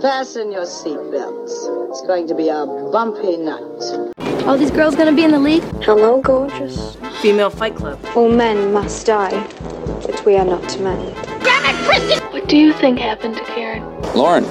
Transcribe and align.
Fasten 0.00 0.50
your 0.50 0.62
seatbelts. 0.62 1.90
It's 1.90 2.00
going 2.06 2.26
to 2.28 2.34
be 2.34 2.48
a 2.48 2.64
bumpy 2.64 3.36
night. 3.36 4.46
All 4.46 4.56
these 4.56 4.70
girls 4.70 4.96
gonna 4.96 5.12
be 5.12 5.24
in 5.24 5.30
the 5.30 5.38
league? 5.38 5.62
Hello, 5.82 6.22
gorgeous. 6.22 6.96
Female 7.20 7.50
Fight 7.50 7.76
Club. 7.76 7.98
All 8.16 8.30
men 8.32 8.72
must 8.72 9.04
die, 9.06 9.46
but 10.06 10.24
we 10.24 10.36
are 10.36 10.44
not 10.46 10.80
men. 10.80 10.98
What 12.32 12.48
do 12.48 12.56
you 12.56 12.72
think 12.72 12.98
happened 12.98 13.36
to 13.36 13.44
Karen? 13.44 13.82
Lauren. 14.14 14.44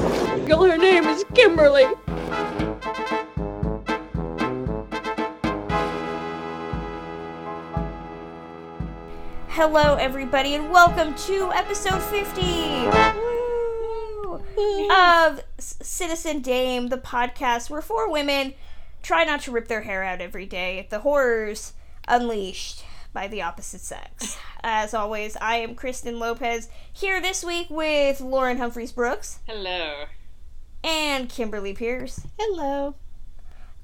Girl, 0.45 0.65
her 0.65 0.77
name 0.77 1.05
is 1.05 1.25
Kimberly. 1.33 1.85
Hello, 9.47 9.95
everybody, 9.95 10.53
and 10.53 10.69
welcome 10.69 11.15
to 11.15 11.51
episode 11.53 12.03
50 12.03 12.41
Woo! 12.41 13.28
Of 14.59 15.41
Citizen 15.57 16.41
Dame, 16.41 16.87
the 16.89 16.97
podcast 16.97 17.69
where 17.69 17.81
four 17.81 18.11
women 18.11 18.53
try 19.01 19.23
not 19.23 19.41
to 19.41 19.51
rip 19.51 19.67
their 19.69 19.81
hair 19.81 20.03
out 20.03 20.19
every 20.19 20.45
day 20.45 20.79
at 20.79 20.89
the 20.89 20.99
horrors 20.99 21.73
unleashed 22.07 22.83
by 23.13 23.27
the 23.27 23.41
opposite 23.41 23.79
sex. 23.81 24.37
As 24.61 24.93
always, 24.93 25.37
I 25.37 25.55
am 25.57 25.75
Kristen 25.75 26.19
Lopez 26.19 26.67
here 26.91 27.21
this 27.21 27.43
week 27.43 27.69
with 27.69 28.19
Lauren 28.19 28.57
Humphries 28.57 28.91
Brooks 28.91 29.39
Hello. 29.47 30.05
and 30.83 31.29
Kimberly 31.29 31.73
Pierce. 31.73 32.27
Hello. 32.37 32.95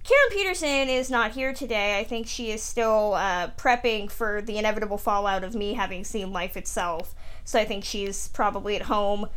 Karen 0.04 0.30
Peterson 0.30 0.90
is 0.90 1.10
not 1.10 1.32
here 1.32 1.54
today. 1.54 1.98
I 1.98 2.04
think 2.04 2.28
she 2.28 2.52
is 2.52 2.62
still 2.62 3.14
uh, 3.16 3.48
prepping 3.58 4.12
for 4.12 4.42
the 4.42 4.58
inevitable 4.58 4.98
fallout 5.00 5.44
of 5.44 5.56
me 5.56 5.74
having 5.74 6.04
seen 6.04 6.32
Life 6.34 6.58
itself. 6.58 7.16
So 7.44 7.60
I 7.60 7.66
think 7.66 7.84
she's 7.86 8.28
probably 8.28 8.76
at 8.76 8.84
home 8.84 9.28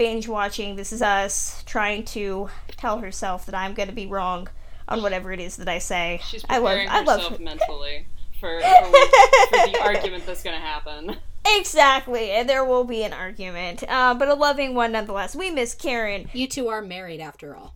binge 0.00 0.26
watching 0.26 0.76
This 0.76 0.94
Is 0.94 1.02
Us, 1.02 1.62
trying 1.66 2.06
to 2.06 2.48
tell 2.78 3.00
herself 3.00 3.44
that 3.44 3.54
I'm 3.54 3.74
going 3.74 3.90
to 3.90 3.94
be 3.94 4.06
wrong 4.06 4.48
on 4.88 5.02
whatever 5.02 5.30
it 5.30 5.38
is 5.40 5.56
that 5.56 5.68
I 5.68 5.78
say. 5.78 6.22
She's 6.26 6.42
I 6.48 6.56
love, 6.56 6.78
preparing 6.78 6.88
I 6.88 7.00
love 7.02 7.20
herself 7.20 7.38
mentally 7.38 8.06
for, 8.40 8.60
for, 8.62 8.86
for 8.86 9.70
the 9.70 9.78
argument 9.82 10.24
that's 10.24 10.42
going 10.42 10.56
to 10.56 10.62
happen. 10.62 11.16
exactly, 11.46 12.30
and 12.30 12.48
there 12.48 12.64
will 12.64 12.84
be 12.84 13.02
an 13.02 13.12
argument, 13.12 13.84
uh, 13.90 14.14
but 14.14 14.28
a 14.28 14.32
loving 14.32 14.74
one 14.74 14.92
nonetheless. 14.92 15.36
We 15.36 15.50
miss 15.50 15.74
Karen. 15.74 16.30
You 16.32 16.48
two 16.48 16.68
are 16.68 16.80
married 16.80 17.20
after 17.20 17.54
all. 17.54 17.74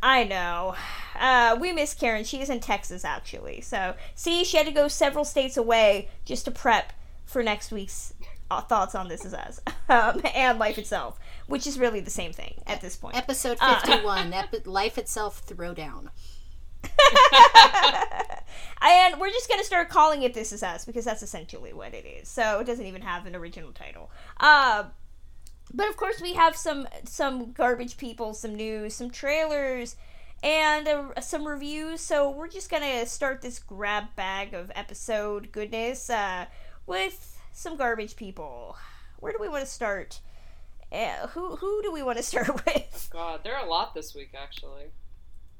I 0.00 0.22
know. 0.22 0.76
Uh, 1.18 1.58
we 1.60 1.72
miss 1.72 1.92
Karen. 1.92 2.22
She 2.22 2.40
is 2.40 2.50
in 2.50 2.60
Texas, 2.60 3.04
actually. 3.04 3.62
So, 3.62 3.94
see, 4.14 4.44
she 4.44 4.58
had 4.58 4.66
to 4.66 4.72
go 4.72 4.86
several 4.86 5.24
states 5.24 5.56
away 5.56 6.08
just 6.24 6.44
to 6.44 6.52
prep 6.52 6.92
for 7.26 7.42
next 7.42 7.72
week's 7.72 8.14
uh, 8.50 8.60
thoughts 8.60 8.94
on 8.94 9.08
This 9.08 9.24
Is 9.24 9.34
Us 9.34 9.60
um, 9.88 10.20
and 10.34 10.58
life 10.58 10.78
itself, 10.78 11.18
which 11.46 11.66
is 11.66 11.78
really 11.78 12.00
the 12.00 12.10
same 12.10 12.32
thing 12.32 12.54
at 12.66 12.80
this 12.80 12.96
point. 12.96 13.16
Episode 13.16 13.58
Uh. 13.60 13.80
51, 13.80 14.32
epi- 14.32 14.58
Life 14.64 14.98
Itself 14.98 15.44
Throwdown. 15.46 16.08
and 18.82 19.18
we're 19.20 19.30
just 19.30 19.48
going 19.48 19.60
to 19.60 19.64
start 19.66 19.88
calling 19.88 20.22
it 20.22 20.34
This 20.34 20.52
Is 20.52 20.62
Us 20.62 20.84
because 20.84 21.04
that's 21.04 21.22
essentially 21.22 21.72
what 21.72 21.94
it 21.94 22.04
is. 22.06 22.28
So, 22.28 22.60
it 22.60 22.64
doesn't 22.66 22.86
even 22.86 23.02
have 23.02 23.26
an 23.26 23.34
original 23.34 23.72
title. 23.72 24.10
Uh, 24.38 24.84
but 25.72 25.88
of 25.88 25.96
course, 25.96 26.20
we 26.20 26.34
have 26.34 26.56
some 26.56 26.86
some 27.04 27.52
garbage 27.52 27.96
people, 27.96 28.34
some 28.34 28.54
news, 28.54 28.94
some 28.94 29.10
trailers, 29.10 29.96
and 30.42 30.86
uh, 30.86 31.20
some 31.20 31.46
reviews. 31.46 32.00
So 32.00 32.30
we're 32.30 32.48
just 32.48 32.70
gonna 32.70 33.06
start 33.06 33.40
this 33.40 33.58
grab 33.58 34.14
bag 34.14 34.52
of 34.54 34.70
episode 34.74 35.50
goodness 35.52 36.10
uh, 36.10 36.46
with 36.86 37.40
some 37.52 37.76
garbage 37.76 38.14
people. 38.14 38.76
Where 39.18 39.32
do 39.32 39.38
we 39.40 39.48
want 39.48 39.64
to 39.64 39.70
start? 39.70 40.20
Uh, 40.94 41.26
who 41.28 41.56
who 41.56 41.82
do 41.82 41.92
we 41.92 42.02
want 42.02 42.18
to 42.18 42.22
start 42.22 42.64
with? 42.64 43.08
God, 43.12 43.40
there 43.42 43.56
are 43.56 43.66
a 43.66 43.68
lot 43.68 43.94
this 43.94 44.14
week, 44.14 44.32
actually. 44.40 44.84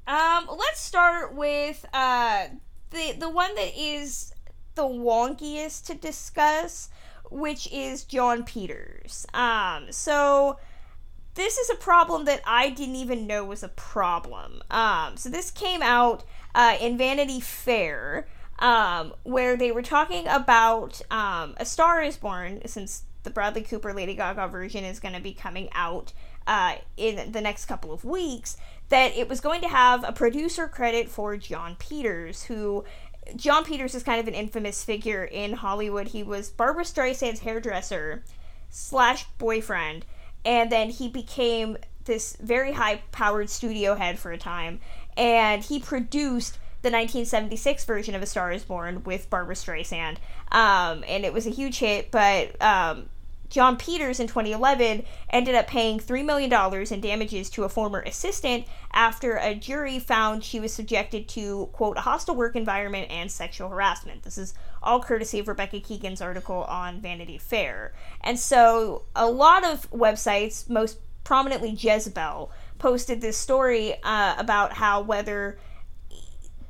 Um, 0.07 0.47
let's 0.49 0.79
start 0.79 1.35
with 1.35 1.85
uh 1.93 2.47
the 2.91 3.15
the 3.19 3.29
one 3.29 3.53
that 3.55 3.77
is 3.77 4.33
the 4.75 4.83
wonkiest 4.83 5.85
to 5.87 5.95
discuss, 5.95 6.89
which 7.29 7.71
is 7.71 8.03
Jon 8.03 8.43
Peters. 8.43 9.25
Um, 9.33 9.91
so 9.91 10.57
this 11.33 11.57
is 11.57 11.69
a 11.69 11.75
problem 11.75 12.25
that 12.25 12.41
I 12.45 12.69
didn't 12.69 12.95
even 12.95 13.27
know 13.27 13.43
was 13.43 13.63
a 13.63 13.69
problem. 13.69 14.61
Um, 14.71 15.17
so 15.17 15.29
this 15.29 15.51
came 15.51 15.81
out 15.81 16.23
uh, 16.53 16.77
in 16.79 16.97
Vanity 16.97 17.41
Fair, 17.41 18.27
um, 18.59 19.13
where 19.23 19.57
they 19.57 19.71
were 19.71 19.81
talking 19.81 20.27
about 20.27 21.01
um, 21.11 21.55
A 21.57 21.65
Star 21.65 22.01
Is 22.01 22.15
Born, 22.15 22.61
since 22.65 23.03
the 23.25 23.29
Bradley 23.29 23.61
Cooper 23.61 23.93
Lady 23.93 24.15
Gaga 24.15 24.47
version 24.47 24.85
is 24.85 25.01
going 25.01 25.13
to 25.13 25.19
be 25.19 25.33
coming 25.33 25.67
out 25.73 26.13
uh, 26.47 26.75
in 26.95 27.33
the 27.33 27.41
next 27.41 27.65
couple 27.65 27.91
of 27.91 28.05
weeks. 28.05 28.55
That 28.89 29.17
it 29.17 29.27
was 29.27 29.41
going 29.41 29.61
to 29.61 29.67
have 29.67 30.03
a 30.07 30.13
producer 30.13 30.67
credit 30.67 31.09
for 31.09 31.35
Jon 31.35 31.75
Peters, 31.77 32.43
who 32.43 32.85
Jon 33.35 33.65
Peters 33.65 33.95
is 33.95 34.03
kind 34.03 34.19
of 34.19 34.27
an 34.27 34.33
infamous 34.33 34.83
figure 34.83 35.25
in 35.25 35.53
Hollywood. 35.53 36.09
He 36.09 36.23
was 36.23 36.49
Barbra 36.49 36.83
Streisand's 36.83 37.41
hairdresser 37.41 38.23
slash 38.69 39.25
boyfriend, 39.37 40.05
and 40.45 40.71
then 40.71 40.89
he 40.89 41.09
became 41.09 41.77
this 42.05 42.37
very 42.39 42.73
high 42.73 43.01
powered 43.11 43.49
studio 43.49 43.95
head 43.95 44.19
for 44.19 44.31
a 44.31 44.37
time, 44.37 44.79
and 45.17 45.63
he 45.63 45.79
produced 45.79 46.59
the 46.85 46.91
1976 46.91 47.83
version 47.85 48.13
of 48.13 48.21
A 48.21 48.27
Star 48.27 48.51
Is 48.51 48.63
Born 48.63 49.03
with 49.03 49.27
Barbra 49.31 49.55
Streisand, 49.55 50.17
um, 50.51 51.03
and 51.07 51.25
it 51.25 51.33
was 51.33 51.47
a 51.47 51.49
huge 51.49 51.79
hit. 51.79 52.11
But 52.11 52.61
um, 52.61 53.09
Jon 53.55 53.77
Peters 53.77 54.19
in 54.19 54.27
2011 54.27 55.05
ended 55.29 55.55
up 55.55 55.65
paying 55.65 55.97
$3 55.97 56.25
million 56.25 56.51
in 56.91 56.99
damages 56.99 57.49
to 57.51 57.63
a 57.63 57.69
former 57.69 58.01
assistant 58.01 58.65
after 58.91 59.37
a 59.37 59.55
jury 59.55 59.97
found 59.97 60.43
she 60.43 60.59
was 60.59 60.73
subjected 60.73 61.29
to, 61.29 61.69
quote, 61.71 61.95
a 61.95 62.01
hostile 62.01 62.35
work 62.35 62.57
environment 62.57 63.09
and 63.09 63.31
sexual 63.31 63.69
harassment. 63.69 64.23
This 64.23 64.37
is 64.37 64.55
all 64.83 65.01
courtesy 65.01 65.39
of 65.39 65.47
Rebecca 65.47 65.79
Keegan's 65.79 66.19
article 66.19 66.65
on 66.65 66.99
Vanity 66.99 67.37
Fair. 67.37 67.93
And 68.19 68.37
so 68.37 69.03
a 69.15 69.25
lot 69.25 69.63
of 69.63 69.89
websites, 69.89 70.69
most 70.69 70.99
prominently 71.23 71.69
Jezebel, 71.69 72.51
posted 72.77 73.21
this 73.21 73.37
story 73.37 73.95
uh, 74.03 74.35
about 74.37 74.73
how 74.73 74.99
whether 74.99 75.57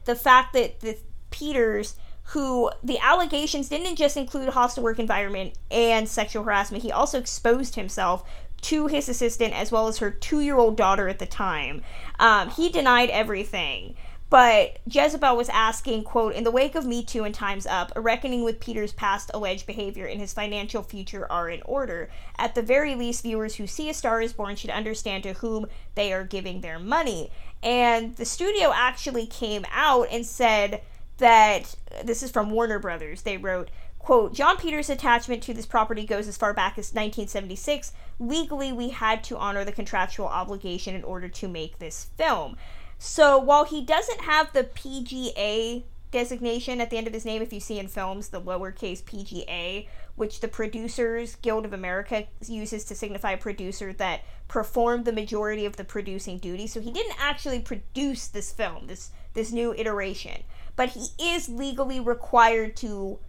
the 0.03 0.15
fact 0.15 0.53
that 0.53 0.81
the 0.81 0.99
Peters 1.31 1.95
who 2.29 2.71
the 2.83 2.97
allegations 2.99 3.69
didn't 3.69 3.95
just 3.95 4.17
include 4.17 4.49
hostile 4.49 4.83
work 4.83 4.99
environment 4.99 5.53
and 5.69 6.07
sexual 6.07 6.43
harassment 6.43 6.83
he 6.83 6.91
also 6.91 7.19
exposed 7.19 7.75
himself 7.75 8.27
to 8.61 8.87
his 8.87 9.07
assistant 9.07 9.53
as 9.53 9.71
well 9.71 9.87
as 9.87 9.99
her 9.99 10.09
two-year-old 10.09 10.75
daughter 10.75 11.07
at 11.07 11.19
the 11.19 11.25
time 11.25 11.81
um, 12.19 12.49
he 12.49 12.69
denied 12.69 13.09
everything 13.09 13.95
but 14.29 14.79
Jezebel 14.87 15.37
was 15.37 15.49
asking, 15.49 16.03
quote, 16.03 16.33
in 16.33 16.43
the 16.43 16.51
wake 16.51 16.75
of 16.75 16.85
Me 16.85 17.03
Too 17.03 17.23
and 17.23 17.33
Time's 17.33 17.67
Up, 17.67 17.91
a 17.95 18.01
reckoning 18.01 18.43
with 18.43 18.59
Peter's 18.59 18.91
past 18.91 19.29
alleged 19.33 19.67
behavior 19.67 20.07
and 20.07 20.19
his 20.19 20.33
financial 20.33 20.81
future 20.81 21.31
are 21.31 21.47
in 21.49 21.61
order. 21.63 22.09
At 22.37 22.55
the 22.55 22.63
very 22.63 22.95
least, 22.95 23.21
viewers 23.21 23.55
who 23.55 23.67
see 23.67 23.89
A 23.89 23.93
Star 23.93 24.21
is 24.21 24.33
Born 24.33 24.55
should 24.55 24.71
understand 24.71 25.23
to 25.23 25.33
whom 25.33 25.67
they 25.93 26.11
are 26.11 26.23
giving 26.23 26.61
their 26.61 26.79
money. 26.79 27.29
And 27.61 28.15
the 28.15 28.25
studio 28.25 28.71
actually 28.73 29.27
came 29.27 29.63
out 29.71 30.07
and 30.11 30.25
said 30.25 30.81
that 31.17 31.75
this 32.03 32.23
is 32.23 32.31
from 32.31 32.49
Warner 32.49 32.79
Brothers. 32.79 33.21
They 33.21 33.37
wrote, 33.37 33.69
quote, 33.99 34.33
Jon 34.33 34.57
Peters' 34.57 34.89
attachment 34.89 35.41
to 35.43 35.53
this 35.53 35.65
property 35.65 36.05
goes 36.05 36.27
as 36.27 36.37
far 36.37 36.53
back 36.53 36.73
as 36.73 36.93
1976. 36.93 37.93
Legally, 38.19 38.71
we 38.71 38.89
had 38.89 39.23
to 39.25 39.37
honor 39.37 39.63
the 39.63 39.71
contractual 39.71 40.27
obligation 40.27 40.95
in 40.95 41.03
order 41.03 41.27
to 41.27 41.47
make 41.47 41.79
this 41.79 42.09
film. 42.17 42.57
So 42.97 43.37
while 43.37 43.65
he 43.65 43.81
doesn't 43.81 44.21
have 44.21 44.53
the 44.53 44.63
PGA 44.63 45.83
designation 46.11 46.79
at 46.79 46.89
the 46.89 46.97
end 46.97 47.07
of 47.07 47.13
his 47.13 47.25
name, 47.25 47.41
if 47.41 47.51
you 47.51 47.59
see 47.59 47.77
in 47.77 47.87
films 47.87 48.29
the 48.29 48.41
lowercase 48.41 49.03
PGA, 49.03 49.87
which 50.15 50.39
the 50.39 50.47
Producers 50.47 51.35
Guild 51.35 51.65
of 51.65 51.73
America 51.73 52.25
uses 52.47 52.85
to 52.85 52.95
signify 52.95 53.33
a 53.33 53.37
producer 53.37 53.91
that 53.93 54.21
performed 54.47 55.03
the 55.03 55.11
majority 55.11 55.65
of 55.65 55.75
the 55.75 55.83
producing 55.83 56.37
duty. 56.37 56.67
So 56.67 56.79
he 56.79 56.91
didn't 56.91 57.19
actually 57.19 57.59
produce 57.59 58.27
this 58.27 58.51
film, 58.51 58.87
this 58.87 59.11
this 59.33 59.51
new 59.51 59.73
iteration, 59.73 60.43
but 60.75 60.89
he 60.89 61.07
is 61.19 61.49
legally 61.49 61.99
required 61.99 62.75
to 62.77 63.19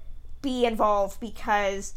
be 0.42 0.64
involved 0.64 1.20
because 1.20 1.94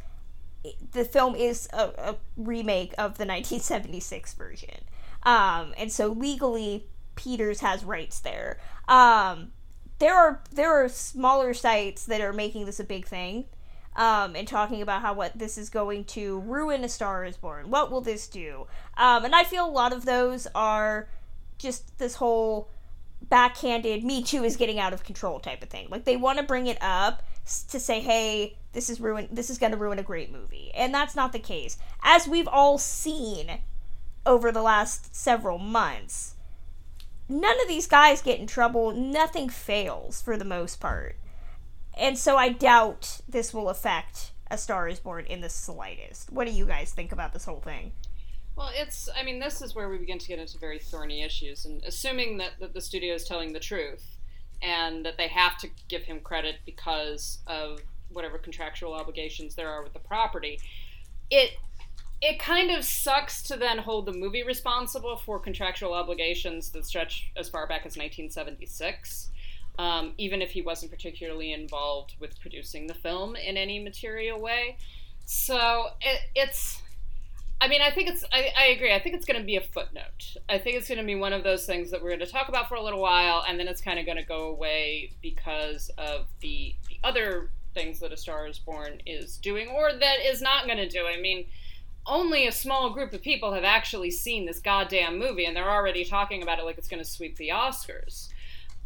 the 0.91 1.05
film 1.05 1.35
is 1.35 1.67
a, 1.73 1.89
a 1.97 2.15
remake 2.37 2.91
of 2.97 3.17
the 3.17 3.25
1976 3.25 4.33
version. 4.33 4.83
Um, 5.23 5.73
and 5.77 5.91
so 5.91 6.07
legally, 6.07 6.87
Peters 7.15 7.59
has 7.61 7.83
rights 7.83 8.19
there. 8.19 8.59
Um, 8.87 9.51
there 9.99 10.15
are 10.15 10.41
there 10.51 10.71
are 10.71 10.87
smaller 10.87 11.53
sites 11.53 12.05
that 12.05 12.21
are 12.21 12.31
making 12.31 12.65
this 12.65 12.79
a 12.79 12.85
big 12.85 13.05
thing, 13.05 13.45
um, 13.95 14.35
and 14.35 14.47
talking 14.47 14.81
about 14.81 15.01
how 15.01 15.13
what 15.13 15.37
this 15.37 15.57
is 15.57 15.69
going 15.69 16.05
to 16.05 16.39
ruin 16.39 16.83
A 16.85 16.89
Star 16.89 17.25
Is 17.25 17.35
Born. 17.35 17.69
What 17.69 17.91
will 17.91 18.01
this 18.01 18.27
do? 18.27 18.67
Um, 18.97 19.25
and 19.25 19.35
I 19.35 19.43
feel 19.43 19.65
a 19.65 19.69
lot 19.69 19.91
of 19.91 20.05
those 20.05 20.47
are 20.55 21.09
just 21.57 21.97
this 21.99 22.15
whole 22.15 22.69
backhanded 23.21 24.03
"Me 24.03 24.23
Too" 24.23 24.43
is 24.43 24.57
getting 24.57 24.79
out 24.79 24.93
of 24.93 25.03
control 25.03 25.39
type 25.39 25.63
of 25.63 25.69
thing. 25.69 25.87
Like 25.89 26.05
they 26.05 26.17
want 26.17 26.37
to 26.39 26.43
bring 26.43 26.67
it 26.67 26.77
up 26.81 27.23
to 27.69 27.79
say, 27.79 27.99
"Hey, 27.99 28.57
this 28.73 28.89
is 28.89 28.99
ruin. 28.99 29.27
This 29.31 29.49
is 29.49 29.57
going 29.57 29.71
to 29.71 29.77
ruin 29.77 29.99
a 29.99 30.03
great 30.03 30.31
movie," 30.31 30.71
and 30.73 30.93
that's 30.93 31.15
not 31.15 31.31
the 31.31 31.39
case. 31.39 31.77
As 32.03 32.27
we've 32.27 32.47
all 32.47 32.77
seen, 32.77 33.59
over 34.25 34.51
the 34.51 34.61
last 34.61 35.15
several 35.15 35.57
months, 35.57 36.35
none 37.27 37.59
of 37.61 37.67
these 37.67 37.87
guys 37.87 38.21
get 38.21 38.39
in 38.39 38.47
trouble. 38.47 38.91
Nothing 38.91 39.49
fails 39.49 40.21
for 40.21 40.37
the 40.37 40.45
most 40.45 40.79
part. 40.79 41.15
And 41.97 42.17
so 42.17 42.37
I 42.37 42.49
doubt 42.49 43.21
this 43.27 43.53
will 43.53 43.69
affect 43.69 44.31
A 44.49 44.57
Star 44.57 44.87
is 44.87 44.99
Born 44.99 45.25
in 45.25 45.41
the 45.41 45.49
slightest. 45.49 46.31
What 46.31 46.47
do 46.47 46.53
you 46.53 46.65
guys 46.65 46.91
think 46.91 47.11
about 47.11 47.33
this 47.33 47.45
whole 47.45 47.59
thing? 47.59 47.91
Well, 48.55 48.71
it's, 48.73 49.07
I 49.15 49.23
mean, 49.23 49.39
this 49.39 49.61
is 49.61 49.73
where 49.73 49.89
we 49.89 49.97
begin 49.97 50.19
to 50.19 50.27
get 50.27 50.39
into 50.39 50.57
very 50.57 50.79
thorny 50.79 51.23
issues. 51.23 51.65
And 51.65 51.83
assuming 51.85 52.37
that, 52.37 52.53
that 52.59 52.73
the 52.73 52.81
studio 52.81 53.15
is 53.15 53.23
telling 53.23 53.53
the 53.53 53.59
truth 53.59 54.17
and 54.61 55.05
that 55.05 55.17
they 55.17 55.29
have 55.29 55.57
to 55.59 55.69
give 55.87 56.03
him 56.03 56.19
credit 56.19 56.57
because 56.65 57.39
of 57.47 57.79
whatever 58.09 58.37
contractual 58.37 58.93
obligations 58.93 59.55
there 59.55 59.69
are 59.69 59.83
with 59.83 59.93
the 59.93 59.99
property, 59.99 60.59
it 61.29 61.51
it 62.21 62.37
kind 62.37 62.69
of 62.69 62.83
sucks 62.83 63.41
to 63.43 63.55
then 63.55 63.77
hold 63.77 64.05
the 64.05 64.11
movie 64.11 64.43
responsible 64.43 65.15
for 65.15 65.39
contractual 65.39 65.93
obligations 65.93 66.69
that 66.71 66.85
stretch 66.85 67.31
as 67.37 67.47
far 67.47 67.65
back 67.65 67.85
as 67.85 67.95
1976. 67.95 69.29
Um, 69.77 70.13
even 70.17 70.41
if 70.41 70.51
he 70.51 70.61
wasn't 70.61 70.91
particularly 70.91 71.53
involved 71.53 72.15
with 72.19 72.37
producing 72.41 72.87
the 72.87 72.93
film 72.93 73.37
in 73.37 73.55
any 73.55 73.79
material 73.79 74.37
way. 74.37 74.75
So 75.23 75.91
it, 76.01 76.19
it's, 76.35 76.81
I 77.61 77.67
mean, 77.67 77.81
I 77.81 77.91
think 77.91 78.09
it's, 78.09 78.23
I, 78.31 78.51
I 78.57 78.65
agree. 78.67 78.93
I 78.93 78.99
think 78.99 79.15
it's 79.15 79.25
going 79.25 79.39
to 79.39 79.45
be 79.45 79.57
a 79.57 79.61
footnote. 79.61 80.37
I 80.47 80.57
think 80.57 80.77
it's 80.77 80.87
going 80.87 80.99
to 80.99 81.05
be 81.05 81.15
one 81.15 81.33
of 81.33 81.43
those 81.43 81.65
things 81.65 81.91
that 81.91 82.01
we're 82.01 82.09
going 82.09 82.21
to 82.21 82.25
talk 82.25 82.47
about 82.47 82.69
for 82.69 82.75
a 82.75 82.81
little 82.81 83.01
while, 83.01 83.43
and 83.47 83.59
then 83.59 83.67
it's 83.67 83.81
kind 83.81 83.99
of 83.99 84.05
going 84.05 84.17
to 84.17 84.23
go 84.23 84.47
away 84.49 85.11
because 85.21 85.91
of 85.97 86.27
the, 86.39 86.75
the 86.87 86.97
other 87.03 87.49
things 87.73 87.99
that 87.99 88.13
A 88.13 88.17
Star 88.17 88.47
is 88.47 88.59
Born 88.59 89.01
is 89.05 89.37
doing, 89.37 89.67
or 89.69 89.91
that 89.91 90.19
is 90.25 90.41
not 90.41 90.65
going 90.65 90.77
to 90.77 90.87
do. 90.87 91.05
I 91.05 91.19
mean, 91.19 91.47
only 92.05 92.47
a 92.47 92.51
small 92.51 92.91
group 92.91 93.13
of 93.13 93.21
people 93.21 93.51
have 93.53 93.65
actually 93.65 94.11
seen 94.11 94.45
this 94.45 94.59
goddamn 94.59 95.19
movie, 95.19 95.45
and 95.45 95.55
they're 95.55 95.69
already 95.69 96.05
talking 96.05 96.41
about 96.41 96.59
it 96.59 96.65
like 96.65 96.77
it's 96.77 96.87
going 96.87 97.03
to 97.03 97.09
sweep 97.09 97.35
the 97.35 97.49
Oscars. 97.49 98.29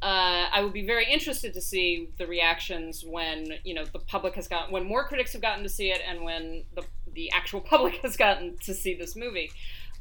Uh, 0.02 0.50
I 0.52 0.62
would 0.62 0.74
be 0.74 0.86
very 0.86 1.10
interested 1.10 1.54
to 1.54 1.62
see 1.62 2.10
the 2.18 2.28
reactions 2.28 3.06
when 3.06 3.54
you 3.64 3.74
know 3.74 3.86
the 3.86 4.00
public 4.00 4.36
has 4.36 4.50
gotten 4.50 4.74
when 4.74 4.84
more 4.84 5.06
critics 5.06 5.32
have 5.32 5.42
gotten 5.42 5.64
to 5.64 5.70
see 5.70 5.92
it 5.92 6.02
and 6.06 6.26
when 6.26 6.66
the 6.76 6.84
the 7.14 7.32
actual 7.32 7.62
public 7.74 7.96
has 7.98 8.18
gotten 8.18 8.58
to 8.60 8.74
see 8.74 8.96
this 8.96 9.16
movie. 9.16 9.52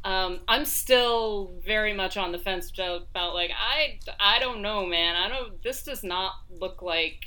Um, 0.04 0.40
I'm 0.48 0.64
still 0.64 1.52
very 1.64 1.92
much 1.92 2.16
on 2.16 2.32
the 2.32 2.38
fence 2.38 2.72
about, 2.76 3.34
like 3.34 3.52
I 3.56 4.00
I 4.18 4.40
don't 4.40 4.60
know, 4.60 4.84
man. 4.84 5.14
I 5.14 5.28
don't. 5.28 5.62
This 5.62 5.84
does 5.84 6.02
not 6.02 6.32
look 6.50 6.82
like 6.82 7.26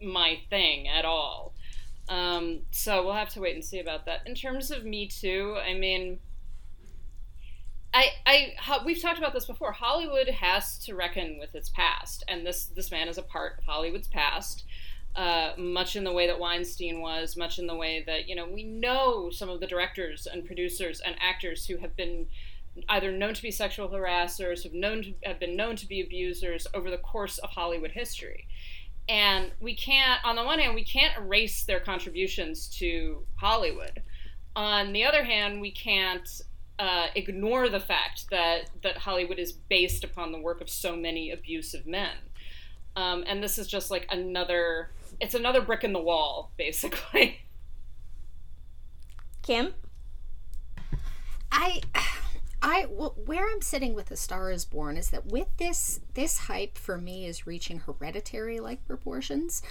my 0.00 0.38
thing 0.48 0.88
at 0.88 1.04
all. 1.04 1.54
Um, 2.08 2.62
so 2.70 3.04
we'll 3.04 3.14
have 3.14 3.28
to 3.30 3.40
wait 3.40 3.54
and 3.54 3.64
see 3.64 3.78
about 3.78 4.06
that. 4.06 4.22
In 4.26 4.34
terms 4.34 4.70
of 4.70 4.84
Me 4.84 5.06
Too, 5.06 5.56
I 5.64 5.74
mean, 5.74 6.18
I, 7.94 8.06
I, 8.26 8.80
we've 8.84 9.00
talked 9.00 9.18
about 9.18 9.34
this 9.34 9.44
before. 9.44 9.72
Hollywood 9.72 10.28
has 10.28 10.78
to 10.84 10.94
reckon 10.94 11.38
with 11.38 11.54
its 11.54 11.68
past, 11.68 12.24
and 12.26 12.46
this 12.46 12.64
this 12.64 12.90
man 12.90 13.08
is 13.08 13.18
a 13.18 13.22
part 13.22 13.58
of 13.58 13.64
Hollywood's 13.64 14.08
past. 14.08 14.64
Uh, 15.14 15.52
much 15.58 15.94
in 15.94 16.04
the 16.04 16.12
way 16.12 16.26
that 16.26 16.38
Weinstein 16.38 17.02
was, 17.02 17.36
much 17.36 17.58
in 17.58 17.66
the 17.66 17.74
way 17.74 18.02
that 18.06 18.26
you 18.28 18.34
know 18.34 18.46
we 18.46 18.62
know 18.64 19.28
some 19.30 19.50
of 19.50 19.60
the 19.60 19.66
directors 19.66 20.26
and 20.26 20.46
producers 20.46 21.02
and 21.04 21.14
actors 21.20 21.66
who 21.66 21.76
have 21.76 21.94
been 21.96 22.26
either 22.88 23.12
known 23.12 23.34
to 23.34 23.42
be 23.42 23.50
sexual 23.50 23.88
harassers, 23.88 24.62
have 24.62 24.72
known 24.72 25.02
to, 25.02 25.14
have 25.24 25.38
been 25.38 25.56
known 25.56 25.76
to 25.76 25.86
be 25.86 26.00
abusers 26.00 26.66
over 26.72 26.90
the 26.90 26.96
course 26.96 27.38
of 27.38 27.50
Hollywood 27.50 27.90
history. 27.90 28.46
And 29.08 29.50
we 29.60 29.74
can't, 29.74 30.24
on 30.24 30.36
the 30.36 30.44
one 30.44 30.58
hand, 30.58 30.74
we 30.74 30.84
can't 30.84 31.16
erase 31.18 31.64
their 31.64 31.80
contributions 31.80 32.68
to 32.78 33.24
Hollywood. 33.36 34.02
On 34.54 34.92
the 34.92 35.04
other 35.04 35.24
hand, 35.24 35.60
we 35.60 35.72
can't 35.72 36.28
uh, 36.78 37.08
ignore 37.14 37.68
the 37.68 37.80
fact 37.80 38.28
that 38.30 38.70
that 38.82 38.98
Hollywood 38.98 39.38
is 39.38 39.52
based 39.52 40.04
upon 40.04 40.32
the 40.32 40.40
work 40.40 40.60
of 40.60 40.68
so 40.68 40.96
many 40.96 41.30
abusive 41.30 41.86
men, 41.86 42.16
um, 42.96 43.24
and 43.26 43.42
this 43.42 43.58
is 43.58 43.66
just 43.66 43.90
like 43.90 44.06
another. 44.10 44.90
It's 45.22 45.34
another 45.34 45.62
brick 45.62 45.84
in 45.84 45.92
the 45.92 46.00
wall, 46.02 46.50
basically. 46.58 47.38
Kim, 49.42 49.74
I. 51.50 51.80
I 52.64 52.86
well, 52.88 53.16
where 53.26 53.44
I'm 53.50 53.60
sitting 53.60 53.92
with 53.92 54.12
A 54.12 54.16
Star 54.16 54.52
Is 54.52 54.64
Born 54.64 54.96
is 54.96 55.10
that 55.10 55.26
with 55.26 55.48
this 55.56 55.98
this 56.14 56.38
hype 56.38 56.78
for 56.78 56.96
me 56.96 57.26
is 57.26 57.44
reaching 57.44 57.80
hereditary 57.80 58.60
like 58.60 58.86
proportions, 58.86 59.62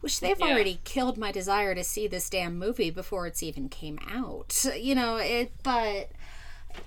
which 0.00 0.20
they've 0.20 0.38
Yeah. 0.40 0.46
already 0.46 0.80
killed 0.84 1.18
my 1.18 1.30
desire 1.30 1.74
to 1.74 1.84
see 1.84 2.06
this 2.06 2.30
damn 2.30 2.58
movie 2.58 2.88
before 2.90 3.26
it's 3.26 3.42
even 3.42 3.68
came 3.68 3.98
out. 4.10 4.64
You 4.78 4.94
know 4.94 5.16
it, 5.16 5.52
but 5.62 6.08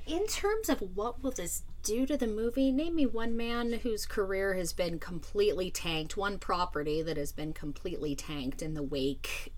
in 0.08 0.26
terms 0.26 0.68
of 0.68 0.80
what 0.96 1.22
will 1.22 1.30
this 1.32 1.62
do 1.84 2.06
to 2.06 2.18
the 2.18 2.28
movie, 2.28 2.72
name 2.72 2.96
me 2.96 3.06
one 3.06 3.36
man 3.36 3.74
whose 3.84 4.06
career 4.06 4.56
has 4.56 4.74
been 4.74 5.00
completely 5.00 5.72
tanked, 5.72 6.18
one 6.18 6.40
property 6.40 7.02
that 7.02 7.18
has 7.18 7.32
been 7.32 7.54
completely 7.54 8.16
tanked 8.16 8.62
in 8.62 8.74
the 8.74 8.84
wake 8.84 9.54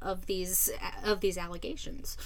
of 0.00 0.26
these 0.26 0.70
of 1.04 1.20
these 1.20 1.38
allegations. 1.38 2.16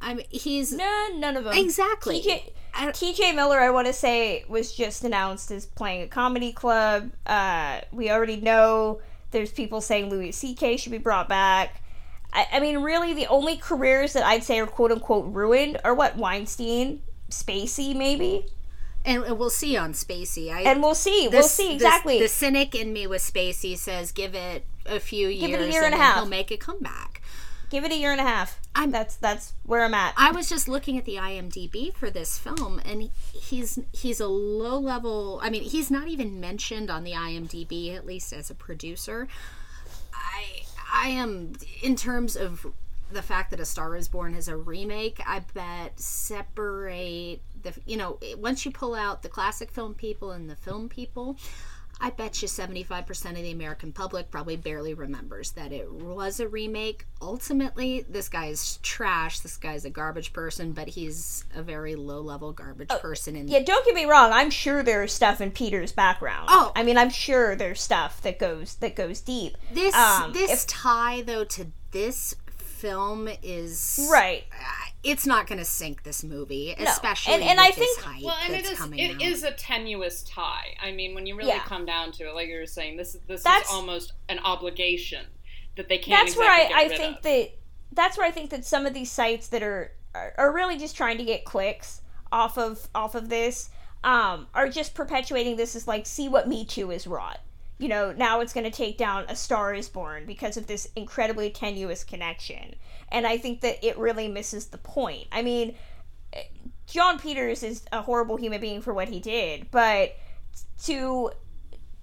I 0.00 0.14
mean, 0.14 0.26
he's 0.30 0.72
no, 0.72 1.08
none 1.14 1.36
of 1.36 1.44
them. 1.44 1.52
Exactly. 1.54 2.22
TJ, 2.22 2.52
TJ 2.74 3.34
Miller, 3.34 3.60
I 3.60 3.70
want 3.70 3.86
to 3.86 3.92
say, 3.92 4.44
was 4.48 4.74
just 4.74 5.04
announced 5.04 5.50
as 5.50 5.66
playing 5.66 6.02
a 6.02 6.06
comedy 6.06 6.52
club. 6.52 7.10
Uh, 7.26 7.80
we 7.92 8.10
already 8.10 8.36
know 8.36 9.00
there's 9.30 9.52
people 9.52 9.80
saying 9.80 10.08
Louis 10.08 10.32
C.K. 10.32 10.78
should 10.78 10.92
be 10.92 10.98
brought 10.98 11.28
back. 11.28 11.82
I, 12.32 12.46
I 12.52 12.60
mean, 12.60 12.78
really, 12.78 13.12
the 13.12 13.26
only 13.26 13.56
careers 13.56 14.14
that 14.14 14.24
I'd 14.24 14.44
say 14.44 14.58
are 14.60 14.66
quote 14.66 14.92
unquote 14.92 15.26
ruined 15.34 15.78
are 15.84 15.94
what 15.94 16.16
Weinstein, 16.16 17.02
Spacey, 17.30 17.94
maybe, 17.96 18.46
and 19.04 19.24
and 19.24 19.38
we'll 19.38 19.50
see 19.50 19.76
on 19.76 19.92
Spacey. 19.92 20.52
I 20.52 20.62
and 20.62 20.82
we'll 20.82 20.94
see. 20.94 21.22
we'll 21.28 21.42
this- 21.42 21.52
see 21.52 21.68
this- 21.68 21.74
exactly. 21.82 22.18
the 22.18 22.28
cynic 22.28 22.74
in 22.74 22.92
me 22.92 23.06
with 23.06 23.22
Spacey 23.22 23.76
says, 23.76 24.12
give 24.12 24.34
it 24.34 24.64
a 24.86 25.00
few 25.00 25.28
years, 25.28 25.50
Give 25.50 25.60
it 25.60 25.68
a 25.68 25.72
year 25.72 25.84
and 25.84 25.94
a 25.94 25.98
half. 25.98 26.16
he'll 26.16 26.26
make 26.26 26.50
a 26.50 26.56
comeback. 26.56 27.22
Give 27.70 27.84
it 27.84 27.92
a 27.92 27.96
year 27.96 28.10
and 28.10 28.20
a 28.20 28.24
half. 28.24 28.58
I'm- 28.74 28.90
that's 28.90 29.14
that's 29.16 29.52
where 29.64 29.84
I'm 29.84 29.94
at. 29.94 30.12
I 30.16 30.32
was 30.32 30.48
just 30.48 30.66
looking 30.66 30.98
at 30.98 31.04
the 31.04 31.16
IMDb 31.16 31.94
for 31.94 32.10
this 32.10 32.36
film, 32.38 32.80
and 32.84 33.10
he's 33.32 33.78
he's 33.92 34.18
a 34.20 34.26
low 34.26 34.78
level. 34.78 35.38
I 35.42 35.50
mean, 35.50 35.62
he's 35.62 35.88
not 35.90 36.08
even 36.08 36.40
mentioned 36.40 36.90
on 36.90 37.04
the 37.04 37.12
IMDb, 37.12 37.94
at 37.94 38.04
least 38.06 38.32
as 38.32 38.50
a 38.50 38.54
producer. 38.54 39.28
I 40.12 40.62
I 40.92 41.08
am 41.10 41.52
in 41.82 41.94
terms 41.94 42.34
of 42.36 42.66
the 43.12 43.22
fact 43.22 43.50
that 43.50 43.60
A 43.60 43.64
Star 43.64 43.96
Is 43.96 44.08
Born 44.08 44.34
is 44.34 44.48
a 44.48 44.56
remake. 44.56 45.20
I 45.26 45.40
bet 45.54 45.98
separate 45.98 47.40
the 47.62 47.74
you 47.86 47.96
know 47.96 48.18
once 48.38 48.64
you 48.64 48.70
pull 48.70 48.94
out 48.94 49.22
the 49.22 49.28
classic 49.28 49.70
film 49.70 49.94
people 49.94 50.32
and 50.32 50.48
the 50.48 50.56
film 50.56 50.88
people. 50.88 51.36
I 52.02 52.08
bet 52.08 52.40
you 52.40 52.48
75% 52.48 53.30
of 53.30 53.36
the 53.36 53.50
American 53.50 53.92
public 53.92 54.30
probably 54.30 54.56
barely 54.56 54.94
remembers 54.94 55.50
that 55.52 55.70
it 55.70 55.92
was 55.92 56.40
a 56.40 56.48
remake. 56.48 57.04
Ultimately, 57.20 58.06
this 58.08 58.30
guy's 58.30 58.78
trash. 58.78 59.40
This 59.40 59.58
guy's 59.58 59.84
a 59.84 59.90
garbage 59.90 60.32
person, 60.32 60.72
but 60.72 60.88
he's 60.88 61.44
a 61.54 61.62
very 61.62 61.96
low 61.96 62.22
level 62.22 62.52
garbage 62.52 62.88
person. 62.88 63.36
In 63.36 63.48
yeah, 63.48 63.60
don't 63.62 63.84
get 63.84 63.94
me 63.94 64.06
wrong. 64.06 64.32
I'm 64.32 64.48
sure 64.48 64.82
there's 64.82 65.12
stuff 65.12 65.42
in 65.42 65.50
Peter's 65.50 65.92
background. 65.92 66.46
Oh. 66.50 66.72
I 66.74 66.84
mean, 66.84 66.96
I'm 66.96 67.10
sure 67.10 67.54
there's 67.54 67.82
stuff 67.82 68.22
that 68.22 68.38
goes 68.38 68.76
that 68.76 68.96
goes 68.96 69.20
deep. 69.20 69.58
this 69.74 69.94
um, 69.94 70.32
this 70.32 70.50
if- 70.50 70.66
tie 70.66 71.20
though 71.20 71.44
to 71.44 71.66
this 71.90 72.34
film 72.80 73.28
is 73.42 74.08
Right. 74.10 74.44
It's 75.02 75.26
not 75.26 75.46
going 75.46 75.58
to 75.58 75.64
sink 75.64 76.02
this 76.02 76.22
movie, 76.24 76.72
especially 76.78 77.34
And- 77.34 77.42
and 77.42 77.58
with 77.58 77.66
I 77.66 77.70
this 77.70 77.76
think- 77.96 78.00
hype 78.06 78.22
Well, 78.24 78.36
and 78.44 78.54
it 78.54 78.64
that's 78.64 78.78
coming 78.78 78.98
it 78.98 79.14
out. 79.16 79.22
is 79.22 79.42
a 79.44 79.52
tenuous 79.52 80.22
tie. 80.24 80.74
I 80.82 80.90
mean, 80.92 81.14
when 81.14 81.26
you 81.26 81.36
really 81.36 81.50
Yeah. 81.50 81.62
come 81.64 81.86
down 81.86 82.12
to 82.12 82.28
it, 82.28 82.34
like 82.34 82.48
you 82.48 82.56
were 82.58 82.66
saying, 82.66 82.96
this 82.96 83.16
this 83.26 83.42
That's- 83.42 83.66
is 83.66 83.72
almost 83.72 84.12
an 84.28 84.38
obligation 84.40 85.26
that 85.76 85.88
they 85.88 85.98
can't. 85.98 86.26
that's 86.26 86.36
where 86.38 86.52
exactly 86.52 86.74
I, 86.74 86.78
I 86.78 86.82
get 86.84 86.90
rid 86.90 86.98
think 87.00 87.16
of. 87.18 87.22
that 87.22 87.50
that's 87.92 88.16
where 88.18 88.26
I 88.26 88.30
think 88.30 88.50
that 88.50 88.64
some 88.64 88.86
of 88.86 88.94
these 88.94 89.10
sites 89.10 89.48
that 89.48 89.62
are 89.62 89.92
are, 90.14 90.34
are 90.38 90.52
really 90.52 90.76
just 90.76 90.96
trying 90.96 91.18
to 91.18 91.24
get 91.24 91.44
clicks 91.44 92.02
off 92.32 92.58
of 92.58 92.88
off 92.94 93.14
of 93.14 93.28
this 93.28 93.70
um, 94.02 94.48
are 94.54 94.68
just 94.68 94.94
perpetuating 94.94 95.56
this 95.56 95.76
as 95.76 95.86
like 95.86 96.06
see 96.06 96.28
what 96.28 96.48
Me 96.48 96.64
Too 96.64 96.90
is 96.90 97.06
wrought. 97.06 97.40
You 97.80 97.88
know, 97.88 98.12
now 98.12 98.40
it's 98.40 98.52
going 98.52 98.64
to 98.64 98.70
take 98.70 98.98
down 98.98 99.24
A 99.28 99.34
Star 99.34 99.72
Is 99.72 99.88
Born 99.88 100.26
because 100.26 100.56
of 100.58 100.66
this 100.66 100.86
incredibly 100.94 101.48
tenuous 101.50 102.04
connection, 102.04 102.74
and 103.10 103.26
I 103.26 103.38
think 103.38 103.62
that 103.62 103.82
it 103.82 103.96
really 103.96 104.28
misses 104.28 104.66
the 104.66 104.76
point. 104.78 105.28
I 105.32 105.40
mean, 105.40 105.74
eh, 106.34 106.42
Jon 106.86 107.18
Peters 107.18 107.62
is 107.62 107.82
a 107.90 108.02
horrible 108.02 108.36
human 108.36 108.60
being 108.60 108.82
for 108.82 108.92
what 108.92 109.08
he 109.08 109.18
did, 109.18 109.70
but 109.70 110.14
to 110.84 111.30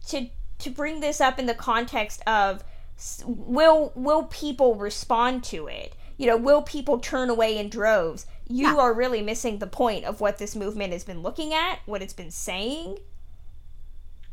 to 0.07 0.29
to 0.59 0.69
bring 0.71 0.99
this 0.99 1.21
up 1.21 1.37
in 1.37 1.45
the 1.45 1.53
context 1.53 2.23
of 2.25 2.63
will 3.25 3.91
will 3.95 4.23
people 4.23 4.73
respond 4.75 5.43
to 5.43 5.67
it 5.67 5.93
you 6.17 6.25
know 6.25 6.35
will 6.37 6.63
people 6.63 6.97
turn 6.99 7.29
away 7.29 7.55
in 7.57 7.69
droves 7.69 8.25
you 8.47 8.65
Yeah. 8.65 8.77
are 8.77 8.93
really 8.93 9.21
missing 9.21 9.59
the 9.59 9.67
point 9.67 10.05
of 10.05 10.19
what 10.19 10.39
this 10.39 10.55
movement 10.55 10.93
has 10.93 11.03
been 11.03 11.21
looking 11.21 11.53
at 11.53 11.79
what 11.85 12.01
it's 12.01 12.13
been 12.13 12.31
saying 12.31 12.97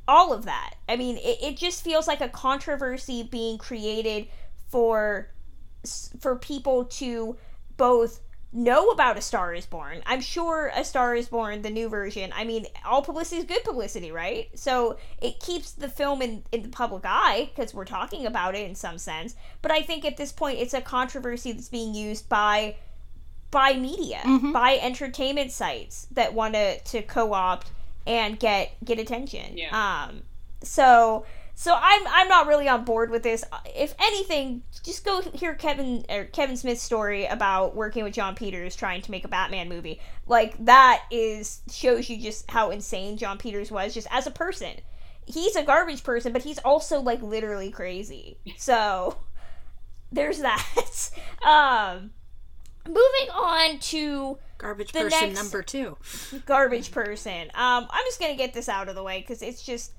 all 0.07 0.33
of 0.33 0.45
that 0.45 0.75
i 0.89 0.97
mean 0.97 1.17
it, 1.19 1.39
it 1.43 1.57
just 1.57 1.83
feels 1.83 2.07
like 2.07 2.21
a 2.21 2.29
controversy 2.29 3.23
being 3.23 3.59
created 3.59 4.27
for 4.69 5.29
for 6.19 6.37
people 6.37 6.85
to 6.85 7.37
both 7.77 8.21
know 8.55 8.91
about 8.91 9.19
A 9.19 9.21
Star 9.21 9.53
is 9.53 9.67
Born. 9.67 10.01
I'm 10.07 10.21
sure 10.21 10.71
A 10.75 10.85
Star 10.85 11.15
is 11.15 11.29
Born, 11.29 11.63
the 11.63 11.71
new 11.71 11.89
version, 11.89 12.33
I 12.35 12.45
mean, 12.45 12.67
all 12.85 13.03
publicity 13.03 13.39
is 13.39 13.45
good 13.45 13.65
publicity, 13.65 14.13
right? 14.13 14.49
So 14.55 14.97
it 15.21 15.41
keeps 15.41 15.73
the 15.73 15.89
film 15.89 16.23
in, 16.23 16.45
in 16.53 16.63
the 16.63 16.69
public 16.69 17.03
eye 17.05 17.51
because 17.55 17.75
we're 17.75 17.85
talking 17.85 18.27
about 18.27 18.55
it 18.55 18.67
in 18.69 18.77
some 18.77 18.97
sense. 18.97 19.35
But 19.61 19.73
I 19.73 19.83
think 19.83 20.05
at 20.05 20.17
this 20.17 20.33
point, 20.33 20.61
it's 20.61 20.73
a 20.73 20.81
controversy 20.81 21.53
that's 21.53 21.69
being 21.69 21.95
used 21.95 22.29
by 22.29 22.77
by 23.51 23.75
media, 23.75 24.19
mm-hmm. 24.25 24.51
by 24.51 24.79
entertainment 24.83 25.53
sites 25.53 26.07
that 26.13 26.35
want 26.35 26.55
to 26.55 26.79
to 26.79 27.03
co-opt 27.03 27.71
and 28.07 28.39
get 28.39 28.77
get 28.85 28.99
attention. 28.99 29.57
Yeah. 29.57 30.07
Um 30.09 30.23
so 30.63 31.25
so 31.55 31.77
I'm 31.81 32.03
I'm 32.09 32.29
not 32.29 32.47
really 32.47 32.69
on 32.69 32.85
board 32.85 33.11
with 33.11 33.23
this. 33.23 33.45
If 33.77 33.95
anything, 34.01 34.63
just 34.83 35.05
go 35.05 35.21
hear 35.21 35.55
Kevin 35.55 36.05
or 36.11 36.25
Kevin 36.25 36.57
Smith's 36.57 36.83
story 36.83 37.27
about 37.27 37.77
working 37.77 38.03
with 38.03 38.15
Jon 38.15 38.35
Peters 38.35 38.75
trying 38.75 39.03
to 39.03 39.11
make 39.11 39.25
a 39.25 39.29
Batman 39.29 39.69
movie. 39.69 40.01
Like 40.27 40.63
that 40.65 41.03
is 41.11 41.61
shows 41.71 42.09
you 42.11 42.21
just 42.21 42.51
how 42.51 42.71
insane 42.71 43.17
Jon 43.17 43.39
Peters 43.39 43.71
was 43.71 43.95
just 43.95 44.09
as 44.11 44.27
a 44.27 44.33
person. 44.33 44.73
He's 45.27 45.57
a 45.57 45.63
garbage 45.63 46.03
person, 46.03 46.33
but 46.33 46.43
he's 46.43 46.59
also 46.59 47.01
like 47.01 47.23
literally 47.23 47.71
crazy. 47.71 48.39
So 48.59 49.17
there's 50.11 50.41
that. 50.41 51.11
um 51.47 52.11
moving 52.87 53.31
on 53.33 53.79
to 53.79 54.39
Garbage 54.65 54.93
The 54.93 55.01
person 55.01 55.21
next- 55.29 55.43
number 55.43 55.63
two. 55.63 55.99
garbage 56.47 56.91
person. 56.91 57.43
Um, 57.55 57.87
I'm 57.91 58.05
just 58.07 58.19
gonna 58.19 58.35
get 58.35 58.55
this 58.55 58.67
out 58.69 58.89
of 58.89 58.95
the 58.95 59.03
way 59.03 59.21
because 59.21 59.43
it's 59.43 59.63
just 59.63 59.93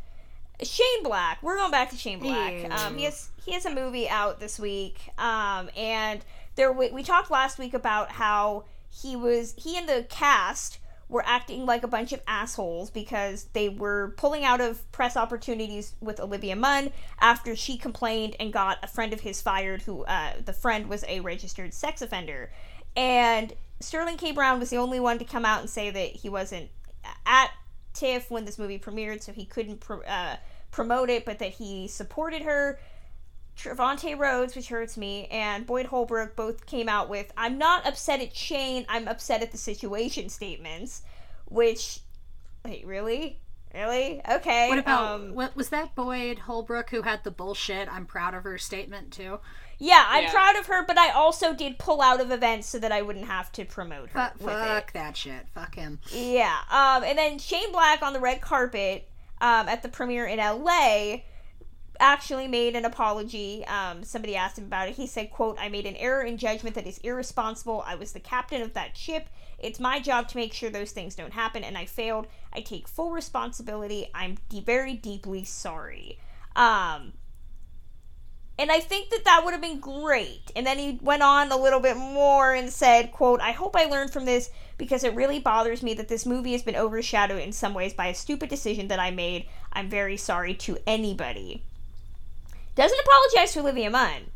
Shane 0.63 1.03
Black. 1.03 1.38
We're 1.43 1.55
going 1.57 1.69
back 1.69 1.91
to 1.91 1.98
Shane 1.98 2.19
Black. 2.19 2.53
Ew. 2.63 2.69
Um, 2.72 2.98
he 2.98 3.03
has 3.03 3.29
he 3.45 3.51
has 3.53 3.65
a 3.65 3.74
movie 3.74 4.10
out 4.10 4.39
this 4.39 4.60
week. 4.60 4.98
Um, 5.19 5.69
and 5.77 6.22
there 6.55 6.72
we, 6.72 6.89
we 6.89 7.03
talked 7.03 7.29
last 7.29 7.60
week 7.60 7.75
about 7.75 8.10
how 8.10 8.63
he 8.89 9.15
was 9.15 9.53
he 9.55 9.77
and 9.77 9.88
the 9.88 10.05
cast 10.10 10.79
were 11.10 11.24
acting 11.27 11.67
like 11.67 11.84
a 11.84 11.88
bunch 11.88 12.12
of 12.12 12.19
assholes 12.27 12.89
because 12.89 13.43
they 13.53 13.69
were 13.69 14.15
pulling 14.17 14.43
out 14.43 14.60
of 14.62 14.91
press 14.91 15.15
opportunities 15.15 15.93
with 16.01 16.19
Olivia 16.19 16.55
Munn 16.55 16.91
after 17.19 17.55
she 17.55 17.77
complained 17.77 18.36
and 18.39 18.51
got 18.51 18.79
a 18.84 18.88
friend 18.88 19.13
of 19.13 19.19
his 19.19 19.39
fired 19.43 19.84
who 19.84 20.03
uh, 20.05 20.31
the 20.43 20.53
friend 20.53 20.88
was 20.89 21.03
a 21.07 21.19
registered 21.19 21.75
sex 21.75 22.01
offender 22.01 22.50
and 22.98 23.53
Sterling 23.79 24.17
K. 24.17 24.32
Brown 24.32 24.60
was 24.60 24.70
the 24.70 24.77
only 24.77 25.00
one 25.00 25.20
to 25.20 25.25
come 25.25 25.46
out 25.46 25.60
and 25.60 25.70
say 25.70 25.89
that 25.89 26.12
he 26.12 26.29
wasn't 26.29 26.70
at 27.25 27.51
TIFF 27.94 28.32
when 28.32 28.46
this 28.46 28.58
movie 28.58 28.79
premiered, 28.79 29.22
so 29.22 29.32
he 29.32 29.46
couldn't 29.46 29.79
pr- 29.79 30.05
uh, 30.08 30.38
promote 30.72 31.10
it, 31.10 31.25
but 31.25 31.39
that 31.39 31.51
he 31.51 31.88
supported 31.88 32.44
her. 32.44 32.79
Trevante 33.58 34.17
Rhodes, 34.17 34.55
which 34.55 34.67
hurts 34.67 34.98
me, 34.98 35.27
and 35.27 35.65
Boyd 35.65 35.86
Holbrook 35.86 36.36
both 36.36 36.65
came 36.65 36.89
out 36.89 37.08
with 37.08 37.32
"I'm 37.38 37.58
not 37.58 37.86
upset 37.88 38.20
at 38.20 38.36
Shane, 38.36 38.86
I'm 38.89 39.08
upset 39.08 39.41
at 39.41 39.51
the 39.51 39.58
situation" 39.58 40.27
statements, 40.29 41.03
which, 41.46 42.00
wait, 42.65 42.86
really, 42.86 43.39
really, 43.75 44.22
okay. 44.29 44.70
What 44.70 44.79
about 44.79 45.20
um, 45.22 45.36
what 45.36 45.55
was 45.55 45.70
that 45.70 45.94
Boyd 45.96 46.39
Holbrook 46.39 46.89
who 46.89 47.01
had 47.03 47.24
the 47.24 47.32
bullshit? 47.32 47.88
I'm 47.91 48.05
proud 48.05 48.34
of 48.34 48.44
her 48.44 48.58
statement 48.58 49.12
too. 49.12 49.39
yeah, 49.77 50.05
I'm 50.08 50.24
Yeah. 50.24 50.32
proud 50.32 50.55
of 50.55 50.65
her, 50.67 50.86
but 50.86 50.98
I 50.98 51.10
also 51.12 51.53
did 51.53 51.77
pull 51.77 52.01
out 52.01 52.22
of 52.22 52.32
events 52.32 52.67
so 52.70 52.79
that 52.79 52.91
I 52.91 53.01
wouldn't 53.01 53.25
have 53.27 53.51
to 53.53 53.65
promote 53.65 54.10
her 54.12 54.20
Fuck, 54.20 54.36
it. 54.39 54.44
fuck 54.44 54.94
that 54.94 55.17
shit. 55.17 55.46
Fuck 55.53 55.75
him. 55.75 56.00
Yeah. 56.12 56.55
Um, 56.72 57.03
and 57.03 57.17
then 57.17 57.38
Shane 57.39 57.72
Black 57.74 58.01
on 58.01 58.13
the 58.13 58.20
red 58.22 58.39
carpet 58.41 59.10
um, 59.41 59.67
at 59.67 59.84
the 59.84 59.89
premiere 59.89 60.25
in 60.25 60.39
LA 60.39 61.17
actually 62.00 62.48
made 62.48 62.75
an 62.75 62.86
apology. 62.86 63.66
Um, 63.66 64.04
somebody 64.04 64.36
asked 64.36 64.58
him 64.58 64.66
about 64.66 64.90
it. 64.90 64.96
He 64.96 65.08
said, 65.08 65.32
quote, 65.32 65.58
I 65.60 65.70
made 65.70 65.86
an 65.86 65.96
error 65.96 66.24
in 66.24 66.38
judgment 66.38 66.75
that 66.75 66.88
is 66.88 66.98
irresponsible. 67.00 67.84
I 67.86 67.96
was 67.96 68.12
the 68.12 68.20
captain 68.20 68.62
of 68.62 68.74
that 68.74 68.98
ship. 68.98 69.28
It's 69.60 69.80
my 69.80 70.00
job 70.00 70.28
to 70.30 70.38
make 70.38 70.54
sure 70.54 70.70
those 70.70 70.92
things 70.92 71.16
don't 71.16 71.34
happen, 71.34 71.64
and 71.64 71.78
I 71.78 71.86
failed. 71.86 72.28
I 72.54 72.62
take 72.62 72.88
full 72.88 73.12
responsibility. 73.12 74.10
I'm 74.14 74.38
de- 74.50 74.62
very 74.62 74.94
deeply 74.94 75.44
sorry. 75.44 76.20
Um, 76.56 77.14
and 78.58 78.72
I 78.72 78.80
think 78.80 79.10
that 79.10 79.25
that 79.25 79.42
would 79.44 79.52
have 79.52 79.62
been 79.62 79.80
great. 79.80 80.52
And 80.56 80.66
then 80.66 80.78
he 80.78 81.00
went 81.02 81.24
on 81.24 81.52
a 81.52 81.58
little 81.58 81.82
bit 81.82 81.98
more 81.98 82.54
and 82.54 82.72
said, 82.72 83.12
quote, 83.12 83.42
I 83.42 83.52
hope 83.52 83.75
I 83.75 83.86
learned 83.86 84.14
from 84.14 84.25
this 84.25 84.50
because 84.78 85.04
it 85.04 85.14
really 85.14 85.40
bothers 85.40 85.84
me 85.84 85.94
that 85.96 86.08
this 86.08 86.25
movie 86.25 86.54
has 86.54 86.64
been 86.64 86.75
overshadowed 86.75 87.42
in 87.42 87.52
some 87.52 87.74
ways 87.74 87.94
by 87.94 88.08
a 88.08 88.16
stupid 88.16 88.50
decision 88.50 88.88
that 88.88 89.00
I 89.00 89.12
made. 89.12 89.48
I'm 89.74 89.90
very 89.90 90.16
sorry 90.16 90.54
to 90.56 90.78
anybody. 90.88 91.64
Doesn't 92.75 93.00
apologize 93.00 93.53
to 93.53 93.60
Olivia 93.62 93.89
Munn, 93.89 94.32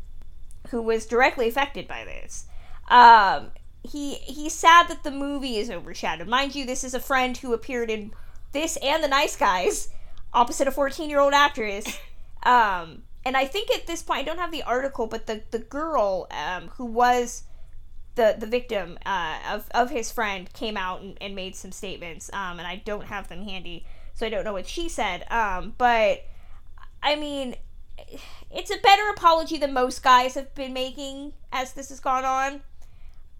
who 0.70 0.80
was 0.82 1.06
directly 1.06 1.48
affected 1.48 1.86
by 1.86 2.04
this. 2.04 2.46
Um, 2.88 3.50
he 3.82 4.14
he's 4.14 4.54
sad 4.54 4.88
that 4.88 5.04
the 5.04 5.10
movie 5.10 5.56
is 5.56 5.70
overshadowed. 5.70 6.28
Mind 6.28 6.54
you, 6.54 6.66
this 6.66 6.84
is 6.84 6.94
a 6.94 7.00
friend 7.00 7.36
who 7.36 7.52
appeared 7.52 7.90
in 7.90 8.12
this 8.52 8.76
and 8.82 9.02
The 9.02 9.08
Nice 9.08 9.36
Guys, 9.36 9.88
opposite 10.32 10.68
a 10.68 10.72
14 10.72 11.08
year 11.08 11.20
old 11.20 11.34
actress. 11.34 11.98
Um, 12.42 13.02
and 13.26 13.36
I 13.36 13.44
think 13.44 13.70
at 13.70 13.86
this 13.86 14.02
point, 14.02 14.20
I 14.20 14.22
don't 14.22 14.38
have 14.38 14.50
the 14.50 14.62
article, 14.62 15.06
but 15.06 15.26
the 15.26 15.42
the 15.50 15.58
girl 15.58 16.26
um, 16.30 16.68
who 16.68 16.86
was 16.86 17.44
the 18.14 18.34
the 18.38 18.46
victim 18.46 18.98
uh, 19.04 19.38
of 19.50 19.68
of 19.72 19.90
his 19.90 20.10
friend 20.10 20.50
came 20.54 20.78
out 20.78 21.02
and, 21.02 21.18
and 21.20 21.34
made 21.34 21.54
some 21.54 21.70
statements. 21.70 22.30
Um, 22.32 22.58
and 22.58 22.66
I 22.66 22.76
don't 22.76 23.04
have 23.04 23.28
them 23.28 23.42
handy, 23.42 23.84
so 24.14 24.26
I 24.26 24.30
don't 24.30 24.44
know 24.44 24.54
what 24.54 24.66
she 24.66 24.88
said. 24.88 25.30
Um, 25.30 25.74
but 25.76 26.24
I 27.02 27.16
mean, 27.16 27.56
it's 28.50 28.70
a 28.70 28.78
better 28.78 29.08
apology 29.10 29.58
than 29.58 29.72
most 29.72 30.02
guys 30.02 30.34
have 30.34 30.54
been 30.54 30.72
making 30.72 31.32
as 31.52 31.72
this 31.72 31.88
has 31.88 32.00
gone 32.00 32.24
on. 32.24 32.62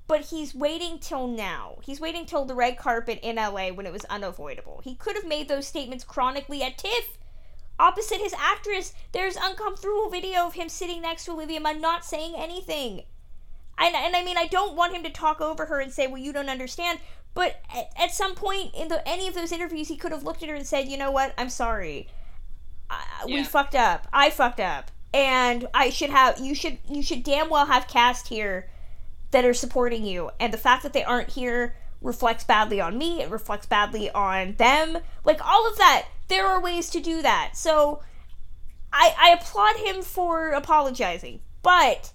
But 0.06 0.22
he's 0.22 0.54
waiting 0.54 0.98
till 0.98 1.28
now. 1.28 1.78
He's 1.82 2.00
waiting 2.00 2.26
till 2.26 2.44
the 2.44 2.54
red 2.54 2.76
carpet 2.76 3.20
in 3.22 3.36
LA 3.36 3.68
when 3.68 3.86
it 3.86 3.92
was 3.92 4.04
unavoidable. 4.06 4.80
He 4.82 4.96
could 4.96 5.14
have 5.14 5.26
made 5.26 5.48
those 5.48 5.68
statements 5.68 6.02
chronically 6.02 6.62
at 6.62 6.78
TIFF 6.78 7.18
opposite 7.80 8.20
his 8.20 8.34
actress. 8.38 8.92
There's 9.12 9.36
uncomfortable 9.36 10.10
video 10.10 10.46
of 10.46 10.54
him 10.54 10.68
sitting 10.68 11.02
next 11.02 11.24
to 11.24 11.32
Olivia 11.32 11.60
Munn 11.60 11.80
not 11.80 12.04
saying 12.04 12.34
anything. 12.36 13.02
And, 13.78 13.96
and 13.96 14.14
I 14.14 14.22
mean, 14.22 14.36
I 14.36 14.46
don't 14.46 14.76
want 14.76 14.94
him 14.94 15.02
to 15.04 15.10
talk 15.10 15.40
over 15.40 15.66
her 15.66 15.80
and 15.80 15.90
say, 15.90 16.06
well, 16.06 16.18
you 16.18 16.32
don't 16.32 16.50
understand. 16.50 17.00
But 17.32 17.62
at, 17.74 17.90
at 17.96 18.10
some 18.12 18.34
point 18.34 18.74
in 18.74 18.88
the, 18.88 19.06
any 19.08 19.26
of 19.26 19.34
those 19.34 19.52
interviews, 19.52 19.88
he 19.88 19.96
could 19.96 20.12
have 20.12 20.22
looked 20.22 20.42
at 20.42 20.50
her 20.50 20.54
and 20.54 20.66
said, 20.66 20.88
you 20.88 20.98
know 20.98 21.10
what, 21.10 21.32
I'm 21.38 21.48
sorry. 21.48 22.08
I, 22.90 23.24
We 23.26 23.44
fucked 23.44 23.74
up. 23.74 24.06
I 24.12 24.30
fucked 24.30 24.60
up. 24.60 24.90
And 25.12 25.66
I 25.74 25.90
should 25.90 26.10
have, 26.10 26.38
you 26.38 26.54
should, 26.54 26.78
you 26.88 27.02
should 27.02 27.22
damn 27.22 27.48
well 27.50 27.66
have 27.66 27.88
cast 27.88 28.28
here 28.28 28.68
that 29.30 29.44
are 29.44 29.54
supporting 29.54 30.04
you. 30.04 30.30
And 30.38 30.52
the 30.52 30.58
fact 30.58 30.82
that 30.82 30.92
they 30.92 31.04
aren't 31.04 31.30
here 31.30 31.74
reflects 32.00 32.44
badly 32.44 32.80
on 32.80 32.96
me. 32.98 33.20
It 33.22 33.30
reflects 33.30 33.66
badly 33.66 34.10
on 34.10 34.54
them. 34.54 34.98
Like 35.24 35.44
all 35.44 35.68
of 35.68 35.76
that. 35.78 36.06
There 36.28 36.46
are 36.46 36.60
ways 36.60 36.90
to 36.90 37.00
do 37.00 37.22
that. 37.22 37.52
So 37.54 38.02
I 38.92 39.14
I 39.18 39.30
applaud 39.30 39.76
him 39.76 40.02
for 40.02 40.50
apologizing, 40.50 41.40
but 41.62 42.12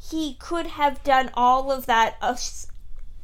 he 0.00 0.34
could 0.34 0.66
have 0.68 1.02
done 1.02 1.30
all 1.34 1.70
of 1.70 1.86
that 1.86 2.16
us- 2.22 2.68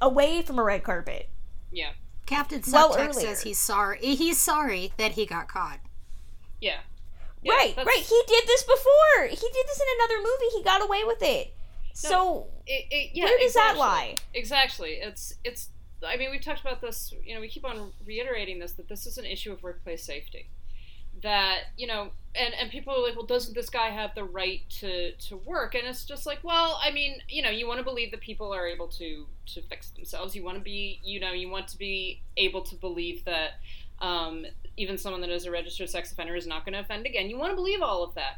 away 0.01 0.43
from 0.43 0.59
a 0.59 0.65
red 0.65 0.83
carpet. 0.83 1.29
Yeah. 1.71 1.91
Captain 2.27 2.61
Subtext 2.61 2.99
earlier. 2.99 3.13
says 3.13 3.43
he's 3.43 3.59
sorry. 3.59 3.99
He's 4.01 4.39
sorry 4.39 4.93
that 4.99 5.13
he 5.13 5.27
got 5.27 5.49
caught. 5.49 5.79
Yeah. 6.61 6.79
Yeah, 7.43 7.53
right, 7.53 7.77
that's- 7.77 7.87
right. 7.87 8.05
He 8.05 8.23
did 8.27 8.47
this 8.47 8.63
before. 8.65 9.27
He 9.29 9.37
did 9.37 9.67
this 9.67 9.81
in 9.81 9.87
another 10.01 10.19
movie. 10.19 10.57
He 10.57 10.63
got 10.63 10.83
away 10.83 11.05
with 11.05 11.23
it. 11.23 11.55
So 11.95 12.49
It, 12.67 12.87
it, 12.91 13.11
yeah, 13.15 13.25
Where 13.25 13.39
does 13.39 13.55
that 13.55 13.77
lie? 13.79 14.17
Exactly. 14.35 14.95
It's 15.01 15.35
it's. 15.45 15.69
I 16.07 16.17
mean, 16.19 16.31
we've 16.31 16.43
talked 16.43 16.61
about 16.61 16.81
this. 16.83 17.15
You 17.25 17.35
know, 17.35 17.41
we 17.41 17.49
keep 17.49 17.65
on 17.65 17.93
reiterating 18.05 18.59
this 18.59 18.73
that 18.73 18.89
this 18.89 19.07
is 19.07 19.17
an 19.17 19.25
issue 19.25 19.53
of 19.53 19.63
workplace 19.63 20.03
safety. 20.05 20.49
That 21.23 21.61
you 21.79 21.87
know, 21.87 22.11
and 22.35 22.53
and 22.53 22.71
people 22.71 22.95
are 22.95 23.03
like, 23.03 23.17
well, 23.17 23.25
doesn't 23.25 23.55
this 23.55 23.71
guy 23.71 23.89
have 23.89 24.15
the 24.15 24.25
right 24.25 24.61
to 24.81 25.13
to 25.13 25.37
work? 25.39 25.75
And 25.75 25.87
it's 25.87 26.05
just 26.05 26.27
like, 26.27 26.41
well, 26.43 26.79
I 26.83 26.91
mean, 26.91 27.19
you 27.29 27.41
know, 27.43 27.49
you 27.51 27.67
want 27.67 27.79
to 27.79 27.85
believe 27.85 28.11
that 28.11 28.21
people 28.21 28.53
are 28.53 28.67
able 28.67 28.89
to 28.89 29.27
to 29.55 29.63
fix 29.63 29.89
themselves. 29.91 30.37
You 30.37 30.45
want 30.45 30.59
to 30.59 30.63
be, 30.63 31.01
you 31.03 31.19
know, 31.19 31.33
you 31.33 31.49
want 31.49 31.69
to 31.69 31.79
be 31.79 32.21
able 32.37 32.63
to 32.63 32.75
believe 32.75 33.25
that. 33.25 33.53
Um, 34.01 34.45
even 34.77 34.99
someone 34.99 35.21
that 35.23 35.31
is 35.31 35.47
a 35.47 35.51
registered 35.51 35.89
sex 35.89 36.13
offender 36.13 36.37
is 36.37 36.47
not 36.47 36.65
going 36.65 36.75
to 36.75 36.81
offend 36.81 37.07
again. 37.07 37.31
You 37.31 37.39
want 37.39 37.53
to 37.53 37.57
believe 37.57 37.81
all 37.83 38.03
of 38.05 38.15
that. 38.15 38.37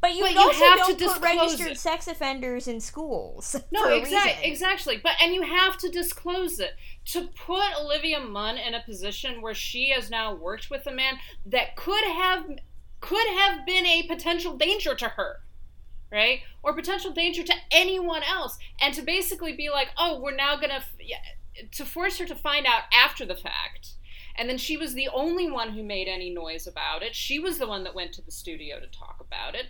But 0.00 0.14
you, 0.14 0.22
But 0.22 0.32
you 0.34 0.38
also 0.38 0.64
have 0.66 0.86
to 0.86 0.94
don't 0.94 1.14
put 1.14 1.22
registered 1.22 1.68
it. 1.72 1.78
sex 1.78 2.06
offenders 2.06 2.68
in 2.68 2.78
schools. 2.80 3.56
No, 3.72 3.88
exactly, 3.88 4.48
exactly. 4.50 5.00
But 5.02 5.12
and 5.22 5.34
you 5.34 5.42
have 5.42 5.78
to 5.78 5.88
disclose 5.88 6.60
it 6.60 6.74
to 7.06 7.28
put 7.28 7.62
Olivia 7.80 8.20
Munn 8.20 8.58
in 8.58 8.74
a 8.74 8.82
position 8.82 9.40
where 9.40 9.54
she 9.54 9.90
has 9.90 10.10
now 10.10 10.34
worked 10.34 10.68
with 10.70 10.86
a 10.86 10.92
man 10.92 11.14
that 11.46 11.74
could 11.76 12.04
have 12.04 12.44
could 13.00 13.26
have 13.38 13.64
been 13.66 13.84
a 13.86 14.02
potential 14.06 14.56
danger 14.56 14.94
to 14.94 15.08
her, 15.08 15.40
right? 16.12 16.40
Or 16.62 16.74
potential 16.74 17.10
danger 17.10 17.42
to 17.42 17.54
anyone 17.70 18.22
else, 18.22 18.58
and 18.80 18.94
to 18.94 19.02
basically 19.02 19.54
be 19.54 19.70
like, 19.70 19.88
oh, 19.98 20.20
we're 20.20 20.36
now 20.36 20.56
gonna 20.56 20.74
f- 20.74 20.92
yeah, 21.00 21.16
to 21.72 21.84
force 21.86 22.18
her 22.18 22.26
to 22.26 22.34
find 22.34 22.66
out 22.66 22.82
after 22.92 23.24
the 23.24 23.34
fact. 23.36 23.92
And 24.36 24.48
then 24.48 24.58
she 24.58 24.76
was 24.76 24.94
the 24.94 25.08
only 25.08 25.50
one 25.50 25.70
who 25.70 25.82
made 25.82 26.08
any 26.08 26.30
noise 26.30 26.66
about 26.66 27.02
it. 27.02 27.14
She 27.14 27.38
was 27.38 27.58
the 27.58 27.66
one 27.66 27.84
that 27.84 27.94
went 27.94 28.12
to 28.14 28.22
the 28.22 28.32
studio 28.32 28.80
to 28.80 28.86
talk 28.86 29.16
about 29.20 29.54
it. 29.54 29.66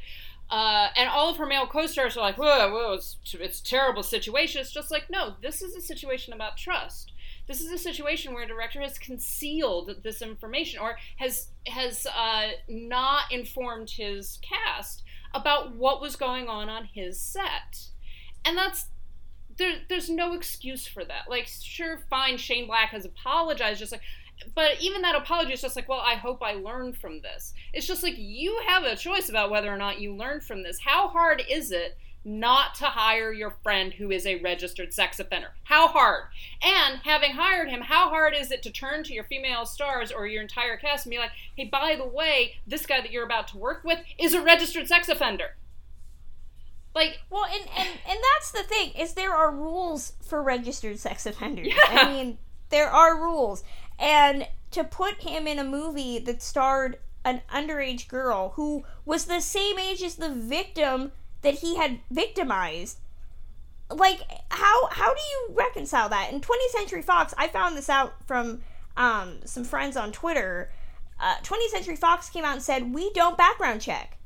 Uh, 0.51 0.89
and 0.97 1.09
all 1.09 1.31
of 1.31 1.37
her 1.39 1.47
male 1.47 1.67
co-stars 1.67 2.17
are 2.17 2.21
like, 2.21 2.37
whoa, 2.37 2.71
whoa, 2.71 2.93
it's, 2.93 3.17
it's 3.33 3.61
a 3.61 3.65
terrible 3.65 4.03
situation. 4.03 4.61
It's 4.61 4.73
just 4.73 4.91
like, 4.91 5.11
no, 5.11 5.35
this 5.43 5.63
is 5.63 5.75
a 5.75 5.81
situation 5.81 6.33
about 6.33 6.57
trust. 6.57 7.13
This 7.47 7.61
is 7.61 7.71
a 7.71 7.79
situation 7.79 8.33
where 8.33 8.45
a 8.45 8.49
director 8.49 8.81
has 8.81 8.99
concealed 8.99 9.97
this 10.03 10.23
information 10.23 10.81
or 10.81 10.97
has 11.17 11.49
has 11.67 12.07
uh, 12.07 12.53
not 12.69 13.31
informed 13.31 13.91
his 13.91 14.39
cast 14.41 15.03
about 15.35 15.75
what 15.75 16.01
was 16.01 16.17
going 16.17 16.49
on 16.49 16.71
on 16.71 16.89
his 16.95 17.21
set, 17.21 17.89
and 18.45 18.57
that's 18.57 18.87
there. 19.59 19.81
There's 19.89 20.09
no 20.09 20.33
excuse 20.33 20.87
for 20.87 21.05
that. 21.05 21.29
Like, 21.29 21.47
sure, 21.47 21.99
fine, 22.09 22.39
Shane 22.39 22.67
Black 22.67 22.91
has 22.91 23.05
apologized, 23.05 23.81
just 23.81 23.93
like 23.93 24.01
but 24.55 24.81
even 24.81 25.03
that 25.03 25.15
apology 25.15 25.53
is 25.53 25.61
just 25.61 25.77
like, 25.77 25.89
well, 25.89 26.03
I 26.05 26.15
hope 26.15 26.43
I 26.43 26.55
learned 26.55 26.97
from 26.97 27.21
this. 27.21 27.53
It's 27.73 27.87
just 27.87 28.03
like 28.03 28.15
you 28.17 28.61
have 28.67 28.85
a 28.85 28.97
choice 28.97 29.29
about 29.29 29.51
whether 29.51 29.73
or 29.73 29.77
not 29.77 30.01
you 30.01 30.15
learned 30.15 30.43
from 30.43 30.63
this. 30.63 30.81
How 30.81 31.09
hard 31.09 31.43
is 31.49 31.71
it 31.71 31.97
not 32.25 32.75
to 32.75 32.87
hire 32.87 33.33
your 33.33 33.55
friend 33.63 33.93
who 33.95 34.11
is 34.11 34.27
a 34.27 34.41
registered 34.41 34.95
sex 34.95 35.21
offender? 35.21 35.49
How 35.65 35.89
hard? 35.89 36.25
And 36.63 37.01
having 37.05 37.33
hired 37.33 37.69
him, 37.69 37.83
how 37.83 38.09
hard 38.09 38.35
is 38.35 38.51
it 38.51 38.63
to 38.63 38.71
turn 38.71 39.05
to 39.05 39.13
your 39.13 39.25
female 39.25 39.67
stars 39.67 40.11
or 40.11 40.27
your 40.27 40.43
entire 40.43 40.77
cast 40.77 41.07
and 41.07 41.11
be 41.11 41.19
like, 41.19 41.33
hey, 41.57 41.67
by 41.67 41.97
the 41.97 42.07
way, 42.07 42.55
this 42.67 42.87
guy 42.87 43.01
that 43.01 43.13
you're 43.13 43.27
about 43.27 43.49
to 43.49 43.59
work 43.59 43.85
with 43.85 43.99
is 44.19 44.35
a 44.35 44.43
registered 44.43 44.89
sex 44.89 45.09
offender? 45.09 45.57
Like, 46.95 47.19
well, 47.29 47.45
and, 47.45 47.69
and 47.77 47.89
and 48.09 48.19
that's 48.35 48.53
the 48.53 48.63
thing 48.63 48.91
is 48.91 49.15
there 49.15 49.35
are 49.35 49.51
rules 49.51 50.13
for 50.23 50.41
registered 50.41 50.99
sex 50.99 51.27
offenders. 51.27 51.67
Yeah. 51.67 51.75
I 51.91 52.09
mean, 52.09 52.39
there 52.71 52.89
are 52.89 53.21
rules, 53.21 53.65
and 53.99 54.49
to 54.71 54.85
put 54.85 55.23
him 55.23 55.47
in 55.47 55.59
a 55.59 55.65
movie 55.65 56.19
that 56.19 56.43
starred 56.43 56.99
an 57.25 57.41
underage 57.53 58.09
girl 58.09 58.53
who 58.57 58.85
was 59.05 59.25
the 59.27 59.41
same 59.41 59.79
age 59.79 60.03
as 60.03 60.17
the 60.17 60.29
victim 60.29 61.13
that 61.43 61.55
he 61.55 61.77
had 61.77 62.01
victimized 62.11 62.99
like 63.91 64.21
how 64.51 64.89
how 64.89 65.13
do 65.15 65.21
you 65.21 65.55
reconcile 65.55 66.09
that? 66.09 66.33
In 66.33 66.41
20th 66.41 66.71
century 66.71 67.03
fox 67.03 67.35
i 67.39 67.49
found 67.49 67.77
this 67.77 67.89
out 67.89 68.15
from 68.27 68.63
um, 68.97 69.41
some 69.45 69.65
friends 69.65 69.97
on 69.97 70.13
twitter. 70.13 70.71
Uh, 71.21 71.37
20th 71.43 71.69
century 71.69 71.97
fox 71.97 72.29
came 72.29 72.45
out 72.45 72.55
and 72.55 72.63
said 72.63 72.93
we 72.93 73.13
don't 73.13 73.39
background 73.39 73.81
check. 73.81 74.19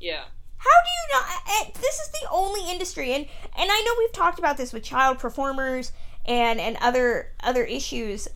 Yeah. 0.00 0.24
how 0.58 0.70
do 0.84 0.90
you 0.90 1.20
not 1.20 1.26
eh, 1.48 1.70
this 1.80 2.00
is 2.00 2.10
the 2.10 2.28
only 2.30 2.70
industry 2.70 3.12
and 3.12 3.24
and 3.56 3.70
i 3.70 3.82
know 3.86 3.92
we've 3.98 4.12
talked 4.12 4.38
about 4.38 4.56
this 4.56 4.72
with 4.72 4.82
child 4.82 5.18
performers 5.18 5.92
and 6.26 6.60
and 6.60 6.76
other 6.80 7.32
other 7.42 7.64
issues 7.64 8.28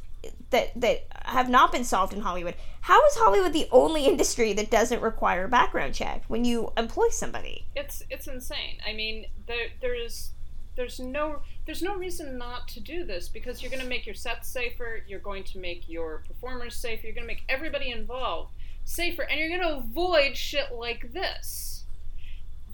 that 0.50 0.72
that 0.80 1.06
have 1.24 1.48
not 1.48 1.72
been 1.72 1.84
solved 1.84 2.12
in 2.12 2.20
hollywood 2.20 2.54
how 2.82 3.04
is 3.06 3.14
hollywood 3.16 3.52
the 3.52 3.68
only 3.70 4.06
industry 4.06 4.52
that 4.52 4.70
doesn't 4.70 5.00
require 5.02 5.44
a 5.44 5.48
background 5.48 5.94
check 5.94 6.24
when 6.28 6.44
you 6.44 6.72
employ 6.76 7.08
somebody 7.10 7.66
It's 7.76 8.02
it's 8.10 8.26
insane. 8.26 8.78
I 8.86 8.92
mean, 8.92 9.26
there 9.46 9.68
there's 9.80 10.32
there's 10.76 10.98
no 10.98 11.40
there's 11.66 11.82
no 11.82 11.96
reason 11.96 12.38
not 12.38 12.68
to 12.68 12.80
do 12.80 13.04
this 13.04 13.28
because 13.28 13.62
you're 13.62 13.70
going 13.70 13.82
to 13.82 13.88
make 13.88 14.06
your 14.06 14.14
sets 14.14 14.48
safer, 14.48 15.02
you're 15.06 15.20
going 15.20 15.44
to 15.44 15.58
make 15.58 15.88
your 15.88 16.22
performers 16.26 16.74
safer, 16.76 17.06
you're 17.06 17.14
going 17.14 17.26
to 17.26 17.32
make 17.34 17.44
everybody 17.48 17.90
involved 17.90 18.52
safer, 18.84 19.22
and 19.22 19.38
you're 19.38 19.48
going 19.48 19.60
to 19.60 19.76
avoid 19.76 20.36
shit 20.36 20.72
like 20.72 21.12
this. 21.12 21.69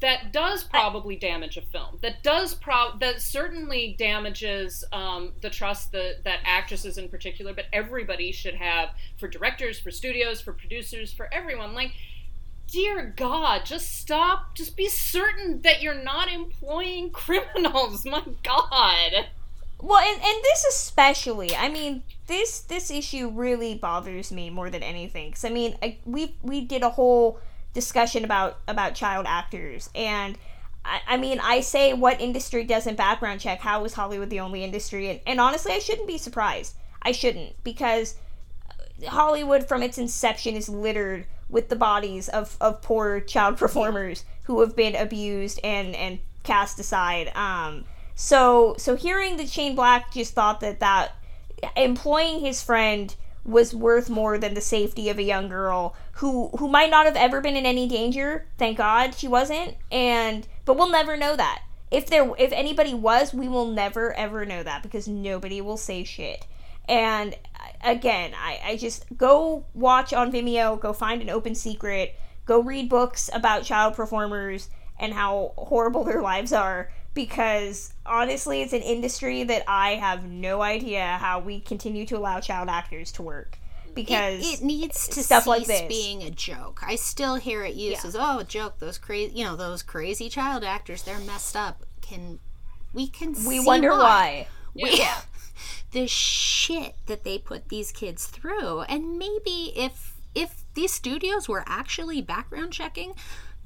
That 0.00 0.32
does 0.32 0.62
probably 0.62 1.16
damage 1.16 1.56
a 1.56 1.62
film. 1.62 1.98
That 2.02 2.22
does 2.22 2.54
pro 2.54 2.96
that 3.00 3.22
certainly 3.22 3.96
damages 3.98 4.84
um, 4.92 5.32
the 5.40 5.50
trust 5.50 5.92
that 5.92 6.24
that 6.24 6.40
actresses 6.44 6.98
in 6.98 7.08
particular, 7.08 7.54
but 7.54 7.64
everybody 7.72 8.30
should 8.32 8.54
have 8.54 8.90
for 9.18 9.26
directors, 9.26 9.78
for 9.78 9.90
studios, 9.90 10.40
for 10.40 10.52
producers, 10.52 11.12
for 11.12 11.32
everyone. 11.32 11.74
Like 11.74 11.92
dear 12.68 13.14
God, 13.16 13.64
just 13.64 13.98
stop. 13.98 14.54
Just 14.54 14.76
be 14.76 14.88
certain 14.88 15.62
that 15.62 15.82
you're 15.82 15.94
not 15.94 16.30
employing 16.30 17.10
criminals. 17.12 18.04
My 18.04 18.22
God. 18.42 19.26
Well, 19.78 19.98
and, 19.98 20.22
and 20.22 20.42
this 20.42 20.64
especially, 20.70 21.54
I 21.54 21.68
mean, 21.68 22.02
this 22.26 22.60
this 22.60 22.90
issue 22.90 23.28
really 23.28 23.74
bothers 23.74 24.32
me 24.32 24.48
more 24.48 24.70
than 24.70 24.82
anything. 24.82 25.32
Cause 25.32 25.44
I 25.44 25.50
mean, 25.50 25.76
I, 25.82 25.98
we 26.04 26.34
we 26.42 26.62
did 26.62 26.82
a 26.82 26.90
whole 26.90 27.38
discussion 27.76 28.24
about 28.24 28.58
about 28.66 28.96
child 28.96 29.26
actors, 29.28 29.88
and 29.94 30.36
I, 30.84 31.00
I 31.06 31.16
mean, 31.16 31.38
I 31.40 31.60
say 31.60 31.92
what 31.92 32.20
industry 32.20 32.64
doesn't 32.64 32.96
background 32.96 33.40
check? 33.40 33.60
How 33.60 33.84
is 33.84 33.94
Hollywood 33.94 34.30
the 34.30 34.40
only 34.40 34.64
industry? 34.64 35.10
And, 35.10 35.20
and 35.26 35.40
honestly, 35.40 35.72
I 35.72 35.78
shouldn't 35.78 36.08
be 36.08 36.18
surprised. 36.18 36.74
I 37.02 37.12
shouldn't 37.12 37.62
because 37.62 38.16
Hollywood, 39.06 39.68
from 39.68 39.82
its 39.82 39.98
inception, 39.98 40.56
is 40.56 40.68
littered 40.68 41.26
with 41.48 41.68
the 41.68 41.76
bodies 41.76 42.28
of, 42.28 42.56
of 42.60 42.82
poor 42.82 43.20
child 43.20 43.56
performers 43.58 44.24
who 44.44 44.60
have 44.60 44.74
been 44.74 44.96
abused 44.96 45.60
and, 45.62 45.94
and 45.94 46.18
cast 46.42 46.78
aside. 46.78 47.30
Um, 47.36 47.84
so 48.14 48.74
so 48.78 48.96
hearing 48.96 49.36
that 49.36 49.50
Shane 49.50 49.74
Black 49.74 50.12
just 50.12 50.32
thought 50.32 50.60
that 50.60 50.80
that 50.80 51.12
employing 51.76 52.40
his 52.40 52.62
friend 52.62 53.14
was 53.44 53.74
worth 53.74 54.10
more 54.10 54.38
than 54.38 54.54
the 54.54 54.60
safety 54.60 55.08
of 55.08 55.18
a 55.18 55.22
young 55.22 55.48
girl 55.48 55.94
who 56.16 56.48
who 56.58 56.68
might 56.68 56.90
not 56.90 57.04
have 57.04 57.16
ever 57.16 57.40
been 57.40 57.56
in 57.56 57.66
any 57.66 57.86
danger. 57.86 58.46
Thank 58.56 58.78
God 58.78 59.14
she 59.14 59.28
wasn't. 59.28 59.76
And 59.90 60.46
but 60.64 60.76
we'll 60.76 60.90
never 60.90 61.16
know 61.16 61.36
that. 61.36 61.62
If 61.90 62.06
there 62.06 62.30
if 62.38 62.52
anybody 62.52 62.94
was, 62.94 63.34
we 63.34 63.48
will 63.48 63.66
never 63.66 64.14
ever 64.14 64.46
know 64.46 64.62
that 64.62 64.82
because 64.82 65.06
nobody 65.06 65.60
will 65.60 65.76
say 65.76 66.04
shit. 66.04 66.46
And 66.88 67.36
again, 67.84 68.32
I, 68.34 68.60
I 68.64 68.76
just 68.76 69.04
go 69.16 69.66
watch 69.74 70.12
on 70.12 70.32
Vimeo, 70.32 70.80
go 70.80 70.92
find 70.92 71.20
an 71.20 71.28
open 71.28 71.54
secret, 71.54 72.14
go 72.46 72.60
read 72.60 72.88
books 72.88 73.28
about 73.34 73.64
child 73.64 73.94
performers 73.94 74.70
and 74.98 75.12
how 75.12 75.52
horrible 75.58 76.04
their 76.04 76.22
lives 76.22 76.52
are 76.52 76.90
because 77.12 77.92
honestly, 78.06 78.62
it's 78.62 78.72
an 78.72 78.82
industry 78.82 79.42
that 79.44 79.64
I 79.68 79.96
have 79.96 80.24
no 80.24 80.62
idea 80.62 81.18
how 81.20 81.40
we 81.40 81.60
continue 81.60 82.06
to 82.06 82.16
allow 82.16 82.40
child 82.40 82.68
actors 82.70 83.12
to 83.12 83.22
work 83.22 83.58
because 83.96 84.40
it, 84.40 84.60
it 84.60 84.64
needs 84.64 85.08
to 85.08 85.22
stuff 85.24 85.42
cease 85.42 85.48
like 85.48 85.66
this. 85.66 85.82
being 85.88 86.22
a 86.22 86.30
joke. 86.30 86.80
I 86.86 86.94
still 86.94 87.34
hear 87.34 87.64
it 87.64 87.74
used 87.74 88.04
Yeah. 88.04 88.08
as 88.08 88.16
oh 88.16 88.38
a 88.38 88.44
joke. 88.44 88.78
Those 88.78 88.98
crazy, 88.98 89.34
you 89.34 89.44
know, 89.44 89.56
those 89.56 89.82
crazy 89.82 90.28
child 90.28 90.62
actors. 90.62 91.02
They're 91.02 91.18
messed 91.18 91.56
up. 91.56 91.84
Can 92.00 92.38
we 92.92 93.08
can 93.08 93.30
we 93.32 93.58
see 93.58 93.66
wonder 93.66 93.90
why. 93.90 94.46
We, 94.74 95.02
the 95.92 96.06
shit 96.06 96.94
that 97.06 97.24
they 97.24 97.38
put 97.38 97.68
these 97.70 97.90
kids 97.90 98.26
through, 98.26 98.82
and 98.82 99.18
maybe 99.18 99.72
if 99.74 100.14
if 100.34 100.62
these 100.74 100.92
studios 100.92 101.48
were 101.48 101.64
actually 101.66 102.22
background 102.22 102.72
checking. 102.72 103.14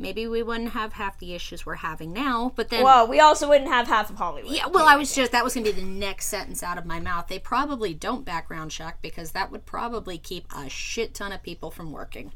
Maybe 0.00 0.26
we 0.26 0.42
wouldn't 0.42 0.70
have 0.70 0.94
half 0.94 1.18
the 1.18 1.34
issues 1.34 1.66
we're 1.66 1.76
having 1.76 2.12
now, 2.12 2.52
but 2.56 2.70
then 2.70 2.82
Well, 2.82 3.06
we 3.06 3.20
also 3.20 3.48
wouldn't 3.48 3.68
have 3.70 3.86
half 3.86 4.08
of 4.10 4.16
Hollywood. 4.16 4.50
yeah, 4.52 4.66
well, 4.66 4.86
I 4.86 4.96
was 4.96 5.14
just 5.14 5.32
that 5.32 5.44
was 5.44 5.54
going 5.54 5.64
to 5.66 5.72
be 5.72 5.80
the 5.80 5.86
next 5.86 6.26
sentence 6.26 6.62
out 6.62 6.78
of 6.78 6.86
my 6.86 7.00
mouth. 7.00 7.28
They 7.28 7.38
probably 7.38 7.92
don't 7.94 8.24
background 8.24 8.70
check 8.70 9.02
because 9.02 9.32
that 9.32 9.50
would 9.50 9.66
probably 9.66 10.16
keep 10.18 10.46
a 10.56 10.68
shit 10.68 11.14
ton 11.14 11.32
of 11.32 11.42
people 11.42 11.70
from 11.70 11.92
working. 11.92 12.32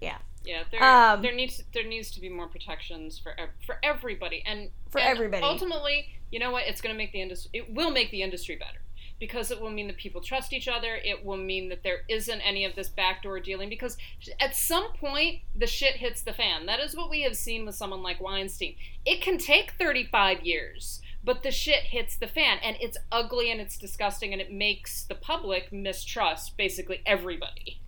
yeah. 0.00 0.18
Yeah, 0.44 0.62
there 0.70 0.80
Um, 0.80 1.22
there 1.22 1.34
needs 1.34 1.60
there 1.74 1.82
needs 1.82 2.12
to 2.12 2.20
be 2.20 2.28
more 2.28 2.46
protections 2.46 3.18
for 3.18 3.34
for 3.66 3.80
everybody 3.82 4.44
and 4.46 4.70
For 4.90 5.00
and 5.00 5.08
everybody. 5.08 5.42
Ultimately, 5.42 6.10
you 6.30 6.38
know 6.38 6.52
what? 6.52 6.68
It's 6.68 6.80
going 6.80 6.94
to 6.94 6.96
make 6.96 7.10
the 7.10 7.20
industry. 7.20 7.50
It 7.52 7.74
will 7.74 7.90
make 7.90 8.12
the 8.12 8.22
industry 8.22 8.54
better 8.54 8.78
because 9.18 9.50
it 9.50 9.60
will 9.60 9.70
mean 9.70 9.86
that 9.86 9.96
people 9.96 10.20
trust 10.20 10.52
each 10.52 10.68
other. 10.68 10.98
It 11.02 11.24
will 11.24 11.36
mean 11.36 11.68
that 11.70 11.82
there 11.82 12.00
isn't 12.08 12.40
any 12.40 12.64
of 12.64 12.74
this 12.74 12.88
backdoor 12.88 13.40
dealing 13.40 13.68
because 13.68 13.96
at 14.40 14.54
some 14.54 14.92
point 14.92 15.40
the 15.54 15.66
shit 15.66 15.96
hits 15.96 16.22
the 16.22 16.32
fan. 16.32 16.66
That 16.66 16.80
is 16.80 16.96
what 16.96 17.10
we 17.10 17.22
have 17.22 17.36
seen 17.36 17.64
with 17.64 17.74
someone 17.74 18.02
like 18.02 18.20
Weinstein. 18.20 18.76
It 19.04 19.22
can 19.22 19.38
take 19.38 19.72
35 19.78 20.42
years. 20.42 21.00
But 21.24 21.42
the 21.42 21.50
shit 21.50 21.82
hits 21.82 22.16
the 22.16 22.28
fan, 22.28 22.58
and 22.62 22.76
it's 22.80 22.96
ugly 23.10 23.50
and 23.50 23.60
it's 23.60 23.76
disgusting, 23.76 24.32
and 24.32 24.40
it 24.40 24.52
makes 24.52 25.02
the 25.02 25.16
public 25.16 25.72
mistrust 25.72 26.56
basically 26.56 27.02
everybody. 27.04 27.80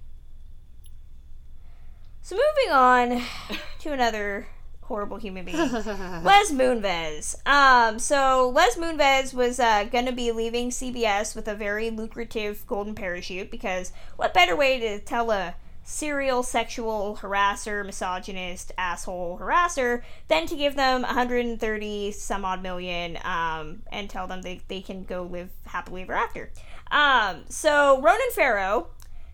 So 2.20 2.34
moving 2.36 2.72
on 2.72 3.22
to 3.78 3.92
another 3.92 4.48
horrible 4.88 5.18
human 5.18 5.44
being, 5.44 5.56
Les 5.72 6.50
Moonves. 6.50 7.36
Um, 7.46 7.98
so 7.98 8.50
Les 8.54 8.74
Moonves 8.76 9.34
was 9.34 9.60
uh, 9.60 9.84
gonna 9.84 10.12
be 10.12 10.32
leaving 10.32 10.70
CBS 10.70 11.36
with 11.36 11.46
a 11.46 11.54
very 11.54 11.90
lucrative 11.90 12.66
golden 12.66 12.94
parachute 12.94 13.50
because 13.50 13.92
what 14.16 14.32
better 14.32 14.56
way 14.56 14.80
to 14.80 14.98
tell 14.98 15.30
a 15.30 15.54
serial 15.84 16.42
sexual 16.42 17.18
harasser, 17.20 17.84
misogynist, 17.84 18.72
asshole 18.78 19.38
harasser 19.38 20.02
than 20.28 20.46
to 20.46 20.56
give 20.56 20.74
them 20.74 21.02
130 21.02 22.12
some 22.12 22.44
odd 22.44 22.62
million 22.62 23.18
um, 23.24 23.82
and 23.92 24.08
tell 24.08 24.26
them 24.26 24.40
they, 24.40 24.62
they 24.68 24.80
can 24.80 25.04
go 25.04 25.22
live 25.22 25.50
happily 25.66 26.02
ever 26.02 26.14
after. 26.14 26.50
Um, 26.90 27.44
so 27.48 28.00
Ronan 28.00 28.30
Farrow 28.34 28.88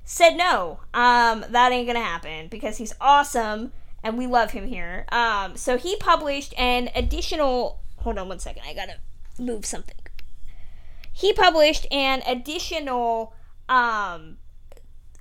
said 0.06 0.36
no 0.36 0.80
um 0.92 1.42
that 1.48 1.72
ain't 1.72 1.86
gonna 1.86 1.98
happen 1.98 2.46
because 2.48 2.76
he's 2.76 2.92
awesome 3.00 3.72
and 4.04 4.16
we 4.16 4.28
love 4.28 4.52
him 4.52 4.68
here 4.68 5.04
um 5.10 5.56
so 5.56 5.76
he 5.76 5.96
published 5.96 6.54
an 6.56 6.88
additional 6.94 7.80
hold 7.98 8.16
on 8.18 8.28
one 8.28 8.38
second 8.38 8.62
i 8.66 8.72
gotta 8.72 8.98
move 9.38 9.66
something 9.66 9.96
he 11.12 11.32
published 11.32 11.86
an 11.90 12.22
additional 12.26 13.34
um 13.68 14.36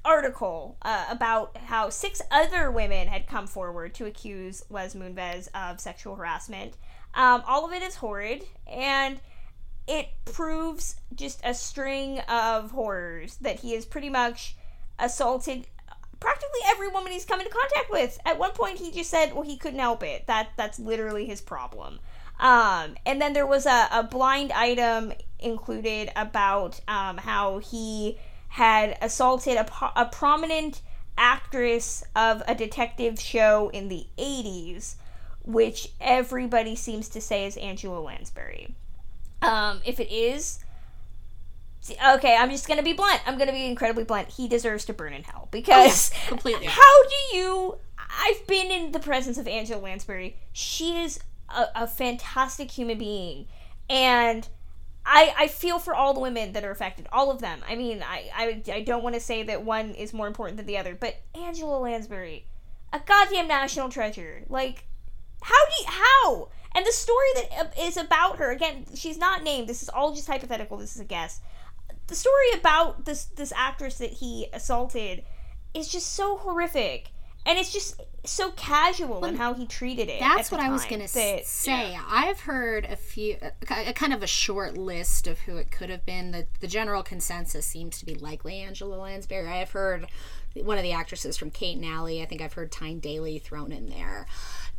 article 0.06 0.78
uh, 0.82 1.06
about 1.10 1.56
how 1.58 1.90
six 1.90 2.22
other 2.30 2.70
women 2.70 3.08
had 3.08 3.28
come 3.28 3.48
forward 3.48 3.94
to 3.96 4.06
accuse 4.06 4.64
Les 4.70 4.94
Moonves 4.94 5.48
of 5.54 5.80
sexual 5.80 6.16
harassment. 6.16 6.74
Um, 7.14 7.44
all 7.48 7.66
of 7.66 7.72
it 7.72 7.84
is 7.84 7.96
horrid, 7.96 8.44
and 8.68 9.20
it 9.88 10.10
proves 10.26 10.96
just 11.16 11.40
a 11.44 11.54
string 11.54 12.20
of 12.22 12.72
horrors 12.72 13.38
that 13.38 13.60
he 13.60 13.74
has 13.76 13.86
pretty 13.86 14.10
much 14.10 14.56
assaulted 15.00 15.68
practically 16.24 16.62
every 16.68 16.88
woman 16.88 17.12
he's 17.12 17.26
come 17.26 17.40
into 17.40 17.52
contact 17.52 17.92
with. 17.92 18.20
At 18.26 18.40
one 18.40 18.52
point, 18.52 18.80
he 18.80 18.92
just 18.92 19.10
said, 19.10 19.34
"Well, 19.34 19.44
he 19.44 19.58
couldn't 19.58 19.80
help 19.80 20.04
it. 20.04 20.26
That 20.28 20.50
that's 20.58 20.80
literally 20.80 21.26
his 21.26 21.42
problem." 21.42 22.00
Um, 22.40 22.96
and 23.06 23.22
then 23.22 23.34
there 23.34 23.46
was 23.46 23.66
a, 23.66 23.88
a 23.92 24.04
blind 24.04 24.52
item 24.52 25.14
included 25.40 26.12
about 26.16 26.80
um, 26.88 27.18
how 27.18 27.60
he 27.60 28.18
had 28.50 28.98
assaulted 29.02 29.58
a, 29.58 29.68
a 29.96 30.06
prominent 30.06 30.82
actress 31.18 32.04
of 32.16 32.42
a 32.48 32.56
detective 32.56 33.20
show 33.20 33.70
in 33.70 33.88
the 33.90 34.08
80s, 34.18 34.96
which 35.44 35.90
everybody 36.02 36.76
seems 36.76 37.10
to 37.10 37.22
say 37.22 37.46
is 37.46 37.58
Angela 37.58 38.00
Lansbury. 38.00 38.74
Um, 39.42 39.82
if 39.86 40.00
it 40.00 40.12
is, 40.12 40.63
okay, 41.92 42.36
I'm 42.38 42.50
just 42.50 42.68
gonna 42.68 42.84
be 42.84 42.94
blunt. 42.94 43.22
I'm 43.26 43.38
gonna 43.38 43.52
be 43.52 43.66
incredibly 43.66 44.04
blunt. 44.04 44.30
He 44.30 44.48
deserves 44.48 44.86
to 44.86 44.94
burn 44.94 45.14
in 45.14 45.24
hell 45.24 45.48
because 45.52 46.12
Oh, 46.14 46.20
completely. 46.28 46.68
How 46.68 47.04
do 47.04 47.38
you? 47.38 47.78
I've 47.98 48.46
been 48.48 48.72
in 48.72 48.92
the 48.92 49.00
presence 49.00 49.38
of 49.38 49.48
Angela 49.48 49.82
Lansbury. 49.82 50.38
She 50.52 50.98
is 50.98 51.20
a, 51.50 51.66
a 51.76 51.88
fantastic 51.88 52.72
human 52.72 52.98
being, 52.98 53.48
and 53.90 54.48
I 55.06 55.34
I 55.38 55.48
feel 55.48 55.80
for 55.80 55.94
all 55.94 56.14
the 56.14 56.20
women 56.20 56.54
that 56.54 56.64
are 56.64 56.72
affected, 56.72 57.08
all 57.12 57.32
of 57.32 57.40
them. 57.42 57.60
I 57.68 57.76
mean, 57.76 58.04
I 58.04 58.30
I, 58.34 58.72
I 58.72 58.82
don't 58.82 59.04
want 59.04 59.16
to 59.16 59.22
say 59.22 59.44
that 59.44 59.64
one 59.64 59.92
is 59.92 60.14
more 60.14 60.28
important 60.28 60.58
than 60.58 60.66
the 60.66 60.78
other, 60.78 60.96
but 60.96 61.16
Angela 61.36 61.78
Lansbury, 61.80 62.46
a 62.92 63.00
goddamn 63.00 63.48
national 63.48 63.90
treasure. 63.90 64.44
Like, 64.48 64.86
how 65.42 65.66
do 65.66 65.84
you, 65.84 65.88
how? 65.90 66.50
And 66.76 66.86
the 66.86 66.92
story 66.92 67.28
that 67.36 67.76
uh, 67.78 68.02
about 68.02 68.38
her 68.38 68.52
again, 68.52 68.86
she's 68.96 69.18
not 69.18 69.44
named. 69.44 69.68
This 69.68 69.84
is 69.84 69.90
all 69.90 70.14
just 70.14 70.28
hypothetical. 70.28 70.78
This 70.78 70.96
is 70.96 71.02
a 71.02 71.06
guess. 71.06 71.42
The 72.08 72.16
story 72.16 72.52
about 72.56 73.06
this 73.06 73.26
this 73.26 73.54
actress 73.56 73.98
that 73.98 74.12
he 74.12 74.48
assaulted 74.54 75.24
is 75.74 75.88
just 75.88 76.14
so 76.14 76.38
horrific, 76.38 77.12
and 77.46 77.58
it's 77.58 77.72
just 77.72 78.02
so 78.26 78.52
casual 78.52 79.26
in 79.26 79.36
how 79.36 79.54
he 79.54 79.66
treated 79.66 80.08
it. 80.10 80.20
That's 80.20 80.52
what 80.52 80.62
I 80.62 80.70
was 80.70 80.86
going 80.86 81.02
to 81.02 81.08
say. 81.08 81.44
I've 82.08 82.42
heard 82.42 82.86
a 82.86 82.96
few, 82.96 83.38
a, 83.42 83.90
a 83.90 83.94
kind 83.94 84.14
of 84.14 84.24
a 84.24 84.28
short 84.28 84.78
list 84.78 85.28
of 85.28 85.40
who 85.40 85.58
it 85.58 85.72
could 85.72 85.90
have 85.90 86.06
been. 86.06 86.32
The, 86.32 86.48
the 86.62 86.68
general 86.68 87.04
consensus 87.04 87.66
seems 87.66 88.00
to 88.00 88.06
be 88.06 88.16
likely 88.16 88.60
Angela 88.60 88.96
Lansbury. 88.96 89.48
I 89.48 89.58
have 89.58 89.72
heard 89.72 90.08
one 90.56 90.78
of 90.78 90.84
the 90.84 90.94
actresses 90.94 91.36
from 91.38 91.52
Kate 91.52 91.76
and 91.76 91.86
Allie. 91.86 92.22
I 92.22 92.26
think 92.26 92.42
I've 92.42 92.54
heard 92.54 92.72
Tyne 92.72 93.00
Daly 93.00 93.40
thrown 93.40 93.72
in 93.72 93.90
there. 93.90 94.26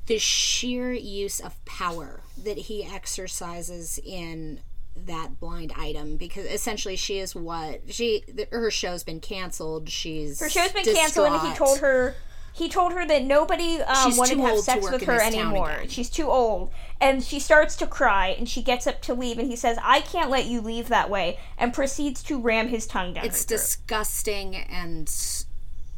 The 0.06 0.18
sheer 0.18 0.92
use 0.92 1.40
of 1.40 1.62
power 1.64 2.20
that 2.42 2.56
he 2.56 2.84
exercises 2.84 3.98
in 4.02 4.60
that 4.96 5.40
blind 5.40 5.72
item 5.76 6.16
because 6.16 6.46
essentially 6.46 6.96
she 6.96 7.18
is 7.18 7.34
what 7.34 7.80
she 7.88 8.20
th- 8.20 8.48
her 8.50 8.70
show's 8.70 9.02
been 9.02 9.20
canceled 9.20 9.88
she's 9.88 10.40
Her 10.40 10.48
show's 10.48 10.72
been 10.72 10.84
canceled, 10.84 11.32
and 11.32 11.48
he 11.48 11.54
told 11.54 11.78
her 11.80 12.14
he 12.54 12.68
told 12.68 12.92
her 12.92 13.04
that 13.04 13.24
nobody 13.24 13.80
um, 13.80 14.16
wanted 14.16 14.36
to 14.36 14.42
have 14.42 14.50
old 14.52 14.58
to 14.58 14.64
sex 14.64 14.88
with 14.88 15.02
her 15.02 15.20
anymore. 15.20 15.82
She's 15.88 16.08
too 16.08 16.28
old, 16.28 16.70
and 17.00 17.24
she 17.24 17.40
starts 17.40 17.74
to 17.76 17.86
cry, 17.86 18.28
and 18.28 18.48
she 18.48 18.62
gets 18.62 18.86
up 18.86 19.02
to 19.02 19.14
leave, 19.14 19.40
and 19.40 19.48
he 19.48 19.56
says, 19.56 19.76
"I 19.82 20.00
can't 20.00 20.30
let 20.30 20.44
you 20.46 20.60
leave 20.60 20.88
that 20.88 21.10
way," 21.10 21.40
and 21.58 21.74
proceeds 21.74 22.22
to 22.24 22.40
ram 22.40 22.68
his 22.68 22.86
tongue 22.86 23.14
down. 23.14 23.24
it's 23.24 23.44
throat. 23.44 23.56
disgusting 23.56 24.54
and 24.54 25.10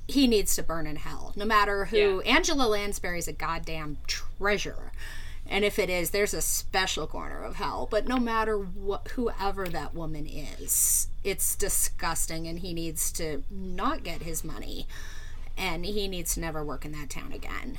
he 0.08 0.26
needs 0.26 0.54
to 0.54 0.62
burn 0.62 0.86
in 0.86 0.96
hell 0.96 1.32
no 1.34 1.44
matter 1.44 1.86
who 1.86 2.20
angela 2.20 2.62
lansbury 2.62 3.18
is 3.18 3.26
a 3.26 3.32
goddamn 3.32 3.98
treasure 4.06 4.92
and 5.48 5.64
if 5.64 5.78
it 5.78 5.88
is 5.90 6.10
there's 6.10 6.34
a 6.34 6.42
special 6.42 7.06
corner 7.06 7.42
of 7.42 7.56
hell 7.56 7.86
but 7.90 8.06
no 8.06 8.18
matter 8.18 8.56
what 8.56 9.08
whoever 9.08 9.66
that 9.66 9.94
woman 9.94 10.26
is 10.26 11.08
it's 11.24 11.56
disgusting 11.56 12.46
and 12.46 12.60
he 12.60 12.72
needs 12.72 13.12
to 13.12 13.42
not 13.50 14.02
get 14.02 14.22
his 14.22 14.44
money 14.44 14.86
and 15.56 15.84
he 15.84 16.08
needs 16.08 16.34
to 16.34 16.40
never 16.40 16.64
work 16.64 16.84
in 16.84 16.92
that 16.92 17.10
town 17.10 17.32
again 17.32 17.78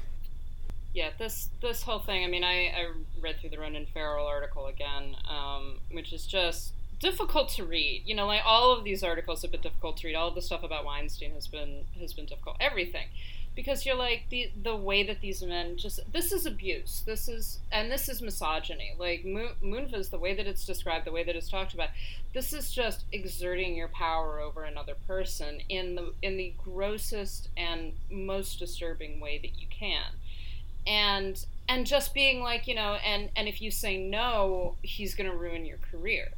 yeah, 0.98 1.12
this 1.20 1.50
this 1.62 1.84
whole 1.84 2.00
thing. 2.00 2.24
I 2.24 2.28
mean, 2.28 2.44
I, 2.44 2.74
I 2.76 2.88
read 3.22 3.40
through 3.40 3.52
the 3.52 3.60
Ronan 3.60 3.86
Farrow 3.94 4.26
article 4.26 4.66
again, 4.66 5.16
um, 5.30 5.78
which 5.92 6.12
is 6.12 6.26
just 6.26 6.74
difficult 7.00 7.50
to 7.50 7.66
read. 7.66 8.02
You 8.08 8.16
know, 8.16 8.26
like 8.26 8.42
all 8.44 8.72
of 8.72 8.84
these 8.84 9.04
articles 9.04 9.44
have 9.44 9.52
been 9.52 9.62
difficult 9.62 9.98
to 9.98 10.08
read. 10.08 10.16
All 10.16 10.30
of 10.30 10.34
the 10.34 10.42
stuff 10.42 10.64
about 10.64 10.86
Weinstein 10.86 11.34
has 11.36 11.46
been 11.46 11.86
has 12.00 12.14
been 12.14 12.26
difficult. 12.26 12.58
Everything, 12.60 13.10
because 13.58 13.88
you're 13.88 13.96
like 13.96 14.26
the 14.30 14.52
the 14.64 14.76
way 14.76 15.02
that 15.02 15.20
these 15.20 15.42
men 15.42 15.76
just 15.78 16.00
this 16.14 16.32
is 16.32 16.46
abuse. 16.46 17.02
This 17.06 17.28
is 17.28 17.60
and 17.72 17.92
this 17.92 18.08
is 18.08 18.22
misogyny. 18.22 18.94
Like 18.98 19.26
Moon, 19.26 19.50
Moonves, 19.64 20.12
the 20.12 20.20
way 20.20 20.36
that 20.36 20.46
it's 20.46 20.64
described, 20.64 21.06
the 21.06 21.12
way 21.12 21.24
that 21.24 21.36
it's 21.36 21.50
talked 21.50 21.74
about, 21.74 21.90
this 22.36 22.54
is 22.54 22.72
just 22.72 23.06
exerting 23.12 23.76
your 23.76 23.88
power 23.88 24.40
over 24.40 24.64
another 24.64 24.94
person 25.08 25.62
in 25.70 25.96
the 25.96 26.14
in 26.22 26.38
the 26.38 26.54
grossest 26.64 27.50
and 27.58 27.94
most 28.12 28.60
disturbing 28.60 29.20
way 29.20 29.40
that 29.40 29.60
you 29.60 29.66
can 29.72 30.06
and 30.86 31.46
and 31.68 31.86
just 31.86 32.14
being 32.14 32.42
like 32.42 32.68
you 32.68 32.74
know 32.74 32.94
and 33.06 33.30
and 33.36 33.48
if 33.48 33.62
you 33.62 33.70
say 33.70 33.98
no 33.98 34.76
he's 34.82 35.14
going 35.14 35.30
to 35.30 35.36
ruin 35.36 35.66
your 35.66 35.78
career 35.92 36.30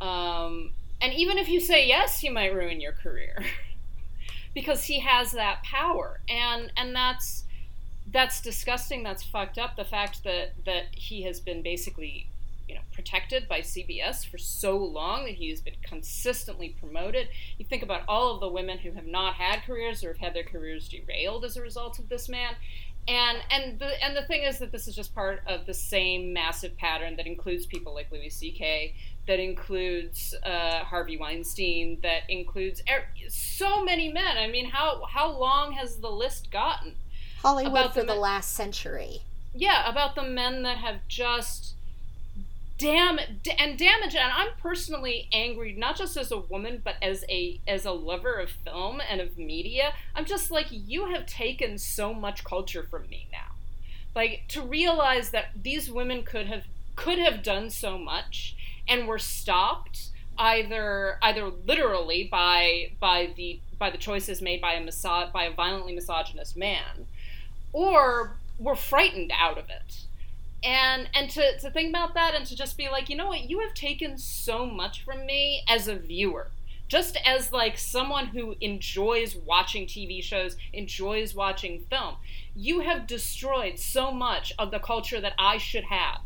um 0.00 0.70
and 1.00 1.14
even 1.14 1.38
if 1.38 1.48
you 1.48 1.58
say 1.60 1.86
yes 1.88 2.20
he 2.20 2.28
might 2.28 2.54
ruin 2.54 2.80
your 2.80 2.92
career 2.92 3.42
because 4.58 4.82
he 4.82 4.98
has 4.98 5.30
that 5.30 5.62
power. 5.62 6.18
And 6.28 6.72
and 6.76 6.94
that's 6.94 7.44
that's 8.10 8.40
disgusting. 8.40 9.04
That's 9.04 9.22
fucked 9.22 9.56
up. 9.56 9.76
The 9.76 9.84
fact 9.84 10.24
that 10.24 10.54
that 10.66 10.86
he 10.90 11.22
has 11.22 11.38
been 11.38 11.62
basically 11.62 12.26
you 12.68 12.74
know 12.74 12.80
protected 12.92 13.48
by 13.48 13.60
CBS 13.60 14.26
for 14.26 14.36
so 14.36 14.76
long 14.76 15.26
that 15.26 15.36
he 15.36 15.48
has 15.50 15.60
been 15.60 15.76
consistently 15.84 16.74
promoted. 16.80 17.28
You 17.56 17.66
think 17.66 17.84
about 17.84 18.02
all 18.08 18.34
of 18.34 18.40
the 18.40 18.48
women 18.48 18.78
who 18.78 18.90
have 18.92 19.06
not 19.06 19.34
had 19.34 19.62
careers 19.62 20.02
or 20.02 20.08
have 20.08 20.18
had 20.18 20.34
their 20.34 20.42
careers 20.42 20.88
derailed 20.88 21.44
as 21.44 21.56
a 21.56 21.62
result 21.62 22.00
of 22.00 22.08
this 22.08 22.28
man. 22.28 22.56
And 23.06 23.38
and 23.52 23.78
the 23.78 24.04
and 24.04 24.16
the 24.16 24.22
thing 24.22 24.42
is 24.42 24.58
that 24.58 24.72
this 24.72 24.88
is 24.88 24.96
just 24.96 25.14
part 25.14 25.42
of 25.46 25.66
the 25.66 25.74
same 25.74 26.32
massive 26.32 26.76
pattern 26.76 27.14
that 27.14 27.28
includes 27.28 27.64
people 27.64 27.94
like 27.94 28.10
Louis 28.10 28.28
C.K. 28.28 28.96
that 29.28 29.38
includes 29.38 30.34
uh, 30.44 30.80
Harvey 30.84 31.16
Weinstein 31.16 32.00
that 32.02 32.22
includes 32.28 32.82
er- 32.90 33.06
so 33.28 33.84
many 33.84 34.12
men. 34.12 34.36
I 34.36 34.48
mean, 34.48 34.70
how 34.70 35.04
how 35.04 35.30
long 35.30 35.72
has 35.74 35.98
the 35.98 36.10
list 36.10 36.50
gotten? 36.50 36.96
hollywood 37.42 37.70
About 37.70 37.94
for 37.94 38.00
the 38.00 38.06
the 38.06 38.12
men- 38.14 38.20
last 38.20 38.52
century 38.54 39.22
Yeah, 39.54 39.88
about 39.88 40.16
the 40.16 40.24
men 40.24 40.64
that 40.64 40.78
have 40.78 41.06
just 41.06 41.74
damn 42.78 43.18
and 43.18 43.76
damage 43.76 44.14
and 44.14 44.32
i'm 44.32 44.50
personally 44.62 45.28
angry 45.32 45.72
not 45.72 45.96
just 45.96 46.16
as 46.16 46.30
a 46.30 46.38
woman 46.38 46.80
but 46.84 46.94
as 47.02 47.24
a 47.28 47.58
as 47.66 47.84
a 47.84 47.90
lover 47.90 48.34
of 48.34 48.50
film 48.50 49.00
and 49.10 49.20
of 49.20 49.36
media 49.36 49.92
i'm 50.14 50.24
just 50.24 50.50
like 50.52 50.66
you 50.70 51.06
have 51.06 51.26
taken 51.26 51.76
so 51.76 52.14
much 52.14 52.44
culture 52.44 52.84
from 52.88 53.08
me 53.08 53.26
now 53.32 53.56
like 54.14 54.42
to 54.46 54.62
realize 54.62 55.30
that 55.30 55.46
these 55.60 55.90
women 55.90 56.22
could 56.22 56.46
have 56.46 56.66
could 56.94 57.18
have 57.18 57.42
done 57.42 57.68
so 57.68 57.98
much 57.98 58.54
and 58.88 59.06
were 59.06 59.18
stopped 59.18 60.08
either 60.38 61.18
either 61.22 61.46
literally 61.66 62.28
by 62.30 62.92
by 63.00 63.32
the 63.36 63.60
by 63.78 63.90
the 63.90 63.98
choices 63.98 64.40
made 64.40 64.60
by 64.60 64.74
a 64.74 64.84
miso- 64.84 65.32
by 65.32 65.44
a 65.44 65.52
violently 65.52 65.94
misogynist 65.94 66.56
man 66.56 67.06
or 67.72 68.36
were 68.58 68.76
frightened 68.76 69.32
out 69.38 69.58
of 69.58 69.68
it. 69.68 70.04
And 70.64 71.08
and 71.14 71.30
to, 71.30 71.58
to 71.60 71.70
think 71.70 71.90
about 71.90 72.14
that 72.14 72.34
and 72.34 72.44
to 72.46 72.56
just 72.56 72.76
be 72.76 72.88
like 72.88 73.08
you 73.08 73.16
know 73.16 73.28
what? 73.28 73.48
You 73.48 73.60
have 73.60 73.74
taken 73.74 74.18
so 74.18 74.66
much 74.66 75.04
from 75.04 75.26
me 75.26 75.62
as 75.68 75.88
a 75.88 75.94
viewer. 75.96 76.48
Just 76.88 77.18
as 77.26 77.52
like 77.52 77.76
someone 77.76 78.28
who 78.28 78.56
enjoys 78.60 79.36
watching 79.36 79.86
tv 79.86 80.22
shows 80.22 80.56
enjoys 80.72 81.34
watching 81.34 81.80
film 81.90 82.16
you 82.56 82.80
have 82.80 83.06
destroyed 83.06 83.78
so 83.78 84.10
much 84.10 84.52
of 84.58 84.70
the 84.70 84.78
culture 84.78 85.20
that 85.20 85.34
i 85.38 85.58
should 85.58 85.84
have. 85.84 86.20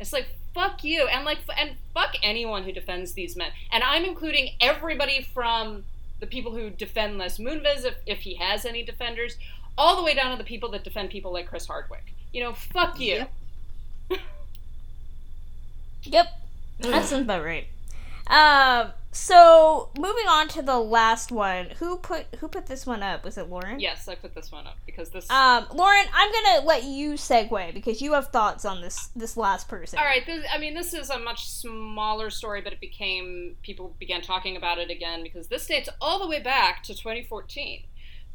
It's 0.00 0.12
like 0.12 0.28
fuck 0.54 0.84
you. 0.84 1.06
And 1.08 1.24
like 1.24 1.38
f- 1.48 1.56
and 1.58 1.72
fuck 1.92 2.14
anyone 2.22 2.62
who 2.64 2.72
defends 2.72 3.12
these 3.12 3.36
men. 3.36 3.50
And 3.72 3.82
i'm 3.84 4.04
including 4.04 4.50
everybody 4.60 5.22
from 5.34 5.84
the 6.20 6.26
people 6.26 6.52
who 6.52 6.70
defend 6.70 7.18
les 7.18 7.38
moonves 7.38 7.84
if, 7.84 7.94
if 8.06 8.20
he 8.20 8.34
has 8.36 8.64
any 8.64 8.82
defenders 8.82 9.36
all 9.76 9.96
the 9.96 10.02
way 10.02 10.14
down 10.14 10.30
to 10.30 10.38
the 10.38 10.44
people 10.44 10.70
that 10.70 10.84
defend 10.84 11.10
people 11.10 11.32
like 11.32 11.46
chris 11.48 11.66
hardwick. 11.66 12.14
You 12.32 12.42
know 12.44 12.52
fuck 12.54 12.98
you. 13.00 13.26
Yep. 14.10 14.20
Yep, 16.06 16.26
that 16.80 17.04
sounds 17.06 17.22
about 17.22 17.42
right. 17.44 17.66
Um, 18.26 18.92
so 19.14 19.90
moving 19.96 20.26
on 20.26 20.48
to 20.48 20.62
the 20.62 20.78
last 20.78 21.30
one. 21.30 21.66
Who 21.78 21.98
put 21.98 22.26
who 22.40 22.48
put 22.48 22.66
this 22.66 22.84
one 22.84 23.00
up? 23.00 23.24
Was 23.24 23.38
it 23.38 23.48
Lauren? 23.48 23.78
Yes, 23.78 24.08
I 24.08 24.16
put 24.16 24.34
this 24.34 24.50
one 24.50 24.66
up 24.66 24.76
because 24.84 25.10
this. 25.10 25.30
Um, 25.30 25.66
Lauren, 25.72 26.06
I'm 26.12 26.32
gonna 26.32 26.66
let 26.66 26.82
you 26.82 27.12
segue 27.12 27.72
because 27.74 28.02
you 28.02 28.14
have 28.14 28.28
thoughts 28.28 28.64
on 28.64 28.80
this 28.80 29.10
this 29.14 29.36
last 29.36 29.68
person. 29.68 30.00
All 30.00 30.04
right, 30.04 30.26
this, 30.26 30.44
I 30.52 30.58
mean, 30.58 30.74
this 30.74 30.92
is 30.92 31.10
a 31.10 31.18
much 31.18 31.48
smaller 31.48 32.28
story, 32.28 32.60
but 32.60 32.72
it 32.72 32.80
became 32.80 33.54
people 33.62 33.94
began 34.00 34.20
talking 34.20 34.56
about 34.56 34.78
it 34.78 34.90
again 34.90 35.22
because 35.22 35.46
this 35.46 35.64
dates 35.66 35.88
all 36.00 36.18
the 36.18 36.26
way 36.26 36.40
back 36.40 36.82
to 36.82 36.92
2014, 36.92 37.84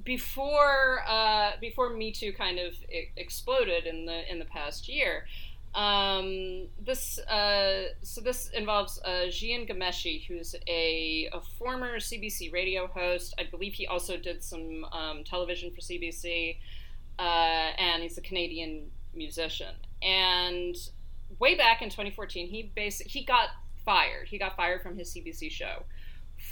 before 0.03 1.03
uh, 1.07 1.51
before 1.59 1.89
Me 1.89 2.11
Too 2.11 2.31
kind 2.31 2.57
of 2.57 2.73
exploded 3.17 3.85
in 3.85 4.05
the 4.05 4.31
in 4.31 4.39
the 4.39 4.45
past 4.45 4.87
year. 4.87 5.25
Um, 5.75 6.67
this 6.83 7.19
uh, 7.19 7.89
so 8.01 8.21
this 8.21 8.49
involves 8.49 8.99
uh, 9.05 9.27
Jian 9.27 9.69
Ghomeshi, 9.69 10.25
who's 10.25 10.55
a, 10.67 11.29
a 11.31 11.41
former 11.57 11.97
CBC 11.97 12.51
radio 12.51 12.87
host. 12.87 13.35
I 13.37 13.43
believe 13.43 13.73
he 13.73 13.85
also 13.85 14.17
did 14.17 14.43
some 14.43 14.85
um, 14.91 15.23
television 15.23 15.71
for 15.71 15.81
CBC, 15.81 16.57
uh, 17.19 17.21
and 17.21 18.01
he's 18.01 18.17
a 18.17 18.21
Canadian 18.21 18.89
musician. 19.13 19.75
And 20.01 20.75
way 21.37 21.55
back 21.55 21.81
in 21.81 21.89
2014, 21.89 22.47
he 22.47 22.71
he 23.05 23.23
got 23.23 23.49
fired. 23.85 24.27
He 24.27 24.37
got 24.37 24.55
fired 24.55 24.81
from 24.81 24.97
his 24.97 25.13
CBC 25.13 25.51
show 25.51 25.83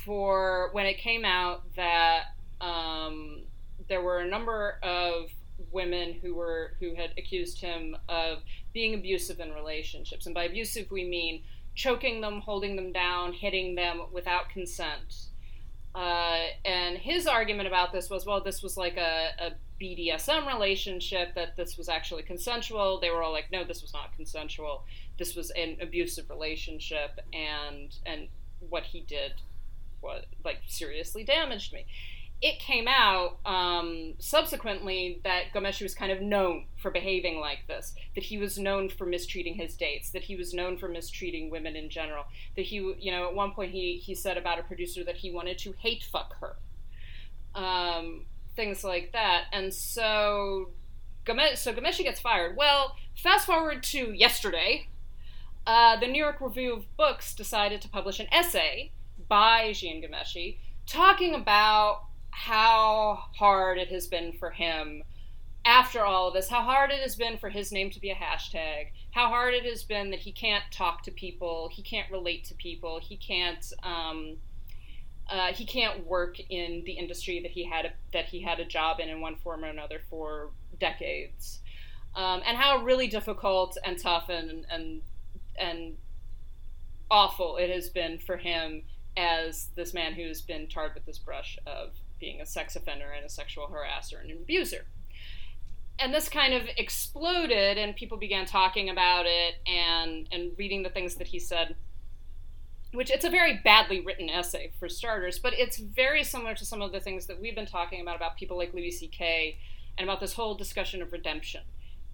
for 0.05 0.69
when 0.73 0.85
it 0.85 0.97
came 0.97 1.25
out 1.25 1.63
that 1.75 2.25
um, 2.61 3.43
there 3.87 4.01
were 4.01 4.19
a 4.19 4.27
number 4.27 4.79
of 4.83 5.29
women 5.71 6.13
who 6.21 6.35
were 6.35 6.73
who 6.79 6.93
had 6.95 7.11
accused 7.17 7.59
him 7.59 7.95
of 8.09 8.39
being 8.77 8.93
abusive 8.93 9.39
in 9.39 9.51
relationships. 9.53 10.27
And 10.27 10.35
by 10.35 10.43
abusive 10.43 10.91
we 10.91 11.03
mean 11.03 11.41
choking 11.73 12.21
them 12.21 12.41
holding 12.41 12.75
them 12.75 12.91
down 12.91 13.33
hitting 13.33 13.73
them 13.73 14.03
without 14.11 14.49
consent. 14.49 15.29
Uh, 15.95 16.43
and 16.63 16.95
his 16.95 17.25
argument 17.25 17.67
about 17.67 17.91
this 17.91 18.07
was 18.07 18.23
well 18.27 18.39
this 18.39 18.61
was 18.61 18.77
like 18.77 18.95
a, 18.97 19.29
a 19.39 19.51
bdsm 19.81 20.45
relationship 20.45 21.33
that 21.33 21.55
this 21.57 21.75
was 21.75 21.89
actually 21.89 22.21
consensual. 22.21 22.99
They 22.99 23.09
were 23.09 23.23
all 23.23 23.31
like 23.31 23.51
no 23.51 23.63
this 23.63 23.81
was 23.81 23.93
not 23.93 24.15
consensual. 24.15 24.85
This 25.17 25.35
was 25.35 25.49
an 25.51 25.77
abusive 25.81 26.29
relationship 26.29 27.19
and 27.33 27.95
and 28.05 28.27
what 28.69 28.83
he 28.83 28.99
did 29.01 29.33
was 30.03 30.23
like 30.45 30.59
seriously 30.67 31.23
damaged 31.23 31.73
me 31.73 31.87
it 32.41 32.59
came 32.59 32.87
out 32.87 33.39
um, 33.45 34.13
subsequently 34.19 35.19
that 35.23 35.45
Ghomeshi 35.55 35.81
was 35.81 35.95
kind 35.95 36.11
of 36.11 36.21
known 36.21 36.65
for 36.77 36.91
behaving 36.91 37.39
like 37.39 37.59
this, 37.67 37.95
that 38.13 38.23
he 38.23 38.37
was 38.37 38.59
known 38.59 38.89
for 38.89 39.07
mistreating 39.07 39.55
his 39.55 39.75
dates, 39.75 40.11
that 40.11 40.23
he 40.23 40.35
was 40.35 40.53
known 40.53 40.77
for 40.77 40.87
mistreating 40.87 41.49
women 41.49 41.75
in 41.75 41.89
general, 41.89 42.25
that 42.55 42.63
he, 42.63 42.75
you 42.75 43.11
know, 43.11 43.27
at 43.27 43.33
one 43.33 43.51
point 43.51 43.71
he, 43.71 43.97
he 43.97 44.13
said 44.13 44.37
about 44.37 44.59
a 44.59 44.63
producer 44.63 45.03
that 45.03 45.17
he 45.17 45.31
wanted 45.31 45.57
to 45.57 45.73
hate 45.79 46.03
fuck 46.03 46.35
her. 46.39 46.57
Um, 47.55 48.25
things 48.55 48.83
like 48.83 49.13
that. 49.13 49.45
And 49.51 49.73
so, 49.73 50.69
Ghomeshi, 51.25 51.57
so 51.57 51.73
Ghomeshi 51.73 52.03
gets 52.03 52.19
fired. 52.19 52.55
Well, 52.55 52.95
fast 53.15 53.47
forward 53.47 53.81
to 53.83 54.13
yesterday, 54.13 54.89
uh, 55.65 55.99
the 55.99 56.07
New 56.07 56.21
York 56.21 56.39
Review 56.39 56.73
of 56.73 56.97
Books 56.97 57.33
decided 57.33 57.81
to 57.81 57.89
publish 57.89 58.19
an 58.19 58.27
essay 58.31 58.91
by 59.27 59.69
Jian 59.71 60.03
Ghomeshi 60.03 60.57
talking 60.85 61.33
about 61.33 62.06
how 62.37 63.23
hard 63.35 63.79
it 63.79 63.87
has 63.87 64.05
been 64.05 64.31
for 64.31 64.51
him 64.51 65.01
after 65.65 66.05
all 66.05 66.27
of 66.27 66.35
this, 66.35 66.47
how 66.47 66.61
hard 66.61 66.91
it 66.91 66.99
has 66.99 67.15
been 67.15 67.35
for 67.39 67.49
his 67.49 67.71
name 67.71 67.89
to 67.89 67.99
be 67.99 68.11
a 68.11 68.15
hashtag, 68.15 68.89
how 69.11 69.27
hard 69.27 69.55
it 69.55 69.65
has 69.65 69.83
been 69.83 70.11
that 70.11 70.19
he 70.19 70.31
can't 70.31 70.63
talk 70.71 71.01
to 71.01 71.11
people, 71.11 71.67
he 71.73 71.81
can't 71.81 72.09
relate 72.11 72.45
to 72.45 72.53
people, 72.53 72.99
he 73.01 73.17
can't 73.17 73.73
um, 73.81 74.37
uh, 75.29 75.51
he 75.51 75.65
can't 75.65 76.05
work 76.05 76.39
in 76.51 76.83
the 76.85 76.93
industry 76.93 77.41
that 77.41 77.51
he 77.51 77.65
had 77.65 77.85
a, 77.85 77.91
that 78.13 78.25
he 78.25 78.39
had 78.39 78.59
a 78.59 78.65
job 78.65 78.99
in 78.99 79.09
in 79.09 79.19
one 79.19 79.35
form 79.37 79.65
or 79.65 79.69
another 79.69 79.99
for 80.07 80.51
decades, 80.79 81.59
um, 82.15 82.43
and 82.45 82.55
how 82.55 82.83
really 82.83 83.07
difficult 83.07 83.77
and 83.83 83.99
tough 83.99 84.29
and 84.29 84.63
and 84.71 85.01
and 85.57 85.97
awful 87.09 87.57
it 87.57 87.71
has 87.71 87.89
been 87.89 88.19
for 88.19 88.37
him 88.37 88.83
as 89.17 89.69
this 89.75 89.91
man 89.91 90.13
who's 90.13 90.41
been 90.41 90.67
tarred 90.67 90.93
with 90.93 91.05
this 91.07 91.17
brush 91.17 91.57
of 91.65 91.93
being 92.19 92.41
a 92.41 92.45
sex 92.45 92.75
offender 92.75 93.11
and 93.11 93.25
a 93.25 93.29
sexual 93.29 93.67
harasser 93.67 94.21
and 94.21 94.31
an 94.31 94.37
abuser. 94.37 94.85
And 95.99 96.13
this 96.13 96.29
kind 96.29 96.53
of 96.53 96.63
exploded, 96.77 97.77
and 97.77 97.95
people 97.95 98.17
began 98.17 98.45
talking 98.45 98.89
about 98.89 99.25
it 99.25 99.55
and, 99.65 100.27
and 100.31 100.51
reading 100.57 100.83
the 100.83 100.89
things 100.89 101.15
that 101.15 101.27
he 101.27 101.39
said, 101.39 101.75
which 102.93 103.09
it's 103.09 103.25
a 103.25 103.29
very 103.29 103.59
badly 103.63 103.99
written 103.99 104.29
essay 104.29 104.71
for 104.79 104.87
starters, 104.87 105.39
but 105.39 105.53
it's 105.53 105.77
very 105.77 106.23
similar 106.23 106.53
to 106.53 106.65
some 106.65 106.81
of 106.81 106.91
the 106.91 106.99
things 106.99 107.25
that 107.25 107.41
we've 107.41 107.55
been 107.55 107.65
talking 107.65 108.01
about 108.01 108.15
about 108.15 108.37
people 108.37 108.57
like 108.57 108.73
Louis 108.73 108.91
C.K. 108.91 109.57
and 109.97 110.07
about 110.07 110.19
this 110.19 110.33
whole 110.33 110.53
discussion 110.53 111.01
of 111.01 111.11
redemption 111.11 111.61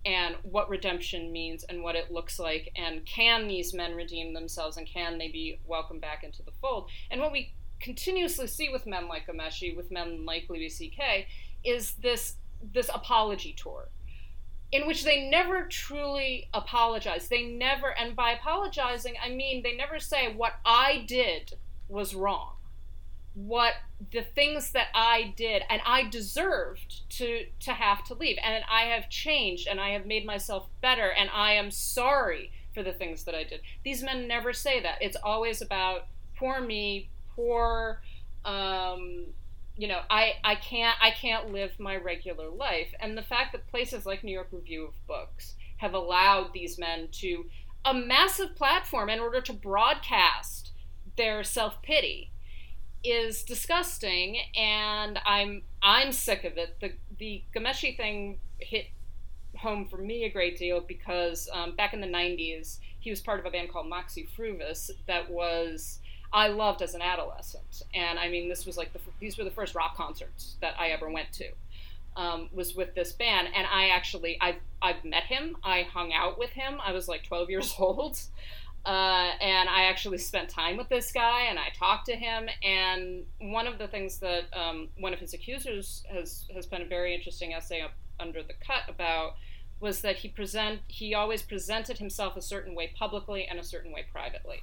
and 0.06 0.36
what 0.44 0.70
redemption 0.70 1.32
means 1.32 1.63
and 1.63 1.82
what 1.82 1.96
it 1.96 2.12
looks 2.12 2.39
like 2.39 2.72
and 2.76 3.06
can 3.06 3.48
these 3.48 3.74
men 3.74 3.96
redeem 3.96 4.34
themselves 4.34 4.78
and 4.78 4.88
can 4.88 5.18
they 5.18 5.30
be 5.30 5.60
welcomed 5.66 6.02
back 6.02 6.24
into 6.24 6.44
the 6.44 6.52
fold 6.62 6.89
and 7.10 7.22
what 7.22 7.32
we 7.32 7.54
continuously 7.84 8.48
see 8.48 8.69
with 8.69 8.88
men 8.88 9.08
like 9.08 9.28
Ghomeshi, 9.28 9.76
with 9.76 9.91
men 9.91 10.26
like 10.26 10.46
Louis 10.50 10.69
C.K., 10.69 11.28
is 11.63 11.93
this 11.96 12.38
this 12.74 12.89
apology 12.93 13.54
tour, 13.54 13.89
in 14.72 14.88
which 14.88 15.04
they 15.04 15.30
never 15.30 15.67
truly 15.67 16.50
apologize. 16.54 17.28
They 17.28 17.43
never, 17.43 17.89
and 17.89 18.15
by 18.15 18.32
apologizing, 18.32 19.15
I 19.22 19.30
mean 19.30 19.62
they 19.62 19.76
never 19.76 20.00
say 20.00 20.34
what 20.34 20.54
I 20.65 21.04
did 21.06 21.58
was 21.89 22.15
wrong, 22.15 22.56
what 23.34 23.74
the 24.12 24.22
things 24.22 24.72
that 24.72 24.88
I 24.96 25.34
did, 25.36 25.63
and 25.69 25.82
I 25.86 26.08
deserved 26.08 27.10
to 27.17 27.46
to 27.60 27.74
have 27.74 28.06
to 28.06 28.13
leave, 28.13 28.38
and 28.41 28.63
I 28.72 28.84
have 28.86 29.10
changed, 29.10 29.67
and 29.67 29.80
I 29.82 29.89
have 29.89 30.06
made 30.06 30.26
myself 30.26 30.69
better, 30.82 31.10
and 31.10 31.30
I 31.30 31.54
am 31.54 31.69
sorry 31.69 32.52
for 32.74 32.82
the 32.82 32.93
things 32.93 33.26
that 33.26 33.36
I 33.36 33.43
did. 33.43 33.62
These 33.84 34.02
men 34.04 34.28
never 34.28 34.54
say 34.54 34.82
that. 34.82 35.02
It's 35.02 35.17
always 35.22 35.62
about 35.62 36.08
poor 36.36 36.60
me, 36.62 37.10
poor 37.36 38.02
um, 38.46 39.26
you 39.76 39.88
know 39.88 40.02
I, 40.10 40.34
I 40.43 40.56
can't 40.56 40.98
i 41.02 41.12
can't 41.12 41.52
live 41.52 41.72
my 41.80 41.96
regular 41.96 42.50
life. 42.50 42.93
And 43.00 43.17
the 43.17 43.24
fact 43.24 43.54
that 43.54 43.67
places 43.67 44.06
like 44.06 44.24
new 44.24 44.34
york 44.34 44.50
review 44.52 44.86
of 44.86 45.08
books 45.08 45.56
have 45.78 45.93
allowed 45.93 46.54
these 46.54 46.78
men 46.78 47.10
to 47.12 47.46
a 47.86 47.93
massive 47.93 48.56
platform 48.56 49.10
in 49.10 49.19
order 49.19 49.41
to 49.41 49.54
broadcast 49.54 50.72
their 51.17 51.43
self-pity 51.43 52.32
is 53.04 53.43
disgusting. 53.43 54.38
And 54.56 55.19
i'm 55.26 55.63
i'm 55.82 56.12
sick 56.12 56.43
of 56.43 56.58
it. 56.58 56.78
The 56.80 56.93
the 57.17 57.43
Ghomeshi 57.56 57.96
thing 57.96 58.39
hit 58.60 58.88
home 59.58 59.88
for 59.88 59.98
me 59.98 60.26
a 60.26 60.30
great 60.30 60.58
deal 60.58 60.82
because 60.82 61.48
um, 61.54 61.76
back 61.76 61.93
in 61.93 62.02
the 62.02 62.08
90s 62.08 62.80
he 63.00 63.10
was 63.10 63.22
part 63.22 63.39
of 63.39 63.46
a 63.46 63.52
band 63.52 63.72
called 63.72 63.88
Moxy 63.88 64.28
Früvous 64.36 64.89
that 65.08 65.30
was 65.30 66.00
I 66.34 66.48
loved 66.48 66.82
as 66.82 66.96
an 66.96 67.02
adolescent. 67.02 67.84
And 67.93 68.17
I 68.17 68.28
mean, 68.28 68.50
this 68.50 68.65
was 68.65 68.76
like 68.76 68.91
the, 68.91 69.00
these 69.19 69.38
were 69.38 69.43
the 69.43 69.52
first 69.52 69.76
rock 69.76 69.96
concerts 69.96 70.56
that 70.62 70.74
I 70.80 70.89
ever 70.89 71.10
went 71.10 71.32
to. 71.34 71.50
Um, 72.15 72.50
was 72.54 72.76
with 72.76 72.93
this 72.93 73.12
band, 73.12 73.48
and 73.56 73.65
I 73.65 73.88
actually 73.88 74.38
I've 74.39 74.58
I've 74.84 75.04
met 75.04 75.24
him. 75.24 75.58
I 75.63 75.82
hung 75.82 76.13
out 76.13 76.38
with 76.38 76.52
him. 76.52 76.80
I 76.84 76.91
was 76.91 77.08
like 77.08 77.24
12 77.24 77.50
years 77.50 77.74
old, 77.80 78.19
uh, 78.86 79.32
and 79.41 79.67
I 79.67 79.86
actually 79.86 80.19
spent 80.19 80.48
time 80.48 80.78
with 80.78 80.89
this 80.89 81.12
guy, 81.12 81.46
and 81.50 81.58
I 81.58 81.69
talked 81.76 82.06
to 82.08 82.15
him. 82.15 82.50
And 82.63 83.26
one 83.39 83.65
of 83.65 83.80
the 83.80 83.88
things 83.88 84.19
that 84.19 84.43
um, 84.54 84.89
one 85.00 85.12
of 85.12 85.19
his 85.19 85.34
accusers 85.34 86.04
has 86.08 86.46
has 86.54 86.67
been 86.67 86.84
a 86.84 86.86
very 86.86 87.15
interesting 87.15 87.54
essay 87.54 87.84
under 88.19 88.43
the 88.43 88.54
cut 88.65 88.88
about 88.88 89.34
was 89.80 90.02
that 90.02 90.17
he 90.17 90.28
present 90.28 90.82
he 90.88 91.15
always 91.15 91.41
presented 91.41 91.98
himself 91.98 92.38
a 92.38 92.41
certain 92.43 92.76
way 92.76 92.91
publicly 92.96 93.48
and 93.48 93.60
a 93.60 93.63
certain 93.63 93.91
way 93.91 94.06
privately, 94.12 94.62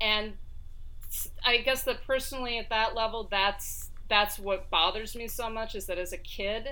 and 0.00 0.32
I 1.44 1.58
guess 1.58 1.82
that 1.84 2.04
personally 2.06 2.58
at 2.58 2.70
that 2.70 2.94
level, 2.94 3.28
that's 3.30 3.90
that's 4.08 4.38
what 4.38 4.70
bothers 4.70 5.14
me 5.14 5.28
so 5.28 5.48
much 5.48 5.74
is 5.74 5.86
that 5.86 5.98
as 5.98 6.12
a 6.12 6.18
kid, 6.18 6.68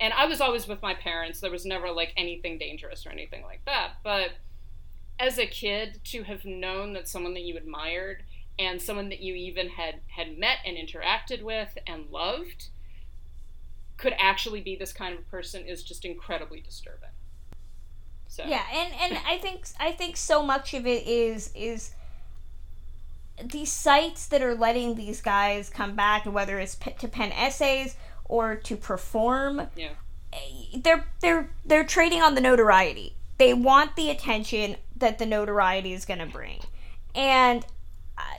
and 0.00 0.12
I 0.12 0.26
was 0.26 0.40
always 0.40 0.66
with 0.66 0.82
my 0.82 0.94
parents. 0.94 1.40
There 1.40 1.50
was 1.50 1.64
never 1.64 1.90
like 1.90 2.12
anything 2.16 2.58
dangerous 2.58 3.06
or 3.06 3.10
anything 3.10 3.42
like 3.42 3.64
that. 3.66 3.92
But 4.02 4.32
as 5.18 5.38
a 5.38 5.46
kid, 5.46 6.00
to 6.04 6.24
have 6.24 6.44
known 6.44 6.92
that 6.94 7.08
someone 7.08 7.34
that 7.34 7.42
you 7.42 7.56
admired 7.56 8.22
and 8.58 8.80
someone 8.80 9.08
that 9.08 9.20
you 9.20 9.34
even 9.34 9.68
had 9.68 9.96
had 10.08 10.38
met 10.38 10.58
and 10.64 10.76
interacted 10.76 11.42
with 11.42 11.76
and 11.86 12.10
loved 12.10 12.68
could 13.96 14.14
actually 14.18 14.60
be 14.60 14.76
this 14.76 14.92
kind 14.92 15.16
of 15.16 15.28
person 15.30 15.64
is 15.66 15.82
just 15.82 16.04
incredibly 16.04 16.60
disturbing. 16.60 17.10
So. 18.28 18.44
Yeah, 18.44 18.62
and 18.72 18.92
and 18.94 19.18
I 19.26 19.38
think 19.38 19.66
I 19.78 19.92
think 19.92 20.16
so 20.16 20.42
much 20.42 20.74
of 20.74 20.86
it 20.86 21.06
is 21.06 21.52
is 21.54 21.92
these 23.42 23.72
sites 23.72 24.26
that 24.26 24.42
are 24.42 24.54
letting 24.54 24.94
these 24.94 25.20
guys 25.20 25.70
come 25.70 25.94
back, 25.94 26.24
whether 26.26 26.58
it's 26.58 26.76
to 26.98 27.08
pen 27.08 27.32
essays 27.32 27.96
or 28.24 28.56
to 28.56 28.76
perform, 28.76 29.68
yeah. 29.76 29.90
Eh, 30.32 30.78
they're 30.82 31.06
they're 31.20 31.50
they're 31.64 31.84
trading 31.84 32.22
on 32.22 32.34
the 32.34 32.40
notoriety. 32.40 33.14
They 33.38 33.54
want 33.54 33.96
the 33.96 34.10
attention 34.10 34.76
that 34.96 35.18
the 35.18 35.26
notoriety 35.26 35.92
is 35.92 36.04
going 36.04 36.20
to 36.20 36.26
bring, 36.26 36.60
and 37.14 37.64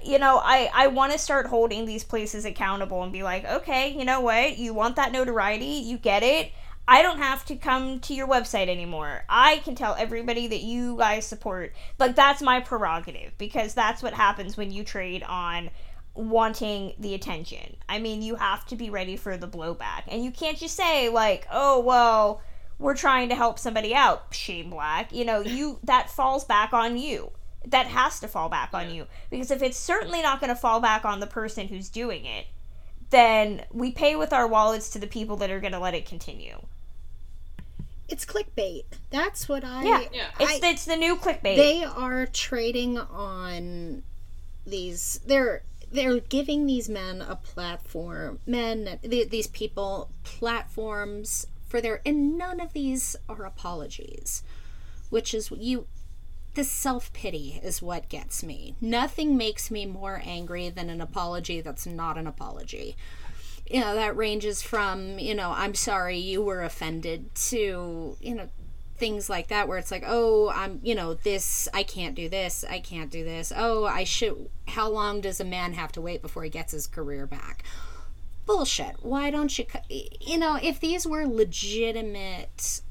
you 0.03 0.19
know, 0.19 0.39
I, 0.41 0.69
I 0.73 0.88
want 0.88 1.12
to 1.12 1.17
start 1.17 1.47
holding 1.47 1.86
these 1.86 2.03
places 2.03 2.45
accountable 2.45 3.03
and 3.03 3.12
be 3.12 3.23
like, 3.23 3.45
okay, 3.45 3.89
you 3.89 4.05
know 4.05 4.21
what? 4.21 4.58
You 4.58 4.73
want 4.73 4.95
that 4.95 5.12
notoriety, 5.12 5.65
you 5.65 5.97
get 5.97 6.23
it. 6.23 6.51
I 6.88 7.02
don't 7.02 7.17
have 7.17 7.45
to 7.45 7.56
come 7.56 8.00
to 8.02 8.13
your 8.13 8.28
website 8.28 8.67
anymore. 8.67 9.24
I 9.28 9.58
can 9.58 9.76
tell 9.76 9.95
everybody 9.98 10.48
that 10.48 10.62
you 10.62 10.98
guys 10.98 11.26
support. 11.26 11.74
Like, 11.98 12.15
that's 12.15 12.41
my 12.41 12.60
prerogative 12.60 13.38
because 13.38 13.74
that's 13.74 14.04
what 14.04 14.13
happens 14.13 14.56
when 14.56 14.71
you 14.71 14.84
trade 14.84 15.24
on 15.24 15.71
wanting 16.13 16.93
the 17.00 17.15
attention. 17.15 17.78
I 17.89 18.00
mean, 18.00 18.21
you 18.21 18.36
have 18.36 18.65
to 18.67 18.76
be 18.76 18.89
ready 18.89 19.17
for 19.17 19.36
the 19.36 19.48
blowback. 19.48 20.04
And 20.08 20.24
you 20.24 20.32
can't 20.32 20.58
just 20.58 20.76
say, 20.76 21.10
like, 21.10 21.48
oh, 21.52 21.80
well, 21.80 22.41
we're 22.78 22.95
trying 22.95 23.30
to 23.30 23.36
help 23.36 23.58
somebody 23.58 23.95
out, 23.95 24.28
Shane 24.34 24.69
Black. 24.69 25.12
You 25.12 25.26
know, 25.26 25.39
you 25.41 25.80
that 25.84 26.10
falls 26.10 26.43
back 26.43 26.71
on 26.71 26.98
you 26.98 27.32
that 27.67 27.88
has 27.88 28.19
to 28.19 28.28
fall 28.28 28.50
back 28.50 28.69
on 28.74 28.93
you 28.93 29.08
because 29.30 29.52
if 29.52 29.62
it's 29.62 29.78
certainly 29.78 30.21
not 30.21 30.39
going 30.39 30.50
to 30.50 30.56
fall 30.56 30.80
back 30.80 31.06
on 31.06 31.19
the 31.19 31.28
person 31.28 31.67
who's 31.67 31.89
doing 31.89 32.26
it 32.26 32.45
then 33.10 33.63
we 33.71 33.91
pay 33.91 34.15
with 34.15 34.34
our 34.34 34.48
wallets 34.48 34.89
to 34.89 35.00
the 35.00 35.08
people 35.08 35.38
that 35.38 35.52
are 35.52 35.60
going 35.60 35.74
to 35.74 35.80
let 35.80 35.93
it 35.93 36.06
continue 36.06 36.60
it's 38.08 38.26
clickbait. 38.26 38.84
That's 39.10 39.50
what 39.50 39.63
i 39.63 39.84
yeah, 39.84 40.04
Yeah. 40.13 40.28
it's 40.39 40.63
I- 40.63 40.70
it's 40.70 40.86
the 40.86 40.96
new 40.96 41.15
clickbait. 41.15 41.56
They 41.56 41.84
are 41.84 42.26
trading 42.28 42.98
on 42.98 44.04
these 44.65 45.20
they're 45.26 45.63
they're 45.91 46.20
giving 46.20 46.65
these 46.65 46.89
men 46.89 47.22
a 47.22 47.36
platform 47.36 48.39
men 48.48 49.00
th- 49.04 49.30
these 49.30 49.48
people 49.48 50.10
platforms 50.24 51.46
for 51.68 51.80
their 51.82 52.02
and 52.06 52.38
none 52.38 52.60
of 52.60 52.74
these 52.74 53.15
are 53.30 53.46
apologies 53.46 54.41
which 55.10 55.34
is 55.34 55.52
you 55.52 55.86
the 56.56 56.63
self-pity 56.63 57.60
is 57.62 57.82
what 57.82 58.08
gets 58.08 58.41
me. 58.41 58.76
Nothing 58.80 59.36
makes 59.36 59.70
me 59.70 59.86
more 59.86 60.22
angry 60.24 60.70
than 60.70 60.89
an 60.89 61.02
apology 61.02 61.60
that's 61.60 61.86
not 61.86 62.18
an 62.18 62.28
apology 62.28 62.96
you 63.67 63.80
know 63.80 63.95
that 63.95 64.15
ranges 64.15 64.62
from 64.62 65.17
you 65.17 65.34
know 65.34 65.51
i'm 65.56 65.73
sorry 65.73 66.17
you 66.17 66.41
were 66.41 66.63
offended 66.63 67.34
to 67.34 68.15
you 68.21 68.36
know 68.36 68.47
things 68.97 69.30
like 69.30 69.47
that 69.47 69.67
where 69.67 69.78
it's 69.78 69.91
like 69.91 70.04
oh 70.06 70.49
i'm 70.56 70.80
you 70.82 70.95
know 70.95 71.13
this 71.13 71.67
i 71.73 71.84
can't 71.84 72.15
do 72.15 72.30
this 72.30 72.63
i 72.69 72.80
can't 72.80 73.12
do 73.12 73.23
this. 73.23 73.51
Oh 73.56 73.86
i 73.86 74.04
should 74.04 74.49
how 74.69 74.89
long 74.89 75.21
does 75.21 75.39
a 75.39 75.45
man 75.45 75.73
have 75.73 75.91
to 75.93 76.01
wait 76.01 76.21
before 76.21 76.43
he 76.43 76.49
gets 76.49 76.71
his 76.71 76.88
career 76.88 77.28
back? 77.28 77.63
Bullshit. 78.45 78.97
Why 79.01 79.32
don't 79.32 79.58
you 79.58 79.65
you 79.89 80.38
know 80.38 80.58
if 80.62 80.80
these 80.80 81.06
were 81.06 81.25
legitimate 81.25 82.82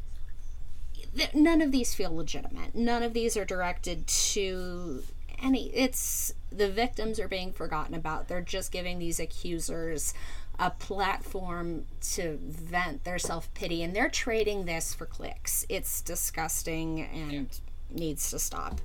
none 1.33 1.63
of 1.63 1.71
these 1.71 1.95
feel 1.95 2.15
legitimate. 2.15 2.75
None 2.75 3.03
of 3.03 3.15
these 3.15 3.37
are 3.37 3.45
directed 3.45 4.07
to 4.07 5.05
any 5.43 5.69
it's 5.69 6.35
the 6.51 6.69
victims 6.69 7.19
are 7.19 7.29
being 7.29 7.53
forgotten 7.53 7.95
about. 7.95 8.29
They're 8.29 8.41
just 8.43 8.73
giving 8.73 8.99
these 8.99 9.19
accusers 9.19 10.13
a 10.59 10.71
platform 10.71 11.85
to 12.01 12.39
vent 12.41 13.05
their 13.05 13.19
self-pity 13.19 13.83
and 13.83 13.95
they're 13.95 14.09
trading 14.09 14.65
this 14.65 14.95
for 14.95 15.07
clicks 15.07 15.67
it's 15.69 16.01
disgusting 16.03 17.03
and 17.03 17.61
needs 17.91 18.31
to 18.31 18.39
stop 18.39 18.81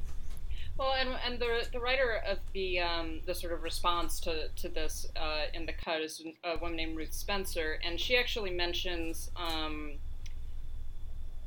Well, 0.80 0.94
and, 0.98 1.10
and 1.26 1.40
the, 1.40 1.68
the 1.74 1.80
writer 1.80 2.22
of 2.26 2.38
the 2.54 2.80
um, 2.80 3.20
the 3.26 3.36
sort 3.36 3.52
of 3.52 3.64
response 3.64 4.22
to, 4.22 4.48
to 4.56 4.70
this 4.70 5.08
uh, 5.18 5.48
in 5.54 5.66
the 5.66 5.74
cut 5.74 6.00
is 6.00 6.24
a 6.46 6.58
woman 6.58 6.78
named 6.78 6.96
Ruth 6.96 7.12
Spencer, 7.14 7.80
and 7.84 8.00
she 8.00 8.16
actually 8.16 8.52
mentions, 8.52 9.30
um, 9.36 9.96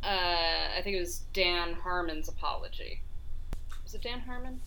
uh, 0.05 0.77
I 0.77 0.81
think 0.83 0.97
it 0.97 1.01
was 1.01 1.21
Dan 1.33 1.73
Harmon's 1.73 2.29
apology. 2.29 3.01
Was 3.83 3.95
it 3.95 4.03
Dan 4.03 4.21
Harmon? 4.21 4.61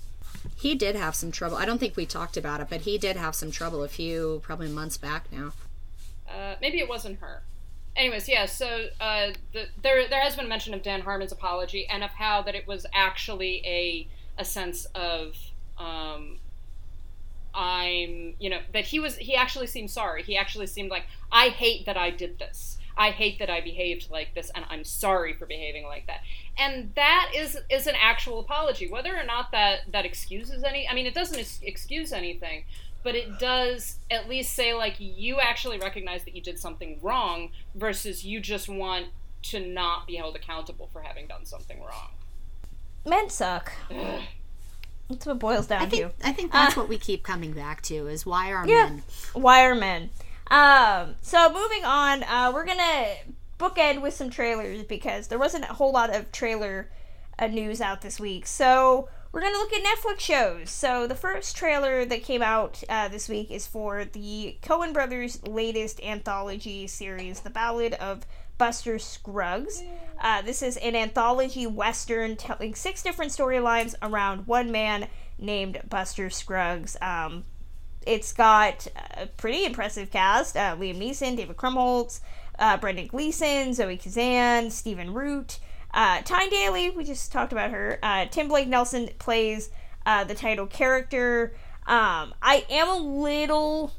He 0.57 0.75
did 0.75 0.95
have 0.95 1.15
some 1.15 1.31
trouble 1.31 1.57
i 1.57 1.65
don't 1.65 1.79
think 1.79 1.95
we 1.95 2.05
talked 2.05 2.37
about 2.37 2.59
it 2.61 2.67
but 2.69 2.81
he 2.81 2.97
did 2.97 3.15
have 3.15 3.35
some 3.35 3.51
trouble 3.51 3.83
a 3.83 3.87
few 3.87 4.39
probably 4.43 4.67
months 4.69 4.97
back 4.97 5.31
now 5.31 5.51
Uh, 6.27 6.55
maybe 6.59 6.79
it 6.79 6.89
wasn't 6.89 7.19
her. 7.19 7.43
Anyways, 7.95 8.27
yeah. 8.27 8.45
So 8.47 8.87
uh, 8.99 9.27
the, 9.53 9.67
there 9.81 10.07
there 10.09 10.21
has 10.21 10.35
been 10.35 10.49
mention 10.49 10.73
of 10.73 10.81
Dan 10.81 11.01
Harmon's 11.01 11.31
apology 11.31 11.87
and 11.87 12.03
of 12.03 12.09
how 12.09 12.41
that 12.41 12.55
it 12.55 12.67
was 12.67 12.85
actually 12.93 13.61
a 13.65 14.07
a 14.37 14.43
sense 14.43 14.85
of 14.95 15.35
um, 15.77 16.39
I'm 17.53 18.33
you 18.39 18.49
know 18.49 18.59
that 18.73 18.85
he 18.85 18.99
was 18.99 19.15
he 19.17 19.35
actually 19.35 19.67
seemed 19.67 19.91
sorry. 19.91 20.23
He 20.23 20.35
actually 20.35 20.67
seemed 20.67 20.89
like 20.89 21.05
I 21.31 21.49
hate 21.49 21.85
that 21.85 21.95
I 21.95 22.09
did 22.09 22.37
this. 22.39 22.74
I 22.97 23.11
hate 23.11 23.39
that 23.39 23.49
I 23.49 23.61
behaved 23.61 24.09
like 24.09 24.33
this, 24.35 24.51
and 24.55 24.65
I'm 24.69 24.83
sorry 24.83 25.33
for 25.33 25.45
behaving 25.45 25.83
like 25.85 26.07
that. 26.07 26.21
And 26.57 26.91
that 26.95 27.31
is 27.35 27.57
is 27.69 27.87
an 27.87 27.95
actual 28.01 28.39
apology, 28.39 28.89
whether 28.89 29.15
or 29.15 29.23
not 29.25 29.51
that 29.51 29.91
that 29.91 30.05
excuses 30.05 30.63
any. 30.63 30.87
I 30.87 30.93
mean, 30.93 31.05
it 31.05 31.13
doesn't 31.13 31.59
excuse 31.61 32.13
anything, 32.13 32.63
but 33.03 33.15
it 33.15 33.37
does 33.39 33.97
at 34.09 34.27
least 34.29 34.53
say 34.53 34.73
like 34.73 34.95
you 34.99 35.39
actually 35.39 35.77
recognize 35.77 36.23
that 36.23 36.35
you 36.35 36.41
did 36.41 36.57
something 36.59 36.99
wrong 37.01 37.49
versus 37.75 38.23
you 38.25 38.39
just 38.39 38.67
want 38.69 39.07
to 39.43 39.59
not 39.59 40.07
be 40.07 40.15
held 40.15 40.35
accountable 40.35 40.89
for 40.91 41.01
having 41.01 41.27
done 41.27 41.45
something 41.45 41.79
wrong. 41.81 42.09
men 43.05 43.29
suck 43.29 43.71
that's 45.07 45.25
what 45.27 45.37
boils 45.37 45.67
down 45.67 45.83
i 45.83 45.85
think 45.85 46.17
to 46.19 46.27
i 46.27 46.31
think 46.31 46.51
that's 46.51 46.75
uh. 46.75 46.79
what 46.81 46.89
we 46.89 46.97
keep 46.97 47.21
coming 47.21 47.51
back 47.51 47.79
to 47.83 48.07
is 48.07 48.25
why 48.25 48.51
are 48.51 48.67
Yeah. 48.67 48.85
men 48.89 49.03
Why 49.33 49.63
are 49.65 49.75
men? 49.75 50.09
Um, 50.51 51.15
so 51.21 51.51
moving 51.51 51.85
on, 51.85 52.23
uh, 52.23 52.51
we're 52.53 52.65
gonna 52.65 53.07
bookend 53.59 54.01
with 54.01 54.13
some 54.13 54.29
trailers 54.29 54.83
because 54.83 55.27
there 55.27 55.39
wasn't 55.39 55.63
a 55.65 55.73
whole 55.73 55.91
lot 55.91 56.15
of 56.15 56.31
trailer 56.31 56.89
uh, 57.39 57.47
news 57.47 57.81
out 57.81 58.01
this 58.01 58.19
week. 58.19 58.45
So 58.45 59.09
we're 59.31 59.41
gonna 59.41 59.57
look 59.57 59.73
at 59.73 59.83
Netflix 59.83 60.19
shows. 60.19 60.69
So 60.69 61.07
the 61.07 61.15
first 61.15 61.57
trailer 61.57 62.05
that 62.05 62.23
came 62.23 62.41
out 62.41 62.83
uh, 62.87 63.07
this 63.07 63.27
week 63.27 63.51
is 63.51 63.67
for 63.67 64.05
the 64.05 64.57
Coen 64.61 64.93
Brothers' 64.93 65.45
latest 65.47 66.01
anthology 66.01 66.87
series, 66.87 67.41
The 67.41 67.49
Ballad 67.49 67.93
of 67.95 68.25
Buster 68.57 68.99
Scruggs. 68.99 69.83
Uh, 70.21 70.41
this 70.41 70.61
is 70.61 70.77
an 70.77 70.95
anthology 70.95 71.67
western 71.67 72.37
telling 72.37 72.75
six 72.75 73.03
different 73.03 73.31
storylines 73.31 73.95
around 74.01 74.47
one 74.47 74.71
man 74.71 75.07
named 75.37 75.81
Buster 75.89 76.29
Scruggs. 76.29 76.95
Um, 77.01 77.43
it's 78.05 78.33
got 78.33 78.87
a 79.17 79.27
pretty 79.27 79.65
impressive 79.65 80.11
cast: 80.11 80.55
uh, 80.55 80.75
Liam 80.77 80.97
Neeson, 80.97 81.37
David 81.37 81.57
Krumholtz, 81.57 82.19
uh, 82.59 82.77
Brendan 82.77 83.07
Gleeson, 83.07 83.73
Zoe 83.73 83.97
Kazan, 83.97 84.69
Stephen 84.71 85.13
Root, 85.13 85.59
uh, 85.93 86.21
Tyne 86.21 86.49
Daly. 86.49 86.89
We 86.89 87.03
just 87.03 87.31
talked 87.31 87.51
about 87.51 87.71
her. 87.71 87.99
Uh, 88.03 88.25
Tim 88.25 88.47
Blake 88.47 88.67
Nelson 88.67 89.09
plays 89.19 89.69
uh, 90.05 90.23
the 90.23 90.35
title 90.35 90.67
character. 90.67 91.53
Um, 91.87 92.33
I 92.41 92.65
am 92.69 92.89
a 92.89 92.97
little 92.97 93.93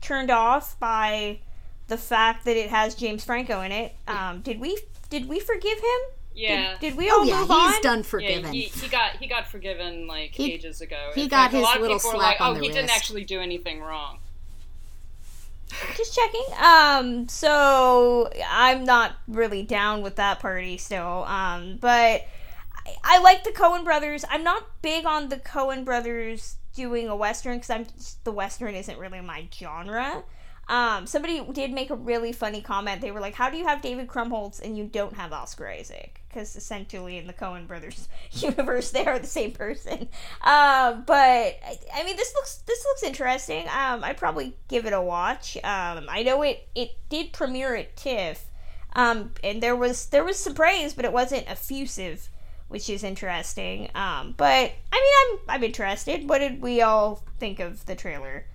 turned 0.00 0.30
off 0.30 0.78
by 0.78 1.40
the 1.88 1.96
fact 1.96 2.44
that 2.44 2.56
it 2.56 2.70
has 2.70 2.94
James 2.94 3.24
Franco 3.24 3.60
in 3.62 3.72
it. 3.72 3.94
Um, 4.06 4.40
did 4.40 4.60
we 4.60 4.78
did 5.10 5.28
we 5.28 5.40
forgive 5.40 5.78
him? 5.78 6.00
Yeah. 6.34 6.72
Did, 6.72 6.80
did 6.80 6.96
we 6.96 7.10
all 7.10 7.20
oh 7.20 7.24
yeah 7.24 7.40
move 7.40 7.48
he's 7.48 7.76
on? 7.76 7.82
done 7.82 7.98
Yeah, 7.98 8.04
forgiven 8.04 8.52
he, 8.52 8.62
he 8.62 8.88
got 8.88 9.16
he 9.16 9.26
got 9.26 9.46
forgiven 9.48 10.06
like 10.06 10.30
He- 10.34 10.52
ages 10.52 10.80
ago. 10.80 11.10
he 11.14 11.24
In 11.24 11.28
got 11.28 11.50
fact, 11.50 11.54
a 11.54 11.56
his 11.58 11.64
lot 11.64 11.76
of 11.76 11.82
little 11.82 11.98
people 11.98 12.10
were 12.10 12.16
slap 12.16 12.28
like, 12.32 12.40
on 12.40 12.50
"Oh, 12.50 12.54
the 12.54 12.60
he 12.66 12.68
didn't 12.72 12.90
actually 12.90 13.24
do 13.24 13.40
anything 13.40 13.80
wrong." 13.80 14.18
just 15.96 16.14
checking. 16.14 16.44
Um, 16.62 17.28
so 17.28 18.30
I'm 18.48 18.84
not 18.84 19.12
really 19.26 19.62
down 19.62 20.02
with 20.02 20.16
that 20.16 20.40
party 20.40 20.76
still. 20.76 21.24
Um, 21.24 21.78
but 21.80 22.26
I, 22.86 22.94
I 23.04 23.18
like 23.20 23.44
the 23.44 23.50
Coen 23.50 23.84
brothers. 23.84 24.24
I'm 24.30 24.44
not 24.44 24.64
big 24.82 25.06
on 25.06 25.28
the 25.28 25.36
Coen 25.38 25.84
brothers 25.84 26.56
doing 26.74 27.08
a 27.08 27.16
western 27.16 27.56
because 27.56 27.70
I'm 27.70 27.86
just, 27.86 28.22
the 28.24 28.32
western 28.32 28.74
isn't 28.74 28.98
really 28.98 29.20
my 29.20 29.46
genre. 29.52 30.22
Um, 30.72 31.06
somebody 31.06 31.44
did 31.52 31.70
make 31.70 31.90
a 31.90 31.94
really 31.94 32.32
funny 32.32 32.62
comment. 32.62 33.02
They 33.02 33.10
were 33.10 33.20
like, 33.20 33.34
"How 33.34 33.50
do 33.50 33.58
you 33.58 33.66
have 33.66 33.82
David 33.82 34.08
Krumholtz 34.08 34.58
and 34.58 34.74
you 34.74 34.84
don't 34.84 35.12
have 35.12 35.30
Oscar 35.30 35.68
Isaac?" 35.68 36.22
Because 36.26 36.56
essentially, 36.56 37.18
in 37.18 37.26
the 37.26 37.34
Coen 37.34 37.66
brothers 37.66 38.08
universe, 38.32 38.90
they 38.90 39.04
are 39.04 39.18
the 39.18 39.26
same 39.26 39.52
person. 39.52 40.08
Uh, 40.40 40.94
but 40.94 41.14
I, 41.14 41.78
I 41.94 42.04
mean, 42.04 42.16
this 42.16 42.32
looks 42.34 42.62
this 42.66 42.82
looks 42.86 43.02
interesting. 43.02 43.66
Um, 43.68 44.02
I'd 44.02 44.16
probably 44.16 44.56
give 44.68 44.86
it 44.86 44.94
a 44.94 45.02
watch. 45.02 45.58
Um, 45.58 46.06
I 46.08 46.22
know 46.22 46.40
it 46.40 46.66
it 46.74 46.92
did 47.10 47.34
premiere 47.34 47.74
at 47.74 47.94
TIFF, 47.94 48.46
um, 48.94 49.32
and 49.44 49.62
there 49.62 49.76
was 49.76 50.06
there 50.06 50.24
was 50.24 50.38
some 50.38 50.54
praise, 50.54 50.94
but 50.94 51.04
it 51.04 51.12
wasn't 51.12 51.50
effusive, 51.50 52.30
which 52.68 52.88
is 52.88 53.04
interesting. 53.04 53.90
Um, 53.94 54.32
but 54.38 54.72
I 54.90 55.28
mean, 55.34 55.38
I'm 55.50 55.56
I'm 55.56 55.64
interested. 55.64 56.30
What 56.30 56.38
did 56.38 56.62
we 56.62 56.80
all 56.80 57.22
think 57.38 57.60
of 57.60 57.84
the 57.84 57.94
trailer? 57.94 58.46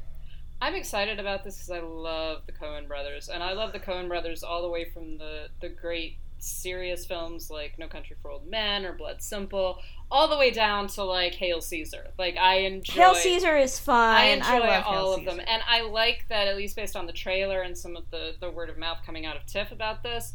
I'm 0.61 0.73
excited 0.73 1.19
about 1.19 1.43
this 1.43 1.55
because 1.55 1.69
I 1.69 1.79
love 1.79 2.43
the 2.45 2.51
Coen 2.51 2.87
brothers, 2.87 3.29
and 3.29 3.43
I 3.43 3.53
love 3.53 3.73
the 3.73 3.79
Coen 3.79 4.07
brothers 4.07 4.43
all 4.43 4.61
the 4.61 4.69
way 4.69 4.85
from 4.85 5.17
the 5.17 5.47
the 5.61 5.69
great 5.69 6.17
serious 6.39 7.05
films 7.05 7.49
like 7.49 7.77
No 7.79 7.87
Country 7.87 8.15
for 8.21 8.29
Old 8.31 8.47
Men 8.47 8.85
or 8.85 8.93
Blood 8.93 9.21
Simple, 9.21 9.79
all 10.09 10.27
the 10.27 10.37
way 10.37 10.51
down 10.51 10.87
to 10.87 11.03
like 11.03 11.35
Hail 11.35 11.61
Caesar. 11.61 12.07
Like 12.17 12.37
I 12.37 12.59
enjoy 12.59 12.93
Hail 12.93 13.15
Caesar 13.15 13.57
is 13.57 13.79
fun. 13.79 14.15
I 14.15 14.25
enjoy 14.25 14.59
love 14.59 14.83
all 14.85 15.13
of 15.13 15.25
them, 15.25 15.39
and 15.39 15.61
I 15.67 15.81
like 15.81 16.25
that 16.29 16.47
at 16.47 16.57
least 16.57 16.75
based 16.75 16.95
on 16.95 17.05
the 17.05 17.13
trailer 17.13 17.61
and 17.61 17.77
some 17.77 17.95
of 17.95 18.09
the 18.09 18.35
the 18.39 18.49
word 18.49 18.69
of 18.69 18.77
mouth 18.77 18.99
coming 19.05 19.25
out 19.25 19.37
of 19.37 19.45
TIFF 19.45 19.71
about 19.71 20.01
this, 20.01 20.33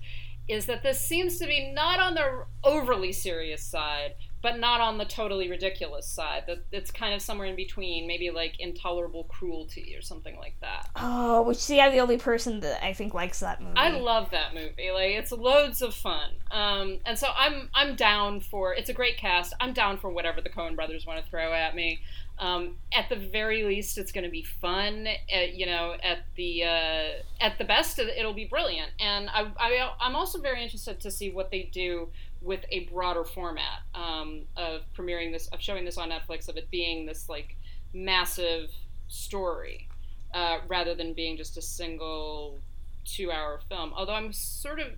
is 0.49 0.67
that 0.67 0.83
this 0.83 1.05
seems 1.05 1.39
to 1.39 1.47
be 1.47 1.73
not 1.73 1.99
on 1.99 2.15
the 2.15 2.45
overly 2.63 3.13
serious 3.13 3.65
side, 3.65 4.15
but 4.43 4.59
not 4.59 4.81
on 4.81 4.99
the 4.99 5.05
totally 5.05 5.49
ridiculous 5.49 6.07
side. 6.07 6.45
That 6.47 6.65
it's 6.73 6.91
kind 6.91 7.15
of 7.15 7.23
somewhere 7.23 7.47
in 7.47 7.57
between, 7.57 8.07
maybe 8.07 8.31
like 8.31 8.59
intolerable 8.59 9.25
cruelty 9.25 9.95
or 9.97 10.03
something 10.03 10.37
like 10.37 10.57
that. 10.61 10.89
Oh, 10.97 11.43
which 11.43 11.59
see, 11.59 11.81
I'm 11.81 11.93
the 11.93 12.01
only 12.01 12.19
person 12.19 12.61
that 12.61 12.85
I 12.85 12.93
think 12.93 13.15
likes 13.15 13.41
that 13.41 13.63
movie. 13.63 13.77
I 13.77 13.91
love 13.91 14.31
that 14.33 14.53
movie. 14.53 14.91
Like 14.93 15.13
it's 15.13 15.31
loads 15.31 15.81
of 15.81 15.95
fun. 15.95 16.31
Um, 16.51 16.99
and 17.07 17.17
so 17.17 17.29
I'm 17.35 17.71
I'm 17.73 17.95
down 17.95 18.41
for. 18.41 18.75
It's 18.75 18.91
a 18.91 18.95
great 18.95 19.17
cast. 19.17 19.55
I'm 19.61 19.73
down 19.73 19.97
for 19.97 20.11
whatever 20.11 20.41
the 20.41 20.51
Coen 20.51 20.75
Brothers 20.75 21.07
want 21.07 21.25
to 21.25 21.31
throw 21.31 21.53
at 21.53 21.75
me. 21.77 22.01
Um, 22.39 22.77
at 22.93 23.09
the 23.09 23.17
very 23.17 23.63
least, 23.63 23.99
it's 23.99 24.11
going 24.11 24.25
to 24.25 24.31
be 24.31 24.43
fun. 24.43 25.07
At, 25.33 25.55
you 25.55 25.67
know, 25.67 25.95
at 26.03 26.25
the 26.35 26.65
uh, 26.65 27.09
at 27.41 27.59
the 27.59 27.65
best, 27.65 28.01
it'll 28.01 28.35
be 28.35 28.47
brilliant. 28.47 28.91
And 28.99 29.29
I, 29.31 29.53
I 29.57 29.93
I'm 30.01 30.17
also 30.17 30.41
very 30.41 30.63
interested 30.63 30.99
to 31.01 31.11
see 31.11 31.31
what 31.31 31.51
they 31.53 31.71
do 31.73 32.09
with 32.43 32.65
a 32.71 32.85
broader 32.87 33.25
format 33.25 33.83
um, 33.95 34.43
of 34.57 34.83
premiering 34.97 35.33
this, 35.33 35.49
of 35.49 35.61
showing 35.61 35.85
this 35.85 35.97
on 35.99 36.11
Netflix, 36.11 36.49
of 36.49 36.57
it 36.57 36.71
being 36.71 37.07
this 37.07 37.29
like 37.29 37.57
massive 37.95 38.71
story, 39.09 39.89
uh, 40.35 40.59
rather 40.69 40.95
than 40.95 41.13
being 41.15 41.37
just 41.37 41.57
a 41.57 41.63
single 41.63 42.61
two-hour 43.05 43.61
film. 43.69 43.93
Although 43.95 44.15
I'm 44.15 44.33
sort 44.33 44.81
of 44.81 44.89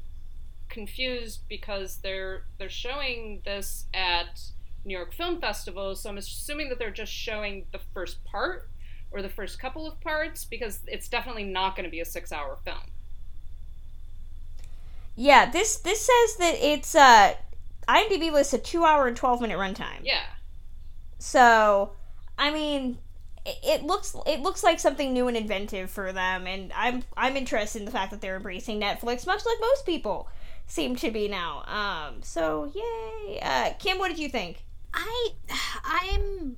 confused 0.68 1.40
because 1.48 1.98
they're 1.98 2.44
they're 2.58 2.68
showing 2.68 3.42
this 3.44 3.86
at 3.94 4.40
New 4.84 4.96
York 4.96 5.14
Film 5.14 5.40
Festival, 5.40 5.94
so 5.94 6.10
I'm 6.10 6.18
assuming 6.18 6.68
that 6.68 6.78
they're 6.78 6.90
just 6.90 7.12
showing 7.12 7.66
the 7.72 7.80
first 7.92 8.24
part 8.24 8.68
or 9.10 9.22
the 9.22 9.28
first 9.28 9.58
couple 9.58 9.86
of 9.86 10.00
parts 10.00 10.44
because 10.44 10.80
it's 10.86 11.08
definitely 11.08 11.44
not 11.44 11.76
going 11.76 11.84
to 11.84 11.90
be 11.90 12.00
a 12.00 12.04
six-hour 12.04 12.58
film. 12.64 12.93
Yeah, 15.16 15.50
this 15.50 15.76
this 15.76 16.00
says 16.00 16.36
that 16.38 16.54
it's 16.60 16.94
uh 16.94 17.34
IMDb 17.88 18.32
lists 18.32 18.52
a 18.54 18.58
two 18.58 18.84
hour 18.84 19.06
and 19.06 19.16
twelve 19.16 19.40
minute 19.40 19.58
runtime. 19.58 20.00
Yeah. 20.02 20.22
So, 21.18 21.92
I 22.36 22.50
mean, 22.50 22.98
it, 23.46 23.56
it 23.62 23.82
looks 23.82 24.16
it 24.26 24.40
looks 24.40 24.62
like 24.62 24.80
something 24.80 25.12
new 25.12 25.28
and 25.28 25.36
inventive 25.36 25.90
for 25.90 26.12
them, 26.12 26.46
and 26.46 26.72
I'm 26.74 27.02
I'm 27.16 27.36
interested 27.36 27.78
in 27.78 27.84
the 27.84 27.92
fact 27.92 28.10
that 28.10 28.20
they're 28.20 28.36
embracing 28.36 28.80
Netflix, 28.80 29.26
much 29.26 29.44
like 29.46 29.58
most 29.60 29.86
people 29.86 30.28
seem 30.66 30.96
to 30.96 31.10
be 31.10 31.28
now. 31.28 31.62
Um, 31.66 32.22
so 32.22 32.72
yay, 32.74 33.40
uh, 33.40 33.70
Kim, 33.78 33.98
what 33.98 34.08
did 34.08 34.18
you 34.18 34.28
think? 34.28 34.64
I 34.92 35.30
I'm 35.84 36.56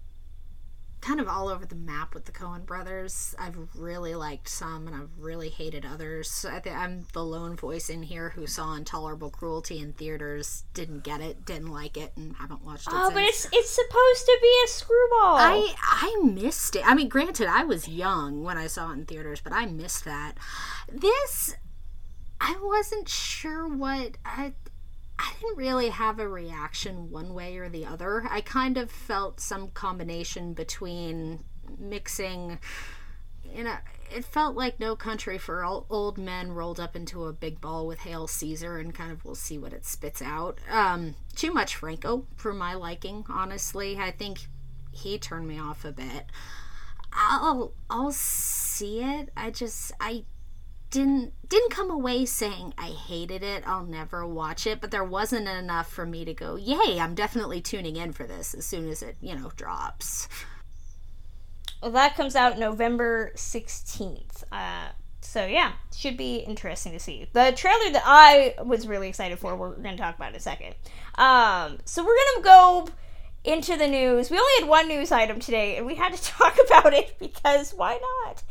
kind 1.06 1.20
of 1.20 1.28
all 1.28 1.48
over 1.48 1.64
the 1.64 1.76
map 1.76 2.14
with 2.14 2.24
the 2.24 2.32
Coen 2.32 2.66
brothers. 2.66 3.32
I've 3.38 3.56
really 3.76 4.16
liked 4.16 4.48
some 4.48 4.88
and 4.88 4.96
I've 4.96 5.10
really 5.16 5.50
hated 5.50 5.86
others. 5.86 6.44
I 6.50 6.58
think 6.58 6.74
I'm 6.74 7.06
the 7.12 7.24
lone 7.24 7.54
voice 7.54 7.88
in 7.88 8.02
here 8.02 8.30
who 8.30 8.48
saw 8.48 8.74
Intolerable 8.74 9.30
Cruelty 9.30 9.78
in 9.78 9.92
theaters, 9.92 10.64
didn't 10.74 11.04
get 11.04 11.20
it, 11.20 11.44
didn't 11.44 11.70
like 11.70 11.96
it, 11.96 12.12
and 12.16 12.34
haven't 12.34 12.64
watched 12.64 12.88
it. 12.88 12.92
Oh, 12.92 13.04
since. 13.04 13.14
but 13.14 13.22
it's 13.22 13.46
it's 13.52 13.70
supposed 13.70 14.26
to 14.26 14.38
be 14.42 14.52
a 14.64 14.68
screwball. 14.68 15.36
I 15.36 15.74
I 15.80 16.20
missed 16.24 16.74
it. 16.74 16.82
I 16.84 16.94
mean, 16.94 17.08
granted, 17.08 17.46
I 17.46 17.62
was 17.62 17.86
young 17.86 18.42
when 18.42 18.58
I 18.58 18.66
saw 18.66 18.90
it 18.90 18.94
in 18.94 19.06
theaters, 19.06 19.40
but 19.40 19.52
I 19.52 19.66
missed 19.66 20.04
that. 20.06 20.34
This, 20.92 21.54
I 22.40 22.56
wasn't 22.60 23.08
sure 23.08 23.68
what 23.68 24.16
I. 24.24 24.54
I 25.18 25.32
didn't 25.40 25.56
really 25.56 25.88
have 25.88 26.18
a 26.18 26.28
reaction 26.28 27.10
one 27.10 27.34
way 27.34 27.56
or 27.56 27.68
the 27.68 27.86
other. 27.86 28.26
I 28.28 28.40
kind 28.40 28.76
of 28.76 28.90
felt 28.90 29.40
some 29.40 29.68
combination 29.68 30.52
between 30.52 31.44
mixing. 31.78 32.58
You 33.44 33.64
know, 33.64 33.76
it 34.14 34.24
felt 34.24 34.56
like 34.56 34.78
No 34.78 34.96
Country 34.96 35.38
for 35.38 35.64
Old 35.64 36.18
Men 36.18 36.52
rolled 36.52 36.80
up 36.80 36.96
into 36.96 37.24
a 37.24 37.32
big 37.32 37.60
ball 37.60 37.86
with 37.86 38.00
Hail 38.00 38.26
Caesar, 38.26 38.78
and 38.78 38.94
kind 38.94 39.10
of 39.10 39.24
we'll 39.24 39.34
see 39.34 39.58
what 39.58 39.72
it 39.72 39.86
spits 39.86 40.20
out. 40.20 40.58
Um, 40.70 41.14
too 41.34 41.52
much 41.52 41.76
Franco 41.76 42.26
for 42.36 42.52
my 42.52 42.74
liking, 42.74 43.24
honestly. 43.28 43.96
I 43.98 44.10
think 44.10 44.48
he 44.92 45.18
turned 45.18 45.48
me 45.48 45.58
off 45.58 45.84
a 45.84 45.92
bit. 45.92 46.26
I'll 47.12 47.72
I'll 47.88 48.12
see 48.12 49.02
it. 49.02 49.30
I 49.36 49.50
just 49.50 49.92
I 50.00 50.24
didn't 50.96 51.34
didn't 51.46 51.70
come 51.70 51.90
away 51.90 52.24
saying 52.24 52.72
I 52.78 52.86
hated 52.86 53.42
it. 53.42 53.62
I'll 53.66 53.84
never 53.84 54.26
watch 54.26 54.66
it, 54.66 54.80
but 54.80 54.90
there 54.90 55.04
wasn't 55.04 55.46
enough 55.46 55.92
for 55.92 56.06
me 56.06 56.24
to 56.24 56.32
go, 56.32 56.56
"Yay, 56.56 56.98
I'm 56.98 57.14
definitely 57.14 57.60
tuning 57.60 57.96
in 57.96 58.12
for 58.12 58.26
this 58.26 58.54
as 58.54 58.64
soon 58.64 58.88
as 58.88 59.02
it, 59.02 59.16
you 59.20 59.34
know, 59.34 59.52
drops." 59.56 60.26
Well, 61.82 61.90
that 61.90 62.16
comes 62.16 62.34
out 62.34 62.58
November 62.58 63.32
16th. 63.36 64.44
Uh, 64.50 64.88
so 65.20 65.44
yeah, 65.44 65.72
should 65.94 66.16
be 66.16 66.36
interesting 66.36 66.92
to 66.92 66.98
see. 66.98 67.28
The 67.30 67.52
trailer 67.54 67.92
that 67.92 68.02
I 68.06 68.54
was 68.64 68.88
really 68.88 69.08
excited 69.08 69.38
for, 69.38 69.54
we're 69.54 69.76
going 69.76 69.96
to 69.96 70.02
talk 70.02 70.16
about 70.16 70.30
in 70.30 70.36
a 70.36 70.40
second. 70.40 70.74
Um, 71.16 71.78
so 71.84 72.02
we're 72.02 72.16
going 72.16 72.36
to 72.36 72.42
go 72.42 72.88
into 73.46 73.76
the 73.76 73.86
news. 73.86 74.30
We 74.30 74.38
only 74.38 74.52
had 74.60 74.68
one 74.68 74.88
news 74.88 75.12
item 75.12 75.38
today, 75.38 75.76
and 75.76 75.86
we 75.86 75.94
had 75.94 76.12
to 76.12 76.22
talk 76.32 76.56
about 76.66 76.92
it 76.92 77.16
because 77.18 77.72
why 77.72 77.98
not? 78.24 78.42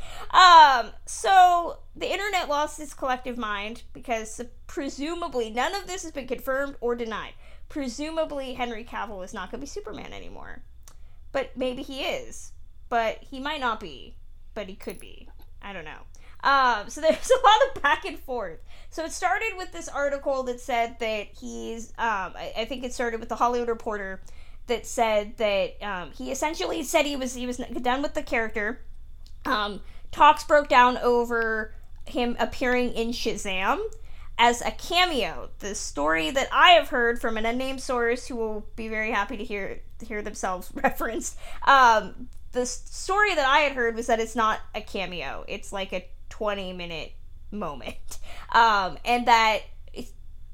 Um, 0.86 0.92
so 1.06 1.80
the 1.96 2.12
internet 2.12 2.50
lost 2.50 2.80
its 2.80 2.94
collective 2.94 3.38
mind 3.38 3.84
because 3.94 4.42
presumably 4.68 5.50
none 5.50 5.76
of 5.76 5.86
this 5.88 6.04
has 6.04 6.12
been 6.12 6.28
confirmed 6.28 6.76
or 6.80 6.96
denied. 6.96 7.34
Presumably 7.68 8.54
Henry 8.54 8.84
Cavill 8.84 9.24
is 9.24 9.34
not 9.34 9.52
going 9.52 9.60
to 9.60 9.66
be 9.66 9.68
Superman 9.68 10.14
anymore, 10.14 10.64
but 11.32 11.56
maybe 11.58 11.82
he 11.82 12.02
is. 12.02 12.54
But 12.88 13.18
he 13.30 13.40
might 13.40 13.60
not 13.60 13.80
be, 13.80 14.16
but 14.54 14.68
he 14.68 14.76
could 14.76 15.00
be. 15.00 15.28
I 15.62 15.74
don't 15.74 15.86
know. 15.86 16.04
Um, 16.44 16.90
so 16.90 17.02
there's 17.02 17.32
a 17.32 17.44
lot 17.44 17.76
of 17.76 17.82
back 17.82 18.06
and 18.06 18.18
forth. 18.20 18.60
So 18.92 19.04
it 19.04 19.12
started 19.12 19.54
with 19.58 19.72
this 19.72 19.90
article 19.90 20.44
that 20.44 20.62
said 20.62 21.00
that 21.00 21.28
he's, 21.38 21.90
um, 21.98 22.34
I, 22.38 22.54
I 22.60 22.66
think 22.66 22.84
it 22.84 22.94
started 22.94 23.20
with 23.20 23.30
the 23.30 23.36
Hollywood 23.36 23.68
Reporter 23.68 24.22
that 24.68 24.86
said 24.86 25.38
that 25.38 25.82
um, 25.82 26.12
he 26.12 26.32
essentially 26.32 26.84
said 26.84 27.06
he 27.06 27.16
was 27.16 27.34
he 27.36 27.48
was 27.48 27.58
done 27.58 28.02
with 28.02 28.14
the 28.14 28.24
character. 28.24 28.82
Um, 29.46 29.82
talks 30.12 30.44
broke 30.44 30.70
down 30.70 30.98
over 30.98 31.74
him 32.06 32.36
appearing 32.40 32.94
in 32.94 33.10
Shazam 33.10 33.80
as 34.38 34.62
a 34.62 34.72
cameo. 34.72 35.50
The 35.60 35.76
story 35.76 36.32
that 36.32 36.48
I 36.52 36.72
have 36.72 36.90
heard 36.90 37.22
from 37.22 37.38
an 37.38 37.46
unnamed 37.46 37.82
source 37.82 38.28
who 38.28 38.36
will 38.36 38.68
be 38.76 38.88
very 38.88 39.12
happy 39.12 39.38
to 39.38 39.44
hear 39.44 39.82
hear 40.06 40.22
themselves 40.22 40.72
referenced. 40.84 41.38
Um, 41.66 42.30
the 42.52 42.66
story 42.66 43.36
that 43.36 43.46
I 43.46 43.60
had 43.60 43.74
heard 43.74 43.96
was 43.96 44.08
that 44.08 44.20
it's 44.20 44.36
not 44.36 44.60
a 44.74 44.82
cameo. 44.82 45.44
It's 45.48 45.72
like 45.74 45.94
a 45.94 46.08
20 46.30 46.74
minute 46.74 47.14
moment. 47.52 48.20
Um, 48.54 48.98
and 49.06 49.28
that 49.28 49.62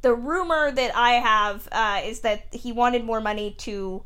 the 0.01 0.13
rumor 0.13 0.71
that 0.71 0.95
I 0.95 1.13
have 1.13 1.67
uh, 1.71 2.01
is 2.03 2.21
that 2.21 2.45
he 2.51 2.71
wanted 2.71 3.03
more 3.03 3.21
money 3.21 3.55
to 3.59 4.03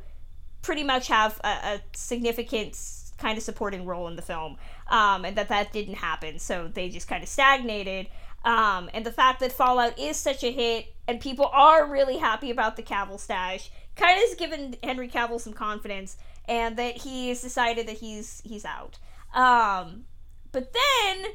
pretty 0.61 0.83
much 0.83 1.07
have 1.07 1.39
a, 1.43 1.47
a 1.47 1.81
significant 1.93 2.77
kind 3.17 3.37
of 3.37 3.43
supporting 3.43 3.85
role 3.85 4.07
in 4.07 4.15
the 4.15 4.21
film, 4.21 4.57
um, 4.87 5.25
and 5.25 5.37
that 5.37 5.49
that 5.49 5.71
didn't 5.71 5.95
happen. 5.95 6.39
So 6.39 6.69
they 6.73 6.89
just 6.89 7.07
kind 7.07 7.23
of 7.23 7.29
stagnated. 7.29 8.07
Um, 8.43 8.89
and 8.93 9.05
the 9.05 9.11
fact 9.11 9.39
that 9.39 9.51
Fallout 9.51 9.97
is 9.97 10.17
such 10.17 10.43
a 10.43 10.51
hit 10.51 10.93
and 11.07 11.19
people 11.19 11.47
are 11.47 11.85
really 11.87 12.17
happy 12.17 12.51
about 12.51 12.75
the 12.75 12.83
Cavill 12.83 13.19
stash 13.19 13.71
kind 13.95 14.17
of 14.17 14.29
has 14.29 14.35
given 14.35 14.75
Henry 14.83 15.07
Cavill 15.07 15.39
some 15.39 15.53
confidence, 15.53 16.17
and 16.47 16.77
that 16.77 16.97
he's 16.97 17.41
decided 17.41 17.87
that 17.87 17.97
he's 17.97 18.41
he's 18.43 18.65
out. 18.65 18.99
Um, 19.33 20.05
but 20.51 20.73
then 20.73 21.25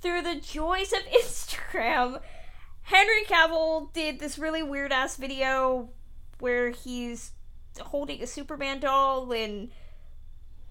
through 0.00 0.22
the 0.22 0.40
joys 0.40 0.92
of 0.92 1.00
Instagram 1.22 2.20
Henry 2.90 3.22
Cavill 3.22 3.92
did 3.92 4.18
this 4.18 4.36
really 4.36 4.64
weird 4.64 4.90
ass 4.90 5.14
video 5.14 5.90
where 6.40 6.70
he's 6.70 7.30
holding 7.78 8.20
a 8.20 8.26
Superman 8.26 8.80
doll 8.80 9.30
and 9.30 9.70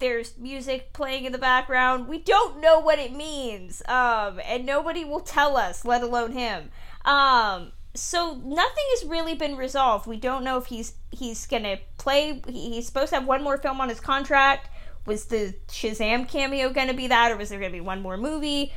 there's 0.00 0.36
music 0.36 0.92
playing 0.92 1.24
in 1.24 1.32
the 1.32 1.38
background. 1.38 2.08
We 2.08 2.18
don't 2.18 2.60
know 2.60 2.78
what 2.78 2.98
it 2.98 3.14
means. 3.14 3.80
Um, 3.88 4.38
and 4.44 4.66
nobody 4.66 5.02
will 5.02 5.20
tell 5.20 5.56
us, 5.56 5.82
let 5.86 6.02
alone 6.02 6.32
him. 6.32 6.70
Um, 7.06 7.72
so 7.94 8.34
nothing 8.44 8.84
has 8.90 9.06
really 9.06 9.34
been 9.34 9.56
resolved. 9.56 10.06
We 10.06 10.18
don't 10.18 10.44
know 10.44 10.58
if 10.58 10.66
he's 10.66 10.92
he's 11.10 11.46
gonna 11.46 11.78
play. 11.96 12.42
He's 12.46 12.86
supposed 12.86 13.08
to 13.10 13.20
have 13.20 13.26
one 13.26 13.42
more 13.42 13.56
film 13.56 13.80
on 13.80 13.88
his 13.88 13.98
contract. 13.98 14.68
Was 15.06 15.24
the 15.24 15.54
Shazam 15.68 16.28
cameo 16.28 16.70
gonna 16.70 16.92
be 16.92 17.06
that, 17.06 17.32
or 17.32 17.36
was 17.36 17.48
there 17.48 17.58
gonna 17.58 17.72
be 17.72 17.80
one 17.80 18.02
more 18.02 18.18
movie? 18.18 18.74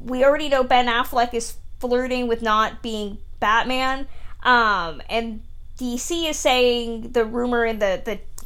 We 0.00 0.24
already 0.24 0.48
know 0.48 0.64
Ben 0.64 0.86
Affleck 0.86 1.34
is 1.34 1.58
flirting 1.78 2.28
with 2.28 2.42
not 2.42 2.82
being 2.82 3.18
Batman. 3.40 4.06
Um, 4.42 5.02
and 5.08 5.42
DC 5.78 6.28
is 6.28 6.38
saying 6.38 7.12
the 7.12 7.24
rumor 7.24 7.64
in 7.64 7.78
the, 7.78 8.00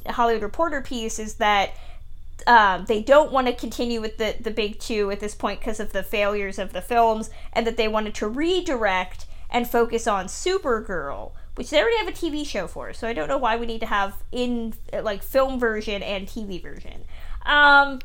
the 0.04 0.12
Hollywood 0.12 0.42
Reporter 0.42 0.80
piece 0.80 1.18
is 1.18 1.34
that 1.34 1.70
um, 2.46 2.86
they 2.86 3.02
don't 3.02 3.32
want 3.32 3.46
to 3.46 3.52
continue 3.52 4.00
with 4.00 4.16
the, 4.16 4.34
the 4.40 4.50
big 4.50 4.78
two 4.78 5.10
at 5.10 5.20
this 5.20 5.34
point 5.34 5.60
because 5.60 5.78
of 5.78 5.92
the 5.92 6.02
failures 6.02 6.58
of 6.58 6.72
the 6.72 6.80
films, 6.80 7.30
and 7.52 7.66
that 7.66 7.76
they 7.76 7.88
wanted 7.88 8.14
to 8.16 8.28
redirect 8.28 9.26
and 9.50 9.68
focus 9.68 10.06
on 10.06 10.26
Supergirl, 10.26 11.32
which 11.56 11.70
they 11.70 11.80
already 11.80 11.98
have 11.98 12.08
a 12.08 12.12
TV 12.12 12.46
show 12.46 12.66
for. 12.66 12.92
So 12.92 13.08
I 13.08 13.12
don't 13.12 13.28
know 13.28 13.38
why 13.38 13.56
we 13.56 13.66
need 13.66 13.80
to 13.80 13.86
have 13.86 14.14
in 14.32 14.74
like 15.02 15.22
film 15.22 15.58
version 15.58 16.02
and 16.02 16.26
TV 16.26 16.62
version. 16.62 17.04
Um, 17.44 18.00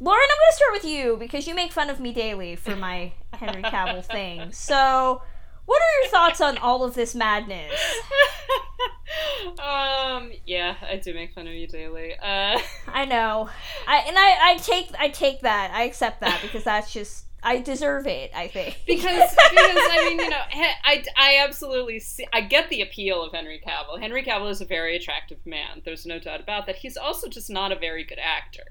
Lauren, 0.00 0.20
I'm 0.22 0.36
going 0.36 0.50
to 0.50 0.56
start 0.56 0.72
with 0.72 0.84
you 0.84 1.16
because 1.18 1.46
you 1.46 1.54
make 1.54 1.72
fun 1.72 1.88
of 1.88 2.00
me 2.00 2.12
daily 2.12 2.56
for 2.56 2.74
my 2.74 3.12
Henry 3.32 3.62
Cavill 3.62 4.04
thing. 4.04 4.50
So, 4.52 5.22
what 5.66 5.80
are 5.80 6.02
your 6.02 6.10
thoughts 6.10 6.40
on 6.40 6.58
all 6.58 6.82
of 6.82 6.94
this 6.94 7.14
madness? 7.14 7.72
um, 9.58 10.32
yeah, 10.46 10.74
I 10.82 11.00
do 11.02 11.14
make 11.14 11.32
fun 11.32 11.46
of 11.46 11.54
you 11.54 11.68
daily. 11.68 12.14
Uh, 12.14 12.58
I 12.88 13.04
know. 13.04 13.48
I 13.86 13.98
and 14.08 14.18
I, 14.18 14.52
I 14.52 14.56
take 14.56 14.90
I 14.98 15.08
take 15.08 15.40
that. 15.42 15.70
I 15.72 15.84
accept 15.84 16.20
that 16.20 16.40
because 16.42 16.64
that's 16.64 16.92
just 16.92 17.26
I 17.42 17.60
deserve 17.60 18.06
it. 18.08 18.32
I 18.34 18.48
think 18.48 18.80
because 18.86 19.30
because 19.30 19.36
I 19.50 20.06
mean 20.08 20.18
you 20.18 20.28
know 20.28 20.42
I, 20.84 21.04
I 21.16 21.38
absolutely 21.38 22.00
see 22.00 22.26
I 22.32 22.40
get 22.40 22.68
the 22.68 22.82
appeal 22.82 23.22
of 23.22 23.32
Henry 23.32 23.62
Cavill. 23.64 24.00
Henry 24.00 24.24
Cavill 24.24 24.50
is 24.50 24.60
a 24.60 24.66
very 24.66 24.96
attractive 24.96 25.38
man. 25.46 25.82
There's 25.84 26.04
no 26.04 26.18
doubt 26.18 26.40
about 26.40 26.66
that. 26.66 26.76
He's 26.76 26.96
also 26.96 27.28
just 27.28 27.48
not 27.48 27.70
a 27.70 27.76
very 27.76 28.04
good 28.04 28.18
actor. 28.18 28.64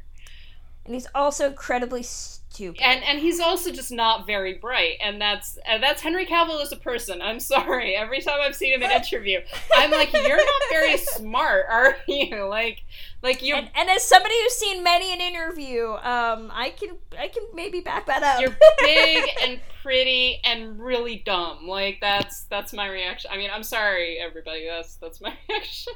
And 0.85 0.93
he's 0.93 1.07
also 1.15 1.47
incredibly 1.47 2.03
stupid. 2.03 2.81
And 2.81 3.03
and 3.03 3.19
he's 3.19 3.39
also 3.39 3.71
just 3.71 3.91
not 3.91 4.27
very 4.27 4.55
bright. 4.55 4.97
And 5.01 5.19
that's 5.19 5.57
and 5.65 5.81
that's 5.81 6.01
Henry 6.01 6.25
Cavill 6.25 6.61
as 6.61 6.71
a 6.71 6.77
person. 6.77 7.21
I'm 7.21 7.39
sorry. 7.53 7.95
Every 7.95 8.21
time 8.21 8.39
I've 8.41 8.55
seen 8.55 8.73
him 8.73 8.83
in 8.83 8.91
an 8.91 8.97
interview, 8.97 9.39
I'm 9.75 9.91
like, 9.91 10.11
you're 10.13 10.37
not 10.37 10.61
very 10.69 10.97
smart, 11.15 11.65
are 11.69 11.97
you? 12.07 12.45
Like 12.47 12.83
like 13.23 13.41
you 13.41 13.55
and, 13.55 13.69
and, 13.73 13.89
as 13.89 14.03
somebody 14.03 14.35
who's 14.43 14.53
seen 14.53 14.83
many 14.83 15.13
an 15.13 15.21
interview, 15.21 15.91
um, 15.91 16.51
I 16.53 16.73
can 16.77 16.97
I 17.17 17.29
can 17.29 17.43
maybe 17.53 17.79
back 17.79 18.05
that 18.07 18.21
up. 18.21 18.41
You're 18.41 18.55
big 18.79 19.29
and 19.41 19.59
pretty 19.81 20.41
and 20.43 20.77
really 20.77 21.23
dumb. 21.25 21.65
Like 21.65 21.99
that's 22.01 22.43
that's 22.43 22.73
my 22.73 22.87
reaction. 22.89 23.31
I 23.33 23.37
mean, 23.37 23.49
I'm 23.51 23.63
sorry, 23.63 24.17
everybody. 24.19 24.67
That's 24.67 24.95
that's 24.97 25.21
my 25.21 25.33
reaction. 25.49 25.93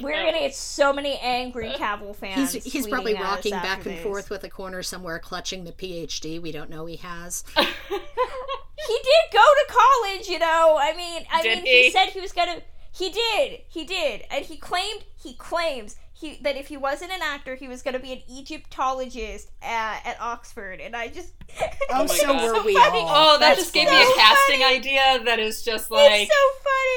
We're 0.00 0.12
gonna 0.12 0.40
get 0.40 0.56
so 0.56 0.92
many 0.92 1.18
angry 1.18 1.72
Cavill 1.76 2.16
fans. 2.16 2.52
He's, 2.52 2.64
he's 2.64 2.86
probably 2.88 3.14
rocking 3.14 3.52
back 3.52 3.86
and 3.86 4.00
forth 4.00 4.28
with 4.28 4.42
a 4.42 4.50
corner 4.50 4.82
somewhere, 4.82 5.20
clutching 5.20 5.62
the 5.62 5.72
PhD 5.72 6.42
we 6.42 6.50
don't 6.50 6.68
know 6.68 6.86
he 6.86 6.96
has. 6.96 7.44
he 7.56 7.64
did 7.64 9.32
go 9.32 9.38
to 9.38 9.66
college, 9.68 10.28
you 10.28 10.40
know. 10.40 10.78
I 10.80 10.94
mean, 10.96 11.22
I 11.32 11.42
did 11.42 11.58
mean, 11.58 11.66
he? 11.66 11.82
he 11.84 11.90
said 11.92 12.06
he 12.06 12.20
was 12.20 12.32
gonna. 12.32 12.60
He 12.90 13.10
did. 13.10 13.60
He 13.68 13.84
did, 13.84 14.24
and 14.30 14.44
he 14.44 14.56
claimed. 14.56 15.04
He 15.16 15.34
claims 15.34 15.96
he 16.18 16.38
that 16.42 16.56
if 16.56 16.68
he 16.68 16.78
wasn't 16.78 17.12
an 17.12 17.20
actor, 17.22 17.56
he 17.56 17.68
was 17.68 17.82
going 17.82 17.92
to 17.92 18.00
be 18.00 18.12
an 18.12 18.22
Egyptologist 18.26 19.50
at, 19.60 20.00
at 20.06 20.16
Oxford, 20.18 20.80
and 20.80 20.96
I 20.96 21.08
just 21.08 21.34
oh, 21.90 22.06
so 22.06 22.26
God. 22.26 22.56
were 22.56 22.64
we 22.64 22.74
all. 22.76 22.84
Oh, 22.84 23.38
that 23.38 23.40
That's 23.40 23.60
just 23.60 23.74
gave 23.74 23.86
so 23.86 23.94
me 23.94 24.02
a 24.02 24.14
casting 24.16 24.60
funny. 24.60 24.76
idea 24.76 25.20
that 25.24 25.38
is 25.38 25.62
just 25.62 25.90
like 25.90 26.22
it's 26.22 26.32
so 26.32 26.48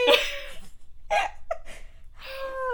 funny. 0.07 0.19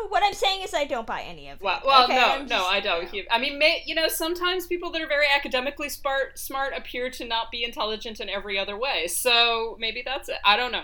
what 0.09 0.23
I'm 0.23 0.33
saying 0.33 0.61
is, 0.61 0.75
I 0.75 0.85
don't 0.85 1.07
buy 1.07 1.21
any 1.21 1.49
of 1.49 1.57
it. 1.59 1.63
Well, 1.63 1.81
well 1.83 2.03
okay? 2.03 2.15
no, 2.15 2.37
just, 2.39 2.49
no, 2.49 2.65
I 2.65 2.79
don't. 2.79 3.11
You 3.11 3.23
know. 3.23 3.27
I 3.31 3.39
mean, 3.39 3.57
may, 3.57 3.81
you 3.87 3.95
know, 3.95 4.07
sometimes 4.07 4.67
people 4.67 4.91
that 4.91 5.01
are 5.01 5.07
very 5.07 5.25
academically 5.35 5.89
smart, 5.89 6.37
smart 6.37 6.73
appear 6.77 7.09
to 7.09 7.25
not 7.25 7.49
be 7.49 7.63
intelligent 7.63 8.19
in 8.19 8.29
every 8.29 8.59
other 8.59 8.77
way. 8.77 9.07
So 9.07 9.77
maybe 9.79 10.03
that's 10.05 10.29
it. 10.29 10.37
I 10.45 10.57
don't 10.57 10.71
know. 10.71 10.83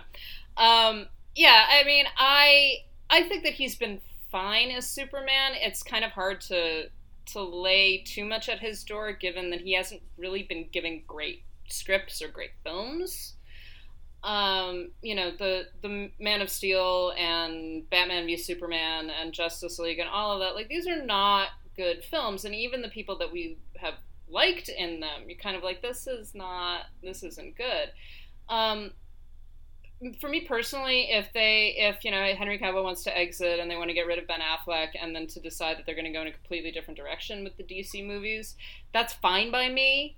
Um, 0.58 1.08
yeah, 1.36 1.68
I 1.70 1.84
mean, 1.84 2.06
I 2.18 2.78
I 3.12 3.24
think 3.24 3.44
that 3.44 3.54
he's 3.54 3.76
been 3.76 4.02
fine 4.32 4.72
as 4.72 4.88
Superman. 4.88 5.54
It's 5.56 5.84
kind 5.84 6.06
of 6.06 6.12
hard 6.12 6.42
to 6.42 6.90
to 7.34 7.42
lay 7.42 8.00
too 8.00 8.26
much 8.26 8.50
at 8.50 8.60
his 8.60 8.84
door, 8.84 9.14
given 9.14 9.52
that 9.52 9.62
he 9.62 9.74
hasn't 9.74 10.02
really 10.18 10.44
been 10.44 10.68
giving 10.72 11.04
great 11.08 11.44
scripts 11.68 12.22
or 12.22 12.28
great 12.28 12.52
films. 12.64 13.36
Um, 14.24 14.92
you 15.02 15.16
know, 15.16 15.32
the 15.32 15.68
the 15.82 16.12
Man 16.20 16.42
of 16.42 16.50
Steel 16.50 17.14
and 17.18 17.90
Batman 17.90 18.26
v 18.26 18.38
Superman 18.38 19.10
and 19.10 19.34
Justice 19.34 19.80
League 19.80 20.00
and 20.00 20.10
all 20.10 20.34
of 20.34 20.40
that, 20.40 20.56
like 20.56 20.68
these 20.68 20.88
are 20.88 21.04
not 21.04 21.50
good 21.76 22.04
films, 22.04 22.46
and 22.46 22.54
even 22.54 22.82
the 22.82 22.90
people 22.90 23.18
that 23.20 23.32
we 23.32 23.58
have 23.78 23.96
liked 24.30 24.70
in 24.70 25.00
them, 25.00 25.24
you're 25.28 25.38
kind 25.38 25.56
of 25.56 25.64
like, 25.64 25.82
this 25.82 26.08
is 26.08 26.34
not, 26.34 26.84
this 27.04 27.24
isn't 27.24 27.58
good. 27.58 27.92
Um, 28.50 28.92
for 30.20 30.30
me 30.30 30.42
personally, 30.42 31.12
if 31.12 31.32
they, 31.34 31.76
if 31.78 32.04
you 32.04 32.12
know, 32.12 32.24
Henry 32.38 32.58
Cavill 32.58 32.84
wants 32.84 33.04
to 33.04 33.18
exit 33.18 33.60
and 33.60 33.70
they 33.70 33.76
want 33.76 33.90
to 33.90 33.94
get 33.94 34.08
rid 34.08 34.20
of 34.20 34.28
Ben 34.28 34.40
Affleck, 34.40 34.90
and 35.00 35.16
then 35.16 35.28
to 35.28 35.40
decide 35.40 35.78
that 35.78 35.86
they're 35.86 35.96
going 35.96 36.06
to 36.06 36.12
go 36.12 36.22
in 36.22 36.28
a 36.28 36.32
completely 36.32 36.72
different 36.72 36.98
direction 36.98 37.44
with 37.44 37.58
the 37.58 37.64
DC 37.64 38.06
movies, 38.06 38.56
that's 38.94 39.14
fine 39.14 39.52
by 39.52 39.70
me. 39.70 40.18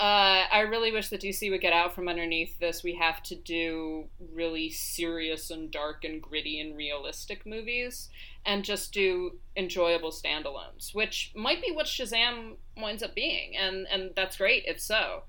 Uh, 0.00 0.46
I 0.50 0.60
really 0.60 0.92
wish 0.92 1.10
that 1.10 1.20
DC 1.20 1.50
would 1.50 1.60
get 1.60 1.74
out 1.74 1.94
from 1.94 2.08
underneath 2.08 2.58
this. 2.58 2.82
We 2.82 2.94
have 2.94 3.22
to 3.24 3.34
do 3.34 4.06
really 4.32 4.70
serious 4.70 5.50
and 5.50 5.70
dark 5.70 6.04
and 6.04 6.22
gritty 6.22 6.58
and 6.58 6.74
realistic 6.74 7.44
movies, 7.44 8.08
and 8.46 8.64
just 8.64 8.94
do 8.94 9.38
enjoyable 9.56 10.10
standalones, 10.10 10.94
which 10.94 11.32
might 11.36 11.60
be 11.60 11.70
what 11.70 11.84
Shazam 11.84 12.56
winds 12.78 13.02
up 13.02 13.14
being, 13.14 13.54
and 13.56 13.86
and 13.92 14.12
that's 14.16 14.38
great 14.38 14.64
if 14.66 14.80
so. 14.80 15.24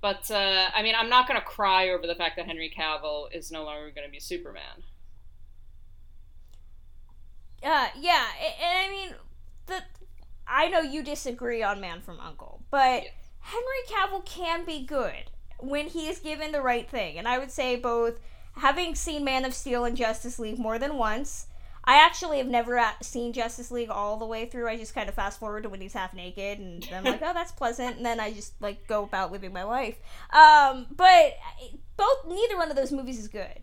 But 0.00 0.30
uh, 0.30 0.68
I 0.74 0.82
mean, 0.82 0.94
I'm 0.96 1.10
not 1.10 1.28
going 1.28 1.38
to 1.38 1.46
cry 1.46 1.90
over 1.90 2.06
the 2.06 2.14
fact 2.14 2.36
that 2.36 2.46
Henry 2.46 2.72
Cavill 2.76 3.32
is 3.32 3.50
no 3.50 3.64
longer 3.64 3.90
going 3.90 4.06
to 4.06 4.10
be 4.10 4.20
Superman. 4.20 4.82
Uh, 7.62 7.88
yeah, 7.98 8.24
and 8.62 8.78
I 8.78 8.88
mean, 8.90 9.14
the 9.66 9.82
I 10.46 10.68
know 10.68 10.80
you 10.80 11.02
disagree 11.02 11.62
on 11.62 11.80
Man 11.80 12.00
from 12.00 12.18
Uncle, 12.20 12.62
but. 12.70 13.04
Henry 13.40 13.64
Cavill 13.88 14.24
can 14.24 14.64
be 14.64 14.84
good 14.84 15.30
when 15.58 15.88
he 15.88 16.08
is 16.08 16.18
given 16.18 16.52
the 16.52 16.62
right 16.62 16.88
thing, 16.88 17.18
and 17.18 17.26
I 17.26 17.38
would 17.38 17.50
say 17.50 17.76
both 17.76 18.20
having 18.56 18.94
seen 18.94 19.24
Man 19.24 19.44
of 19.44 19.54
Steel 19.54 19.84
and 19.84 19.96
Justice 19.96 20.38
League 20.38 20.58
more 20.58 20.78
than 20.78 20.96
once 20.96 21.46
I 21.84 22.04
actually 22.04 22.38
have 22.38 22.46
never 22.46 22.82
seen 23.00 23.32
Justice 23.32 23.70
League 23.70 23.90
all 23.90 24.16
the 24.18 24.26
way 24.26 24.46
through. 24.46 24.68
I 24.68 24.76
just 24.76 24.94
kind 24.94 25.08
of 25.08 25.14
fast 25.14 25.40
forward 25.40 25.62
to 25.62 25.68
when 25.68 25.80
he's 25.80 25.92
half 25.92 26.14
naked, 26.14 26.58
and 26.58 26.86
I'm 26.94 27.04
like, 27.04 27.22
oh, 27.24 27.32
that's 27.32 27.52
pleasant. 27.52 27.96
And 27.96 28.06
then 28.06 28.20
I 28.20 28.32
just 28.32 28.60
like 28.60 28.86
go 28.86 29.04
about 29.04 29.32
living 29.32 29.52
my 29.52 29.62
life. 29.62 29.96
Um, 30.30 30.86
but 30.94 31.36
both, 31.96 32.26
neither 32.28 32.56
one 32.56 32.70
of 32.70 32.76
those 32.76 32.92
movies 32.92 33.18
is 33.18 33.28
good, 33.28 33.60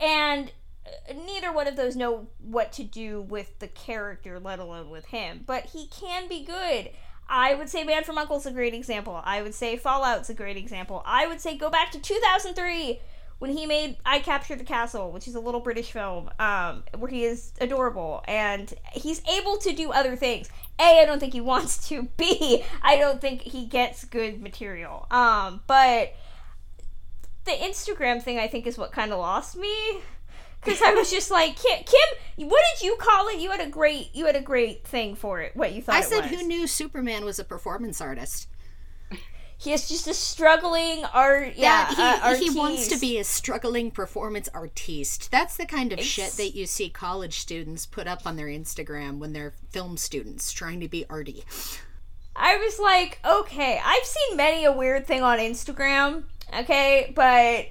and 0.00 0.50
uh, 0.86 1.12
neither 1.24 1.52
one 1.52 1.68
of 1.68 1.76
those 1.76 1.94
know 1.94 2.26
what 2.38 2.72
to 2.72 2.84
do 2.84 3.22
with 3.22 3.58
the 3.60 3.68
character, 3.68 4.40
let 4.40 4.58
alone 4.58 4.90
with 4.90 5.06
him. 5.06 5.44
But 5.46 5.66
he 5.66 5.86
can 5.86 6.28
be 6.28 6.44
good. 6.44 6.90
I 7.28 7.54
would 7.54 7.70
say 7.70 7.84
Man 7.84 8.04
from 8.04 8.18
Uncle's 8.18 8.44
a 8.44 8.50
great 8.50 8.74
example. 8.74 9.22
I 9.24 9.40
would 9.40 9.54
say 9.54 9.76
Fallout's 9.76 10.28
a 10.28 10.34
great 10.34 10.56
example. 10.56 11.02
I 11.06 11.26
would 11.26 11.40
say 11.40 11.56
go 11.56 11.70
back 11.70 11.90
to 11.92 11.98
2003 11.98 13.00
when 13.42 13.50
he 13.50 13.66
made 13.66 13.96
I 14.06 14.20
Captured 14.20 14.60
the 14.60 14.64
Castle, 14.64 15.10
which 15.10 15.26
is 15.26 15.34
a 15.34 15.40
little 15.40 15.58
British 15.58 15.90
film, 15.90 16.30
um, 16.38 16.84
where 16.96 17.10
he 17.10 17.24
is 17.24 17.52
adorable 17.60 18.22
and 18.28 18.72
he's 18.92 19.20
able 19.28 19.56
to 19.56 19.72
do 19.72 19.90
other 19.90 20.14
things. 20.14 20.48
A, 20.78 21.00
I 21.00 21.04
don't 21.04 21.18
think 21.18 21.32
he 21.32 21.40
wants 21.40 21.88
to. 21.88 22.04
B, 22.16 22.64
I 22.82 22.96
don't 22.98 23.20
think 23.20 23.42
he 23.42 23.66
gets 23.66 24.04
good 24.04 24.40
material. 24.40 25.08
Um, 25.10 25.60
but 25.66 26.14
the 27.44 27.50
Instagram 27.50 28.22
thing, 28.22 28.38
I 28.38 28.46
think, 28.46 28.64
is 28.64 28.78
what 28.78 28.92
kind 28.92 29.12
of 29.12 29.18
lost 29.18 29.56
me. 29.56 29.74
Because 30.62 30.80
I 30.80 30.94
was 30.94 31.10
just 31.10 31.32
like, 31.32 31.56
Kim, 31.56 31.78
Kim, 31.84 32.48
what 32.48 32.62
did 32.76 32.86
you 32.86 32.94
call 32.94 33.26
it? 33.26 33.40
You 33.40 33.50
had 33.50 33.60
a 33.60 33.68
great, 33.68 34.14
you 34.14 34.26
had 34.26 34.36
a 34.36 34.40
great 34.40 34.86
thing 34.86 35.16
for 35.16 35.40
it. 35.40 35.56
What 35.56 35.72
you 35.72 35.82
thought? 35.82 35.96
I 35.96 36.02
said, 36.02 36.26
who 36.26 36.44
knew 36.44 36.68
Superman 36.68 37.24
was 37.24 37.40
a 37.40 37.44
performance 37.44 38.00
artist? 38.00 38.46
He 39.62 39.72
is 39.72 39.88
just 39.88 40.08
a 40.08 40.14
struggling 40.14 41.04
art. 41.04 41.52
Yeah, 41.54 41.94
he, 41.94 42.02
uh, 42.02 42.34
he 42.34 42.50
wants 42.50 42.88
to 42.88 42.98
be 42.98 43.18
a 43.18 43.24
struggling 43.24 43.92
performance 43.92 44.48
artiste. 44.52 45.30
That's 45.30 45.56
the 45.56 45.66
kind 45.66 45.92
of 45.92 46.00
it's, 46.00 46.08
shit 46.08 46.32
that 46.32 46.56
you 46.56 46.66
see 46.66 46.88
college 46.88 47.38
students 47.38 47.86
put 47.86 48.08
up 48.08 48.26
on 48.26 48.34
their 48.34 48.48
Instagram 48.48 49.18
when 49.18 49.32
they're 49.32 49.52
film 49.70 49.96
students 49.96 50.50
trying 50.50 50.80
to 50.80 50.88
be 50.88 51.06
arty. 51.08 51.44
I 52.34 52.56
was 52.56 52.80
like, 52.80 53.20
okay, 53.24 53.80
I've 53.84 54.04
seen 54.04 54.36
many 54.36 54.64
a 54.64 54.72
weird 54.72 55.06
thing 55.06 55.22
on 55.22 55.38
Instagram, 55.38 56.24
okay, 56.52 57.12
but 57.14 57.66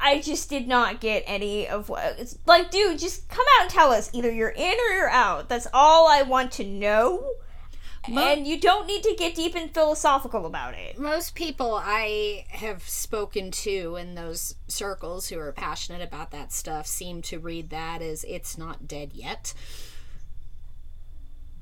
I 0.00 0.20
just 0.20 0.48
did 0.48 0.68
not 0.68 1.00
get 1.00 1.24
any 1.26 1.66
of 1.66 1.88
what 1.88 2.20
it's 2.20 2.38
like, 2.46 2.70
dude, 2.70 3.00
just 3.00 3.28
come 3.28 3.46
out 3.58 3.62
and 3.62 3.70
tell 3.70 3.90
us 3.90 4.10
either 4.12 4.30
you're 4.30 4.48
in 4.48 4.74
or 4.74 4.94
you're 4.94 5.10
out. 5.10 5.48
That's 5.48 5.66
all 5.74 6.06
I 6.06 6.22
want 6.22 6.52
to 6.52 6.64
know. 6.64 7.32
Mo- 8.10 8.22
and 8.22 8.46
you 8.46 8.58
don't 8.58 8.86
need 8.86 9.02
to 9.04 9.14
get 9.16 9.34
deep 9.34 9.54
and 9.54 9.72
philosophical 9.72 10.46
about 10.46 10.74
it. 10.74 10.98
Most 10.98 11.34
people 11.34 11.80
I 11.82 12.44
have 12.48 12.88
spoken 12.88 13.50
to 13.52 13.96
in 13.96 14.14
those 14.14 14.56
circles 14.68 15.28
who 15.28 15.38
are 15.38 15.52
passionate 15.52 16.02
about 16.02 16.30
that 16.32 16.52
stuff 16.52 16.86
seem 16.86 17.22
to 17.22 17.38
read 17.38 17.70
that 17.70 18.02
as 18.02 18.24
it's 18.24 18.58
not 18.58 18.86
dead 18.88 19.12
yet. 19.14 19.54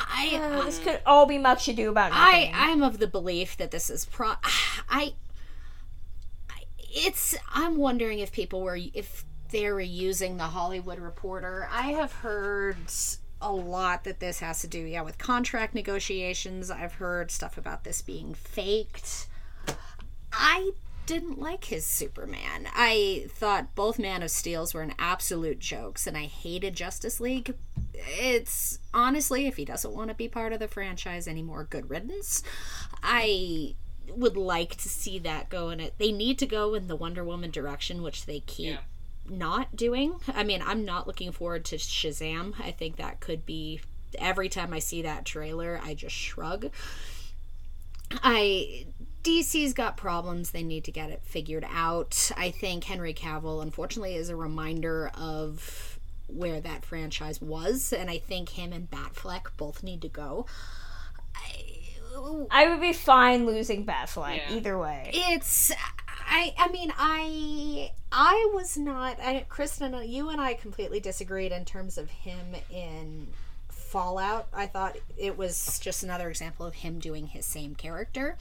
I 0.01 0.40
uh, 0.40 0.64
this 0.64 0.78
could 0.78 1.01
all 1.05 1.26
be 1.26 1.38
much 1.38 1.68
ado 1.68 1.90
about 1.90 2.12
nothing. 2.12 2.53
I 2.55 2.70
I'm 2.70 2.82
of 2.82 2.99
the 2.99 3.09
belief 3.09 3.57
that 3.57 3.70
this 3.70 3.90
is 3.90 4.05
pro. 4.05 4.34
I 4.88 5.14
it's 6.90 7.36
I'm 7.53 7.76
wondering 7.76 8.18
if 8.20 8.32
people 8.32 8.62
were 8.62 8.78
if 8.94 9.24
they're 9.51 9.80
using 9.80 10.36
the 10.36 10.44
Hollywood 10.44 10.99
Reporter. 10.99 11.68
I 11.70 11.92
have 11.92 12.12
heard 12.12 12.76
a 13.41 13.53
lot 13.53 14.05
that 14.05 14.20
this 14.20 14.41
has 14.41 14.61
to 14.61 14.66
do, 14.66 14.80
yeah, 14.80 15.03
with 15.03 15.18
contract 15.18 15.74
negotiations. 15.74 16.70
I've 16.70 16.95
heard 16.95 17.30
stuff 17.30 17.57
about 17.57 17.84
this 17.84 18.03
being 18.03 18.34
faked. 18.34 19.28
I 20.32 20.72
didn't 21.07 21.39
like 21.39 21.64
his 21.64 21.86
Superman. 21.86 22.68
I 22.74 23.26
thought 23.30 23.74
both 23.74 23.99
Man 23.99 24.22
of 24.22 24.30
Steels 24.30 24.74
were 24.74 24.82
an 24.82 24.95
absolute 24.99 25.59
jokes, 25.59 26.07
and 26.07 26.16
I 26.16 26.24
hated 26.24 26.74
Justice 26.74 27.20
League. 27.20 27.55
It's 27.95 28.78
honestly, 28.93 29.47
if 29.47 29.57
he 29.57 29.64
doesn't 29.64 29.95
want 29.95 30.09
to 30.09 30.14
be 30.14 30.28
part 30.28 30.53
of 30.53 30.59
the 30.59 30.68
franchise 30.68 31.26
anymore, 31.26 31.66
good 31.68 31.89
riddance. 31.89 32.43
I 33.03 33.74
would 34.11 34.36
like 34.36 34.76
to 34.76 34.89
see 34.89 35.18
that 35.20 35.49
go 35.49 35.70
in 35.70 35.80
it. 35.80 35.95
They 35.99 36.12
need 36.12 36.39
to 36.41 36.47
go 36.47 36.74
in 36.74 36.89
the 36.89 36.97
Wonder 36.97 37.24
Woman 37.24 37.51
direction, 37.51 38.03
which 38.03 38.26
they 38.26 38.41
keep. 38.41 38.74
Yeah 38.74 38.78
not 39.31 39.76
doing. 39.76 40.14
I 40.35 40.45
mean, 40.45 40.62
I'm 40.64 40.85
not 40.85 41.07
looking 41.07 41.33
forward 41.33 41.64
to 41.66 41.76
Shazam. 41.76 42.55
I 42.61 42.70
think 42.70 42.97
that 42.97 43.20
could 43.20 43.45
be 43.47 43.81
every 44.18 44.49
time 44.49 44.72
I 44.72 44.79
see 44.79 45.03
that 45.03 45.24
trailer, 45.24 45.81
I 45.83 45.95
just 45.95 46.14
shrug. 46.14 46.70
I 48.22 48.87
DC's 49.22 49.74
got 49.74 49.97
problems. 49.97 50.51
They 50.51 50.62
need 50.62 50.85
to 50.85 50.93
get 50.93 51.11
it 51.11 51.22
figured 51.22 51.66
out. 51.70 52.31
I 52.37 52.51
think 52.51 52.85
Henry 52.85 53.12
Cavill, 53.12 53.62
unfortunately, 53.62 54.14
is 54.14 54.31
a 54.31 54.37
reminder 54.37 55.11
of 55.14 55.99
where 56.29 56.61
that 56.61 56.85
franchise 56.85 57.41
was, 57.41 57.93
and 57.93 58.09
I 58.11 58.18
think 58.18 58.51
him 58.51 58.72
and 58.72 58.91
Batfleck 58.91 59.47
both 59.57 59.83
need 59.83 60.03
to 60.03 60.09
go. 60.09 60.47
I 62.51 62.68
would 62.68 62.81
be 62.81 62.93
fine 62.93 63.47
losing 63.47 63.87
Batfleck 63.87 64.37
Yeah. 64.37 64.55
either 64.57 64.79
way. 64.79 65.11
It's 65.14 65.70
I 66.29 66.55
I 66.59 66.68
mean 66.68 66.93
I 66.97 67.93
I 68.12 68.51
was 68.55 68.76
not 68.76 69.18
I 69.20 69.45
Kristen 69.49 69.95
you 70.09 70.29
and 70.31 70.41
I 70.41 70.55
completely 70.55 71.01
disagreed 71.01 71.53
in 71.53 71.64
terms 71.64 71.99
of 71.99 72.11
him 72.11 72.55
in 72.70 73.29
Fallout. 73.68 74.49
I 74.53 74.66
thought 74.66 74.97
it 75.16 75.39
was 75.39 75.79
just 75.79 76.03
another 76.03 76.29
example 76.29 76.66
of 76.66 76.74
him 76.74 76.99
doing 76.99 77.29
his 77.29 77.47
same 77.47 77.74
character. 77.74 78.37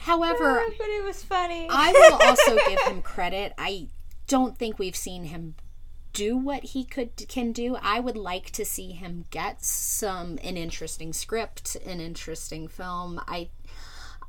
However, 0.00 0.62
but 0.78 0.88
it 0.88 1.04
was 1.04 1.22
funny. 1.22 1.68
I 1.70 1.92
will 1.92 2.28
also 2.28 2.58
give 2.68 2.80
him 2.82 3.02
credit. 3.02 3.54
I 3.56 3.88
don't 4.26 4.58
think 4.58 4.78
we've 4.78 4.96
seen 4.96 5.24
him 5.24 5.54
do 6.12 6.36
what 6.36 6.64
he 6.64 6.84
could 6.84 7.28
can 7.28 7.52
do. 7.52 7.76
I 7.80 8.00
would 8.00 8.16
like 8.16 8.50
to 8.52 8.64
see 8.64 8.92
him 8.92 9.24
get 9.30 9.64
some 9.64 10.38
an 10.42 10.56
interesting 10.56 11.12
script, 11.12 11.76
an 11.86 12.00
interesting 12.00 12.68
film. 12.68 13.20
I 13.28 13.48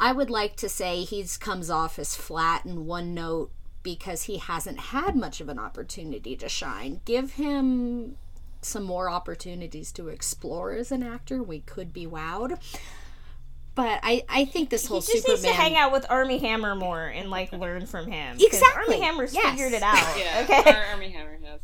I 0.04 0.12
would 0.12 0.30
like 0.30 0.58
to 0.58 0.68
say 0.68 1.06
he's 1.06 1.38
comes 1.38 1.70
off 1.70 1.98
as 1.98 2.14
flat 2.14 2.66
and 2.66 2.86
one 2.86 3.14
note 3.14 3.52
because 3.84 4.24
he 4.24 4.38
hasn't 4.38 4.78
had 4.78 5.16
much 5.16 5.40
of 5.40 5.48
an 5.48 5.58
opportunity 5.58 6.36
to 6.36 6.50
shine. 6.50 7.00
Give 7.06 7.32
him 7.32 8.18
some 8.62 8.84
more 8.84 9.10
opportunities 9.10 9.94
to 9.94 10.10
explore 10.10 10.74
as 10.74 10.92
an 10.92 11.04
actor. 11.04 11.42
We 11.42 11.62
could 11.62 11.94
be 11.94 12.06
wowed. 12.06 12.60
But 13.76 14.02
I, 14.04 14.26
I 14.28 14.44
think 14.44 14.72
this 14.72 14.88
whole 14.88 15.00
he 15.00 15.14
just 15.14 15.26
Superman 15.26 15.42
needs 15.42 15.56
to 15.56 15.62
hang 15.62 15.78
out 15.78 15.94
with 15.94 16.06
Armie 16.10 16.40
Hammer 16.40 16.76
more 16.76 17.08
and 17.08 17.30
like 17.30 17.54
learn 17.54 17.86
from 17.86 18.12
him. 18.12 18.36
Exactly, 18.42 18.96
Armie 18.96 19.06
Hammer's 19.06 19.34
yes. 19.34 19.52
figured 19.52 19.72
it 19.72 19.84
out. 19.84 20.18
Yeah, 20.18 20.42
Okay. 20.44 20.70
Armie 20.92 21.12
Hammer 21.12 21.40
has. 21.46 21.62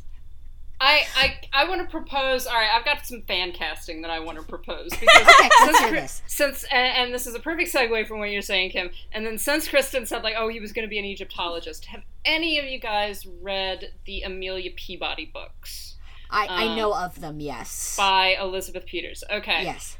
I, 0.81 1.01
I, 1.15 1.37
I 1.51 1.67
want 1.67 1.81
to 1.81 1.87
propose. 1.87 2.47
All 2.47 2.53
right, 2.53 2.69
I've 2.73 2.85
got 2.85 3.05
some 3.05 3.21
fan 3.23 3.51
casting 3.51 4.01
that 4.03 4.11
I 4.11 4.19
want 4.19 4.37
to 4.39 4.45
propose 4.45 4.89
because 4.99 5.27
Okay, 5.27 5.99
since, 6.07 6.23
since 6.27 6.63
and, 6.71 6.97
and 6.97 7.13
this 7.13 7.27
is 7.27 7.35
a 7.35 7.39
perfect 7.39 7.73
segue 7.73 8.07
from 8.07 8.19
what 8.19 8.31
you're 8.31 8.41
saying, 8.41 8.71
Kim. 8.71 8.89
And 9.11 9.25
then 9.25 9.37
since 9.37 9.67
Kristen 9.67 10.05
said 10.05 10.23
like, 10.23 10.35
oh, 10.37 10.47
he 10.47 10.59
was 10.59 10.71
going 10.71 10.85
to 10.87 10.89
be 10.89 10.99
an 10.99 11.05
Egyptologist, 11.05 11.85
have 11.85 12.03
any 12.23 12.59
of 12.59 12.65
you 12.65 12.79
guys 12.79 13.25
read 13.41 13.91
the 14.05 14.21
Amelia 14.21 14.71
Peabody 14.75 15.29
books 15.33 15.95
I, 16.31 16.45
I 16.47 16.65
Um, 16.67 16.77
know 16.77 16.93
of 16.93 17.19
them, 17.19 17.39
yes. 17.39 17.95
by 17.97 18.37
Elizabeth 18.39 18.85
Peters? 18.85 19.23
Okay, 19.31 19.63
Yes. 19.63 19.97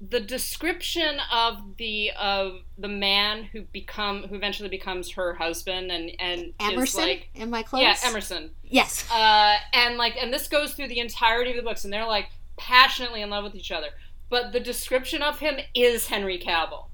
The 0.00 0.20
description 0.20 1.18
of 1.32 1.76
the 1.78 2.10
of 2.20 2.60
the 2.76 2.88
man 2.88 3.44
who 3.44 3.62
become 3.62 4.24
who 4.24 4.34
eventually 4.34 4.68
becomes 4.68 5.12
her 5.12 5.34
husband 5.34 5.90
and 5.90 6.10
and 6.18 6.40
is 6.42 6.52
Emerson? 6.60 7.00
like 7.02 7.28
Am 7.36 7.54
I 7.54 7.62
close? 7.62 7.82
yeah 7.82 7.96
Emerson 8.04 8.50
Yes. 8.64 9.08
uh, 9.10 9.56
and 9.72 9.96
like 9.96 10.16
and 10.20 10.32
this 10.32 10.48
goes 10.48 10.74
through 10.74 10.88
the 10.88 10.98
entirety 10.98 11.50
of 11.50 11.56
the 11.56 11.62
books 11.62 11.84
and 11.84 11.92
they're 11.92 12.06
like 12.06 12.26
passionately 12.58 13.22
in 13.22 13.30
love 13.30 13.44
with 13.44 13.54
each 13.54 13.70
other 13.72 13.88
but 14.28 14.52
the 14.52 14.60
description 14.60 15.22
of 15.22 15.38
him 15.38 15.56
is 15.74 16.08
henry 16.08 16.38
cavill 16.38 16.86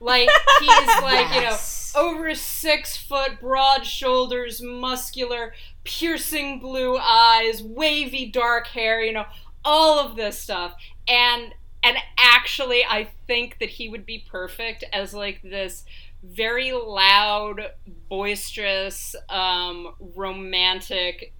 like 0.00 0.28
he's 0.60 0.68
like 1.02 1.28
Yes. 1.34 1.92
you 1.96 2.02
know 2.02 2.08
over 2.08 2.34
six 2.34 2.96
foot 2.96 3.40
broad 3.40 3.84
shoulders 3.86 4.60
muscular 4.62 5.52
piercing 5.84 6.60
blue 6.60 6.96
eyes 6.98 7.62
wavy 7.62 8.26
dark 8.30 8.66
hair 8.68 9.00
you 9.02 9.12
know 9.12 9.26
all 9.64 9.98
of 9.98 10.16
this 10.16 10.38
stuff 10.38 10.74
and 11.08 11.54
and 11.84 11.96
actually 12.18 12.84
i 12.88 13.08
think 13.26 13.58
that 13.58 13.68
he 13.68 13.88
would 13.88 14.04
be 14.06 14.24
perfect 14.30 14.84
as 14.92 15.12
like 15.14 15.40
this 15.42 15.84
very 16.22 16.72
loud 16.72 17.60
boisterous 18.08 19.16
um 19.28 19.92
romantic 20.14 21.34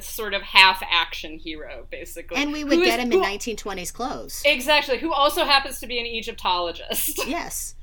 sort 0.00 0.34
of 0.34 0.42
half 0.42 0.82
action 0.90 1.38
hero 1.38 1.86
basically 1.90 2.36
and 2.36 2.52
we 2.52 2.64
would 2.64 2.74
Who 2.74 2.80
is- 2.82 2.88
get 2.88 2.98
him 3.00 3.12
in 3.12 3.18
who- 3.18 3.24
1920s 3.24 3.92
clothes. 3.92 4.42
exactly 4.44 4.98
who 4.98 5.12
also 5.12 5.44
happens 5.44 5.78
to 5.80 5.86
be 5.86 5.98
an 6.00 6.06
egyptologist 6.06 7.24
yes. 7.26 7.74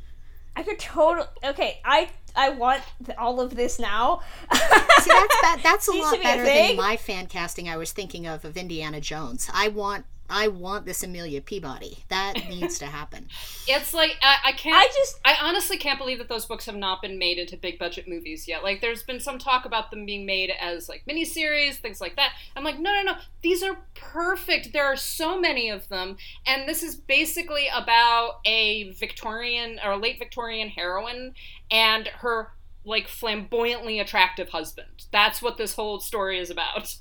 I 0.54 0.64
could 0.64 0.80
totally. 0.80 1.28
Okay, 1.46 1.80
I 1.86 2.10
I 2.36 2.50
want 2.50 2.82
all 3.18 3.40
of 3.40 3.56
this 3.56 3.80
now. 3.80 4.20
See, 4.52 4.60
that's 4.60 5.08
that, 5.08 5.60
that's 5.64 5.88
a 5.88 5.92
lot 5.94 6.12
to 6.12 6.18
be 6.18 6.20
a 6.20 6.24
better 6.24 6.44
thing. 6.44 6.68
than 6.76 6.86
my 6.86 6.98
fan 6.98 7.28
casting 7.28 7.70
I 7.70 7.78
was 7.78 7.94
thinking 7.94 8.28
of 8.28 8.44
of 8.44 8.58
Indiana 8.58 9.00
Jones. 9.00 9.50
I 9.54 9.70
want 9.70 10.04
I 10.32 10.48
want 10.48 10.86
this 10.86 11.04
Amelia 11.04 11.42
Peabody. 11.42 12.06
That 12.08 12.34
needs 12.50 12.80
to 12.80 12.86
happen. 12.86 13.28
it's 13.68 13.94
like 13.94 14.18
I, 14.22 14.38
I 14.46 14.52
can't 14.54 14.76
I 14.76 14.88
just 14.88 15.20
I 15.26 15.36
honestly 15.42 15.78
can't 15.78 16.00
believe 16.00 16.18
that 16.20 16.30
those 16.30 16.46
books 16.46 16.66
have 16.66 16.76
not 16.76 17.02
been 17.02 17.20
made 17.20 17.38
into 17.38 17.58
big 17.58 17.78
budget 17.78 18.08
movies 18.08 18.48
yet. 18.48 18.64
Like, 18.64 18.82
there's 18.82 19.04
been 19.04 19.20
some 19.20 19.38
talk 19.38 19.66
about 19.66 19.92
them 19.92 20.06
being 20.06 20.26
made 20.26 20.52
as 20.60 20.88
like 20.88 21.04
miniseries, 21.08 21.76
things 21.76 22.00
like 22.00 22.16
that. 22.16 22.34
I'm 22.56 22.64
like, 22.64 22.80
no, 22.80 22.94
no, 22.94 23.04
no. 23.04 23.18
These 23.42 23.62
are 23.62 23.78
perfect. 23.94 24.72
There 24.72 24.86
are 24.86 24.96
so 24.96 25.40
many 25.40 25.70
of 25.70 25.88
them, 25.90 26.18
and 26.46 26.68
this 26.68 26.82
is 26.82 26.96
basically 26.96 27.68
about 27.74 28.40
a 28.46 28.92
Victorian 28.94 29.80
or 29.84 29.98
late 29.98 30.18
Victorian 30.18 30.70
heroine 30.70 31.34
and 31.70 32.08
her 32.08 32.54
like 32.84 33.08
flamboyantly 33.08 34.00
attractive 34.00 34.50
husband. 34.50 35.06
That's 35.12 35.42
what 35.42 35.58
this 35.58 35.76
whole 35.76 36.00
story 36.00 36.40
is 36.40 36.50
about. 36.50 36.96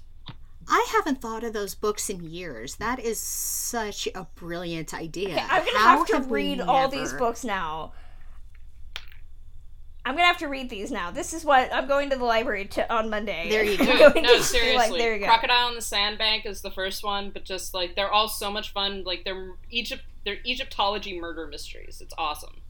I 0.70 0.86
haven't 0.92 1.20
thought 1.20 1.42
of 1.42 1.52
those 1.52 1.74
books 1.74 2.08
in 2.08 2.22
years. 2.22 2.76
That 2.76 3.00
is 3.00 3.18
such 3.18 4.08
a 4.14 4.26
brilliant 4.36 4.94
idea. 4.94 5.30
Okay, 5.30 5.40
I'm 5.50 5.64
gonna 5.64 5.78
How 5.78 5.98
have 5.98 6.06
to 6.06 6.12
have 6.14 6.26
we 6.28 6.42
read 6.42 6.60
all 6.60 6.88
these 6.88 7.12
books 7.12 7.44
now. 7.44 7.92
I'm 10.04 10.14
gonna 10.14 10.26
have 10.26 10.38
to 10.38 10.46
read 10.46 10.70
these 10.70 10.92
now. 10.92 11.10
This 11.10 11.34
is 11.34 11.44
what 11.44 11.74
I'm 11.74 11.88
going 11.88 12.10
to 12.10 12.16
the 12.16 12.24
library 12.24 12.66
to 12.66 12.92
on 12.92 13.10
Monday. 13.10 13.48
There 13.50 13.64
you 13.64 13.76
go. 13.84 14.10
going 14.12 14.22
no, 14.22 14.36
to 14.36 14.42
seriously. 14.42 14.76
Like, 14.76 14.92
there 14.92 15.14
you 15.14 15.20
go. 15.20 15.26
Crocodile 15.26 15.66
on 15.66 15.74
the 15.74 15.82
Sandbank 15.82 16.46
is 16.46 16.62
the 16.62 16.70
first 16.70 17.02
one, 17.02 17.30
but 17.30 17.44
just 17.44 17.74
like 17.74 17.96
they're 17.96 18.12
all 18.12 18.28
so 18.28 18.50
much 18.50 18.72
fun. 18.72 19.02
Like 19.04 19.24
they're 19.24 19.56
Egypt, 19.70 20.02
they're 20.24 20.38
Egyptology 20.46 21.20
murder 21.20 21.48
mysteries. 21.48 22.00
It's 22.00 22.14
awesome. 22.16 22.62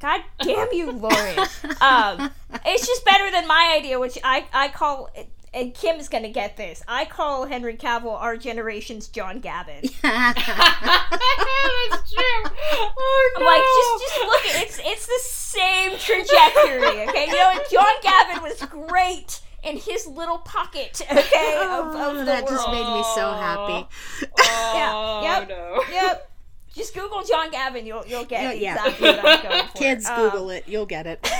God 0.00 0.20
damn 0.40 0.68
you, 0.72 0.90
Lauren. 0.92 1.38
um, 1.80 2.30
it's 2.66 2.86
just 2.86 3.04
better 3.06 3.30
than 3.30 3.46
my 3.48 3.74
idea, 3.78 3.98
which 3.98 4.18
I 4.22 4.46
I 4.52 4.68
call. 4.68 5.08
And 5.54 5.74
Kim 5.74 5.96
is 5.96 6.08
gonna 6.08 6.30
get 6.30 6.56
this. 6.56 6.82
I 6.88 7.04
call 7.04 7.44
Henry 7.46 7.76
Cavill 7.76 8.18
our 8.20 8.36
generation's 8.38 9.08
John 9.08 9.38
Gavin. 9.40 9.82
That's 10.02 10.32
true. 12.12 12.44
Oh, 12.44 13.32
I'm 13.36 13.44
like, 13.44 13.62
just 13.62 14.02
just 14.02 14.18
look 14.26 14.46
at 14.46 14.62
it's 14.62 14.78
it's 14.82 15.06
the 15.06 15.20
same 15.22 15.98
trajectory, 15.98 17.02
okay? 17.08 17.26
You 17.26 17.36
know, 17.36 17.52
John 17.70 17.94
Gavin 18.02 18.42
was 18.42 18.62
great 18.88 19.40
in 19.62 19.76
his 19.76 20.06
little 20.06 20.38
pocket, 20.38 21.00
okay, 21.10 21.56
of, 21.62 21.86
of 21.88 21.94
Oh, 21.94 22.14
the 22.18 22.24
that 22.24 22.44
world. 22.44 22.54
just 22.56 22.68
made 22.68 22.86
me 22.94 23.02
so 23.14 23.32
happy. 23.32 23.86
Oh, 24.44 25.22
Yeah, 25.22 25.38
yep, 25.40 25.48
no. 25.48 25.82
Yep. 25.92 26.30
Just 26.74 26.94
Google 26.94 27.22
John 27.22 27.50
Gavin, 27.50 27.84
you'll 27.86 28.04
you'll 28.06 28.24
get 28.24 28.42
Yeah, 28.58 28.74
yeah. 28.74 28.86
exactly 28.86 29.10
what 29.10 29.24
I'm 29.26 29.42
going 29.42 29.66
for. 29.68 29.76
Kids, 29.78 30.06
Um, 30.06 30.16
Google 30.30 30.50
it. 30.50 30.64
You'll 30.66 30.86
get 30.86 31.06
it. 31.06 31.30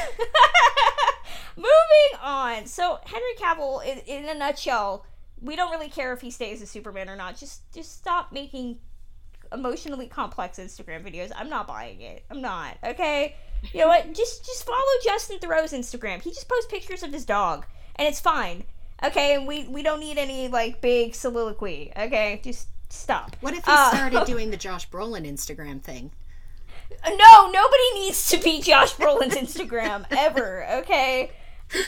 Moving 1.57 2.21
on. 2.23 2.67
So 2.67 2.99
Henry 3.05 3.35
Cavill, 3.39 3.85
in, 3.85 3.99
in 4.01 4.29
a 4.29 4.35
nutshell, 4.35 5.05
we 5.41 5.57
don't 5.57 5.71
really 5.71 5.89
care 5.89 6.13
if 6.13 6.21
he 6.21 6.31
stays 6.31 6.63
as 6.63 6.71
Superman 6.71 7.09
or 7.09 7.17
not. 7.17 7.37
Just 7.37 7.71
just 7.73 7.97
stop 7.97 8.33
making 8.33 8.79
emotionally 9.53 10.07
complex 10.07 10.59
Instagram 10.59 11.03
videos. 11.05 11.31
I'm 11.37 11.51
not 11.51 11.67
buying 11.67 12.01
it. 12.01 12.25
I'm 12.31 12.41
not. 12.41 12.77
Okay. 12.85 13.37
You 13.73 13.81
know 13.81 13.89
what? 13.89 14.13
Just 14.13 14.45
just 14.45 14.65
follow 14.67 14.79
Justin 15.05 15.39
Theroux's 15.39 15.73
Instagram. 15.73 16.21
He 16.23 16.31
just 16.31 16.49
posts 16.49 16.67
pictures 16.71 17.03
of 17.03 17.13
his 17.13 17.25
dog, 17.25 17.65
and 17.97 18.09
it's 18.09 18.21
fine. 18.21 18.65
Okay, 19.05 19.35
and 19.35 19.47
we 19.47 19.69
we 19.69 19.83
don't 19.83 20.01
need 20.01 20.19
any 20.19 20.49
like 20.49 20.81
big 20.81 21.15
soliloquy. 21.15 21.93
Okay, 21.97 22.41
just 22.43 22.69
stop. 22.89 23.37
What 23.41 23.55
if 23.55 23.65
he 23.65 23.71
Uh, 23.73 23.91
started 23.91 24.25
doing 24.27 24.51
the 24.51 24.57
Josh 24.57 24.89
Brolin 24.91 25.27
Instagram 25.29 25.81
thing? 25.83 26.11
No, 27.07 27.51
nobody 27.51 27.95
needs 27.95 28.29
to 28.31 28.39
be 28.39 28.61
Josh 28.61 28.95
Brolin's 28.95 29.35
Instagram 29.35 30.07
ever. 30.11 30.67
Okay, 30.81 31.31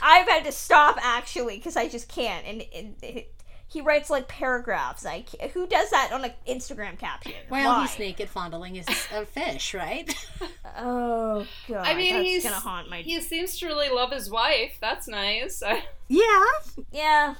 I've 0.02 0.28
had 0.28 0.44
to 0.44 0.52
stop 0.52 0.98
actually 1.02 1.56
because 1.56 1.76
I 1.76 1.88
just 1.88 2.08
can't. 2.08 2.46
And, 2.46 2.64
and 2.74 2.94
it, 3.02 3.34
he 3.66 3.80
writes 3.80 4.08
like 4.08 4.28
paragraphs. 4.28 5.04
Like 5.04 5.28
who 5.52 5.66
does 5.66 5.90
that 5.90 6.12
on 6.12 6.24
an 6.24 6.32
Instagram 6.48 6.98
caption? 6.98 7.32
Well, 7.50 7.72
Why? 7.72 7.86
he's 7.86 7.98
naked 7.98 8.28
fondling 8.28 8.76
his 8.76 8.86
a 9.12 9.26
fish, 9.26 9.74
right? 9.74 10.14
Oh 10.76 11.46
god, 11.68 11.86
I 11.86 11.94
mean, 11.94 12.14
that's 12.14 12.24
he's 12.24 12.42
gonna 12.42 12.56
haunt 12.56 12.90
my. 12.90 13.02
He 13.02 13.20
seems 13.20 13.56
to 13.60 13.66
really 13.66 13.90
love 13.90 14.10
his 14.10 14.28
wife. 14.28 14.76
That's 14.80 15.06
nice. 15.06 15.62
Yeah. 16.08 16.44
Yeah. 16.90 17.34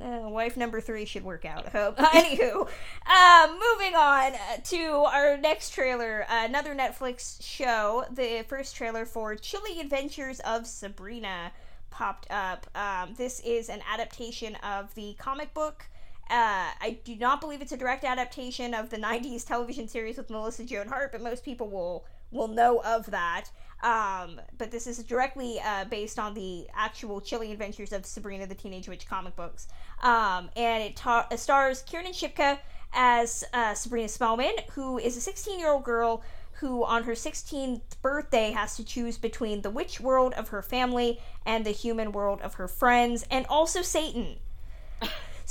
Uh, 0.00 0.28
wife 0.28 0.56
number 0.56 0.80
three 0.80 1.04
should 1.04 1.24
work 1.24 1.44
out. 1.44 1.66
I 1.66 1.70
hope. 1.70 1.96
Anywho, 1.98 2.68
uh, 3.06 3.48
moving 3.48 3.94
on 3.94 4.32
uh, 4.34 4.56
to 4.64 4.78
our 5.06 5.36
next 5.36 5.70
trailer, 5.70 6.26
uh, 6.28 6.44
another 6.46 6.74
Netflix 6.74 7.42
show. 7.42 8.04
The 8.10 8.44
first 8.48 8.74
trailer 8.76 9.06
for 9.06 9.36
Chilling 9.36 9.80
Adventures 9.80 10.40
of 10.40 10.66
Sabrina 10.66 11.52
popped 11.90 12.30
up. 12.30 12.66
Um, 12.74 13.14
this 13.16 13.40
is 13.40 13.68
an 13.68 13.80
adaptation 13.90 14.56
of 14.56 14.94
the 14.94 15.14
comic 15.18 15.52
book. 15.54 15.86
Uh, 16.30 16.70
I 16.80 16.98
do 17.04 17.16
not 17.16 17.40
believe 17.40 17.60
it's 17.60 17.72
a 17.72 17.76
direct 17.76 18.04
adaptation 18.04 18.72
of 18.72 18.90
the 18.90 18.96
'90s 18.96 19.46
television 19.46 19.88
series 19.88 20.16
with 20.16 20.30
Melissa 20.30 20.64
Joan 20.64 20.86
Hart, 20.86 21.12
but 21.12 21.22
most 21.22 21.44
people 21.44 21.68
will 21.68 22.04
will 22.30 22.48
know 22.48 22.80
of 22.84 23.10
that. 23.10 23.50
Um, 23.82 24.40
but 24.58 24.70
this 24.70 24.86
is 24.86 25.02
directly 25.02 25.58
uh, 25.64 25.86
based 25.86 26.18
on 26.18 26.34
the 26.34 26.66
actual 26.74 27.20
chilling 27.20 27.50
adventures 27.50 27.92
of 27.92 28.04
Sabrina 28.04 28.46
the 28.46 28.54
Teenage 28.54 28.88
Witch 28.88 29.06
comic 29.06 29.34
books. 29.36 29.68
Um, 30.02 30.50
and 30.56 30.82
it, 30.82 30.96
ta- 30.96 31.26
stars 31.36 31.82
Kiernan 31.82 32.12
Shipka 32.12 32.58
as 32.92 33.44
uh, 33.54 33.74
Sabrina 33.74 34.08
Spellman, 34.08 34.52
who 34.72 34.98
is 34.98 35.16
a 35.16 35.20
16 35.20 35.58
year 35.58 35.70
old 35.70 35.84
girl 35.84 36.22
who, 36.60 36.84
on 36.84 37.04
her 37.04 37.12
16th 37.12 37.80
birthday, 38.02 38.52
has 38.52 38.76
to 38.76 38.84
choose 38.84 39.18
between 39.18 39.62
the 39.62 39.70
witch 39.70 40.00
world 40.00 40.32
of 40.34 40.48
her 40.48 40.62
family 40.62 41.20
and 41.44 41.64
the 41.64 41.70
human 41.70 42.12
world 42.12 42.40
of 42.42 42.54
her 42.54 42.68
friends, 42.68 43.24
and 43.30 43.46
also 43.46 43.82
Satan. 43.82 44.36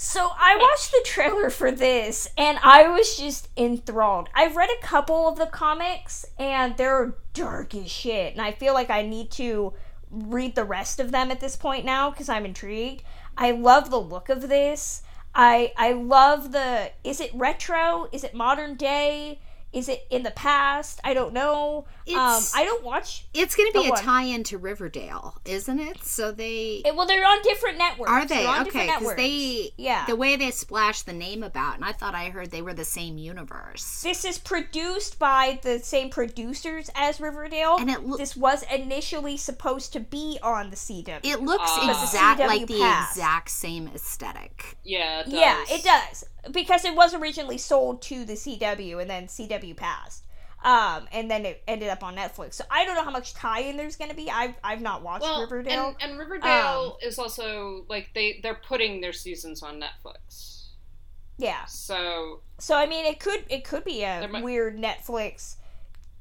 So 0.02 0.30
I 0.40 0.56
watched 0.56 0.92
the 0.92 1.02
trailer 1.04 1.50
for 1.50 1.72
this 1.72 2.30
and 2.38 2.58
I 2.64 2.88
was 2.88 3.18
just 3.18 3.50
enthralled. 3.58 4.30
I've 4.34 4.56
read 4.56 4.70
a 4.70 4.82
couple 4.82 5.28
of 5.28 5.38
the 5.38 5.46
comics 5.46 6.26
and 6.40 6.78
they're 6.78 7.16
dark 7.34 7.76
as 7.76 7.92
shit. 7.92 8.32
And 8.32 8.42
I 8.42 8.54
feel 8.54 8.74
like 8.74 8.90
I 8.90 9.02
need 9.02 9.30
to 9.32 9.74
read 10.10 10.56
the 10.56 10.64
rest 10.64 11.02
of 11.02 11.12
them 11.12 11.32
at 11.32 11.42
this 11.42 11.58
point 11.58 11.84
now 11.84 12.12
because 12.12 12.30
I'm 12.30 12.46
intrigued. 12.46 13.04
I 13.38 13.52
love 13.52 13.90
the 13.90 14.00
look 14.00 14.30
of 14.30 14.48
this. 14.48 15.02
I 15.36 15.74
I 15.76 15.92
love 15.92 16.54
the 16.54 16.92
is 17.04 17.20
it 17.20 17.32
retro? 17.34 18.08
Is 18.14 18.24
it 18.24 18.34
modern 18.34 18.76
day? 18.76 19.42
Is 19.72 19.88
it 19.88 20.08
in 20.10 20.24
the 20.24 20.32
past? 20.32 21.00
I 21.04 21.14
don't 21.14 21.32
know. 21.34 21.86
Um, 22.10 22.42
I 22.56 22.64
don't 22.66 22.84
watch. 22.84 23.28
It's 23.36 23.56
going 23.56 23.72
to 23.72 23.80
be 23.82 23.88
a 23.88 23.92
on. 23.92 23.98
tie-in 23.98 24.44
to 24.46 24.58
Riverdale, 24.58 25.38
isn't 25.46 25.80
it? 25.80 26.04
So 26.04 26.32
they 26.32 26.82
It, 26.84 26.96
well, 26.96 27.06
they're 27.06 27.24
on 27.26 27.42
different 27.44 27.78
networks. 27.78 28.10
are 28.12 28.26
they 28.26 28.46
on 28.48 28.68
okay? 28.68 28.88
Because 28.88 29.16
they 29.16 29.72
yeah. 29.78 30.06
the 30.08 30.16
way 30.16 30.36
they 30.38 30.50
splashed 30.50 31.06
the 31.06 31.14
name 31.14 31.44
about, 31.44 31.76
and 31.76 31.86
I 31.86 31.92
thought 31.92 32.16
I 32.16 32.30
heard 32.30 32.50
they 32.50 32.64
were 32.64 32.74
the 32.74 32.84
same 32.86 33.20
universe. 33.20 34.02
This 34.02 34.26
is 34.26 34.40
produced 34.40 35.20
by 35.20 35.60
the 35.62 35.78
same 35.80 36.10
producers 36.10 36.90
as 36.96 37.20
Riverdale, 37.22 37.78
And 37.80 37.92
it 37.92 38.04
loo- 38.04 38.18
this 38.18 38.36
was 38.36 38.64
initially 38.74 39.38
supposed 39.38 39.94
to 39.94 40.00
be 40.00 40.40
on 40.42 40.72
the 40.72 40.76
CW. 40.78 41.20
It 41.24 41.42
looks 41.44 41.64
Ah. 41.68 42.04
exact 42.04 42.40
CW 42.42 42.48
like 42.48 42.68
the 42.68 42.80
passed. 42.80 43.18
exact 43.18 43.52
same 43.52 43.88
aesthetic. 43.94 44.78
Yeah, 44.84 45.20
it 45.22 45.26
does. 45.26 45.34
yeah, 45.34 45.64
it 45.70 45.84
does 45.84 46.24
because 46.52 46.86
it 46.86 46.96
was 46.96 47.14
originally 47.14 47.58
sold 47.58 48.02
to 48.04 48.26
the 48.26 48.34
CW 48.34 49.02
and 49.02 49.10
then 49.10 49.28
CW 49.28 49.76
passed, 49.76 50.24
um, 50.64 51.08
and 51.12 51.30
then 51.30 51.46
it 51.46 51.64
ended 51.68 51.90
up 51.90 52.04
on 52.04 52.16
Netflix. 52.16 52.54
So 52.56 52.64
I 52.72 52.86
don't 52.86 52.96
know 52.96 53.04
how 53.04 53.12
much 53.12 53.34
tie-in 53.34 53.78
there's 53.78 53.96
going 53.96 54.10
to 54.12 54.16
be. 54.16 54.30
I've 54.30 54.56
I've 54.64 54.82
not 54.82 55.04
watched 55.04 55.24
Well, 55.24 55.42
Riverdale. 55.42 55.96
and, 56.02 56.12
and 56.12 56.20
Riverdale 56.20 56.98
Um, 57.02 57.08
is 57.08 57.20
also 57.20 57.86
like 57.90 58.10
they 58.14 58.40
they're 58.44 58.60
putting 58.68 59.02
their 59.02 59.14
seasons 59.14 59.62
on 59.64 59.82
Netflix. 59.82 60.68
yeah, 61.38 61.66
So 61.66 62.42
so 62.58 62.76
I 62.76 62.86
mean, 62.86 63.06
it 63.06 63.20
could 63.20 63.46
it 63.50 63.64
could 63.64 63.84
be 63.84 64.04
a 64.04 64.28
might- 64.28 64.44
weird 64.44 64.78
Netflix 64.78 65.56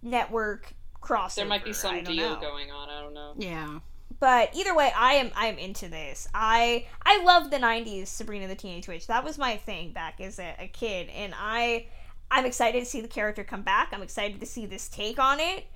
network 0.03 0.73
crossover. 1.03 1.35
there 1.37 1.47
might 1.47 1.65
be 1.65 1.73
some 1.73 2.03
deal 2.05 2.35
know. 2.35 2.41
going 2.41 2.71
on. 2.71 2.89
I 2.89 3.01
don't 3.01 3.15
know. 3.15 3.35
Yeah. 3.39 3.79
But 4.21 4.55
either 4.55 4.75
way 4.75 4.93
i 4.97 5.15
am 5.15 5.31
i'm 5.35 5.59
into 5.59 5.89
this. 5.89 6.29
I 6.35 6.87
i 7.05 7.23
love 7.23 7.51
the 7.51 7.59
90s 7.59 8.09
sabrina 8.09 8.49
the 8.49 8.55
teenage 8.55 8.89
witch. 8.89 9.07
That 9.07 9.25
was 9.25 9.39
my 9.39 9.57
thing 9.57 9.93
back 9.93 10.21
as 10.21 10.39
a, 10.39 10.55
a 10.59 10.69
kid. 10.69 11.09
And 11.11 11.35
i 11.39 11.87
i'm 12.31 12.45
excited 12.45 12.81
to 12.81 12.87
see 12.87 13.01
the 13.01 13.09
character 13.09 13.45
come 13.45 13.63
back. 13.63 13.91
I'm 13.93 14.03
excited 14.03 14.41
to 14.41 14.47
see 14.47 14.67
this 14.67 14.89
take 14.89 15.19
on 15.19 15.41
it. 15.41 15.67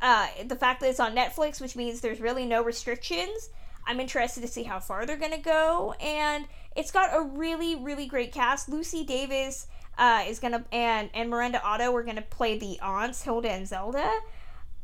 Uh 0.00 0.28
the 0.46 0.56
fact 0.56 0.80
that 0.80 0.90
it's 0.90 1.00
on 1.00 1.14
netflix 1.14 1.60
which 1.60 1.76
means 1.76 2.00
there's 2.00 2.20
really 2.20 2.46
no 2.46 2.62
restrictions 2.62 3.50
i'm 3.86 3.98
interested 4.00 4.40
to 4.40 4.48
see 4.48 4.62
how 4.62 4.80
far 4.80 5.06
they're 5.06 5.16
gonna 5.16 5.38
go. 5.38 5.94
And 6.00 6.46
it's 6.74 6.90
got 6.90 7.10
a 7.14 7.22
really 7.22 7.76
really 7.76 8.06
great 8.06 8.32
cast. 8.32 8.68
Lucy 8.68 9.04
davis 9.04 9.66
uh, 9.98 10.24
is 10.26 10.38
gonna 10.38 10.64
and 10.72 11.10
and 11.14 11.28
Miranda 11.30 11.62
Otto 11.62 11.94
are 11.94 12.02
gonna 12.02 12.22
play 12.22 12.58
the 12.58 12.80
aunts 12.80 13.22
Hilda 13.22 13.50
and 13.50 13.68
Zelda 13.68 14.10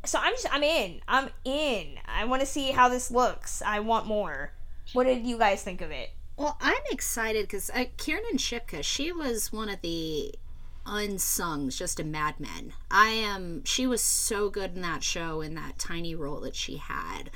so 0.09 0.19
I'm 0.21 0.33
just 0.33 0.47
I'm 0.51 0.63
in. 0.63 1.01
I'm 1.07 1.29
in. 1.45 1.99
I 2.05 2.25
want 2.25 2.41
to 2.41 2.45
see 2.45 2.71
how 2.71 2.89
this 2.89 3.11
looks. 3.11 3.61
I 3.61 3.79
want 3.79 4.07
more. 4.07 4.53
What 4.93 5.05
did 5.05 5.25
you 5.25 5.37
guys 5.37 5.61
think 5.61 5.81
of 5.81 5.91
it? 5.91 6.09
Well, 6.35 6.57
I'm 6.59 6.81
excited 6.89 7.43
because 7.43 7.69
uh, 7.69 7.85
Kiernan 7.97 8.37
Shipka, 8.37 8.83
she 8.83 9.11
was 9.11 9.53
one 9.53 9.69
of 9.69 9.81
the 9.81 10.33
unsungs, 10.85 11.77
just 11.77 11.99
a 11.99 12.03
madman. 12.03 12.73
I 12.89 13.09
am. 13.09 13.63
She 13.65 13.85
was 13.85 14.01
so 14.01 14.49
good 14.49 14.75
in 14.75 14.81
that 14.81 15.03
show 15.03 15.41
in 15.41 15.53
that 15.55 15.77
tiny 15.77 16.15
role 16.15 16.39
that 16.41 16.55
she 16.55 16.77
had. 16.77 17.29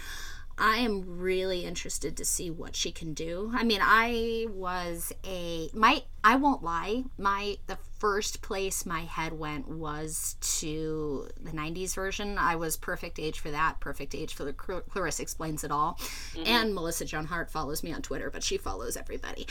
I 0.58 0.78
am 0.78 1.20
really 1.20 1.66
interested 1.66 2.16
to 2.18 2.26
see 2.26 2.52
what 2.52 2.76
she 2.76 2.92
can 2.92 3.14
do. 3.14 3.52
I 3.56 3.64
mean, 3.64 3.80
I 3.82 4.48
was 4.50 5.12
a 5.26 5.70
my 5.74 6.04
I 6.24 6.36
won't 6.36 6.64
lie, 6.64 7.04
my 7.18 7.58
the 7.68 7.78
first 8.00 8.42
place 8.42 8.86
my 8.86 9.02
head 9.02 9.34
went 9.34 9.68
was 9.68 10.36
to 10.60 11.28
the 11.40 11.52
90s 11.52 11.96
version. 11.96 12.38
I 12.38 12.56
was 12.56 12.78
perfect 12.78 13.20
age 13.20 13.40
for 13.40 13.52
that, 13.52 13.80
perfect 13.80 14.14
age 14.14 14.34
for 14.34 14.44
the 14.44 14.54
Clar- 14.54 14.82
Clarissa 14.82 15.22
explains 15.22 15.64
it 15.64 15.72
all. 15.72 15.98
Mm-hmm. 16.34 16.44
And 16.46 16.76
Melissa 16.76 17.06
Joan 17.06 17.26
Hart 17.26 17.50
follows 17.50 17.84
me 17.84 17.94
on 17.94 18.02
Twitter, 18.02 18.30
but 18.30 18.44
she 18.44 18.58
follows 18.58 18.96
everybody. 18.98 19.48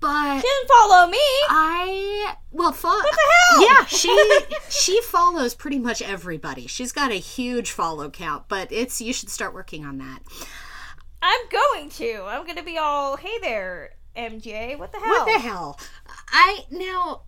But 0.00 0.42
Didn't 0.42 0.68
follow 0.68 1.06
me. 1.08 1.18
I 1.48 2.34
well, 2.52 2.72
fo- 2.72 2.88
what 2.88 3.14
the 3.14 3.56
hell? 3.56 3.62
Yeah, 3.62 3.84
she 3.86 4.42
she 4.70 5.02
follows 5.02 5.54
pretty 5.54 5.78
much 5.78 6.00
everybody. 6.00 6.66
She's 6.66 6.92
got 6.92 7.10
a 7.10 7.14
huge 7.16 7.72
follow 7.72 8.08
count, 8.08 8.44
but 8.48 8.70
it's 8.70 9.00
you 9.00 9.12
should 9.12 9.30
start 9.30 9.54
working 9.54 9.84
on 9.84 9.98
that. 9.98 10.20
I'm 11.20 11.40
going 11.50 11.90
to. 11.90 12.22
I'm 12.26 12.46
gonna 12.46 12.62
be 12.62 12.78
all, 12.78 13.16
hey 13.16 13.38
there, 13.40 13.90
MJ. 14.16 14.78
What 14.78 14.92
the 14.92 14.98
hell? 14.98 15.08
What 15.08 15.26
the 15.26 15.40
hell? 15.40 15.80
I 16.30 16.64
now, 16.70 17.22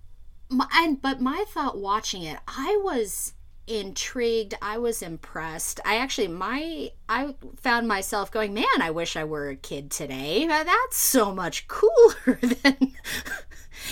my, 0.49 0.66
and 0.75 1.03
but 1.03 1.21
my 1.21 1.45
thought 1.49 1.79
watching 1.79 2.23
it, 2.23 2.39
I 2.47 2.81
was 2.85 3.35
intrigued. 3.67 4.55
I 4.61 4.79
was 4.79 5.03
impressed. 5.03 5.81
I 5.85 5.97
actually, 5.97 6.29
my, 6.29 6.91
I 7.09 7.35
found 7.57 7.89
myself 7.89 8.31
going, 8.31 8.55
man, 8.55 8.65
I 8.81 8.91
wish 8.91 9.17
I 9.17 9.25
were 9.25 9.49
a 9.49 9.57
kid 9.57 9.91
today. 9.91 10.47
That's 10.47 10.97
so 10.97 11.35
much 11.35 11.69
cooler 11.69 12.39
than. 12.63 12.95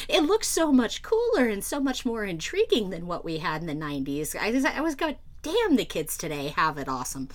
It 0.09 0.25
looks 0.25 0.49
so 0.49 0.71
much 0.71 1.03
cooler 1.03 1.49
and 1.49 1.65
so 1.65 1.81
much 1.81 2.05
more 2.05 2.25
intriguing 2.25 2.91
than 2.91 3.07
what 3.07 3.25
we 3.25 3.39
had 3.39 3.63
in 3.63 3.67
the 3.67 3.75
'90s. 3.75 4.37
I 4.37 4.51
was, 4.51 4.65
I 4.65 4.81
was 4.81 4.95
going, 4.95 5.17
damn, 5.43 5.77
the 5.77 5.85
kids 5.85 6.19
today 6.19 6.49
have 6.49 6.77
it 6.77 6.89
awesome. 6.89 7.29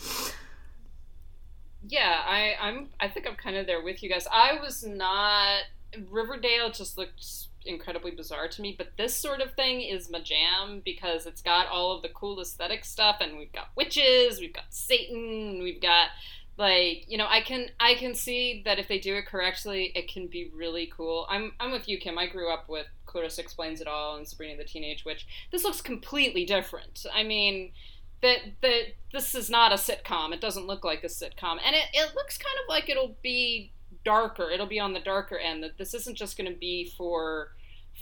Yeah, 1.87 2.21
I, 2.25 2.55
I'm. 2.61 2.89
I 2.99 3.07
think 3.07 3.27
I'm 3.27 3.35
kind 3.35 3.57
of 3.57 3.65
there 3.65 3.83
with 3.83 4.03
you 4.03 4.09
guys. 4.09 4.27
I 4.31 4.59
was 4.61 4.83
not. 4.83 5.63
Riverdale 6.09 6.71
just 6.71 6.97
looked 6.97 7.23
incredibly 7.65 8.11
bizarre 8.11 8.47
to 8.47 8.61
me, 8.61 8.75
but 8.77 8.97
this 8.97 9.15
sort 9.15 9.41
of 9.41 9.53
thing 9.53 9.81
is 9.81 10.09
my 10.09 10.19
jam 10.19 10.81
because 10.83 11.25
it's 11.25 11.41
got 11.41 11.67
all 11.67 11.95
of 11.95 12.01
the 12.01 12.09
cool 12.09 12.39
aesthetic 12.41 12.85
stuff, 12.85 13.17
and 13.21 13.37
we've 13.37 13.51
got 13.51 13.69
witches, 13.75 14.39
we've 14.39 14.53
got 14.53 14.65
Satan, 14.69 15.61
we've 15.61 15.81
got 15.81 16.09
like 16.57 17.05
you 17.07 17.17
know 17.17 17.25
I 17.27 17.41
can 17.41 17.67
I 17.79 17.95
can 17.95 18.13
see 18.13 18.61
that 18.65 18.77
if 18.77 18.87
they 18.87 18.99
do 18.99 19.15
it 19.15 19.25
correctly, 19.25 19.91
it 19.95 20.07
can 20.07 20.27
be 20.27 20.51
really 20.55 20.91
cool. 20.95 21.25
I'm 21.29 21.53
I'm 21.59 21.71
with 21.71 21.89
you, 21.89 21.97
Kim. 21.97 22.17
I 22.17 22.27
grew 22.27 22.51
up 22.51 22.69
with 22.69 22.87
Clarissa 23.05 23.41
Explains 23.41 23.81
It 23.81 23.87
All 23.87 24.17
and 24.17 24.27
Sabrina 24.27 24.57
the 24.57 24.63
Teenage 24.63 25.03
Witch. 25.05 25.25
This 25.51 25.63
looks 25.63 25.81
completely 25.81 26.45
different. 26.45 27.05
I 27.13 27.23
mean 27.23 27.71
that 28.21 28.39
that 28.61 28.83
this 29.11 29.35
is 29.35 29.49
not 29.49 29.71
a 29.71 29.75
sitcom. 29.75 30.31
It 30.31 30.41
doesn't 30.41 30.67
look 30.67 30.83
like 30.83 31.03
a 31.03 31.07
sitcom, 31.07 31.57
and 31.63 31.75
it, 31.75 31.85
it 31.93 32.15
looks 32.15 32.37
kind 32.37 32.57
of 32.63 32.69
like 32.69 32.89
it'll 32.89 33.17
be 33.21 33.72
darker. 34.03 34.49
It'll 34.49 34.67
be 34.67 34.79
on 34.79 34.93
the 34.93 34.99
darker 34.99 35.37
end. 35.37 35.63
That 35.63 35.77
this 35.77 35.93
isn't 35.93 36.17
just 36.17 36.37
going 36.37 36.51
to 36.51 36.57
be 36.57 36.91
for 36.97 37.51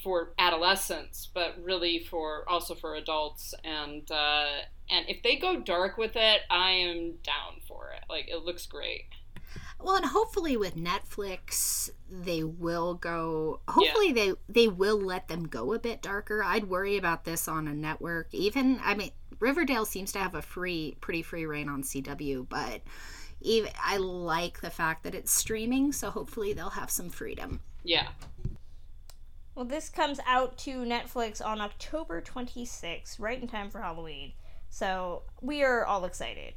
for 0.04 0.34
adolescents, 0.40 1.30
but 1.34 1.56
really 1.62 2.00
for 2.00 2.48
also 2.50 2.76
for 2.76 2.96
adults. 2.96 3.54
And 3.64 4.10
uh, 4.12 4.48
and 4.90 5.06
if 5.08 5.22
they 5.24 5.38
go 5.38 5.60
dark 5.60 5.98
with 5.98 6.16
it, 6.16 6.42
I 6.50 6.72
am 6.72 7.14
down 7.24 7.62
for 7.68 7.92
it. 7.96 8.04
Like 8.10 8.28
it 8.30 8.44
looks 8.44 8.66
great. 8.66 9.06
Well, 9.80 9.96
and 9.96 10.06
hopefully 10.06 10.58
with 10.58 10.76
Netflix, 10.76 11.90
they 12.10 12.44
will 12.44 12.94
go. 12.94 13.62
Hopefully 13.68 14.12
they 14.14 14.34
they 14.48 14.68
will 14.68 15.00
let 15.00 15.28
them 15.28 15.48
go 15.48 15.74
a 15.74 15.80
bit 15.80 16.02
darker. 16.02 16.44
I'd 16.44 16.70
worry 16.70 16.98
about 16.98 17.26
this 17.26 17.48
on 17.48 17.68
a 17.68 17.74
network. 17.74 18.28
Even 18.34 18.80
I 18.84 18.96
mean, 18.96 19.12
Riverdale 19.40 19.86
seems 19.86 20.12
to 20.14 20.20
have 20.20 20.36
a 20.36 20.42
free, 20.42 20.98
pretty 21.02 21.24
free 21.24 21.46
reign 21.46 21.68
on 21.68 21.82
CW, 21.82 22.48
but 22.48 22.82
even 23.42 23.72
I 23.84 23.98
like 23.98 24.62
the 24.62 24.70
fact 24.70 25.04
that 25.04 25.16
it's 25.16 25.34
streaming. 25.34 25.92
So 25.92 26.10
hopefully 26.10 26.54
they'll 26.54 26.70
have 26.70 26.92
some 26.92 27.10
freedom. 27.10 27.62
Yeah. 27.84 28.08
Well, 29.56 29.66
this 29.66 29.90
comes 29.90 30.20
out 30.26 30.58
to 30.60 30.84
Netflix 30.84 31.46
on 31.46 31.60
October 31.60 32.22
26th, 32.22 33.20
right 33.20 33.42
in 33.42 33.48
time 33.48 33.70
for 33.70 33.82
Halloween. 33.82 34.34
So 34.70 35.24
we 35.42 35.64
are 35.64 35.86
all 35.86 36.06
excited. 36.06 36.54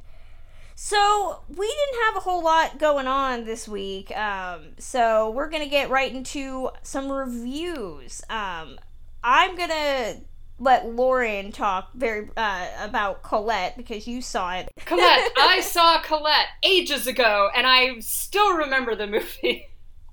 So 0.77 1.41
we 1.49 1.67
didn't 1.67 2.05
have 2.05 2.17
a 2.17 2.21
whole 2.21 2.43
lot 2.43 2.79
going 2.79 3.07
on 3.07 3.45
this 3.45 3.69
week. 3.69 4.17
Um, 4.17 4.75
so 4.79 5.31
we're 5.31 5.49
gonna 5.49 5.69
get 5.69 5.91
right 5.91 6.13
into 6.13 6.71
some 6.83 7.11
reviews. 7.11 8.23
Um, 8.29 8.79
I'm 9.23 9.57
gonna 9.57 10.17
let 10.59 10.87
Lauren 10.87 11.53
talk 11.53 11.93
very 11.95 12.29
uh, 12.37 12.67
about 12.81 13.23
Colette 13.23 13.77
because 13.77 14.07
you 14.07 14.23
saw 14.23 14.55
it. 14.55 14.69
Colette, 14.85 15.31
I 15.37 15.61
saw 15.61 16.01
Colette 16.01 16.47
ages 16.63 17.07
ago, 17.07 17.51
and 17.55 17.67
I 17.67 17.99
still 18.01 18.55
remember 18.55 18.95
the 18.95 19.07
movie. 19.07 19.69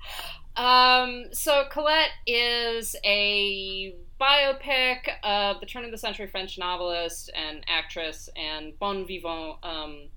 um, 0.55 1.25
so 1.31 1.65
Colette 1.69 2.11
is 2.25 2.95
a 3.05 3.95
biopic 4.19 5.09
of 5.23 5.59
the 5.59 5.65
turn 5.65 5.83
of 5.83 5.91
the 5.91 5.97
century 5.97 6.27
French 6.27 6.57
novelist 6.57 7.31
and 7.35 7.63
actress 7.67 8.29
and 8.35 8.77
bon 8.77 9.05
vivant 9.05 9.57
um, 9.63 10.09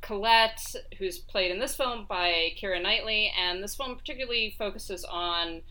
Colette, 0.00 0.74
who's 0.98 1.18
played 1.18 1.50
in 1.50 1.58
this 1.58 1.76
film 1.76 2.06
by 2.08 2.52
Keira 2.60 2.82
Knightley, 2.82 3.32
and 3.38 3.62
this 3.62 3.76
film 3.76 3.96
particularly 3.96 4.54
focuses 4.58 5.04
on 5.04 5.62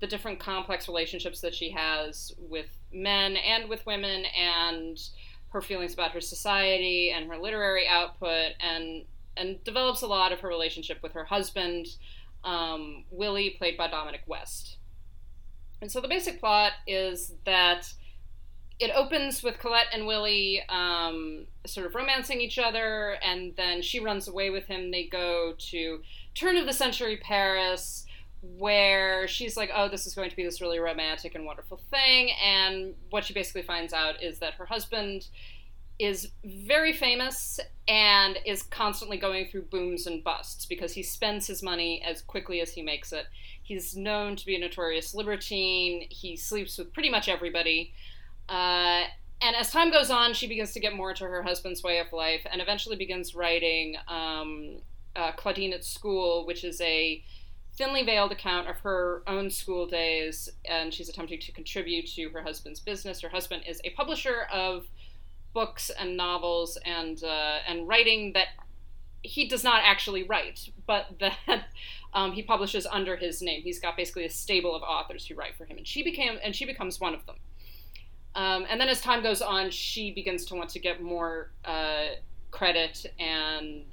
the 0.00 0.06
different 0.06 0.40
complex 0.40 0.88
relationships 0.88 1.40
that 1.40 1.54
she 1.54 1.70
has 1.70 2.32
with 2.38 2.66
men 2.92 3.36
and 3.36 3.68
with 3.68 3.84
women 3.86 4.24
and 4.36 4.98
her 5.50 5.60
feelings 5.60 5.92
about 5.94 6.12
her 6.12 6.20
society 6.20 7.10
and 7.10 7.28
her 7.28 7.36
literary 7.36 7.86
output 7.86 8.52
and 8.60 9.04
and 9.36 9.62
develops 9.64 10.02
a 10.02 10.06
lot 10.06 10.32
of 10.32 10.40
her 10.40 10.48
relationship 10.48 11.02
with 11.02 11.12
her 11.12 11.24
husband 11.24 11.86
um, 12.44 13.04
Willie 13.10 13.50
played 13.50 13.76
by 13.76 13.88
Dominic 13.88 14.22
West 14.26 14.78
and 15.80 15.90
so 15.90 16.00
the 16.00 16.08
basic 16.08 16.40
plot 16.40 16.72
is 16.86 17.34
that 17.44 17.92
it 18.80 18.90
opens 18.94 19.42
with 19.42 19.58
Colette 19.58 19.88
and 19.92 20.06
Willie 20.06 20.62
um, 20.70 21.46
sort 21.66 21.86
of 21.86 21.94
romancing 21.94 22.40
each 22.40 22.58
other, 22.58 23.18
and 23.22 23.54
then 23.56 23.82
she 23.82 24.00
runs 24.00 24.26
away 24.26 24.48
with 24.48 24.66
him. 24.66 24.90
They 24.90 25.04
go 25.04 25.54
to 25.58 26.00
turn 26.34 26.56
of 26.56 26.64
the 26.64 26.72
century 26.72 27.18
Paris, 27.18 28.06
where 28.42 29.28
she's 29.28 29.56
like, 29.56 29.70
oh, 29.74 29.88
this 29.88 30.06
is 30.06 30.14
going 30.14 30.30
to 30.30 30.36
be 30.36 30.44
this 30.44 30.60
really 30.60 30.78
romantic 30.78 31.34
and 31.34 31.44
wonderful 31.44 31.80
thing. 31.90 32.30
And 32.42 32.94
what 33.10 33.24
she 33.24 33.34
basically 33.34 33.62
finds 33.62 33.92
out 33.92 34.22
is 34.22 34.38
that 34.38 34.54
her 34.54 34.66
husband 34.66 35.28
is 35.98 36.30
very 36.44 36.94
famous 36.94 37.60
and 37.86 38.38
is 38.46 38.62
constantly 38.62 39.18
going 39.18 39.46
through 39.46 39.62
booms 39.62 40.06
and 40.06 40.24
busts 40.24 40.64
because 40.64 40.94
he 40.94 41.02
spends 41.02 41.46
his 41.46 41.62
money 41.62 42.02
as 42.02 42.22
quickly 42.22 42.62
as 42.62 42.72
he 42.72 42.80
makes 42.80 43.12
it. 43.12 43.26
He's 43.62 43.94
known 43.94 44.34
to 44.36 44.46
be 44.46 44.56
a 44.56 44.58
notorious 44.58 45.14
libertine. 45.14 46.06
He 46.08 46.36
sleeps 46.36 46.78
with 46.78 46.94
pretty 46.94 47.10
much 47.10 47.28
everybody. 47.28 47.92
Uh, 48.48 49.04
and 49.42 49.54
as 49.56 49.70
time 49.70 49.90
goes 49.90 50.10
on, 50.10 50.32
she 50.32 50.46
begins 50.46 50.72
to 50.72 50.80
get 50.80 50.94
more 50.94 51.10
into 51.10 51.24
her 51.24 51.42
husband's 51.42 51.82
way 51.82 51.98
of 51.98 52.12
life 52.12 52.46
and 52.50 52.62
eventually 52.62 52.96
begins 52.96 53.34
writing 53.34 53.96
um, 54.08 54.78
uh, 55.16 55.32
Claudine 55.32 55.74
at 55.74 55.84
School, 55.84 56.46
which 56.46 56.64
is 56.64 56.80
a 56.80 57.22
thinly 57.80 58.02
veiled 58.02 58.30
account 58.30 58.68
of 58.68 58.78
her 58.80 59.22
own 59.26 59.48
school 59.48 59.86
days. 59.86 60.50
And 60.66 60.92
she's 60.92 61.08
attempting 61.08 61.40
to 61.40 61.52
contribute 61.52 62.06
to 62.08 62.28
her 62.28 62.42
husband's 62.42 62.78
business. 62.78 63.22
Her 63.22 63.30
husband 63.30 63.62
is 63.66 63.80
a 63.84 63.90
publisher 63.90 64.46
of 64.52 64.86
books 65.54 65.90
and 65.98 66.14
novels 66.14 66.76
and 66.84 67.24
uh, 67.24 67.58
and 67.66 67.88
writing 67.88 68.34
that 68.34 68.48
he 69.22 69.48
does 69.48 69.64
not 69.64 69.80
actually 69.82 70.24
write, 70.24 70.68
but 70.86 71.06
that 71.20 71.64
um, 72.12 72.32
he 72.32 72.42
publishes 72.42 72.84
under 72.84 73.16
his 73.16 73.40
name. 73.40 73.62
He's 73.62 73.80
got 73.80 73.96
basically 73.96 74.26
a 74.26 74.30
stable 74.30 74.76
of 74.76 74.82
authors 74.82 75.26
who 75.26 75.34
write 75.34 75.56
for 75.56 75.64
him, 75.64 75.78
and 75.78 75.86
she 75.86 76.02
became 76.02 76.38
and 76.44 76.54
she 76.54 76.66
becomes 76.66 77.00
one 77.00 77.14
of 77.14 77.24
them. 77.24 77.36
Um, 78.34 78.66
and 78.68 78.78
then 78.78 78.90
as 78.90 79.00
time 79.00 79.22
goes 79.22 79.40
on, 79.40 79.70
she 79.70 80.12
begins 80.12 80.44
to 80.46 80.54
want 80.54 80.68
to 80.70 80.78
get 80.78 81.02
more 81.02 81.50
uh, 81.64 82.08
credit 82.50 83.06
and 83.18 83.84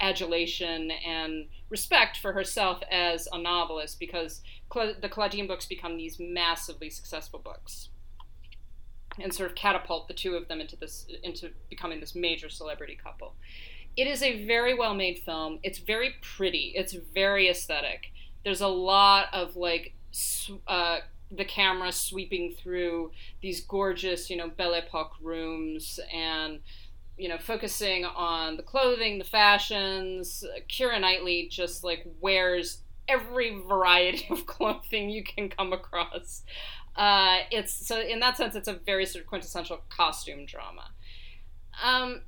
adulation 0.00 0.90
and 0.90 1.46
respect 1.70 2.16
for 2.16 2.32
herself 2.32 2.80
as 2.90 3.28
a 3.32 3.38
novelist 3.38 3.98
because 3.98 4.42
Cla- 4.68 4.94
the 5.00 5.08
Claudine 5.08 5.46
books 5.46 5.66
become 5.66 5.96
these 5.96 6.18
massively 6.20 6.90
successful 6.90 7.40
books 7.40 7.88
and 9.20 9.34
sort 9.34 9.50
of 9.50 9.56
catapult 9.56 10.08
the 10.08 10.14
two 10.14 10.34
of 10.34 10.48
them 10.48 10.60
into 10.60 10.76
this 10.76 11.06
into 11.22 11.50
becoming 11.68 12.00
this 12.00 12.14
major 12.14 12.48
celebrity 12.48 12.96
couple. 13.02 13.34
It 13.96 14.06
is 14.06 14.22
a 14.22 14.44
very 14.44 14.74
well 14.74 14.94
made 14.94 15.18
film. 15.18 15.58
It's 15.62 15.78
very 15.78 16.14
pretty. 16.22 16.72
It's 16.76 16.92
very 16.92 17.48
aesthetic. 17.48 18.12
There's 18.44 18.60
a 18.60 18.68
lot 18.68 19.26
of 19.32 19.56
like 19.56 19.94
uh, 20.68 20.98
the 21.30 21.44
camera 21.44 21.92
sweeping 21.92 22.54
through 22.56 23.10
these 23.42 23.60
gorgeous, 23.60 24.30
you 24.30 24.36
know, 24.36 24.48
Belle 24.48 24.74
Epoque 24.74 25.14
rooms 25.20 25.98
and 26.12 26.60
you 27.18 27.28
know, 27.28 27.38
focusing 27.38 28.04
on 28.04 28.56
the 28.56 28.62
clothing, 28.62 29.18
the 29.18 29.24
fashions. 29.24 30.44
Keira 30.68 31.00
Knightley 31.00 31.48
just 31.50 31.84
like 31.84 32.06
wears 32.20 32.82
every 33.08 33.60
variety 33.66 34.26
of 34.30 34.46
clothing 34.46 35.10
you 35.10 35.24
can 35.24 35.48
come 35.48 35.72
across. 35.72 36.42
Uh, 36.96 37.38
it's 37.50 37.86
so 37.86 38.00
in 38.00 38.20
that 38.20 38.36
sense, 38.36 38.54
it's 38.54 38.68
a 38.68 38.72
very 38.72 39.06
sort 39.06 39.24
of 39.24 39.28
quintessential 39.28 39.80
costume 39.88 40.46
drama. 40.46 40.90
Um, 41.82 42.22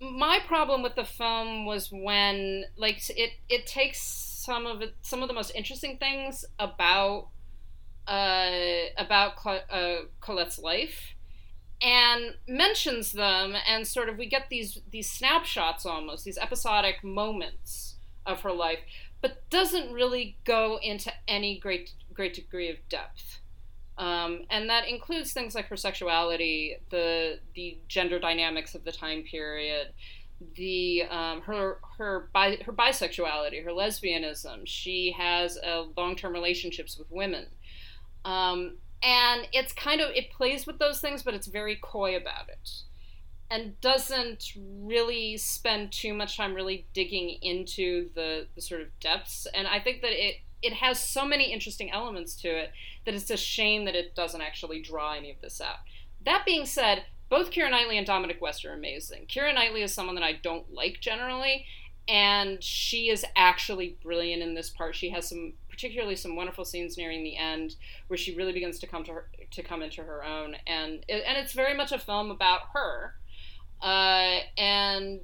my 0.00 0.38
problem 0.46 0.82
with 0.82 0.94
the 0.94 1.04
film 1.04 1.66
was 1.66 1.90
when 1.90 2.64
like 2.76 2.98
it 3.10 3.32
it 3.48 3.66
takes 3.66 4.00
some 4.00 4.66
of 4.66 4.82
it 4.82 4.94
some 5.02 5.22
of 5.22 5.28
the 5.28 5.34
most 5.34 5.52
interesting 5.54 5.98
things 5.98 6.44
about 6.58 7.28
uh, 8.06 8.50
about 8.96 9.32
uh, 9.46 9.96
Colette's 10.20 10.58
life 10.58 11.14
and 11.80 12.34
mentions 12.48 13.12
them 13.12 13.54
and 13.66 13.86
sort 13.86 14.08
of 14.08 14.18
we 14.18 14.26
get 14.26 14.48
these 14.50 14.80
these 14.90 15.08
snapshots 15.08 15.86
almost 15.86 16.24
these 16.24 16.38
episodic 16.38 17.04
moments 17.04 17.96
of 18.26 18.40
her 18.42 18.52
life 18.52 18.80
but 19.20 19.48
doesn't 19.50 19.92
really 19.92 20.36
go 20.44 20.78
into 20.82 21.12
any 21.26 21.58
great 21.58 21.92
great 22.12 22.34
degree 22.34 22.68
of 22.70 22.76
depth. 22.88 23.40
Um, 23.96 24.42
and 24.50 24.70
that 24.70 24.88
includes 24.88 25.32
things 25.32 25.54
like 25.54 25.66
her 25.66 25.76
sexuality 25.76 26.76
the 26.90 27.40
the 27.54 27.78
gender 27.88 28.18
dynamics 28.18 28.74
of 28.74 28.84
the 28.84 28.92
time 28.92 29.22
period 29.22 29.88
the 30.54 31.02
um, 31.10 31.40
her 31.42 31.78
her 31.96 32.28
bi- 32.32 32.60
her 32.64 32.72
bisexuality 32.72 33.64
her 33.64 33.70
lesbianism. 33.70 34.62
She 34.64 35.14
has 35.18 35.58
uh, 35.58 35.84
long-term 35.96 36.32
relationships 36.32 36.96
with 36.96 37.10
women. 37.10 37.46
Um, 38.24 38.76
and 39.02 39.48
it's 39.52 39.72
kind 39.72 40.00
of 40.00 40.10
it 40.10 40.30
plays 40.30 40.66
with 40.66 40.78
those 40.78 41.00
things 41.00 41.22
but 41.22 41.34
it's 41.34 41.46
very 41.46 41.78
coy 41.80 42.16
about 42.16 42.48
it 42.48 42.70
and 43.50 43.80
doesn't 43.80 44.52
really 44.56 45.36
spend 45.36 45.90
too 45.90 46.12
much 46.12 46.36
time 46.36 46.54
really 46.54 46.86
digging 46.92 47.38
into 47.40 48.10
the, 48.14 48.46
the 48.54 48.60
sort 48.60 48.80
of 48.80 48.88
depths 49.00 49.46
and 49.54 49.66
i 49.68 49.78
think 49.78 50.02
that 50.02 50.12
it 50.12 50.36
it 50.60 50.72
has 50.72 50.98
so 50.98 51.24
many 51.24 51.52
interesting 51.52 51.90
elements 51.92 52.34
to 52.34 52.48
it 52.48 52.72
that 53.04 53.14
it's 53.14 53.30
a 53.30 53.36
shame 53.36 53.84
that 53.84 53.94
it 53.94 54.16
doesn't 54.16 54.40
actually 54.40 54.82
draw 54.82 55.12
any 55.14 55.30
of 55.30 55.40
this 55.40 55.60
out 55.60 55.78
that 56.24 56.44
being 56.44 56.66
said 56.66 57.04
both 57.28 57.50
Keira 57.50 57.70
Knightley 57.70 57.98
and 57.98 58.06
Dominic 58.06 58.40
West 58.40 58.64
are 58.64 58.72
amazing. 58.72 59.26
Keira 59.26 59.54
Knightley 59.54 59.82
is 59.82 59.92
someone 59.92 60.14
that 60.14 60.24
I 60.24 60.32
don't 60.32 60.72
like 60.72 61.00
generally, 61.00 61.66
and 62.08 62.62
she 62.62 63.10
is 63.10 63.24
actually 63.36 63.98
brilliant 64.02 64.42
in 64.42 64.54
this 64.54 64.70
part. 64.70 64.96
She 64.96 65.10
has 65.10 65.28
some 65.28 65.54
particularly 65.78 66.16
some 66.16 66.34
wonderful 66.34 66.64
scenes 66.64 66.98
nearing 66.98 67.22
the 67.22 67.36
end 67.36 67.76
where 68.08 68.16
she 68.16 68.34
really 68.34 68.52
begins 68.52 68.80
to 68.80 68.86
come 68.88 69.04
to 69.04 69.12
her 69.12 69.28
to 69.52 69.62
come 69.62 69.80
into 69.80 70.02
her 70.02 70.24
own, 70.24 70.56
and 70.66 71.04
and 71.08 71.38
it's 71.38 71.52
very 71.52 71.72
much 71.72 71.92
a 71.92 71.98
film 72.00 72.32
about 72.32 72.62
her, 72.74 73.14
uh, 73.80 74.40
and 74.56 75.20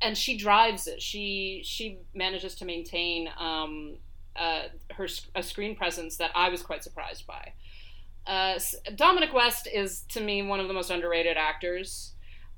and 0.00 0.16
she 0.16 0.36
drives 0.36 0.86
it. 0.86 1.02
She 1.02 1.62
she 1.64 1.98
manages 2.14 2.54
to 2.56 2.64
maintain 2.64 3.28
um, 3.36 3.96
uh, 4.36 4.62
her 4.92 5.08
a 5.34 5.42
screen 5.42 5.74
presence 5.74 6.18
that 6.18 6.30
I 6.36 6.50
was 6.50 6.62
quite 6.62 6.84
surprised 6.84 7.26
by. 7.26 7.52
Uh, 8.28 8.60
Dominic 8.94 9.34
West 9.34 9.66
is 9.66 10.02
to 10.10 10.20
me 10.20 10.40
one 10.42 10.60
of 10.60 10.68
the 10.68 10.74
most 10.74 10.90
underrated 10.90 11.36
actors. 11.36 12.12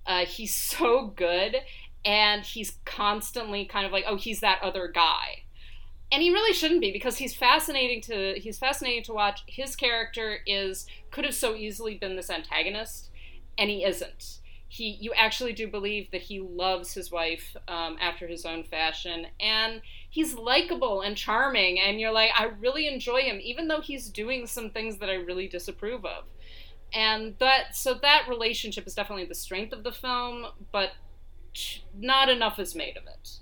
Uh, 0.05 0.27
he's 0.27 0.53
so 0.53 1.07
good, 1.07 1.57
and 2.05 2.43
he's 2.45 2.77
constantly 2.85 3.65
kind 3.65 3.87
of 3.87 3.93
like, 3.93 4.05
oh, 4.07 4.17
he's 4.17 4.41
that 4.41 4.59
other 4.63 4.87
guy 4.87 5.42
and 6.13 6.23
he 6.23 6.31
really 6.31 6.53
shouldn't 6.53 6.83
be 6.83 6.93
because 6.93 7.17
he's 7.17 7.35
fascinating 7.35 8.03
to 8.03 8.35
he's 8.37 8.59
fascinating 8.59 9.03
to 9.05 9.15
watch. 9.15 9.43
His 9.47 9.75
character 9.75 10.39
is 10.47 10.87
could 11.11 11.25
have 11.25 11.35
so 11.35 11.57
easily 11.57 11.97
been 11.97 12.15
this 12.17 12.31
antagonist, 12.31 13.11
and 13.59 13.71
he 13.71 13.83
isn't. 13.85 14.39
He 14.69 14.99
you 15.01 15.13
actually 15.17 15.55
do 15.55 15.67
believe 15.69 16.11
that 16.13 16.21
he 16.21 16.39
loves 16.39 16.93
his 16.93 17.11
wife 17.11 17.57
um, 17.67 17.97
after 17.99 18.27
his 18.27 18.45
own 18.45 18.63
fashion, 18.63 19.27
and 19.41 19.81
he's 20.11 20.35
likable 20.35 21.01
and 21.01 21.17
charming, 21.17 21.81
and 21.81 21.99
you're 21.99 22.13
like, 22.13 22.31
I 22.37 22.45
really 22.45 22.87
enjoy 22.87 23.23
him, 23.23 23.41
even 23.43 23.69
though 23.69 23.81
he's 23.81 24.11
doing 24.11 24.47
some 24.47 24.71
things 24.71 24.99
that 24.99 25.09
I 25.09 25.15
really 25.15 25.49
disapprove 25.49 26.05
of. 26.05 26.25
And 26.95 27.37
that 27.39 27.75
so 27.75 27.95
that 27.95 28.27
relationship 28.29 28.87
is 28.87 28.95
definitely 28.95 29.25
the 29.25 29.35
strength 29.35 29.73
of 29.73 29.83
the 29.83 29.93
film, 29.93 30.45
but 30.73 30.91
not 31.99 32.29
enough 32.29 32.59
is 32.59 32.75
made 32.75 32.99
of 32.99 33.05
it. 33.05 33.39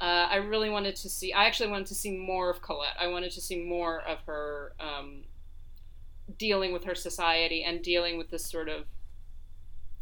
Uh, 0.00 0.28
I 0.30 0.36
really 0.36 0.70
wanted 0.70 0.96
to 0.96 1.10
see. 1.10 1.32
I 1.32 1.44
actually 1.44 1.70
wanted 1.70 1.86
to 1.88 1.94
see 1.94 2.16
more 2.16 2.48
of 2.48 2.62
Colette. 2.62 2.96
I 2.98 3.08
wanted 3.08 3.32
to 3.32 3.40
see 3.40 3.62
more 3.62 4.00
of 4.00 4.18
her 4.26 4.72
um, 4.80 5.24
dealing 6.38 6.72
with 6.72 6.84
her 6.84 6.94
society 6.94 7.62
and 7.64 7.82
dealing 7.82 8.16
with 8.16 8.30
this 8.30 8.46
sort 8.46 8.68
of 8.68 8.84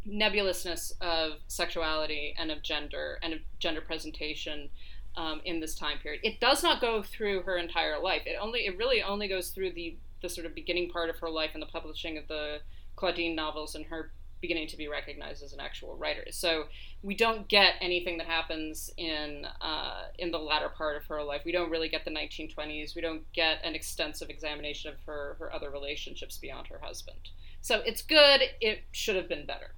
nebulousness 0.05 0.93
of 1.01 1.33
sexuality 1.47 2.33
and 2.39 2.49
of 2.49 2.61
gender 2.61 3.19
and 3.21 3.33
of 3.33 3.39
gender 3.59 3.81
presentation 3.81 4.69
um, 5.17 5.41
in 5.43 5.59
this 5.59 5.75
time 5.75 5.97
period. 5.99 6.21
It 6.23 6.39
does 6.39 6.63
not 6.63 6.79
go 6.79 7.03
through 7.03 7.41
her 7.41 7.57
entire 7.57 7.99
life. 7.99 8.21
It 8.25 8.37
only. 8.39 8.61
It 8.61 8.77
really 8.77 9.03
only 9.03 9.27
goes 9.27 9.49
through 9.49 9.73
the 9.73 9.97
the 10.21 10.29
sort 10.29 10.45
of 10.45 10.55
beginning 10.55 10.89
part 10.89 11.09
of 11.09 11.17
her 11.19 11.29
life 11.29 11.51
and 11.53 11.61
the 11.61 11.67
publishing 11.67 12.17
of 12.17 12.27
the 12.27 12.59
Claudine 12.95 13.35
novels 13.35 13.75
and 13.75 13.85
her 13.85 14.11
beginning 14.41 14.67
to 14.67 14.77
be 14.77 14.87
recognized 14.87 15.43
as 15.43 15.53
an 15.53 15.59
actual 15.59 15.95
writer. 15.97 16.25
So 16.31 16.65
we 17.01 17.15
don't 17.15 17.47
get 17.47 17.75
anything 17.81 18.17
that 18.17 18.27
happens 18.27 18.91
in 18.97 19.45
uh, 19.61 20.03
in 20.17 20.31
the 20.31 20.37
latter 20.37 20.69
part 20.69 20.97
of 20.97 21.05
her 21.05 21.23
life. 21.23 21.41
We 21.45 21.51
don't 21.51 21.69
really 21.69 21.89
get 21.89 22.05
the 22.05 22.11
1920s. 22.11 22.95
We 22.95 23.01
don't 23.01 23.31
get 23.33 23.59
an 23.63 23.75
extensive 23.75 24.29
examination 24.29 24.91
of 24.91 24.99
her 25.05 25.35
her 25.39 25.53
other 25.53 25.69
relationships 25.69 26.37
beyond 26.37 26.67
her 26.67 26.79
husband. 26.81 27.29
So 27.61 27.81
it's 27.85 28.01
good. 28.01 28.41
It 28.61 28.83
should 28.91 29.15
have 29.15 29.27
been 29.29 29.45
better. 29.45 29.73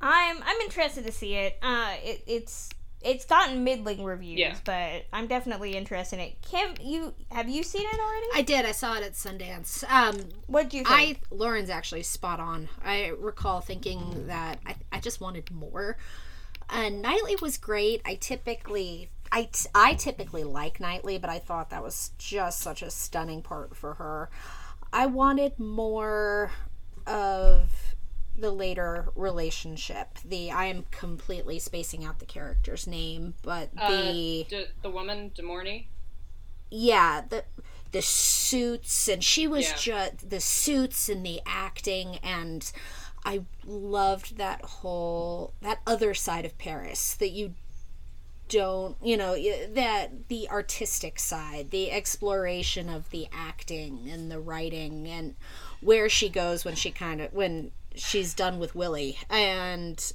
I'm 0.00 0.42
I'm 0.42 0.60
interested 0.62 1.04
to 1.06 1.12
see 1.12 1.34
it. 1.34 1.58
Uh, 1.62 1.94
it, 2.02 2.24
it's 2.26 2.70
it's 3.04 3.24
gotten 3.24 3.64
middling 3.64 4.04
reviews, 4.04 4.38
Yeah. 4.38 4.56
but 4.64 5.04
I'm 5.12 5.26
definitely 5.26 5.76
interested 5.76 6.16
in 6.16 6.26
it. 6.26 6.42
Kim, 6.42 6.74
you 6.80 7.14
have 7.30 7.48
you 7.48 7.62
seen 7.62 7.82
it 7.82 7.98
already? 8.00 8.26
I 8.34 8.42
did. 8.42 8.64
I 8.64 8.72
saw 8.72 8.94
it 8.96 9.02
at 9.02 9.12
Sundance. 9.12 9.84
Um, 9.90 10.16
what 10.46 10.70
do 10.70 10.76
you 10.78 10.84
think? 10.84 11.20
I? 11.32 11.34
Lauren's 11.34 11.70
actually 11.70 12.02
spot 12.04 12.40
on. 12.40 12.68
I 12.84 13.12
recall 13.18 13.60
thinking 13.60 14.26
that 14.28 14.58
I, 14.66 14.76
I 14.92 15.00
just 15.00 15.20
wanted 15.20 15.50
more. 15.50 15.96
And 16.70 17.02
Knightley 17.02 17.36
was 17.42 17.58
great. 17.58 18.00
I 18.04 18.14
typically 18.14 19.10
I, 19.34 19.44
t- 19.50 19.68
I 19.74 19.94
typically 19.94 20.44
like 20.44 20.78
Knightley, 20.78 21.16
but 21.18 21.30
I 21.30 21.38
thought 21.38 21.70
that 21.70 21.82
was 21.82 22.10
just 22.18 22.60
such 22.60 22.82
a 22.82 22.90
stunning 22.90 23.40
part 23.40 23.74
for 23.74 23.94
her. 23.94 24.28
I 24.92 25.06
wanted 25.06 25.58
more 25.58 26.50
of 27.06 27.91
the 28.36 28.50
later 28.50 29.10
relationship. 29.14 30.18
The 30.24 30.50
I 30.50 30.66
am 30.66 30.84
completely 30.90 31.58
spacing 31.58 32.04
out 32.04 32.18
the 32.18 32.26
character's 32.26 32.86
name, 32.86 33.34
but 33.42 33.70
Uh, 33.76 33.90
the 34.02 34.46
D- 34.48 34.66
the 34.82 34.90
woman, 34.90 35.30
Demorny. 35.36 35.86
yeah 36.70 37.20
the 37.28 37.44
the 37.92 38.00
suits 38.02 39.06
and 39.08 39.22
she 39.22 39.46
was 39.46 39.68
Yeah. 39.68 39.76
just 39.76 40.30
the 40.30 40.40
suits 40.40 41.10
and 41.10 41.24
the 41.26 41.42
acting 41.44 42.16
and 42.22 42.72
i 43.22 43.44
loved 43.66 44.38
that 44.38 44.62
whole 44.64 45.52
that 45.60 45.80
other 45.86 46.14
side 46.14 46.46
of 46.46 46.56
paris 46.56 47.12
that 47.14 47.28
you 47.28 47.52
don't 48.48 48.96
you 49.02 49.16
know 49.18 49.34
that 49.74 50.28
the 50.28 50.48
artistic 50.48 51.18
side 51.18 51.70
the 51.70 51.90
exploration 51.90 52.88
of 52.88 53.10
the 53.10 53.28
acting 53.30 54.08
and 54.10 54.30
the 54.30 54.40
writing 54.40 55.06
and 55.06 55.34
where 55.82 56.08
she 56.08 56.28
goes 56.30 56.64
when 56.64 56.74
she 56.74 56.90
kind 56.90 57.20
of 57.20 57.30
when 57.34 57.70
she's 57.96 58.34
done 58.34 58.58
with 58.58 58.74
willie 58.74 59.18
and 59.30 60.12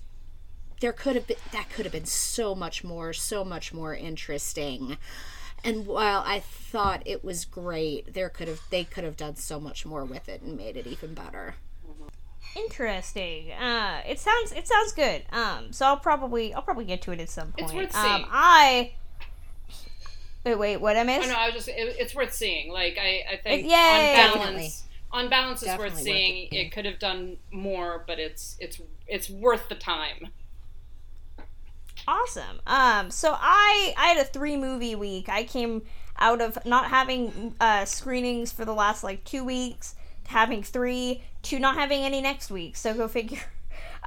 there 0.80 0.94
could 0.94 1.16
have 1.16 1.28
been 1.28 1.38
that 1.52 1.70
could 1.70 1.86
have 1.86 1.92
been 1.92 2.06
so 2.06 2.54
much 2.56 2.84
more 2.84 3.14
so 3.14 3.44
much 3.44 3.74
more 3.74 3.96
interesting 3.96 4.98
and 5.64 5.88
while 5.88 6.24
i 6.26 6.40
thought 6.40 7.02
it 7.06 7.24
was 7.24 7.46
great 7.46 8.14
there 8.14 8.30
could 8.30 8.48
have 8.48 8.62
they 8.70 8.84
could 8.84 9.04
have 9.04 9.18
done 9.18 9.36
so 9.36 9.60
much 9.60 9.86
more 9.86 10.06
with 10.06 10.30
it 10.30 10.42
and 10.42 10.56
made 10.58 10.78
it 10.78 10.88
even 10.88 11.14
better 11.14 11.56
Interesting. 12.56 13.52
Uh, 13.52 14.02
it 14.08 14.20
sounds 14.20 14.52
it 14.52 14.68
sounds 14.68 14.92
good. 14.94 15.24
Um, 15.32 15.72
so 15.72 15.86
I'll 15.86 15.98
probably 15.98 16.54
I'll 16.54 16.62
probably 16.62 16.86
get 16.86 17.02
to 17.04 17.12
it 17.12 17.20
at 17.20 17.30
some 17.30 17.52
point. 17.52 17.66
It's 17.66 17.74
worth 17.74 17.96
um. 17.96 18.26
I 18.32 18.94
wait 20.44 20.56
wait 20.56 20.78
what 20.78 20.98
I 20.98 21.02
Oh 21.02 21.04
missed? 21.04 21.30
no, 21.30 21.36
I 21.36 21.48
was 21.48 21.56
just. 21.56 21.68
It, 21.68 21.96
it's 22.00 22.16
worth 22.16 22.34
seeing. 22.34 22.72
Like 22.72 22.98
I, 22.98 23.26
I 23.34 23.36
think 23.38 23.66
Uh, 23.66 23.70
yay! 23.70 23.76
on 23.76 24.34
Definitely. 24.34 24.70
On 25.12 25.30
balance, 25.30 25.62
it's 25.62 25.72
Definitely 25.72 25.86
worth 25.90 25.94
worth 25.94 26.04
seeing. 26.04 26.48
it, 26.52 26.56
It, 26.56 26.72
could 26.72 26.86
have 26.86 27.00
done 27.00 27.38
more, 27.52 28.04
but 28.08 28.20
it's 28.20 28.58
it's 28.60 28.82
it's 29.08 29.30
worth 29.30 29.70
the 29.70 29.76
time. 29.76 30.30
Awesome. 32.08 32.62
Um, 32.68 33.12
so 33.12 33.36
I 33.38 33.94
I 33.98 34.08
had 34.08 34.18
a 34.18 34.24
three 34.26 34.56
movie 34.58 34.96
week. 34.96 35.30
I 35.30 35.44
came 35.44 35.84
out 36.18 36.42
of 36.42 36.58
not 36.66 36.90
having 36.90 37.56
uh, 37.60 37.86
screenings 37.86 38.52
for 38.52 38.66
the 38.66 38.74
last 38.74 39.04
like 39.04 39.24
two 39.24 39.44
weeks, 39.44 39.96
having 40.28 40.64
three, 40.64 41.24
to 41.44 41.60
not 41.60 41.76
having 41.76 42.02
any 42.04 42.22
next 42.22 42.50
week. 42.50 42.76
So 42.76 42.94
go 42.94 43.08
figure. 43.08 43.42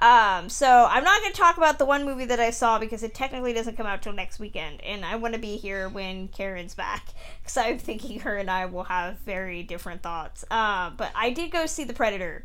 Um, 0.01 0.49
so 0.49 0.87
I'm 0.89 1.05
not 1.05 1.21
going 1.21 1.33
to 1.33 1.39
talk 1.39 1.59
about 1.59 1.79
the 1.79 1.85
one 1.85 2.05
movie 2.07 2.25
that 2.25 2.41
I 2.41 2.51
saw 2.51 2.79
because 2.79 3.03
it 3.03 3.15
technically 3.15 3.53
doesn't 3.53 3.77
come 3.77 3.87
out 3.87 4.03
till 4.03 4.15
next 4.15 4.39
weekend, 4.39 4.83
and 4.83 5.05
I 5.05 5.17
want 5.17 5.35
to 5.35 5.41
be 5.41 5.57
here 5.57 5.89
when 5.89 6.29
Karen's 6.29 6.75
back 6.75 7.09
because 7.43 7.57
I'm 7.57 7.79
thinking 7.79 8.21
her 8.21 8.37
and 8.39 8.51
I 8.51 8.67
will 8.67 8.85
have 8.85 9.19
very 9.19 9.63
different 9.63 10.03
thoughts. 10.03 10.45
Uh, 10.51 10.91
but 10.91 11.13
I 11.15 11.31
did 11.31 11.51
go 11.51 11.67
see 11.67 11.85
The 11.85 11.93
Predator. 11.93 12.45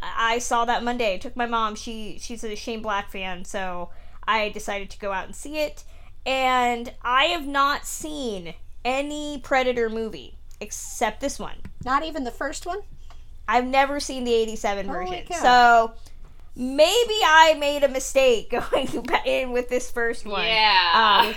I 0.00 0.38
saw 0.38 0.64
that 0.66 0.82
Monday. 0.84 1.18
Took 1.18 1.36
my 1.36 1.46
mom. 1.46 1.74
She 1.74 2.18
she's 2.20 2.44
a 2.44 2.54
Shane 2.54 2.82
Black 2.82 3.10
fan, 3.10 3.44
so 3.44 3.90
I 4.26 4.50
decided 4.50 4.90
to 4.90 4.98
go 4.98 5.12
out 5.12 5.24
and 5.26 5.34
see 5.34 5.58
it. 5.58 5.84
And 6.24 6.92
I 7.02 7.26
have 7.26 7.46
not 7.46 7.86
seen 7.86 8.54
any 8.84 9.38
Predator 9.38 9.88
movie 9.88 10.36
except 10.60 11.20
this 11.20 11.38
one. 11.38 11.56
not 11.84 12.04
even 12.04 12.24
the 12.24 12.30
first 12.30 12.64
one 12.64 12.80
I've 13.48 13.66
never 13.66 14.00
seen 14.00 14.24
the 14.24 14.34
87 14.34 14.86
Holy 14.88 15.06
version. 15.06 15.26
cow. 15.26 15.42
So 15.42 15.94
maybe 16.56 17.14
I 17.24 17.54
made 17.58 17.84
a 17.84 17.88
mistake 17.88 18.50
going 18.72 18.88
in 19.26 19.52
with 19.52 19.68
this 19.68 19.90
first 19.90 20.24
one. 20.26 20.46
Yeah. 20.46 21.22
Um, 21.26 21.34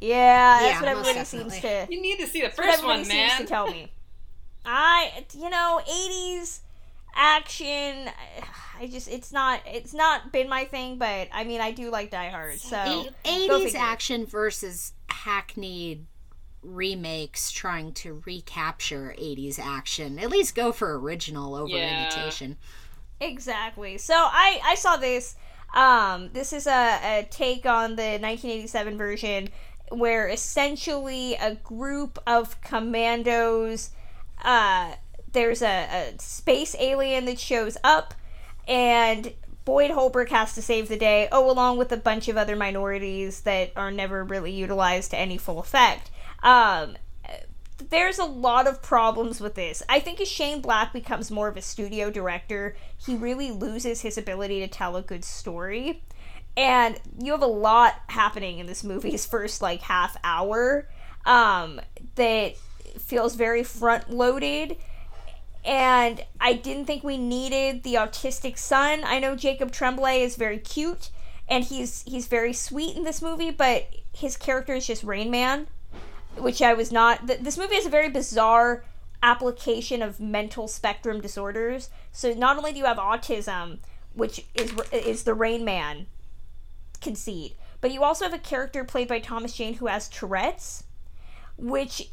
yeah, 0.00 0.58
that's 0.60 0.80
Yeah, 0.80 0.80
what 0.80 0.96
most 0.96 1.08
everybody 1.08 1.24
seems 1.24 1.60
to 1.60 1.86
you 1.90 2.00
need 2.00 2.18
to 2.18 2.26
see 2.26 2.40
the 2.40 2.46
that's 2.46 2.58
what 2.58 2.66
first 2.66 2.78
everybody 2.78 2.98
one, 3.00 3.04
seems 3.04 3.16
man. 3.32 3.40
to 3.40 3.46
tell 3.46 3.70
me. 3.70 3.90
I, 4.64 5.24
you 5.34 5.50
know, 5.50 5.80
80s 5.86 6.60
action. 7.14 8.10
I 8.80 8.88
just, 8.88 9.08
it's 9.08 9.30
not, 9.32 9.60
it's 9.66 9.94
not 9.94 10.32
been 10.32 10.48
my 10.48 10.64
thing. 10.64 10.98
But 10.98 11.28
I 11.32 11.44
mean, 11.44 11.60
I 11.60 11.70
do 11.70 11.90
like 11.90 12.10
Die 12.10 12.28
Hard. 12.28 12.58
So 12.58 13.06
80s 13.24 13.74
action 13.76 14.26
versus 14.26 14.92
hackneyed 15.08 16.06
remakes 16.62 17.50
trying 17.50 17.92
to 17.92 18.22
recapture 18.24 19.14
80s 19.18 19.58
action 19.58 20.18
at 20.18 20.30
least 20.30 20.54
go 20.54 20.72
for 20.72 20.98
original 20.98 21.54
over 21.54 21.76
Yeah. 21.76 22.00
imitation 22.10 22.56
Exactly. 23.24 23.98
So 23.98 24.14
I 24.14 24.60
I 24.64 24.74
saw 24.74 24.96
this. 24.96 25.36
Um, 25.74 26.30
this 26.32 26.52
is 26.52 26.66
a, 26.68 27.20
a 27.20 27.28
take 27.30 27.66
on 27.66 27.96
the 27.96 28.18
1987 28.20 28.96
version 28.96 29.48
where 29.90 30.28
essentially 30.28 31.34
a 31.34 31.56
group 31.56 32.18
of 32.26 32.60
commandos. 32.60 33.90
Uh, 34.42 34.92
there's 35.32 35.62
a, 35.62 36.12
a 36.12 36.14
space 36.18 36.76
alien 36.78 37.24
that 37.24 37.40
shows 37.40 37.76
up, 37.82 38.14
and 38.68 39.32
Boyd 39.64 39.90
Holbrook 39.90 40.28
has 40.28 40.54
to 40.54 40.62
save 40.62 40.88
the 40.88 40.96
day. 40.96 41.28
Oh, 41.32 41.50
along 41.50 41.78
with 41.78 41.90
a 41.92 41.96
bunch 41.96 42.28
of 42.28 42.36
other 42.36 42.56
minorities 42.56 43.40
that 43.40 43.72
are 43.74 43.90
never 43.90 44.22
really 44.22 44.52
utilized 44.52 45.10
to 45.10 45.18
any 45.18 45.38
full 45.38 45.58
effect. 45.58 46.10
Um, 46.42 46.96
there's 47.78 48.18
a 48.18 48.24
lot 48.24 48.66
of 48.66 48.82
problems 48.82 49.40
with 49.40 49.54
this. 49.54 49.82
I 49.88 50.00
think 50.00 50.20
as 50.20 50.28
Shane 50.28 50.60
Black 50.60 50.92
becomes 50.92 51.30
more 51.30 51.48
of 51.48 51.56
a 51.56 51.62
studio 51.62 52.10
director, 52.10 52.76
he 52.96 53.16
really 53.16 53.50
loses 53.50 54.02
his 54.02 54.16
ability 54.16 54.60
to 54.60 54.68
tell 54.68 54.96
a 54.96 55.02
good 55.02 55.24
story. 55.24 56.02
And 56.56 57.00
you 57.18 57.32
have 57.32 57.42
a 57.42 57.46
lot 57.46 57.94
happening 58.08 58.58
in 58.58 58.66
this 58.66 58.84
movie's 58.84 59.26
first 59.30 59.60
like 59.60 59.82
half 59.82 60.16
hour 60.22 60.88
um, 61.26 61.80
that 62.14 62.56
feels 62.98 63.34
very 63.34 63.64
front 63.64 64.10
loaded. 64.10 64.76
And 65.64 66.24
I 66.40 66.52
didn't 66.52 66.84
think 66.84 67.02
we 67.02 67.16
needed 67.16 67.82
the 67.82 67.94
autistic 67.94 68.58
son. 68.58 69.02
I 69.04 69.18
know 69.18 69.34
Jacob 69.34 69.72
Tremblay 69.72 70.22
is 70.22 70.36
very 70.36 70.58
cute 70.58 71.10
and 71.48 71.64
he's 71.64 72.02
he's 72.02 72.26
very 72.26 72.52
sweet 72.52 72.96
in 72.96 73.04
this 73.04 73.20
movie, 73.20 73.50
but 73.50 73.86
his 74.12 74.36
character 74.36 74.74
is 74.74 74.86
just 74.86 75.02
Rain 75.02 75.30
Man 75.30 75.66
which 76.38 76.62
I 76.62 76.74
was 76.74 76.92
not. 76.92 77.26
Th- 77.26 77.40
this 77.40 77.58
movie 77.58 77.76
is 77.76 77.86
a 77.86 77.90
very 77.90 78.08
bizarre 78.08 78.84
application 79.22 80.02
of 80.02 80.20
mental 80.20 80.68
spectrum 80.68 81.20
disorders. 81.20 81.88
So 82.12 82.34
not 82.34 82.56
only 82.58 82.72
do 82.72 82.78
you 82.78 82.84
have 82.84 82.98
autism, 82.98 83.78
which 84.12 84.44
is 84.54 84.72
is 84.92 85.24
the 85.24 85.34
Rain 85.34 85.64
Man 85.64 86.06
conceit, 87.00 87.56
but 87.80 87.90
you 87.90 88.02
also 88.02 88.24
have 88.24 88.34
a 88.34 88.38
character 88.38 88.84
played 88.84 89.08
by 89.08 89.18
Thomas 89.18 89.54
Jane 89.54 89.74
who 89.74 89.86
has 89.86 90.08
Tourette's, 90.08 90.84
which 91.56 92.10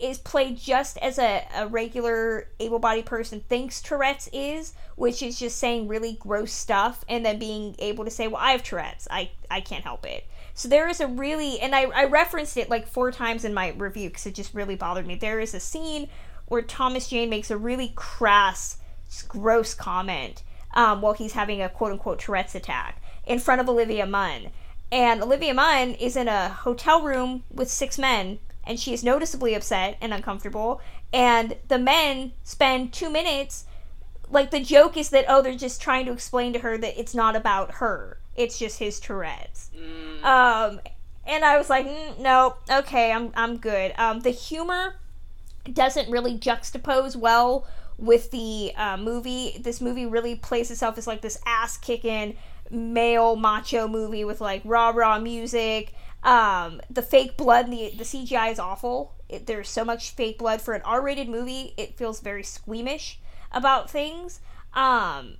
is 0.00 0.18
played 0.18 0.58
just 0.58 0.98
as 0.98 1.18
a, 1.18 1.46
a 1.54 1.68
regular 1.68 2.48
able-bodied 2.58 3.06
person 3.06 3.40
thinks 3.48 3.80
Tourette's 3.80 4.28
is, 4.32 4.72
which 4.96 5.22
is 5.22 5.38
just 5.38 5.58
saying 5.58 5.86
really 5.86 6.14
gross 6.14 6.52
stuff 6.52 7.04
and 7.08 7.24
then 7.24 7.38
being 7.38 7.76
able 7.78 8.04
to 8.04 8.10
say, 8.10 8.26
"Well, 8.26 8.42
I 8.42 8.52
have 8.52 8.62
Tourette's. 8.62 9.06
I 9.10 9.30
I 9.50 9.60
can't 9.60 9.84
help 9.84 10.04
it." 10.06 10.26
So 10.54 10.68
there 10.68 10.88
is 10.88 11.00
a 11.00 11.06
really, 11.06 11.58
and 11.60 11.74
I, 11.74 11.82
I 11.82 12.04
referenced 12.04 12.56
it 12.56 12.68
like 12.68 12.86
four 12.86 13.10
times 13.10 13.44
in 13.44 13.54
my 13.54 13.70
review 13.70 14.08
because 14.08 14.26
it 14.26 14.34
just 14.34 14.54
really 14.54 14.76
bothered 14.76 15.06
me. 15.06 15.14
There 15.14 15.40
is 15.40 15.54
a 15.54 15.60
scene 15.60 16.08
where 16.46 16.62
Thomas 16.62 17.08
Jane 17.08 17.30
makes 17.30 17.50
a 17.50 17.56
really 17.56 17.92
crass, 17.96 18.76
gross 19.28 19.74
comment 19.74 20.42
um, 20.74 21.00
while 21.00 21.14
he's 21.14 21.32
having 21.32 21.62
a 21.62 21.68
quote 21.68 21.92
unquote 21.92 22.18
Tourette's 22.18 22.54
attack 22.54 23.02
in 23.26 23.38
front 23.38 23.60
of 23.60 23.68
Olivia 23.68 24.06
Munn. 24.06 24.50
And 24.90 25.22
Olivia 25.22 25.54
Munn 25.54 25.94
is 25.94 26.16
in 26.16 26.28
a 26.28 26.50
hotel 26.50 27.02
room 27.02 27.44
with 27.50 27.70
six 27.70 27.98
men, 27.98 28.38
and 28.64 28.78
she 28.78 28.92
is 28.92 29.02
noticeably 29.02 29.54
upset 29.54 29.96
and 30.02 30.12
uncomfortable. 30.12 30.82
And 31.12 31.56
the 31.68 31.78
men 31.78 32.32
spend 32.44 32.92
two 32.92 33.08
minutes 33.08 33.64
like 34.30 34.50
the 34.50 34.60
joke 34.60 34.96
is 34.96 35.10
that 35.10 35.26
oh 35.28 35.42
they're 35.42 35.54
just 35.54 35.80
trying 35.80 36.06
to 36.06 36.12
explain 36.12 36.52
to 36.54 36.60
her 36.60 36.78
that 36.78 36.98
it's 36.98 37.14
not 37.14 37.36
about 37.36 37.74
her 37.74 38.18
it's 38.36 38.58
just 38.58 38.78
his 38.78 38.98
tourette's 39.00 39.70
um 40.22 40.80
and 41.26 41.44
i 41.44 41.56
was 41.58 41.68
like 41.70 41.86
mm, 41.86 42.18
no 42.18 42.56
okay 42.70 43.12
i'm 43.12 43.30
i'm 43.34 43.56
good 43.56 43.92
um 43.98 44.20
the 44.20 44.30
humor 44.30 44.94
doesn't 45.72 46.10
really 46.10 46.38
juxtapose 46.38 47.16
well 47.16 47.66
with 47.98 48.30
the 48.30 48.72
uh, 48.76 48.96
movie. 48.96 49.56
This 49.60 49.80
movie 49.80 50.06
really 50.06 50.34
plays 50.34 50.70
itself 50.70 50.98
as 50.98 51.06
like 51.06 51.20
this 51.20 51.38
ass 51.46 51.76
kicking 51.76 52.36
male 52.70 53.36
macho 53.36 53.86
movie 53.86 54.24
with 54.24 54.40
like 54.40 54.62
rah 54.64 54.90
rah 54.90 55.18
music. 55.18 55.94
Um, 56.22 56.80
the 56.90 57.02
fake 57.02 57.36
blood, 57.36 57.70
the 57.70 57.92
the 57.96 58.04
CGI 58.04 58.50
is 58.52 58.58
awful. 58.58 59.14
It, 59.28 59.46
there's 59.46 59.68
so 59.68 59.84
much 59.84 60.10
fake 60.10 60.38
blood 60.38 60.60
for 60.60 60.74
an 60.74 60.82
R-rated 60.82 61.28
movie. 61.28 61.74
It 61.76 61.96
feels 61.96 62.20
very 62.20 62.42
squeamish 62.42 63.18
about 63.52 63.90
things. 63.90 64.40
Um, 64.74 65.36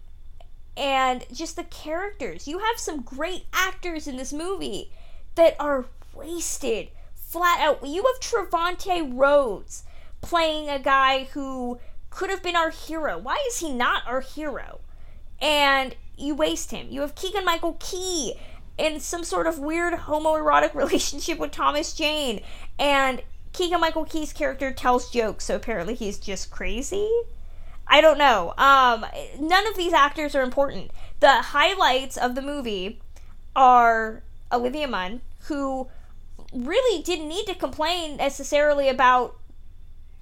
and 0.77 1.25
just 1.33 1.57
the 1.57 1.65
characters. 1.65 2.49
You 2.49 2.59
have 2.59 2.79
some 2.79 3.03
great 3.03 3.45
actors 3.53 4.07
in 4.07 4.17
this 4.17 4.33
movie 4.33 4.91
that 5.35 5.57
are 5.59 5.87
wasted 6.15 6.89
flat 7.15 7.61
out. 7.61 7.87
You 7.87 8.05
have 8.05 8.21
Trevante 8.21 9.11
Rhodes 9.15 9.85
playing 10.21 10.69
a 10.69 10.79
guy 10.79 11.25
who 11.33 11.79
could 12.11 12.31
have 12.31 12.43
been 12.43 12.57
our 12.57 12.71
hero. 12.71 13.19
Why 13.19 13.43
is 13.49 13.59
he 13.59 13.73
not 13.73 14.07
our 14.07 14.21
hero? 14.21 14.81
And 15.41 15.97
you 16.17 16.35
waste 16.35 16.71
him. 16.71 16.89
You 16.91 17.01
have 17.01 17.15
Keegan 17.15 17.45
Michael 17.45 17.77
Key 17.81 18.35
in 18.79 19.01
some 19.01 19.25
sort 19.25 19.47
of 19.47 19.59
weird 19.59 19.95
homoerotic 19.95 20.75
relationship 20.75 21.39
with 21.39 21.51
Thomas 21.51 21.93
Jane. 21.93 22.41
And 22.79 23.23
Keegan 23.53 23.81
Michael 23.81 24.05
Key's 24.05 24.33
character 24.33 24.73
tells 24.73 25.11
jokes, 25.11 25.45
so 25.45 25.57
apparently 25.57 25.95
he's 25.95 26.19
just 26.19 26.51
crazy. 26.51 27.11
I 27.87 28.01
don't 28.01 28.19
know. 28.19 28.55
Um, 28.57 29.05
none 29.39 29.67
of 29.67 29.77
these 29.77 29.93
actors 29.93 30.35
are 30.35 30.43
important. 30.43 30.91
The 31.21 31.43
highlights 31.43 32.17
of 32.17 32.35
the 32.35 32.43
movie 32.43 33.01
are 33.55 34.23
Olivia 34.51 34.89
Munn, 34.89 35.21
who 35.45 35.89
really 36.53 37.03
didn't 37.03 37.29
need 37.29 37.47
to 37.47 37.55
complain 37.55 38.17
necessarily 38.17 38.89
about 38.89 39.37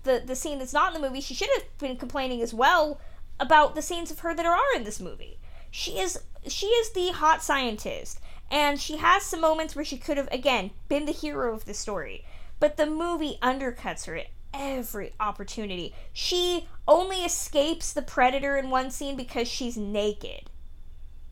the 0.03 0.23
the 0.25 0.37
scene 0.37 0.59
that's 0.59 0.73
not 0.73 0.95
in 0.95 1.01
the 1.01 1.07
movie. 1.07 1.21
She 1.21 1.35
should 1.35 1.51
have 1.55 1.65
been 1.79 1.97
complaining 1.97 2.41
as 2.41 2.55
well 2.55 3.01
about 3.39 3.75
the 3.75 3.83
scenes 3.83 4.11
of 4.11 4.21
her 4.21 4.35
that 4.35 4.47
are 4.47 4.77
in 4.77 4.85
this 4.85 5.01
movie. 5.01 5.39
She 5.71 5.99
is 5.99 6.19
she 6.47 6.67
is 6.67 6.91
the 6.91 7.13
hot 7.13 7.43
scientist, 7.43 8.21
and 8.51 8.81
she 8.81 8.97
has 8.97 9.23
some 9.23 9.41
moments 9.41 9.77
where 9.77 9.85
she 9.85 9.99
could 9.99 10.17
have 10.17 10.29
again 10.33 10.71
been 10.89 11.07
the 11.07 11.13
hero 11.13 11.55
of 11.55 11.65
the 11.65 11.75
story. 11.75 12.25
But 12.59 12.77
the 12.77 12.87
movie 12.87 13.39
undercuts 13.43 14.07
her 14.07 14.17
at 14.17 14.27
every 14.53 15.13
opportunity. 15.21 15.95
She 16.13 16.69
only 16.89 17.25
escapes 17.25 17.93
the 17.93 18.03
predator 18.03 18.57
in 18.57 18.71
one 18.71 18.91
scene 18.91 19.17
because 19.17 19.49
she's 19.49 19.77
naked. 19.77 20.51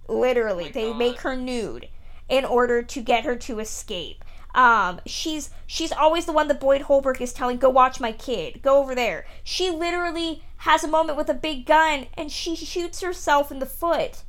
Literally, 0.09 0.67
Oh 0.67 0.73
they 0.73 0.89
God. 0.91 0.99
make 0.99 1.21
her 1.21 1.37
nude 1.37 1.89
in 2.29 2.45
order 2.45 2.83
to 2.83 3.01
get 3.01 3.25
her 3.25 3.37
to 3.37 3.59
escape. 3.61 4.25
Um, 4.55 5.01
she's 5.07 5.51
she's 5.67 5.93
always 5.93 6.25
the 6.25 6.33
one 6.33 6.49
that 6.49 6.59
Boyd 6.61 6.83
Holbrook 6.83 7.21
is 7.21 7.33
telling, 7.35 7.59
"Go 7.59 7.69
watch 7.69 8.01
my 8.01 8.13
kid. 8.13 8.63
Go 8.63 8.79
over 8.79 8.95
there." 8.95 9.27
She 9.45 9.71
literally 9.71 10.43
has 10.59 10.83
a 10.83 10.89
moment 10.89 11.19
with 11.19 11.29
a 11.29 11.35
big 11.35 11.67
gun 11.67 12.07
and 12.15 12.33
she 12.33 12.57
shoots 12.57 13.01
herself 13.01 13.53
in 13.53 13.59
the 13.61 13.67
foot 13.67 14.23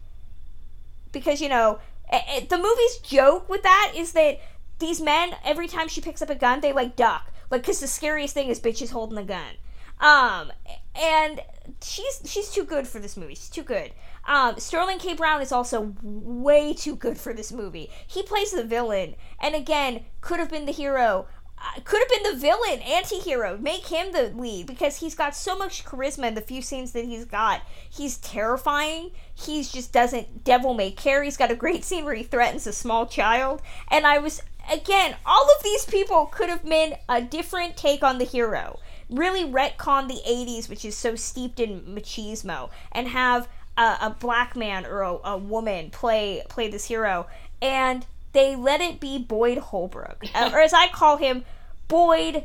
because 1.11 1.41
you 1.41 1.49
know 1.49 1.79
the 2.11 2.57
movie's 2.57 2.97
joke 2.97 3.49
with 3.49 3.63
that 3.63 3.93
is 3.95 4.11
that 4.11 4.39
these 4.77 5.01
men 5.01 5.31
every 5.43 5.67
time 5.67 5.87
she 5.87 6.01
picks 6.01 6.21
up 6.21 6.29
a 6.29 6.35
gun 6.35 6.61
they 6.61 6.71
like 6.71 6.95
duck 6.95 7.31
like 7.49 7.61
because 7.61 7.79
the 7.79 7.87
scariest 7.87 8.33
thing 8.33 8.49
is 8.49 8.59
bitches 8.59 8.91
holding 8.91 9.15
the 9.15 9.23
gun. 9.23 9.55
Um 9.99 10.51
and 10.95 11.41
she's 11.81 12.21
she's 12.25 12.49
too 12.51 12.63
good 12.63 12.87
for 12.87 12.99
this 12.99 13.17
movie. 13.17 13.35
She's 13.35 13.49
too 13.49 13.63
good. 13.63 13.91
Um 14.27 14.59
sterling 14.59 14.99
k. 14.99 15.13
Brown 15.13 15.41
is 15.41 15.51
also 15.51 15.93
way 16.01 16.73
too 16.73 16.95
good 16.95 17.17
for 17.17 17.33
this 17.33 17.51
movie. 17.51 17.89
He 18.07 18.23
plays 18.23 18.51
the 18.51 18.63
villain 18.63 19.15
and 19.39 19.55
again 19.55 20.05
could 20.21 20.39
have 20.39 20.49
been 20.49 20.65
the 20.65 20.71
hero 20.71 21.27
uh, 21.61 21.81
could 21.83 21.99
have 21.99 22.23
been 22.23 22.31
the 22.31 22.39
villain 22.39 22.79
anti-hero 22.79 23.57
make 23.57 23.87
him 23.87 24.13
the 24.13 24.31
lead 24.33 24.65
because 24.65 24.97
he's 24.97 25.15
got 25.15 25.35
so 25.35 25.57
much 25.57 25.83
charisma 25.83 26.27
in 26.29 26.33
the 26.33 26.41
few 26.41 26.61
scenes 26.61 26.93
that 26.93 27.03
he's 27.03 27.25
got. 27.25 27.61
He's 27.89 28.17
terrifying. 28.17 29.11
He's 29.33 29.69
just 29.69 29.91
doesn't 29.91 30.45
devil 30.45 30.73
may 30.73 30.91
care. 30.91 31.21
He's 31.21 31.35
got 31.35 31.51
a 31.51 31.55
great 31.55 31.83
scene 31.83 32.05
where 32.05 32.15
he 32.15 32.23
threatens 32.23 32.65
a 32.65 32.71
small 32.71 33.05
child 33.05 33.61
and 33.89 34.07
i 34.07 34.17
was 34.17 34.41
again 34.72 35.15
all 35.26 35.43
of 35.43 35.63
these 35.63 35.86
people 35.86 36.26
could 36.28 36.49
have 36.49 36.63
been 36.63 36.95
a 37.07 37.22
different 37.22 37.76
take 37.78 38.03
on 38.03 38.17
the 38.17 38.26
hero 38.26 38.80
really 39.09 39.43
retcon 39.43 40.07
the 40.07 40.22
80s 40.28 40.70
which 40.70 40.86
is 40.86 40.95
so 40.95 41.15
steeped 41.15 41.59
in 41.59 41.82
machismo 41.82 42.70
and 42.91 43.07
have 43.07 43.47
a, 43.78 43.97
a 44.01 44.17
black 44.20 44.55
man 44.55 44.86
or 44.86 45.01
a, 45.01 45.17
a 45.24 45.38
woman 45.38 45.89
play 45.89 46.43
play 46.49 46.70
this 46.70 46.86
hero 46.86 47.28
and 47.61 48.05
they 48.34 48.55
let 48.55 48.82
it 48.82 48.99
be 48.99 49.17
boyd 49.17 49.57
holbrook 49.57 50.24
uh, 50.36 50.51
or 50.53 50.59
as 50.59 50.74
i 50.74 50.88
call 50.88 51.17
him 51.17 51.43
boyd 51.88 52.43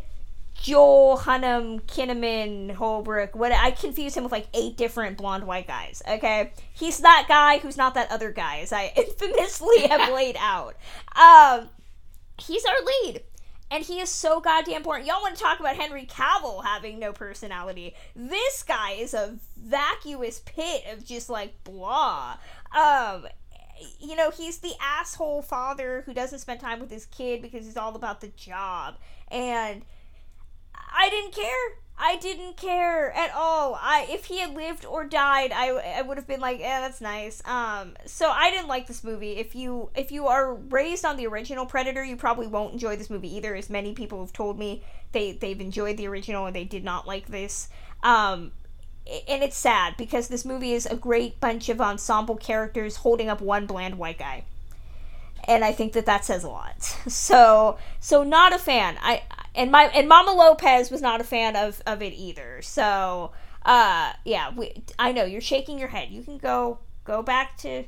Joel 0.55 1.18
Hunnam 1.18 1.83
Kinnaman 1.83 2.70
Holbrook. 2.72 3.35
What 3.35 3.53
I 3.53 3.70
confuse 3.72 4.16
him 4.16 4.22
with 4.22 4.33
like 4.33 4.47
eight 4.55 4.77
different 4.77 5.18
blonde 5.18 5.47
white 5.47 5.66
guys. 5.66 6.03
Okay, 6.09 6.53
he's 6.72 6.99
that 7.01 7.27
guy 7.29 7.59
who's 7.59 7.77
not 7.77 7.95
that 7.95 8.11
other 8.11 8.31
guy, 8.31 8.61
as 8.61 8.72
I 8.72 8.93
infamously 8.97 9.87
have 9.89 10.12
laid 10.12 10.37
out. 10.39 10.77
Um, 11.16 11.68
he's 12.39 12.64
our 12.64 12.76
lead. 12.85 13.22
And 13.70 13.82
he 13.82 13.99
is 13.99 14.09
so 14.09 14.41
goddamn 14.41 14.76
important. 14.76 15.09
Y'all 15.09 15.22
want 15.22 15.37
to 15.37 15.43
talk 15.43 15.59
about 15.59 15.76
Henry 15.76 16.07
Cavill 16.07 16.64
having 16.64 16.99
no 16.99 17.12
personality? 17.12 17.95
This 18.14 18.62
guy 18.62 18.93
is 18.93 19.14
a 19.14 19.37
vacuous 19.57 20.41
pit 20.45 20.85
of 20.93 21.05
just 21.05 21.28
like 21.28 21.64
blah. 21.64 22.37
Um, 22.76 23.26
you 23.99 24.14
know, 24.16 24.30
he's 24.30 24.59
the 24.59 24.74
asshole 24.80 25.43
father 25.43 26.03
who 26.07 26.14
doesn't 26.14 26.39
spend 26.39 26.61
time 26.61 26.78
with 26.78 26.91
his 26.91 27.07
kid 27.07 27.43
because 27.43 27.64
he's 27.64 27.76
all 27.76 27.97
about 27.97 28.20
the 28.20 28.28
job. 28.28 28.97
And 29.28 29.82
I 30.74 31.11
didn't 31.11 31.35
care. 31.35 31.78
I 31.97 32.16
didn't 32.16 32.57
care 32.57 33.12
at 33.12 33.32
all. 33.34 33.78
I 33.80 34.07
if 34.11 34.24
he 34.24 34.40
had 34.40 34.55
lived 34.55 34.84
or 34.84 35.05
died, 35.05 35.53
I, 35.53 35.99
I 35.99 36.03
would 36.03 36.16
have 36.16 36.26
been 36.26 36.40
like, 36.40 36.59
yeah, 36.59 36.80
that's 36.80 37.01
nice. 37.01 37.40
Um, 37.47 37.97
so 38.05 38.30
I 38.30 38.51
didn't 38.51 38.68
like 38.68 38.86
this 38.88 39.05
movie. 39.05 39.36
If 39.36 39.55
you 39.55 39.90
if 39.95 40.11
you 40.11 40.26
are 40.26 40.55
raised 40.55 41.05
on 41.05 41.16
the 41.16 41.26
original 41.26 41.66
Predator, 41.66 42.05
you 42.05 42.16
probably 42.16 42.49
won't 42.49 42.72
enjoy 42.72 42.97
this 42.97 43.11
movie 43.11 43.34
either. 43.36 43.55
As 43.55 43.70
many 43.70 43.92
people 43.92 44.20
have 44.20 44.32
told 44.32 44.59
me, 44.59 44.82
they 45.12 45.32
they've 45.32 45.61
enjoyed 45.61 45.97
the 45.97 46.09
original 46.09 46.47
and 46.47 46.57
they 46.57 46.64
did 46.64 46.84
not 46.84 47.07
like 47.07 47.28
this. 47.28 47.68
Um, 48.03 48.53
and 49.28 49.42
it's 49.42 49.57
sad 49.57 49.97
because 49.97 50.28
this 50.28 50.45
movie 50.45 50.72
is 50.72 50.86
a 50.86 50.97
great 50.97 51.38
bunch 51.38 51.68
of 51.68 51.80
ensemble 51.80 52.36
characters 52.36 52.97
holding 52.97 53.28
up 53.28 53.40
one 53.40 53.66
bland 53.66 53.99
white 53.99 54.18
guy 54.18 54.45
and 55.49 55.64
I 55.64 55.72
think 55.72 55.92
that 55.95 56.07
that 56.07 56.24
says 56.24 56.45
a 56.45 56.49
lot. 56.49 56.82
So, 57.09 57.78
so 58.01 58.22
not 58.22 58.53
a 58.55 58.59
fan. 58.59 58.97
I 59.01 59.22
and 59.55 59.70
my 59.70 59.84
and 59.84 60.09
Mama 60.09 60.32
Lopez 60.32 60.90
was 60.90 61.01
not 61.03 61.20
a 61.20 61.24
fan 61.24 61.57
of 61.57 61.82
of 61.86 62.03
it 62.03 62.12
either. 62.14 62.61
So, 62.62 63.32
uh, 63.64 64.12
yeah, 64.24 64.51
we, 64.55 64.82
I 64.99 65.12
know 65.12 65.24
you're 65.24 65.40
shaking 65.40 65.78
your 65.78 65.88
head. 65.88 66.11
You 66.11 66.22
can 66.22 66.38
go 66.38 66.78
go 67.05 67.22
back 67.22 67.57
to 67.59 67.84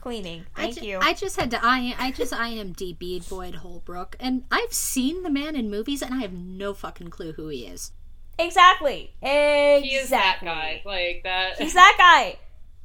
cleaning. 0.00 0.46
I 0.56 0.62
Thank 0.62 0.80
ju- 0.80 0.86
you. 0.86 0.98
I 1.00 1.14
just 1.14 1.38
had 1.38 1.50
to 1.52 1.58
I 1.62 1.94
I 1.98 2.10
just 2.10 2.32
IMDb 2.32 3.26
Boyd 3.28 3.56
Holbrook, 3.56 4.16
and 4.20 4.44
I've 4.50 4.72
seen 4.72 5.22
the 5.22 5.30
man 5.30 5.56
in 5.56 5.70
movies, 5.70 6.02
and 6.02 6.14
I 6.14 6.18
have 6.18 6.32
no 6.32 6.74
fucking 6.74 7.08
clue 7.08 7.32
who 7.32 7.48
he 7.48 7.66
is. 7.66 7.92
exactly. 8.38 9.14
Exactly. 9.22 9.88
He 9.88 9.94
is 9.96 10.10
that 10.10 10.38
guy. 10.42 10.82
Like 10.84 11.22
that. 11.24 11.58
He's 11.58 11.74
that 11.74 11.94
guy, 11.98 12.38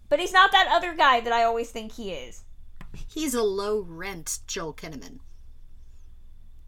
but 0.10 0.20
he's 0.20 0.34
not 0.34 0.52
that 0.52 0.68
other 0.70 0.94
guy 0.96 1.20
that 1.22 1.34
I 1.34 1.44
always 1.44 1.70
think 1.72 1.94
he 1.94 2.12
is. 2.12 2.44
He's 3.08 3.34
a 3.34 3.44
low 3.44 3.82
rent 3.82 4.40
Joel 4.48 4.74
Kinnaman. 4.74 5.20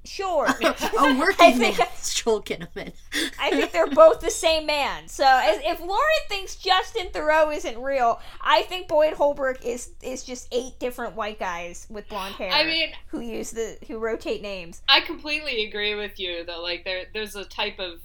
Sure. 0.05 0.45
A 0.61 0.75
I 0.99 1.17
working 1.19 1.57
think- 1.57 1.77
man 1.79 1.87
Joel 2.13 2.41
Kinnaman. 2.41 2.93
I 3.39 3.49
think 3.51 3.71
they're 3.73 3.87
both 3.87 4.21
the 4.21 4.31
same 4.31 4.65
man. 4.65 5.07
So 5.09 5.25
as, 5.25 5.59
if 5.65 5.79
Lauren 5.81 6.01
thinks 6.29 6.55
Justin 6.55 7.07
Theroux 7.07 7.53
isn't 7.55 7.77
real, 7.77 8.21
I 8.39 8.61
think 8.63 8.87
Boyd 8.87 9.13
Holbrook 9.13 9.65
is 9.65 9.89
is 10.01 10.23
just 10.23 10.47
eight 10.53 10.79
different 10.79 11.15
white 11.15 11.39
guys 11.39 11.87
with 11.89 12.07
blonde 12.07 12.35
hair. 12.35 12.51
I 12.51 12.63
mean- 12.63 12.91
who 13.07 13.19
use 13.19 13.51
the 13.51 13.77
who 13.87 13.97
rotate 13.99 14.41
names. 14.41 14.81
I 14.87 15.01
completely 15.01 15.65
agree 15.67 15.95
with 15.95 16.19
you 16.19 16.45
that 16.45 16.61
like 16.61 16.85
there 16.85 17.05
there's 17.13 17.35
a 17.35 17.43
type 17.43 17.77
of 17.79 17.99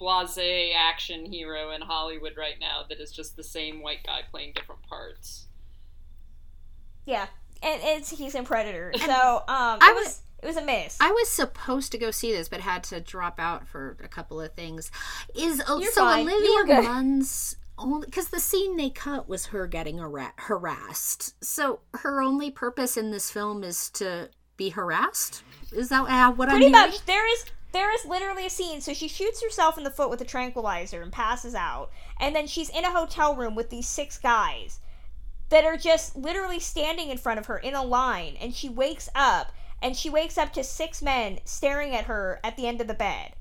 blasé 0.00 0.72
action 0.74 1.26
hero 1.26 1.72
in 1.72 1.82
Hollywood 1.82 2.32
right 2.38 2.58
now 2.60 2.84
that 2.88 3.00
is 3.00 3.10
just 3.12 3.36
the 3.36 3.42
same 3.44 3.82
white 3.82 4.04
guy 4.06 4.20
playing 4.30 4.52
different 4.54 4.82
parts. 4.88 5.46
Yeah, 7.06 7.26
and 7.62 7.80
it's 7.82 8.10
he's 8.10 8.34
in 8.34 8.44
Predator. 8.44 8.92
So 8.98 9.10
um, 9.12 9.78
I 9.80 9.90
it 9.90 9.94
was, 9.94 10.04
was- 10.06 10.20
it 10.42 10.46
was 10.46 10.56
a 10.56 10.64
miss. 10.64 10.96
I 11.00 11.10
was 11.10 11.28
supposed 11.28 11.92
to 11.92 11.98
go 11.98 12.10
see 12.10 12.32
this, 12.32 12.48
but 12.48 12.60
had 12.60 12.82
to 12.84 13.00
drop 13.00 13.38
out 13.38 13.68
for 13.68 13.98
a 14.02 14.08
couple 14.08 14.40
of 14.40 14.54
things. 14.54 14.90
Is 15.34 15.62
oh, 15.68 15.82
so 15.82 16.00
fine. 16.02 16.26
Olivia. 16.28 16.82
Munn's 16.82 17.56
only 17.78 18.06
because 18.06 18.28
the 18.28 18.40
scene 18.40 18.76
they 18.76 18.90
cut 18.90 19.28
was 19.28 19.46
her 19.46 19.66
getting 19.66 19.98
hara- 19.98 20.32
harassed. 20.36 21.42
So 21.44 21.80
her 21.94 22.22
only 22.22 22.50
purpose 22.50 22.96
in 22.96 23.10
this 23.10 23.30
film 23.30 23.62
is 23.64 23.90
to 23.90 24.30
be 24.56 24.70
harassed. 24.70 25.42
Is 25.72 25.88
that 25.90 26.02
uh, 26.08 26.32
what 26.32 26.48
Pretty 26.48 26.66
I'm 26.66 26.72
hearing? 26.72 26.90
much. 26.90 27.04
There 27.06 27.32
is 27.34 27.44
there 27.72 27.94
is 27.94 28.04
literally 28.04 28.46
a 28.46 28.50
scene. 28.50 28.80
So 28.80 28.94
she 28.94 29.08
shoots 29.08 29.42
herself 29.42 29.76
in 29.78 29.84
the 29.84 29.90
foot 29.90 30.10
with 30.10 30.20
a 30.20 30.24
tranquilizer 30.24 31.02
and 31.02 31.12
passes 31.12 31.54
out, 31.54 31.90
and 32.18 32.34
then 32.34 32.46
she's 32.46 32.70
in 32.70 32.84
a 32.84 32.90
hotel 32.90 33.36
room 33.36 33.54
with 33.54 33.70
these 33.70 33.86
six 33.86 34.18
guys 34.18 34.80
that 35.50 35.64
are 35.64 35.76
just 35.76 36.16
literally 36.16 36.58
standing 36.60 37.10
in 37.10 37.18
front 37.18 37.38
of 37.38 37.46
her 37.46 37.58
in 37.58 37.74
a 37.74 37.84
line, 37.84 38.36
and 38.40 38.54
she 38.54 38.68
wakes 38.68 39.08
up, 39.14 39.52
and 39.82 39.96
she 39.96 40.08
wakes 40.10 40.38
up 40.38 40.52
to 40.54 40.64
six 40.64 41.02
men 41.02 41.38
staring 41.44 41.94
at 41.94 42.04
her 42.06 42.40
at 42.42 42.56
the 42.56 42.66
end 42.66 42.80
of 42.80 42.86
the 42.86 42.94
bed. 42.94 43.32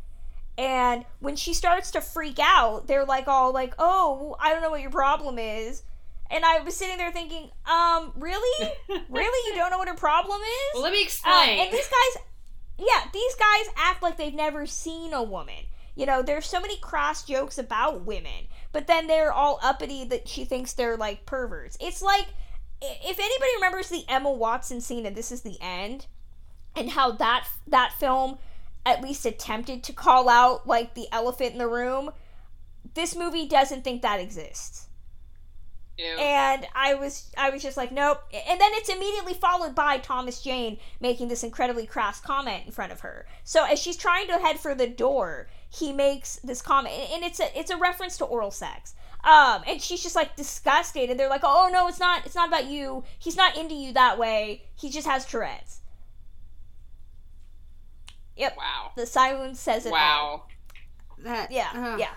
And 0.58 1.06
when 1.20 1.36
she 1.38 1.54
starts 1.54 1.92
to 1.92 2.02
freak 2.02 2.38
out, 2.40 2.88
they're 2.88 3.06
like 3.06 3.28
all 3.28 3.54
like, 3.54 3.74
"Oh, 3.80 4.36
I 4.40 4.52
don't 4.52 4.62
know 4.62 4.70
what 4.72 4.82
your 4.82 4.92
problem 4.92 5.40
is." 5.40 5.84
And 6.32 6.46
I 6.46 6.60
was 6.60 6.76
sitting 6.78 6.98
there 6.98 7.12
thinking, 7.12 7.50
um, 7.66 8.12
really? 8.16 8.72
really? 9.10 9.52
You 9.52 9.56
don't 9.58 9.72
know 9.72 9.80
what 9.80 9.88
her 9.88 9.96
problem 9.96 10.40
is? 10.40 10.74
Well, 10.76 10.84
let 10.84 10.92
me 10.92 11.00
Uh, 11.00 11.04
explain. 11.04 11.60
and 11.60 11.72
these 11.74 11.88
guys, 11.88 12.24
yeah, 12.78 13.10
these 13.12 13.34
guys 13.36 13.66
act 13.76 14.04
like 14.04 14.18
they've 14.18 14.32
never 14.34 14.68
seen 14.68 15.12
a 15.14 15.24
woman. 15.24 15.64
You 15.96 16.06
know, 16.06 16.22
there's 16.22 16.46
so 16.46 16.60
many 16.62 16.78
cross 16.78 17.24
jokes 17.24 17.58
about 17.58 18.02
women, 18.06 18.46
but 18.72 18.88
then 18.88 19.08
they're 19.08 19.32
all 19.32 19.60
uppity 19.62 20.04
that 20.06 20.28
she 20.28 20.46
thinks 20.46 20.74
they're 20.74 20.98
like 20.98 21.26
perverts. 21.26 21.78
It's 21.80 22.02
like 22.02 22.28
if 22.82 23.20
anybody 23.20 23.52
remembers 23.56 23.90
the 23.90 24.06
Emma 24.08 24.32
Watson 24.32 24.82
scene 24.82 25.06
and 25.06 25.16
this 25.16 25.32
is 25.32 25.42
the 25.42 25.58
end, 25.62 26.08
and 26.76 26.92
how 26.92 27.12
that 27.12 27.48
that 27.68 27.94
film 28.00 28.38
at 28.86 29.02
least 29.02 29.26
attempted 29.26 29.84
to 29.84 29.94
call 29.94 30.30
out 30.30 30.68
like 30.68 30.94
the 30.94 31.08
elephant 31.12 31.54
in 31.54 31.58
the 31.58 31.68
room. 31.68 32.12
This 32.94 33.16
movie 33.16 33.48
doesn't 33.48 33.84
think 33.84 34.02
that 34.02 34.20
exists 34.20 34.88
Ew. 36.00 36.06
and 36.18 36.66
I 36.74 36.94
was 36.94 37.30
I 37.38 37.50
was 37.50 37.62
just 37.62 37.76
like 37.76 37.92
nope 37.92 38.22
and 38.32 38.60
then 38.60 38.72
it's 38.76 38.88
immediately 38.90 39.34
followed 39.34 39.76
by 39.76 39.98
Thomas 39.98 40.42
Jane 40.42 40.78
making 41.02 41.28
this 41.28 41.44
incredibly 41.44 41.86
crass 41.86 42.22
comment 42.22 42.66
in 42.66 42.72
front 42.72 42.94
of 42.94 43.02
her 43.02 43.28
so 43.44 43.66
as 43.66 43.80
she's 43.80 43.98
trying 43.98 44.28
to 44.28 44.40
head 44.40 44.60
for 44.60 44.74
the 44.74 44.88
door 44.88 45.50
he 45.70 45.94
makes 45.94 46.38
this 46.38 46.62
comment 46.62 46.94
and- 46.96 47.12
and 47.14 47.24
it's 47.24 47.40
a 47.40 47.58
it's 47.60 47.70
a 47.72 47.78
reference 47.78 48.18
to 48.18 48.26
oral 48.26 48.52
sex 48.52 48.96
um 49.24 49.62
and 49.68 49.82
she's 49.82 50.02
just 50.02 50.16
like 50.16 50.36
disgusted 50.36 51.10
and 51.10 51.20
they're 51.20 51.30
like 51.30 51.42
oh 51.44 51.70
no 51.72 51.88
it's 51.88 52.00
not 52.00 52.26
it's 52.26 52.36
not 52.36 52.48
about 52.48 52.66
you 52.66 53.04
he's 53.20 53.36
not 53.38 53.56
into 53.58 53.76
you 53.76 53.94
that 53.94 54.18
way 54.18 54.64
he 54.76 54.90
just 54.90 55.06
has 55.08 55.26
Tourette's 55.26 55.82
yep 58.36 58.56
wow. 58.58 58.92
the 58.96 59.06
silence 59.06 59.60
says 59.60 59.86
it 59.86 59.90
all 59.90 59.96
Wow. 59.96 60.44
That 61.24 61.52
yeah, 61.52 61.68
ugh. 61.76 62.00
yeah. 62.00 62.12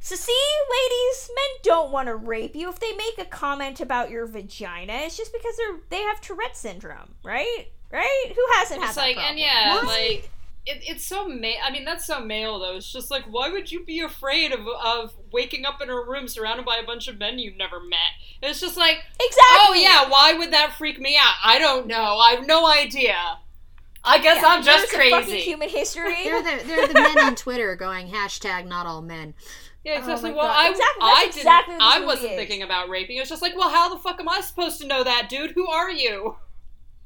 So 0.00 0.14
see, 0.14 0.32
ladies, 0.70 1.30
men 1.34 1.60
don't 1.62 1.90
want 1.90 2.08
to 2.08 2.14
rape 2.14 2.54
you. 2.54 2.68
If 2.68 2.78
they 2.78 2.92
make 2.92 3.16
a 3.16 3.24
comment 3.24 3.80
about 3.80 4.10
your 4.10 4.26
vagina, 4.26 4.92
it's 4.92 5.16
just 5.16 5.32
because 5.32 5.56
they're 5.56 5.78
they 5.88 6.02
have 6.02 6.20
Tourette 6.20 6.54
syndrome, 6.54 7.14
right? 7.24 7.68
Right? 7.90 8.32
Who 8.36 8.44
hasn't 8.58 8.80
had 8.82 8.88
It's 8.88 8.96
that 8.96 9.00
like, 9.00 9.14
problem? 9.16 9.30
and 9.30 9.38
yeah, 9.38 9.74
What? 9.76 9.86
like 9.86 10.30
it, 10.66 10.82
it's 10.88 11.04
so 11.04 11.28
male. 11.28 11.56
I 11.62 11.70
mean, 11.70 11.84
that's 11.84 12.04
so 12.06 12.20
male 12.20 12.58
though. 12.58 12.76
It's 12.76 12.90
just 12.90 13.10
like, 13.10 13.24
why 13.24 13.50
would 13.50 13.70
you 13.70 13.84
be 13.84 14.00
afraid 14.00 14.52
of 14.52 14.60
of 14.66 15.14
waking 15.32 15.64
up 15.66 15.80
in 15.82 15.90
a 15.90 15.94
room 15.94 16.26
surrounded 16.28 16.64
by 16.64 16.76
a 16.76 16.86
bunch 16.86 17.08
of 17.08 17.18
men 17.18 17.38
you've 17.38 17.56
never 17.56 17.80
met? 17.80 17.98
It's 18.42 18.60
just 18.60 18.76
like, 18.76 18.98
oh, 19.20 19.26
exactly. 19.26 19.58
oh 19.60 19.74
yeah, 19.74 20.08
why 20.10 20.34
would 20.34 20.52
that 20.52 20.74
freak 20.78 20.98
me 21.00 21.16
out? 21.20 21.34
I 21.44 21.58
don't 21.58 21.86
know. 21.86 22.16
I 22.18 22.32
have 22.32 22.46
no 22.46 22.66
idea. 22.70 23.16
I 24.06 24.18
guess 24.20 24.42
Yeah, 24.42 24.48
I'm 24.48 24.62
just 24.62 24.92
there's 24.92 25.06
a 25.06 25.10
fucking 25.10 25.26
crazy. 25.30 25.40
human 25.44 25.68
history. 25.70 26.14
They're 26.24 26.42
the 26.42 26.64
they're 26.66 26.86
the 26.88 26.94
men 26.94 27.18
on 27.20 27.34
Twitter 27.36 27.74
going 27.74 28.08
hashtag 28.08 28.66
not 28.66 28.86
all 28.86 29.00
men. 29.02 29.34
Yeah, 29.82 29.94
oh 29.94 29.98
exactly. 29.98 30.30
my 30.30 30.36
well, 30.36 30.46
God. 30.46 30.56
I, 30.56 30.70
Exactly, 30.70 31.02
I 31.02 31.20
didn't. 31.24 31.36
exactly 31.38 31.76
I 31.80 32.00
wasn't 32.00 32.32
is. 32.32 32.36
thinking 32.38 32.62
about 32.62 32.88
raping. 32.88 33.16
It 33.16 33.20
was 33.20 33.28
just 33.28 33.42
like, 33.42 33.54
well, 33.56 33.68
how 33.70 33.92
the 33.94 34.00
fuck 34.00 34.18
am 34.20 34.28
I 34.28 34.40
supposed 34.40 34.80
to 34.80 34.86
know 34.86 35.04
that, 35.04 35.28
dude? 35.28 35.50
Who 35.52 35.66
are 35.68 35.90
you? 35.90 36.36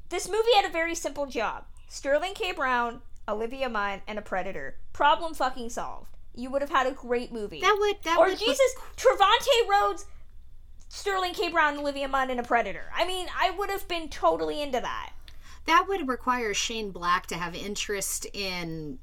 this 0.09 0.27
movie 0.29 0.53
had 0.55 0.65
a 0.65 0.71
very 0.71 0.95
simple 0.95 1.25
job: 1.25 1.65
Sterling 1.87 2.33
K. 2.33 2.51
Brown, 2.51 3.01
Olivia 3.29 3.69
Munn, 3.69 4.01
and 4.07 4.17
a 4.19 4.21
predator. 4.21 4.75
Problem 4.93 5.33
fucking 5.33 5.69
solved. 5.69 6.09
You 6.35 6.49
would 6.51 6.61
have 6.61 6.71
had 6.71 6.87
a 6.87 6.91
great 6.91 7.31
movie. 7.31 7.59
That 7.61 7.75
would 7.79 7.97
that 8.03 8.17
or 8.17 8.27
would 8.27 8.39
Jesus, 8.39 8.75
Trevante 8.97 9.67
Rhodes, 9.69 10.05
Sterling 10.87 11.33
K. 11.33 11.49
Brown, 11.49 11.77
Olivia 11.77 12.07
Munn, 12.07 12.29
and 12.29 12.39
a 12.39 12.43
predator. 12.43 12.91
I 12.95 13.05
mean, 13.05 13.27
I 13.39 13.51
would 13.51 13.69
have 13.69 13.87
been 13.87 14.09
totally 14.09 14.61
into 14.61 14.79
that. 14.79 15.11
that 15.65 15.85
would 15.87 16.07
require 16.07 16.53
Shane 16.53 16.91
Black 16.91 17.27
to 17.27 17.35
have 17.35 17.53
interest 17.55 18.25
in 18.33 18.99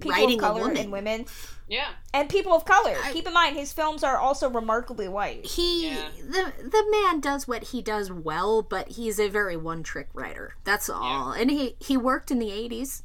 People 0.00 0.12
writing 0.12 0.38
of 0.38 0.44
a 0.44 0.46
color 0.46 0.60
woman. 0.62 0.76
and 0.76 0.92
women. 0.92 1.26
Yeah. 1.68 1.88
and 2.14 2.28
people 2.30 2.54
of 2.54 2.64
color. 2.64 2.96
Keep 3.12 3.26
in 3.26 3.34
mind, 3.34 3.56
his 3.56 3.72
films 3.72 4.02
are 4.04 4.16
also 4.16 4.48
remarkably 4.48 5.08
white. 5.08 5.44
he 5.44 5.88
Yeah. 5.90 6.08
the 6.24 6.52
the 6.62 6.84
man 6.90 7.20
does 7.20 7.46
what 7.48 7.64
he 7.64 7.82
does 7.82 8.10
well, 8.10 8.62
but 8.62 8.90
he's 8.90 9.18
a 9.18 9.28
very 9.28 9.56
one 9.56 9.82
trick 9.82 10.08
writer. 10.14 10.54
That's 10.64 10.88
all. 10.88 11.32
And 11.32 11.50
he 11.50 11.76
he 11.80 11.96
worked 11.96 12.30
in 12.30 12.38
the 12.38 12.50
eighties. 12.52 13.02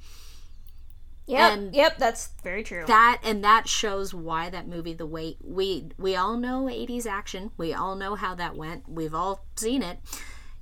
Yep, 1.25 1.51
And- 1.53 1.73
yep, 1.75 1.97
that's 1.97 2.29
very 2.43 2.63
true. 2.63 2.83
That 2.85 3.21
and 3.23 3.43
that 3.43 3.69
shows 3.69 4.13
why 4.13 4.49
that 4.49 4.67
movie 4.67 4.93
the 4.93 5.05
way 5.05 5.37
we 5.41 5.89
we 5.97 6.15
all 6.15 6.35
know 6.37 6.67
eighties 6.69 7.05
action. 7.05 7.51
We 7.57 7.73
all 7.73 7.95
know 7.95 8.15
how 8.15 8.35
that 8.35 8.55
went. 8.57 8.89
We've 8.89 9.15
all 9.15 9.45
seen 9.55 9.81
it. 9.81 9.99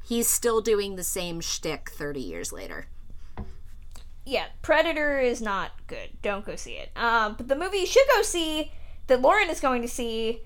He's 0.04 0.28
still 0.28 0.62
doing 0.62 0.96
the 0.96 1.04
same 1.04 1.42
shtick 1.42 1.90
thirty 1.90 2.20
years 2.22 2.52
later. 2.54 2.88
yeah, 4.26 4.46
Predator 4.62 5.20
is 5.20 5.42
not 5.42 5.72
good. 5.88 6.10
Don't 6.22 6.46
go 6.46 6.56
see 6.56 6.74
it. 6.74 6.92
Um, 6.96 7.36
but 7.38 7.48
the 7.48 7.56
movie 7.56 7.80
you 7.80 7.86
should 7.88 8.06
go 8.16 8.22
see 8.22 8.72
that 9.08 9.22
Lauren 9.22 9.50
is 9.50 9.60
going 9.60 9.82
to 9.82 9.88
see 9.88 10.42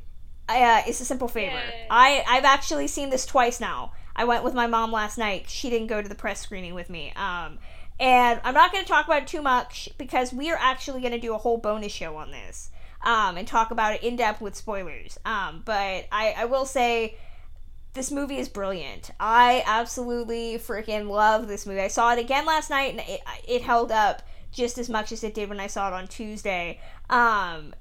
uh, 0.47 0.81
is 0.87 1.01
a 1.01 1.05
simple 1.05 1.27
favor. 1.27 1.55
Yay. 1.57 1.87
I 1.89 2.23
I've 2.27 2.45
actually 2.45 2.87
seen 2.87 3.09
this 3.09 3.25
twice 3.25 3.59
now. 3.59 3.91
I 4.15 4.23
went 4.23 4.45
with 4.45 4.53
my 4.53 4.65
mom 4.67 4.93
last 4.93 5.17
night. 5.17 5.49
She 5.49 5.69
didn't 5.69 5.87
go 5.87 6.01
to 6.01 6.07
the 6.07 6.15
press 6.15 6.39
screening 6.39 6.73
with 6.73 6.89
me. 6.89 7.11
Um, 7.17 7.59
and 7.99 8.41
I'm 8.43 8.53
not 8.53 8.71
going 8.71 8.83
to 8.83 8.89
talk 8.89 9.05
about 9.05 9.23
it 9.23 9.27
too 9.27 9.41
much 9.41 9.89
because 9.97 10.33
we 10.33 10.51
are 10.51 10.57
actually 10.59 11.01
going 11.01 11.13
to 11.13 11.19
do 11.19 11.33
a 11.33 11.37
whole 11.37 11.57
bonus 11.57 11.91
show 11.91 12.17
on 12.17 12.31
this 12.31 12.69
um, 13.03 13.37
and 13.37 13.47
talk 13.47 13.71
about 13.71 13.93
it 13.93 14.03
in 14.03 14.15
depth 14.15 14.41
with 14.41 14.55
spoilers. 14.55 15.17
Um, 15.25 15.61
but 15.63 16.05
I, 16.11 16.35
I 16.37 16.45
will 16.45 16.65
say 16.65 17.15
this 17.93 18.11
movie 18.11 18.37
is 18.37 18.49
brilliant. 18.49 19.11
I 19.19 19.63
absolutely 19.65 20.57
freaking 20.57 21.09
love 21.09 21.47
this 21.47 21.65
movie. 21.65 21.79
I 21.79 21.87
saw 21.87 22.11
it 22.11 22.19
again 22.19 22.45
last 22.45 22.69
night 22.69 22.91
and 22.91 22.99
it, 22.99 23.21
it 23.47 23.61
held 23.61 23.91
up 23.91 24.23
just 24.51 24.77
as 24.77 24.89
much 24.89 25.11
as 25.11 25.23
it 25.23 25.33
did 25.33 25.49
when 25.49 25.59
I 25.59 25.67
saw 25.67 25.87
it 25.87 25.93
on 25.93 26.07
Tuesday. 26.07 26.81
Um, 27.09 27.73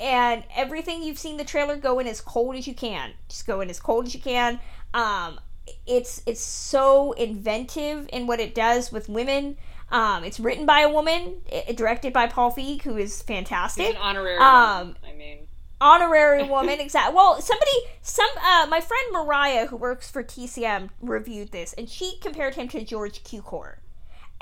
and 0.00 0.44
everything 0.56 1.02
you've 1.02 1.18
seen 1.18 1.36
the 1.36 1.44
trailer 1.44 1.76
go 1.76 1.98
in 1.98 2.06
as 2.06 2.20
cold 2.20 2.56
as 2.56 2.66
you 2.66 2.74
can. 2.74 3.12
Just 3.28 3.46
go 3.46 3.60
in 3.60 3.70
as 3.70 3.80
cold 3.80 4.06
as 4.06 4.14
you 4.14 4.20
can. 4.20 4.60
Um, 4.94 5.40
it's 5.86 6.22
it's 6.26 6.40
so 6.40 7.12
inventive 7.12 8.08
in 8.12 8.26
what 8.26 8.40
it 8.40 8.54
does 8.54 8.90
with 8.92 9.08
women. 9.08 9.56
Um, 9.90 10.22
it's 10.22 10.38
written 10.38 10.66
by 10.66 10.80
a 10.82 10.88
woman, 10.88 11.42
i- 11.52 11.72
directed 11.72 12.12
by 12.12 12.28
Paul 12.28 12.52
Feig, 12.52 12.82
who 12.82 12.96
is 12.96 13.22
fantastic 13.22 13.86
He's 13.86 13.94
an 13.96 14.00
honorary. 14.00 14.36
Um, 14.38 14.88
one, 14.88 14.96
I 15.08 15.12
mean, 15.14 15.38
honorary 15.80 16.42
woman 16.48 16.78
exactly 16.78 17.14
well 17.14 17.40
somebody 17.40 17.70
some 18.02 18.28
uh 18.44 18.66
my 18.68 18.80
friend 18.82 19.02
mariah 19.12 19.66
who 19.66 19.76
works 19.78 20.10
for 20.10 20.22
tcm 20.22 20.90
reviewed 21.00 21.50
this 21.52 21.72
and 21.72 21.88
she 21.88 22.18
compared 22.20 22.54
him 22.54 22.68
to 22.68 22.84
george 22.84 23.24
cukor 23.24 23.76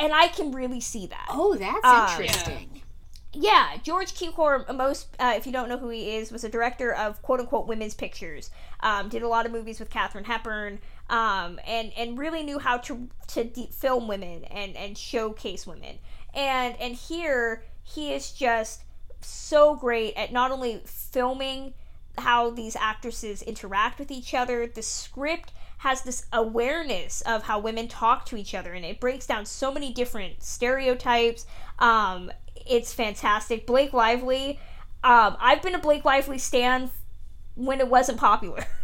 and 0.01 0.13
i 0.13 0.27
can 0.27 0.51
really 0.51 0.81
see 0.81 1.07
that 1.07 1.27
Oh, 1.31 1.55
that's 1.55 1.85
Um, 1.87 2.21
interesting. 2.25 2.83
yeah 3.33 3.77
george 3.85 4.15
cukor 4.15 4.75
most 4.77 5.15
uh, 5.21 5.35
if 5.37 5.47
you 5.47 5.53
don't 5.53 5.69
know 5.69 5.79
who 5.79 5.91
he 5.91 6.17
is 6.17 6.33
was 6.33 6.43
a 6.43 6.49
director 6.49 6.93
of 6.93 7.23
quote 7.23 7.39
unquote 7.39 7.69
women's 7.69 7.95
pictures 7.95 8.51
um, 8.81 9.09
did 9.09 9.23
a 9.23 9.29
lot 9.29 9.47
of 9.47 9.53
movies 9.53 9.79
with 9.79 9.91
katharine 9.91 10.25
hepburn 10.25 10.81
um, 11.09 11.59
and 11.67 11.93
and 11.97 12.19
really 12.19 12.43
knew 12.43 12.59
how 12.59 12.79
to 12.79 13.09
to 13.29 13.45
de- 13.45 13.71
film 13.73 14.09
women 14.09 14.45
and 14.45 14.77
and 14.77 14.97
showcase 14.97 15.67
women. 15.67 15.99
And 16.35 16.77
and 16.81 16.95
here 16.95 17.65
he 17.83 18.13
is 18.13 18.33
just 18.33 18.83
so 19.21 19.75
great 19.75 20.15
at 20.15 20.33
not 20.33 20.51
only 20.51 20.83
filming 20.85 21.75
how 22.19 22.51
these 22.51 22.77
actresses 22.77 23.43
interact 23.43 23.99
with 23.99 24.11
each 24.11 24.35
other 24.35 24.67
the 24.67 24.83
script 24.83 25.53
has 25.79 26.03
this 26.03 26.27
awareness 26.33 27.21
of 27.23 27.45
how 27.45 27.59
women 27.61 27.87
talk 27.87 28.27
to 28.27 28.37
each 28.37 28.55
other 28.55 28.73
and 28.73 28.85
it 28.85 28.99
breaks 28.99 29.27
down 29.27 29.47
so 29.47 29.73
many 29.73 29.93
different 29.93 30.43
stereotypes. 30.43 31.47
Um, 31.79 32.33
it's 32.67 32.93
fantastic. 32.93 33.67
Blake 33.67 33.93
lively 33.93 34.59
um, 35.05 35.37
i've 35.41 35.63
been 35.63 35.75
a 35.75 35.79
blake 35.79 36.05
lively 36.05 36.39
stan 36.39 36.91
when 37.55 37.81
it 37.81 37.89
wasn't 37.89 38.19
popular 38.19 38.65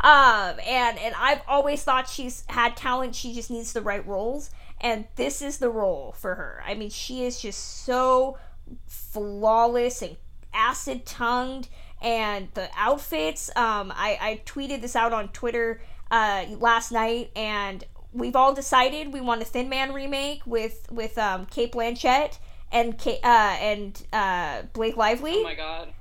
um, 0.00 0.58
and 0.66 0.98
and 0.98 1.14
i've 1.18 1.40
always 1.48 1.82
thought 1.82 2.08
she's 2.08 2.44
had 2.48 2.76
talent 2.76 3.14
she 3.14 3.32
just 3.34 3.50
needs 3.50 3.72
the 3.72 3.82
right 3.82 4.06
roles 4.06 4.50
and 4.80 5.06
this 5.16 5.42
is 5.42 5.58
the 5.58 5.70
role 5.70 6.12
for 6.12 6.34
her 6.34 6.62
i 6.66 6.74
mean 6.74 6.90
she 6.90 7.24
is 7.24 7.40
just 7.40 7.84
so 7.84 8.38
flawless 8.86 10.02
and 10.02 10.16
acid 10.52 11.04
tongued 11.04 11.68
and 12.00 12.48
the 12.54 12.68
outfits 12.76 13.50
um, 13.56 13.92
I, 13.96 14.18
I 14.20 14.40
tweeted 14.46 14.80
this 14.80 14.94
out 14.94 15.12
on 15.12 15.28
twitter 15.28 15.80
uh, 16.10 16.46
last 16.58 16.92
night 16.92 17.30
and 17.34 17.84
we've 18.12 18.36
all 18.36 18.54
decided 18.54 19.12
we 19.12 19.20
want 19.20 19.42
a 19.42 19.44
thin 19.44 19.68
man 19.68 19.92
remake 19.92 20.46
with 20.46 20.86
with 20.90 21.18
um, 21.18 21.46
cate 21.46 21.72
blanchett 21.72 22.38
and 22.72 22.98
Kate, 22.98 23.20
uh, 23.22 23.56
and 23.60 24.02
uh, 24.12 24.62
blake 24.72 24.96
lively 24.96 25.36
oh 25.38 25.42
my 25.42 25.54
god. 25.54 25.92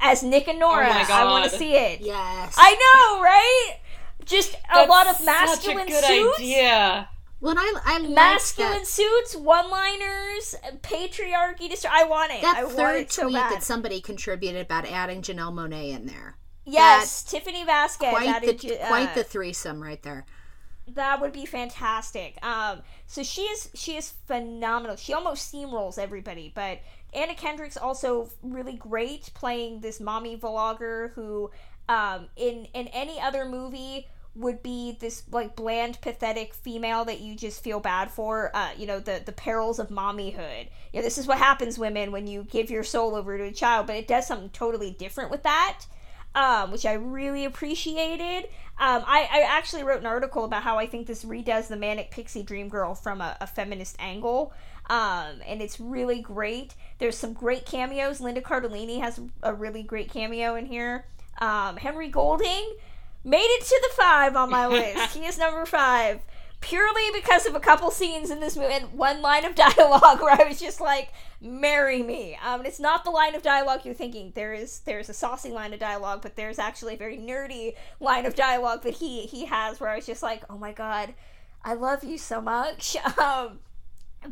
As 0.00 0.22
nick 0.22 0.48
and 0.48 0.58
nora 0.58 0.86
Oh 0.88 0.92
my 0.94 1.06
i 1.10 1.24
want 1.24 1.50
to 1.50 1.56
see 1.56 1.74
it 1.76 2.00
Yes. 2.00 2.54
i 2.58 2.72
know 2.72 3.22
right 3.22 3.78
just 4.24 4.54
a 4.54 4.58
That's 4.74 4.90
lot 4.90 5.06
of 5.08 5.16
Such 5.16 5.26
masculine 5.26 5.86
a 5.88 5.90
good 5.90 6.04
suits 6.04 6.38
idea. 6.40 7.08
When 7.40 7.58
I 7.58 7.72
I 7.84 7.98
like 7.98 8.10
masculine 8.10 8.72
that, 8.78 8.86
suits 8.86 9.36
one-liners 9.36 10.54
patriarchy 10.82 11.68
dist- 11.68 11.86
i 11.90 12.04
want 12.04 12.32
it 12.32 12.40
that 12.42 12.56
i 12.56 12.64
want 12.64 12.76
third 12.76 12.96
it 13.02 13.12
so 13.12 13.22
tweet 13.24 13.34
bad 13.34 13.52
that 13.52 13.62
somebody 13.62 14.00
contributed 14.00 14.62
about 14.64 14.86
adding 14.86 15.20
Janelle 15.22 15.52
Monáe 15.52 15.90
in 15.94 16.06
there. 16.06 16.36
yes 16.64 17.22
tiffany 17.22 17.64
vasquez 17.64 18.10
Quite 18.10 18.28
added 18.28 18.58
the 18.60 18.82
uh, 18.82 18.86
quite 18.88 19.14
the 19.14 19.24
threesome 19.24 19.82
right 19.82 20.02
there. 20.02 20.24
That 20.86 21.20
would 21.22 21.32
be 21.32 21.46
fantastic. 21.46 22.36
Um, 22.44 22.82
so 23.06 23.22
she 23.22 23.42
is 23.42 23.70
she 23.74 23.96
is 23.96 24.12
phenomenal. 24.26 24.96
She 24.96 25.14
almost 25.14 25.50
steamrolls 25.50 25.98
everybody, 25.98 26.52
but 26.54 26.80
Anna 27.14 27.34
Kendrick's 27.34 27.76
also 27.76 28.28
really 28.42 28.74
great 28.74 29.30
playing 29.34 29.80
this 29.80 30.00
mommy 30.00 30.36
vlogger 30.36 31.12
who, 31.12 31.50
um, 31.88 32.28
in 32.36 32.66
in 32.74 32.88
any 32.88 33.20
other 33.20 33.44
movie 33.44 34.06
would 34.36 34.62
be 34.62 34.96
this 35.00 35.22
like 35.30 35.54
bland, 35.54 36.00
pathetic 36.00 36.54
female 36.54 37.04
that 37.04 37.20
you 37.20 37.36
just 37.36 37.62
feel 37.62 37.78
bad 37.78 38.10
for. 38.10 38.50
Uh, 38.54 38.70
you 38.76 38.86
know 38.86 38.98
the 39.00 39.22
the 39.24 39.32
perils 39.32 39.78
of 39.78 39.88
mommyhood. 39.88 40.68
You 40.92 41.00
know, 41.00 41.02
this 41.02 41.18
is 41.18 41.26
what 41.26 41.38
happens, 41.38 41.78
women, 41.78 42.12
when 42.12 42.26
you 42.26 42.44
give 42.44 42.70
your 42.70 42.84
soul 42.84 43.14
over 43.14 43.38
to 43.38 43.44
a 43.44 43.52
child. 43.52 43.86
But 43.86 43.96
it 43.96 44.08
does 44.08 44.26
something 44.26 44.50
totally 44.50 44.90
different 44.90 45.30
with 45.30 45.44
that, 45.44 45.80
um, 46.34 46.72
which 46.72 46.84
I 46.84 46.94
really 46.94 47.44
appreciated. 47.44 48.48
Um, 48.76 49.04
I, 49.06 49.28
I 49.30 49.46
actually 49.48 49.84
wrote 49.84 50.00
an 50.00 50.06
article 50.06 50.44
about 50.44 50.64
how 50.64 50.78
I 50.78 50.86
think 50.86 51.06
this 51.06 51.24
redoes 51.24 51.68
the 51.68 51.76
manic 51.76 52.10
pixie 52.10 52.42
dream 52.42 52.68
girl 52.68 52.96
from 52.96 53.20
a, 53.20 53.36
a 53.40 53.46
feminist 53.46 53.94
angle. 54.00 54.52
Um, 54.90 55.40
and 55.46 55.62
it's 55.62 55.78
really 55.78 56.20
great. 56.20 56.74
There's 56.98 57.16
some 57.16 57.32
great 57.32 57.66
cameos. 57.66 58.20
Linda 58.20 58.40
Cardellini 58.40 59.00
has 59.00 59.20
a 59.42 59.52
really 59.52 59.82
great 59.82 60.10
cameo 60.10 60.54
in 60.54 60.66
here. 60.66 61.06
Um, 61.38 61.76
Henry 61.76 62.08
Golding 62.08 62.76
made 63.24 63.38
it 63.38 63.64
to 63.64 63.80
the 63.82 63.94
five 63.96 64.36
on 64.36 64.50
my 64.50 64.66
list. 64.66 65.14
he 65.16 65.24
is 65.24 65.38
number 65.38 65.66
five 65.66 66.20
purely 66.64 67.02
because 67.12 67.44
of 67.44 67.54
a 67.54 67.60
couple 67.60 67.90
scenes 67.90 68.30
in 68.30 68.40
this 68.40 68.56
movie 68.56 68.72
and 68.72 68.94
one 68.94 69.20
line 69.20 69.44
of 69.44 69.54
dialogue 69.76 70.22
where 70.22 70.40
I 70.40 70.48
was 70.48 70.58
just 70.58 70.80
like, 70.80 71.12
"Marry 71.40 72.02
me." 72.02 72.38
Um, 72.42 72.64
it's 72.64 72.80
not 72.80 73.04
the 73.04 73.10
line 73.10 73.34
of 73.34 73.42
dialogue 73.42 73.80
you're 73.84 73.92
thinking. 73.92 74.32
There 74.34 74.54
is 74.54 74.80
there's 74.80 75.10
a 75.10 75.14
saucy 75.14 75.50
line 75.50 75.74
of 75.74 75.80
dialogue, 75.80 76.22
but 76.22 76.36
there's 76.36 76.58
actually 76.58 76.94
a 76.94 76.98
very 76.98 77.18
nerdy 77.18 77.74
line 78.00 78.24
of 78.24 78.34
dialogue 78.34 78.82
that 78.82 78.94
he 78.94 79.26
he 79.26 79.44
has 79.44 79.78
where 79.78 79.90
I 79.90 79.96
was 79.96 80.06
just 80.06 80.22
like, 80.22 80.42
"Oh 80.48 80.56
my 80.56 80.72
god, 80.72 81.14
I 81.62 81.74
love 81.74 82.02
you 82.02 82.18
so 82.18 82.40
much." 82.40 82.96
Um, 83.18 83.60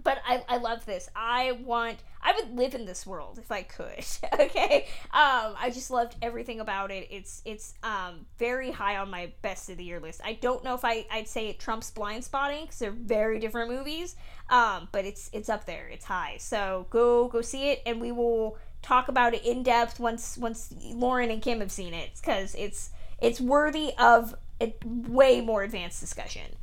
but 0.03 0.19
I, 0.27 0.45
I 0.49 0.57
love 0.59 0.85
this. 0.87 1.09
I 1.15 1.53
want 1.65 1.99
I 2.23 2.33
would 2.37 2.57
live 2.57 2.75
in 2.75 2.87
this 2.87 3.05
world 3.07 3.39
if 3.39 3.51
I 3.51 3.63
could. 3.63 4.05
okay. 4.41 4.87
Um 5.13 5.55
I 5.59 5.71
just 5.73 5.91
loved 5.91 6.17
everything 6.23 6.61
about 6.61 6.91
it. 6.91 7.09
It's 7.11 7.43
it's 7.45 7.75
um 7.83 8.27
very 8.39 8.71
high 8.71 8.97
on 8.97 9.11
my 9.11 9.33
best 9.43 9.69
of 9.71 9.77
the 9.77 9.85
year 9.85 10.01
list. 10.01 10.21
I 10.25 10.35
don't 10.35 10.65
know 10.65 10.75
if 10.75 10.85
I 10.85 11.07
I'd 11.11 11.29
say 11.29 11.49
it 11.49 11.59
trumps 11.59 11.91
Blindspotting 11.91 12.69
cuz 12.69 12.79
they're 12.79 12.91
very 12.91 13.39
different 13.39 13.71
movies. 13.71 14.17
Um 14.49 14.89
but 14.93 15.05
it's 15.05 15.31
it's 15.33 15.49
up 15.49 15.67
there. 15.67 15.89
It's 15.89 16.05
high. 16.05 16.37
So 16.39 16.87
go 16.91 17.29
go 17.29 17.43
see 17.43 17.71
it 17.71 17.83
and 17.87 18.01
we 18.01 18.13
will 18.13 18.59
talk 18.83 19.09
about 19.09 19.35
it 19.35 19.45
in 19.45 19.63
depth 19.63 20.01
once 20.01 20.39
once 20.39 20.75
Lauren 20.83 21.31
and 21.31 21.43
Kim 21.43 21.61
have 21.61 21.73
seen 21.73 21.95
it 21.95 22.11
cuz 22.23 22.55
it's 22.55 22.91
it's 23.21 23.41
worthy 23.41 23.93
of 23.99 24.35
a 24.61 24.75
way 24.85 25.41
more 25.41 25.63
advanced 25.63 26.01
discussion. 26.01 26.57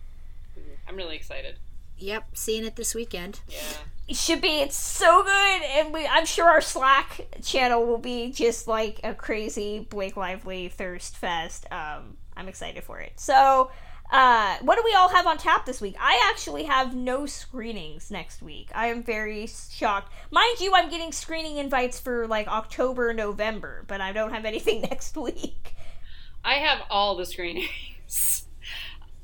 I'm 0.87 0.95
really 0.95 1.15
excited. 1.15 1.55
Yep, 1.99 2.29
seeing 2.33 2.65
it 2.65 2.75
this 2.75 2.95
weekend. 2.95 3.41
Yeah. 3.47 3.59
It 4.07 4.15
should 4.15 4.41
be. 4.41 4.59
It's 4.59 4.75
so 4.75 5.23
good, 5.23 5.61
and 5.63 5.93
we, 5.93 6.07
I'm 6.07 6.25
sure 6.25 6.49
our 6.49 6.61
Slack 6.61 7.27
channel 7.43 7.85
will 7.85 7.99
be 7.99 8.31
just 8.31 8.67
like 8.67 8.99
a 9.03 9.13
crazy 9.13 9.85
Blake 9.87 10.17
Lively 10.17 10.69
thirst 10.69 11.15
fest. 11.15 11.67
Um, 11.71 12.17
I'm 12.35 12.47
excited 12.47 12.83
for 12.83 12.99
it. 12.99 13.19
So, 13.19 13.69
uh, 14.11 14.57
what 14.61 14.77
do 14.77 14.81
we 14.83 14.95
all 14.95 15.09
have 15.09 15.27
on 15.27 15.37
tap 15.37 15.67
this 15.67 15.79
week? 15.79 15.95
I 15.99 16.31
actually 16.31 16.63
have 16.63 16.95
no 16.95 17.27
screenings 17.27 18.09
next 18.09 18.41
week. 18.41 18.71
I 18.73 18.87
am 18.87 19.03
very 19.03 19.45
shocked. 19.45 20.11
Mind 20.31 20.59
you, 20.59 20.73
I'm 20.73 20.89
getting 20.89 21.11
screening 21.11 21.57
invites 21.57 21.99
for 21.99 22.25
like 22.25 22.47
October, 22.47 23.13
November, 23.13 23.83
but 23.87 24.01
I 24.01 24.11
don't 24.11 24.33
have 24.33 24.45
anything 24.45 24.81
next 24.89 25.15
week. 25.15 25.75
I 26.43 26.55
have 26.55 26.79
all 26.89 27.15
the 27.15 27.27
screenings. 27.27 28.38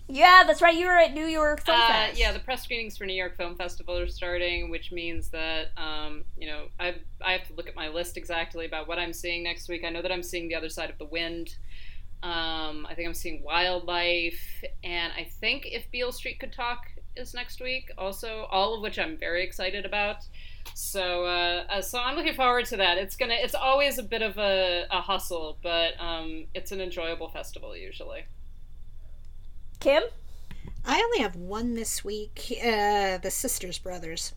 Yeah, 0.07 0.43
that's 0.45 0.61
right. 0.61 0.75
You 0.75 0.85
were 0.85 0.97
at 0.97 1.13
New 1.13 1.25
York 1.25 1.65
Film 1.65 1.79
Uh, 1.79 1.87
Fest. 1.87 2.19
yeah, 2.19 2.31
the 2.31 2.39
press 2.39 2.63
screenings 2.63 2.95
for 2.95 3.05
New 3.05 3.15
York 3.15 3.35
Film 3.35 3.55
Festival 3.55 3.97
are 3.97 4.07
starting, 4.07 4.69
which 4.69 4.91
means 4.91 5.29
that 5.29 5.69
um, 5.77 6.23
you 6.37 6.47
know 6.47 6.67
I 6.79 6.95
I 7.21 7.31
have 7.33 7.47
to 7.47 7.53
look 7.53 7.67
at 7.67 7.75
my 7.75 7.87
list 7.89 8.15
exactly 8.15 8.65
about 8.65 8.87
what 8.87 8.99
I'm 8.99 9.13
seeing 9.13 9.43
next 9.43 9.67
week. 9.67 9.83
I 9.83 9.89
know 9.89 10.03
that 10.03 10.11
I'm 10.11 10.21
seeing 10.23 10.47
The 10.47 10.55
Other 10.55 10.69
Side 10.69 10.91
of 10.91 10.97
the 10.99 11.05
Wind. 11.05 11.55
Um, 12.21 12.85
I 12.89 12.93
think 12.95 13.07
I'm 13.07 13.13
seeing 13.15 13.43
Wildlife, 13.43 14.63
and 14.83 15.11
I 15.13 15.23
think 15.39 15.65
If 15.65 15.89
Beale 15.91 16.11
Street 16.11 16.39
Could 16.39 16.53
Talk 16.53 16.85
is 17.15 17.33
next 17.33 17.59
week. 17.61 17.89
Also, 17.97 18.47
all 18.51 18.75
of 18.75 18.81
which 18.81 18.99
I'm 18.99 19.17
very 19.17 19.43
excited 19.43 19.85
about. 19.85 20.17
So, 20.73 21.25
uh, 21.25 21.63
uh, 21.69 21.81
so 21.81 21.99
I'm 21.99 22.15
looking 22.15 22.33
forward 22.33 22.65
to 22.65 22.77
that. 22.77 22.97
It's 22.99 23.15
gonna. 23.15 23.35
It's 23.39 23.55
always 23.55 23.97
a 23.97 24.03
bit 24.03 24.21
of 24.21 24.37
a, 24.37 24.85
a 24.91 25.01
hustle, 25.01 25.57
but 25.63 25.93
um, 25.99 26.45
it's 26.53 26.71
an 26.71 26.79
enjoyable 26.81 27.29
festival 27.29 27.75
usually. 27.75 28.25
Kim. 29.85 30.01
I 30.83 30.99
only 30.99 31.19
have 31.19 31.35
one 31.35 31.75
this 31.75 32.03
week. 32.03 32.51
Uh, 32.59 33.19
the 33.19 33.29
Sisters 33.29 33.77
Brothers. 33.77 34.33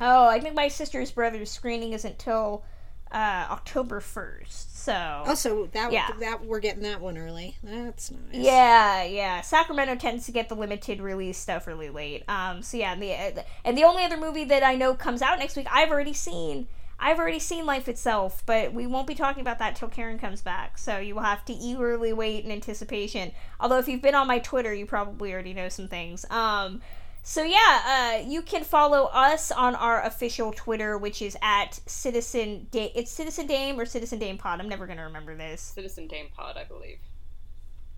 Oh, 0.00 0.26
I 0.26 0.40
think 0.40 0.54
my 0.54 0.68
sister's 0.68 1.10
brother's 1.10 1.50
screening 1.50 1.92
isn't 1.92 2.18
till 2.18 2.64
uh, 3.12 3.46
October 3.50 4.00
first. 4.00 4.82
So 4.82 5.22
Oh, 5.26 5.34
so 5.34 5.66
that 5.72 5.92
Yeah. 5.92 6.08
that 6.20 6.46
we're 6.46 6.60
getting 6.60 6.82
that 6.84 7.02
one 7.02 7.18
early. 7.18 7.56
That's 7.62 8.10
nice. 8.10 8.20
yeah, 8.32 9.04
yeah. 9.04 9.42
Sacramento 9.42 9.96
tends 9.96 10.24
to 10.24 10.32
get 10.32 10.48
the 10.48 10.54
limited 10.54 11.02
release 11.02 11.36
stuff 11.36 11.66
really 11.66 11.90
late. 11.90 12.22
Um, 12.26 12.62
so 12.62 12.78
yeah, 12.78 12.94
and 12.94 13.02
the 13.02 13.44
and 13.66 13.76
the 13.76 13.84
only 13.84 14.02
other 14.04 14.16
movie 14.16 14.44
that 14.44 14.62
I 14.62 14.76
know 14.76 14.94
comes 14.94 15.20
out 15.20 15.38
next 15.38 15.56
week, 15.56 15.66
I've 15.70 15.90
already 15.90 16.14
seen. 16.14 16.68
I've 17.00 17.18
already 17.18 17.38
seen 17.38 17.64
Life 17.64 17.88
Itself, 17.88 18.42
but 18.44 18.72
we 18.72 18.86
won't 18.86 19.06
be 19.06 19.14
talking 19.14 19.40
about 19.40 19.60
that 19.60 19.76
till 19.76 19.88
Karen 19.88 20.18
comes 20.18 20.42
back. 20.42 20.78
So 20.78 20.98
you 20.98 21.14
will 21.14 21.22
have 21.22 21.44
to 21.44 21.52
eagerly 21.52 22.12
wait 22.12 22.44
in 22.44 22.50
anticipation. 22.50 23.32
Although 23.60 23.78
if 23.78 23.88
you've 23.88 24.02
been 24.02 24.16
on 24.16 24.26
my 24.26 24.40
Twitter, 24.40 24.74
you 24.74 24.84
probably 24.84 25.32
already 25.32 25.54
know 25.54 25.68
some 25.68 25.86
things. 25.86 26.24
Um, 26.30 26.80
so 27.22 27.42
yeah, 27.42 28.22
uh, 28.24 28.28
you 28.28 28.42
can 28.42 28.64
follow 28.64 29.04
us 29.12 29.52
on 29.52 29.74
our 29.74 30.02
official 30.02 30.52
Twitter, 30.52 30.98
which 30.98 31.22
is 31.22 31.36
at 31.42 31.78
Citizen 31.86 32.66
Dame. 32.70 32.90
It's 32.94 33.10
Citizen 33.10 33.46
Dame 33.46 33.78
or 33.78 33.86
Citizen 33.86 34.18
Dame 34.18 34.38
Pod. 34.38 34.60
I'm 34.60 34.68
never 34.68 34.86
gonna 34.86 35.04
remember 35.04 35.36
this. 35.36 35.60
Citizen 35.60 36.08
Dame 36.08 36.28
Pod, 36.34 36.56
I 36.56 36.64
believe. 36.64 36.98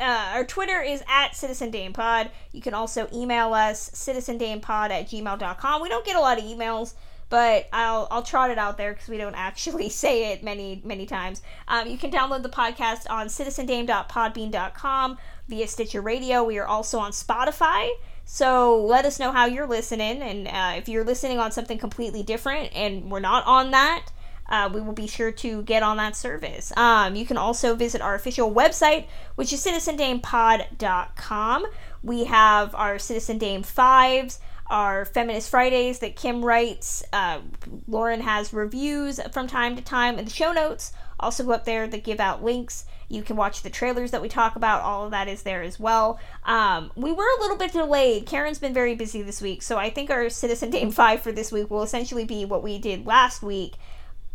Uh, 0.00 0.30
our 0.32 0.44
Twitter 0.44 0.80
is 0.80 1.02
at 1.08 1.36
Citizen 1.36 1.70
Dame 1.70 1.92
Pod. 1.92 2.30
You 2.52 2.62
can 2.62 2.72
also 2.72 3.06
email 3.12 3.52
us 3.52 3.90
citizendamepod 3.90 4.90
at 4.90 5.08
gmail.com. 5.08 5.82
We 5.82 5.88
don't 5.90 6.06
get 6.06 6.16
a 6.16 6.20
lot 6.20 6.38
of 6.38 6.44
emails, 6.44 6.94
but 7.30 7.68
I'll 7.72 8.06
I'll 8.10 8.22
trot 8.22 8.50
it 8.50 8.58
out 8.58 8.76
there 8.76 8.92
because 8.92 9.08
we 9.08 9.16
don't 9.16 9.34
actually 9.34 9.88
say 10.02 10.32
it 10.32 10.42
many 10.42 10.82
many 10.84 11.06
times. 11.06 11.40
Um, 11.68 11.88
you 11.88 11.96
can 11.96 12.10
download 12.10 12.42
the 12.42 12.50
podcast 12.50 13.08
on 13.08 13.28
citizendame.podbean.com 13.28 15.18
via 15.48 15.66
Stitcher 15.66 16.02
Radio. 16.02 16.44
We 16.44 16.58
are 16.58 16.66
also 16.66 16.98
on 16.98 17.12
Spotify. 17.12 17.88
So 18.26 18.84
let 18.84 19.06
us 19.06 19.18
know 19.18 19.32
how 19.32 19.46
you're 19.46 19.66
listening, 19.66 20.22
and 20.22 20.46
uh, 20.46 20.74
if 20.76 20.88
you're 20.88 21.04
listening 21.04 21.38
on 21.38 21.50
something 21.50 21.78
completely 21.78 22.22
different 22.22 22.70
and 22.76 23.10
we're 23.10 23.18
not 23.18 23.44
on 23.46 23.72
that, 23.72 24.12
uh, 24.50 24.68
we 24.72 24.80
will 24.80 24.92
be 24.92 25.06
sure 25.06 25.30
to 25.30 25.62
get 25.62 25.82
on 25.82 25.96
that 25.96 26.16
service. 26.16 26.72
Um, 26.76 27.16
you 27.16 27.24
can 27.24 27.36
also 27.36 27.74
visit 27.74 28.00
our 28.00 28.14
official 28.14 28.52
website, 28.52 29.06
which 29.36 29.52
is 29.52 29.64
citizendamepod.com. 29.64 31.66
We 32.02 32.24
have 32.24 32.74
our 32.74 32.98
Citizen 32.98 33.38
Dame 33.38 33.62
Fives, 33.62 34.40
our 34.70 35.04
Feminist 35.04 35.50
Fridays 35.50 35.98
that 35.98 36.16
Kim 36.16 36.44
writes. 36.44 37.02
Uh, 37.12 37.40
Lauren 37.86 38.20
has 38.20 38.52
reviews 38.52 39.20
from 39.32 39.46
time 39.46 39.76
to 39.76 39.82
time, 39.82 40.16
and 40.16 40.26
the 40.26 40.32
show 40.32 40.52
notes 40.52 40.92
also 41.18 41.44
go 41.44 41.52
up 41.52 41.64
there 41.64 41.86
that 41.86 42.04
give 42.04 42.20
out 42.20 42.42
links. 42.42 42.86
You 43.08 43.22
can 43.22 43.36
watch 43.36 43.62
the 43.62 43.70
trailers 43.70 44.12
that 44.12 44.22
we 44.22 44.28
talk 44.28 44.56
about. 44.56 44.82
All 44.82 45.04
of 45.04 45.10
that 45.10 45.28
is 45.28 45.42
there 45.42 45.62
as 45.62 45.78
well. 45.78 46.18
Um, 46.44 46.92
we 46.94 47.12
were 47.12 47.26
a 47.38 47.40
little 47.40 47.56
bit 47.56 47.72
delayed. 47.72 48.26
Karen's 48.26 48.58
been 48.58 48.72
very 48.72 48.94
busy 48.94 49.20
this 49.20 49.42
week, 49.42 49.62
so 49.62 49.76
I 49.76 49.90
think 49.90 50.10
our 50.10 50.30
Citizen 50.30 50.70
Dame 50.70 50.90
5 50.92 51.20
for 51.20 51.32
this 51.32 51.52
week 51.52 51.70
will 51.70 51.82
essentially 51.82 52.24
be 52.24 52.44
what 52.44 52.62
we 52.62 52.78
did 52.78 53.06
last 53.06 53.42
week. 53.42 53.74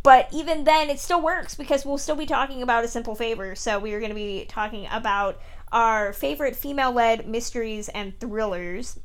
But 0.04 0.30
even 0.32 0.66
then, 0.66 0.92
it 0.92 1.00
still 1.00 1.20
works 1.20 1.56
because 1.56 1.84
we'll 1.84 1.98
still 1.98 2.16
be 2.16 2.28
talking 2.28 2.62
about 2.62 2.84
a 2.84 2.88
simple 2.88 3.16
favor. 3.16 3.56
So 3.56 3.80
we 3.80 3.94
are 3.94 4.00
going 4.00 4.12
to 4.12 4.16
be 4.16 4.46
talking 4.48 4.88
about 4.92 5.42
our 5.72 6.14
favorite 6.14 6.56
female 6.56 6.92
led 6.92 7.28
mysteries 7.28 7.90
and 7.90 8.20
thrillers. 8.20 9.00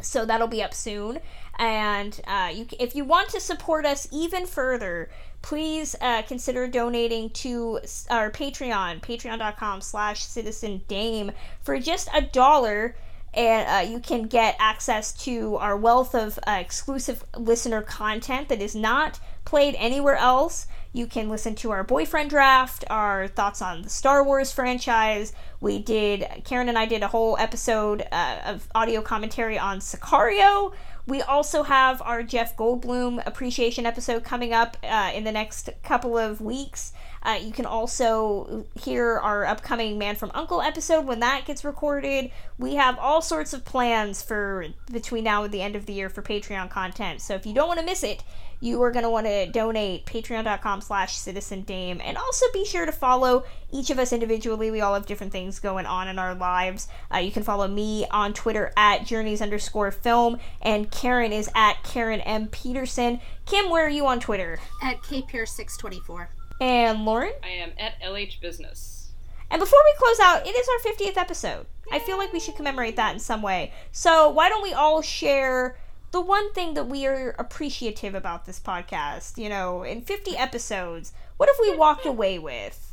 So 0.00 0.24
that'll 0.24 0.48
be 0.48 0.62
up 0.62 0.74
soon. 0.74 1.18
And 1.58 2.20
uh, 2.26 2.50
you, 2.54 2.66
if 2.78 2.94
you 2.94 3.04
want 3.04 3.30
to 3.30 3.40
support 3.40 3.84
us 3.84 4.06
even 4.12 4.46
further, 4.46 5.10
please 5.42 5.96
uh, 6.00 6.22
consider 6.22 6.68
donating 6.68 7.30
to 7.30 7.80
our 8.10 8.30
Patreon, 8.30 9.00
patreon.com 9.00 9.80
slash 9.80 10.24
citizen 10.24 10.82
dame, 10.88 11.32
for 11.62 11.78
just 11.78 12.08
a 12.14 12.22
dollar. 12.22 12.94
And 13.34 13.68
uh, 13.68 13.90
you 13.90 14.00
can 14.00 14.22
get 14.26 14.56
access 14.58 15.12
to 15.24 15.56
our 15.56 15.76
wealth 15.76 16.14
of 16.14 16.38
uh, 16.46 16.52
exclusive 16.52 17.24
listener 17.36 17.82
content 17.82 18.48
that 18.48 18.62
is 18.62 18.74
not 18.74 19.20
played 19.44 19.74
anywhere 19.78 20.16
else. 20.16 20.66
You 20.92 21.06
can 21.06 21.28
listen 21.28 21.54
to 21.56 21.70
our 21.70 21.84
boyfriend 21.84 22.30
draft, 22.30 22.84
our 22.88 23.28
thoughts 23.28 23.60
on 23.60 23.82
the 23.82 23.88
Star 23.90 24.24
Wars 24.24 24.52
franchise. 24.52 25.32
We 25.60 25.78
did, 25.78 26.26
Karen 26.44 26.68
and 26.68 26.78
I 26.78 26.86
did 26.86 27.02
a 27.02 27.08
whole 27.08 27.36
episode 27.38 28.06
uh, 28.10 28.38
of 28.46 28.68
audio 28.74 29.02
commentary 29.02 29.58
on 29.58 29.80
Sicario. 29.80 30.72
We 31.06 31.22
also 31.22 31.62
have 31.62 32.02
our 32.02 32.22
Jeff 32.22 32.54
Goldblum 32.56 33.22
appreciation 33.26 33.86
episode 33.86 34.24
coming 34.24 34.52
up 34.52 34.76
uh, 34.82 35.10
in 35.14 35.24
the 35.24 35.32
next 35.32 35.70
couple 35.82 36.18
of 36.18 36.42
weeks. 36.42 36.92
Uh, 37.22 37.38
you 37.42 37.50
can 37.50 37.64
also 37.64 38.66
hear 38.78 39.18
our 39.18 39.46
upcoming 39.46 39.98
Man 39.98 40.16
from 40.16 40.30
Uncle 40.34 40.60
episode 40.60 41.06
when 41.06 41.20
that 41.20 41.46
gets 41.46 41.64
recorded. 41.64 42.30
We 42.58 42.74
have 42.74 42.98
all 42.98 43.22
sorts 43.22 43.54
of 43.54 43.64
plans 43.64 44.22
for 44.22 44.66
between 44.92 45.24
now 45.24 45.44
and 45.44 45.52
the 45.52 45.62
end 45.62 45.76
of 45.76 45.86
the 45.86 45.94
year 45.94 46.10
for 46.10 46.22
Patreon 46.22 46.70
content. 46.70 47.22
So 47.22 47.34
if 47.34 47.46
you 47.46 47.54
don't 47.54 47.68
want 47.68 47.80
to 47.80 47.86
miss 47.86 48.02
it, 48.02 48.22
you 48.60 48.82
are 48.82 48.90
going 48.90 49.04
to 49.04 49.10
want 49.10 49.26
to 49.26 49.46
donate 49.46 50.04
patreon.com 50.04 50.80
slash 50.80 51.16
citizen 51.16 51.62
dame. 51.62 52.00
And 52.04 52.16
also 52.16 52.46
be 52.52 52.64
sure 52.64 52.86
to 52.86 52.92
follow 52.92 53.44
each 53.70 53.90
of 53.90 53.98
us 53.98 54.12
individually. 54.12 54.70
We 54.70 54.80
all 54.80 54.94
have 54.94 55.06
different 55.06 55.30
things 55.32 55.60
going 55.60 55.86
on 55.86 56.08
in 56.08 56.18
our 56.18 56.34
lives. 56.34 56.88
Uh, 57.14 57.18
you 57.18 57.30
can 57.30 57.42
follow 57.44 57.68
me 57.68 58.06
on 58.10 58.32
twitter 58.32 58.72
at 58.76 59.04
journeys 59.06 59.40
underscore 59.40 59.90
film 59.90 60.38
and 60.62 60.90
karen 60.90 61.32
is 61.32 61.48
at 61.54 61.82
karen 61.84 62.20
m. 62.22 62.48
Peterson. 62.48 63.20
Kim 63.46 63.70
where 63.70 63.86
are 63.86 63.90
you 63.90 64.06
on 64.06 64.18
twitter? 64.20 64.58
At 64.82 65.02
kpierce624. 65.02 66.26
and 66.60 67.04
lauren? 67.04 67.32
I 67.42 67.48
am 67.48 67.70
at 67.78 68.00
LH 68.02 68.40
Business. 68.40 69.12
and 69.50 69.60
before 69.60 69.78
we 69.84 69.94
close 69.98 70.18
out 70.20 70.46
it 70.46 70.50
is 70.56 70.68
our 70.68 70.92
50th 70.92 71.16
episode. 71.16 71.66
I 71.92 71.98
feel 72.00 72.18
like 72.18 72.32
we 72.32 72.40
should 72.40 72.56
commemorate 72.56 72.96
that 72.96 73.14
in 73.14 73.20
some 73.20 73.40
way. 73.40 73.72
So 73.92 74.28
why 74.30 74.48
don't 74.48 74.62
we 74.62 74.72
all 74.72 75.00
share 75.00 75.78
the 76.10 76.20
one 76.20 76.52
thing 76.52 76.74
that 76.74 76.86
we 76.88 77.06
are 77.06 77.34
appreciative 77.38 78.14
about 78.14 78.46
this 78.46 78.58
podcast, 78.58 79.36
you 79.36 79.48
know, 79.48 79.82
in 79.82 80.02
50 80.02 80.36
episodes, 80.36 81.12
what 81.36 81.48
have 81.48 81.56
we 81.60 81.76
walked 81.76 82.06
away 82.06 82.38
with? 82.38 82.84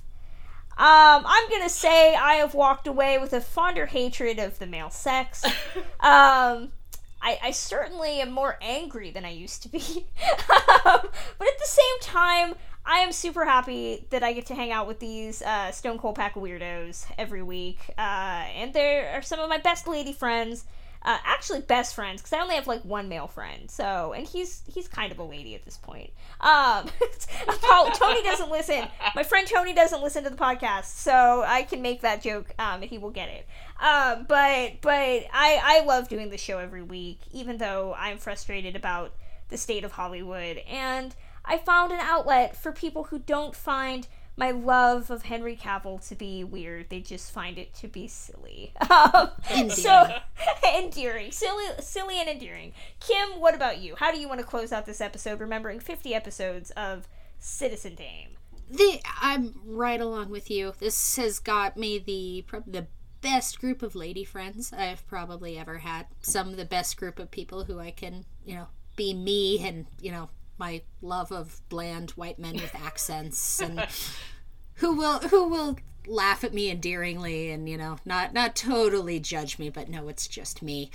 Um, 0.77 1.23
I'm 1.25 1.49
gonna 1.49 1.69
say 1.69 2.15
I 2.15 2.33
have 2.35 2.53
walked 2.53 2.85
away 2.85 3.17
with 3.17 3.31
a 3.31 3.39
fonder 3.39 3.85
hatred 3.85 4.39
of 4.39 4.59
the 4.59 4.67
male 4.67 4.89
sex. 4.89 5.45
Um, 6.01 6.71
I, 7.21 7.39
I 7.41 7.51
certainly 7.51 8.21
am 8.21 8.31
more 8.31 8.59
angry 8.61 9.09
than 9.09 9.25
I 9.25 9.31
used 9.31 9.63
to 9.63 9.69
be. 9.69 9.79
um, 10.85 10.99
but 11.39 11.47
at 11.47 11.57
the 11.57 11.65
same 11.65 11.99
time, 12.01 12.53
I 12.85 12.99
am 12.99 13.11
super 13.11 13.45
happy 13.45 14.05
that 14.11 14.21
I 14.21 14.33
get 14.33 14.45
to 14.47 14.55
hang 14.55 14.71
out 14.71 14.85
with 14.85 14.99
these 14.99 15.41
uh, 15.41 15.71
Stone 15.71 15.97
Cold 15.97 16.15
Pack 16.15 16.35
weirdos 16.35 17.07
every 17.17 17.41
week. 17.41 17.79
Uh, 17.97 18.45
and 18.53 18.73
they 18.73 18.99
are 18.99 19.23
some 19.23 19.39
of 19.39 19.49
my 19.49 19.57
best 19.57 19.87
lady 19.87 20.13
friends 20.13 20.65
uh, 21.05 21.19
actually 21.23 21.61
best 21.61 21.93
friends 21.93 22.19
because 22.19 22.33
I 22.33 22.41
only 22.41 22.55
have 22.55 22.65
like 22.65 22.83
one 22.83 23.07
male 23.07 23.27
friend. 23.27 23.69
So, 23.69 24.13
and 24.13 24.27
he's 24.27 24.63
he's 24.67 24.87
kind 24.87 25.11
of 25.11 25.19
a 25.19 25.23
lady 25.23 25.53
at 25.53 25.63
this 25.63 25.77
point. 25.77 26.09
Um, 26.41 26.89
Paul, 27.61 27.91
Tony 27.91 28.23
doesn't 28.23 28.49
listen. 28.49 28.87
My 29.15 29.21
friend 29.21 29.47
Tony 29.47 29.73
doesn't 29.73 30.01
listen 30.01 30.23
to 30.23 30.31
the 30.31 30.35
podcast, 30.35 30.85
so 30.85 31.43
I 31.45 31.61
can 31.61 31.83
make 31.83 32.01
that 32.01 32.23
joke, 32.23 32.53
um, 32.57 32.81
and 32.81 32.89
he 32.89 32.97
will 32.97 33.11
get 33.11 33.29
it. 33.29 33.47
Um, 33.79 34.25
but 34.27 34.81
but 34.81 35.25
I 35.31 35.61
I 35.63 35.83
love 35.85 36.09
doing 36.09 36.31
the 36.31 36.39
show 36.39 36.57
every 36.57 36.81
week, 36.81 37.19
even 37.31 37.57
though 37.57 37.93
I'm 37.95 38.17
frustrated 38.17 38.75
about 38.75 39.13
the 39.49 39.57
state 39.57 39.83
of 39.83 39.91
Hollywood, 39.91 40.57
and 40.67 41.15
I 41.45 41.59
found 41.59 41.91
an 41.91 41.99
outlet 42.01 42.55
for 42.55 42.71
people 42.71 43.03
who 43.05 43.19
don't 43.19 43.55
find 43.55 44.07
my 44.37 44.51
love 44.51 45.09
of 45.09 45.23
Henry 45.23 45.55
Cavill 45.55 46.05
to 46.07 46.15
be 46.15 46.43
weird. 46.43 46.89
They 46.89 46.99
just 46.99 47.31
find 47.31 47.57
it 47.57 47.73
to 47.75 47.87
be 47.87 48.07
silly. 48.07 48.73
Um, 48.91 49.69
so 49.69 50.07
endearing, 50.77 51.31
silly, 51.31 51.65
silly 51.79 52.19
and 52.19 52.27
endearing. 52.27 52.73
Kim, 52.99 53.39
what 53.39 53.53
about 53.53 53.79
you? 53.79 53.95
How 53.95 54.11
do 54.11 54.19
you 54.19 54.27
want 54.27 54.39
to 54.39 54.45
close 54.45 54.71
out 54.71 54.85
this 54.85 54.99
episode, 54.99 55.39
remembering 55.39 55.79
50 55.79 56.13
episodes 56.13 56.71
of 56.71 57.07
Citizen 57.37 57.95
Dame? 57.95 58.29
The, 58.69 58.99
I'm 59.21 59.59
right 59.63 60.01
along 60.01 60.29
with 60.29 60.49
you. 60.49 60.73
This 60.79 61.17
has 61.17 61.39
got 61.39 61.77
me 61.77 61.99
the 61.99 62.45
the 62.65 62.87
best 63.21 63.59
group 63.59 63.81
of 63.83 63.95
lady 63.95 64.23
friends 64.23 64.73
I've 64.73 65.05
probably 65.07 65.57
ever 65.57 65.79
had. 65.79 66.07
Some 66.21 66.49
of 66.49 66.57
the 66.57 66.65
best 66.65 66.97
group 66.97 67.19
of 67.19 67.31
people 67.31 67.65
who 67.65 67.79
I 67.79 67.91
can, 67.91 68.25
you 68.45 68.55
know, 68.55 68.67
be 68.95 69.13
me 69.13 69.65
and 69.65 69.85
you 70.01 70.11
know 70.11 70.29
my 70.57 70.81
love 71.01 71.31
of 71.31 71.61
bland 71.69 72.11
white 72.11 72.39
men 72.39 72.53
with 72.55 72.75
accents 72.75 73.61
and 73.61 73.85
who 74.75 74.93
will 74.93 75.19
who 75.19 75.47
will 75.47 75.77
laugh 76.07 76.43
at 76.43 76.53
me 76.53 76.69
endearingly 76.69 77.49
and 77.51 77.67
you 77.67 77.77
know 77.77 77.97
not 78.05 78.33
not 78.33 78.55
totally 78.55 79.19
judge 79.19 79.57
me 79.57 79.69
but 79.69 79.89
no 79.89 80.07
it's 80.07 80.27
just 80.27 80.61
me 80.61 80.91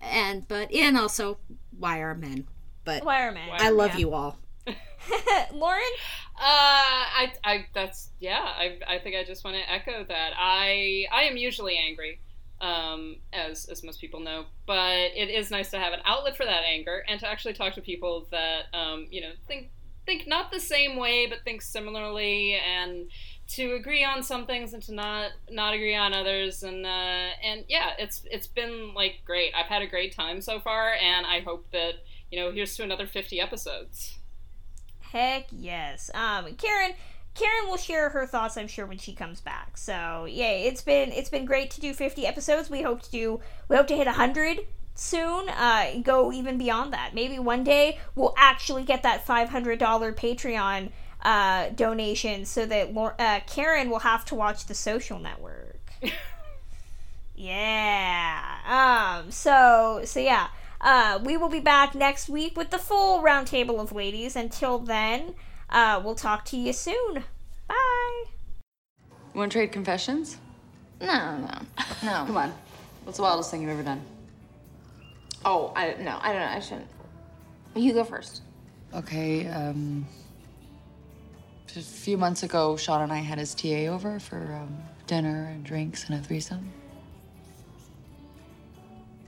and 0.00 0.46
but 0.48 0.72
and 0.72 0.96
also 0.96 1.38
why 1.78 1.98
are 2.00 2.14
men 2.14 2.46
but 2.84 3.02
Wireman. 3.02 3.48
i 3.52 3.70
love 3.70 3.94
you 3.98 4.12
all 4.12 4.38
Lauren? 5.52 5.82
Uh, 6.36 6.42
I, 6.42 7.32
I, 7.44 7.66
that's 7.74 8.10
yeah. 8.20 8.40
I, 8.40 8.78
I 8.86 8.98
think 8.98 9.16
I 9.16 9.24
just 9.24 9.44
want 9.44 9.56
to 9.56 9.72
echo 9.72 10.04
that. 10.04 10.32
I, 10.36 11.06
I 11.12 11.22
am 11.22 11.36
usually 11.36 11.76
angry, 11.78 12.20
um, 12.60 13.16
as 13.32 13.66
as 13.66 13.82
most 13.82 14.00
people 14.00 14.20
know, 14.20 14.44
but 14.66 15.12
it 15.14 15.30
is 15.30 15.50
nice 15.50 15.70
to 15.70 15.78
have 15.78 15.92
an 15.92 16.00
outlet 16.04 16.36
for 16.36 16.44
that 16.44 16.62
anger 16.64 17.02
and 17.08 17.18
to 17.20 17.28
actually 17.28 17.54
talk 17.54 17.74
to 17.74 17.80
people 17.80 18.26
that, 18.30 18.64
um, 18.74 19.06
you 19.10 19.20
know, 19.20 19.32
think 19.46 19.70
think 20.06 20.26
not 20.26 20.50
the 20.50 20.60
same 20.60 20.96
way, 20.96 21.26
but 21.26 21.38
think 21.44 21.62
similarly, 21.62 22.54
and 22.54 23.10
to 23.48 23.74
agree 23.74 24.04
on 24.04 24.22
some 24.22 24.46
things 24.46 24.74
and 24.74 24.82
to 24.84 24.94
not 24.94 25.32
not 25.50 25.74
agree 25.74 25.96
on 25.96 26.12
others, 26.12 26.62
and 26.62 26.84
uh, 26.84 27.28
and 27.42 27.64
yeah, 27.68 27.92
it's 27.98 28.22
it's 28.30 28.46
been 28.46 28.94
like 28.94 29.20
great. 29.24 29.52
I've 29.54 29.66
had 29.66 29.82
a 29.82 29.86
great 29.86 30.14
time 30.14 30.40
so 30.40 30.60
far, 30.60 30.92
and 30.94 31.26
I 31.26 31.40
hope 31.40 31.70
that 31.72 31.94
you 32.30 32.38
know 32.38 32.52
here's 32.52 32.76
to 32.76 32.82
another 32.82 33.06
fifty 33.06 33.40
episodes. 33.40 34.18
Heck 35.00 35.46
yes. 35.50 36.10
Um, 36.14 36.54
Karen. 36.54 36.92
Karen 37.34 37.68
will 37.68 37.76
share 37.76 38.10
her 38.10 38.26
thoughts, 38.26 38.56
I'm 38.56 38.68
sure, 38.68 38.86
when 38.86 38.98
she 38.98 39.12
comes 39.14 39.40
back. 39.40 39.76
So, 39.76 40.26
yay! 40.26 40.64
It's 40.64 40.82
been 40.82 41.12
it's 41.12 41.30
been 41.30 41.44
great 41.44 41.70
to 41.72 41.80
do 41.80 41.94
50 41.94 42.26
episodes. 42.26 42.68
We 42.68 42.82
hope 42.82 43.02
to 43.02 43.10
do 43.10 43.40
we 43.68 43.76
hope 43.76 43.86
to 43.88 43.96
hit 43.96 44.06
100 44.06 44.66
soon. 44.94 45.48
Uh, 45.48 46.00
go 46.02 46.32
even 46.32 46.58
beyond 46.58 46.92
that. 46.92 47.14
Maybe 47.14 47.38
one 47.38 47.64
day 47.64 47.98
we'll 48.14 48.34
actually 48.36 48.84
get 48.84 49.02
that 49.04 49.26
$500 49.26 49.78
Patreon 49.78 50.90
uh, 51.22 51.68
donation, 51.70 52.44
so 52.44 52.66
that 52.66 52.96
uh, 52.96 53.40
Karen 53.46 53.90
will 53.90 54.00
have 54.00 54.24
to 54.26 54.34
watch 54.34 54.66
The 54.66 54.74
Social 54.74 55.18
Network. 55.18 55.90
yeah. 57.36 59.20
Um. 59.22 59.30
So 59.30 60.02
so 60.04 60.20
yeah. 60.20 60.48
Uh, 60.82 61.20
we 61.22 61.36
will 61.36 61.50
be 61.50 61.60
back 61.60 61.94
next 61.94 62.26
week 62.30 62.56
with 62.56 62.70
the 62.70 62.78
full 62.78 63.22
roundtable 63.22 63.80
of 63.80 63.92
ladies. 63.92 64.34
Until 64.34 64.78
then, 64.78 65.34
uh, 65.70 66.00
we'll 66.04 66.14
talk 66.14 66.44
to 66.46 66.56
you 66.56 66.72
soon. 66.72 67.24
Bye. 67.68 68.24
Want 69.34 69.52
to 69.52 69.58
trade 69.58 69.72
confessions? 69.72 70.38
No, 71.00 71.38
no, 71.38 71.46
no. 72.02 72.08
Come 72.26 72.36
on. 72.36 72.52
What's 73.04 73.16
the 73.16 73.22
wildest 73.22 73.50
thing 73.50 73.62
you've 73.62 73.70
ever 73.70 73.82
done? 73.82 74.02
Oh, 75.44 75.72
I 75.74 75.94
no, 75.98 76.18
I 76.20 76.32
don't 76.32 76.42
know. 76.42 76.48
I 76.48 76.60
shouldn't. 76.60 76.86
You 77.74 77.92
go 77.92 78.04
first. 78.04 78.42
Okay, 78.94 79.46
um. 79.48 80.06
A 81.76 81.80
few 81.80 82.18
months 82.18 82.42
ago, 82.42 82.76
Sean 82.76 83.02
and 83.02 83.12
I 83.12 83.18
had 83.18 83.38
his 83.38 83.54
TA 83.54 83.86
over 83.86 84.18
for 84.18 84.58
um, 84.60 84.76
dinner 85.06 85.48
and 85.52 85.62
drinks 85.62 86.04
and 86.08 86.18
a 86.18 86.22
threesome. 86.22 86.68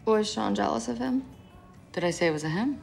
Was 0.05 0.29
Sean 0.29 0.53
jealous 0.53 0.89
of 0.89 0.99
him? 0.99 1.25
Did 1.93 2.03
I 2.03 2.11
say 2.11 2.27
it 2.27 2.33
was 2.33 2.43
a 2.43 2.49
him? 2.49 2.81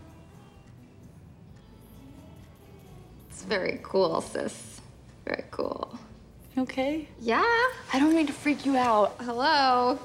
It's 3.40 3.48
very 3.48 3.80
cool, 3.84 4.20
sis. 4.20 4.82
Very 5.24 5.46
cool. 5.50 5.98
Okay? 6.58 7.08
Yeah. 7.22 7.42
I 7.94 7.98
don't 7.98 8.14
mean 8.14 8.28
to 8.28 8.34
freak 8.34 8.66
you 8.66 8.76
out. 8.76 9.16
Hello. 9.22 9.98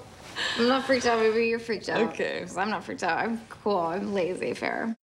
I'm 0.57 0.69
not 0.69 0.85
freaked 0.85 1.05
out. 1.07 1.19
Maybe 1.19 1.49
you're 1.49 1.59
freaked 1.59 1.89
out. 1.89 2.01
Okay. 2.13 2.47
I'm 2.57 2.71
not 2.71 2.85
freaked 2.85 3.03
out. 3.03 3.19
I'm 3.19 3.41
cool. 3.49 3.79
I'm 3.79 4.15
lazy, 4.15 4.55
fair. 4.55 4.97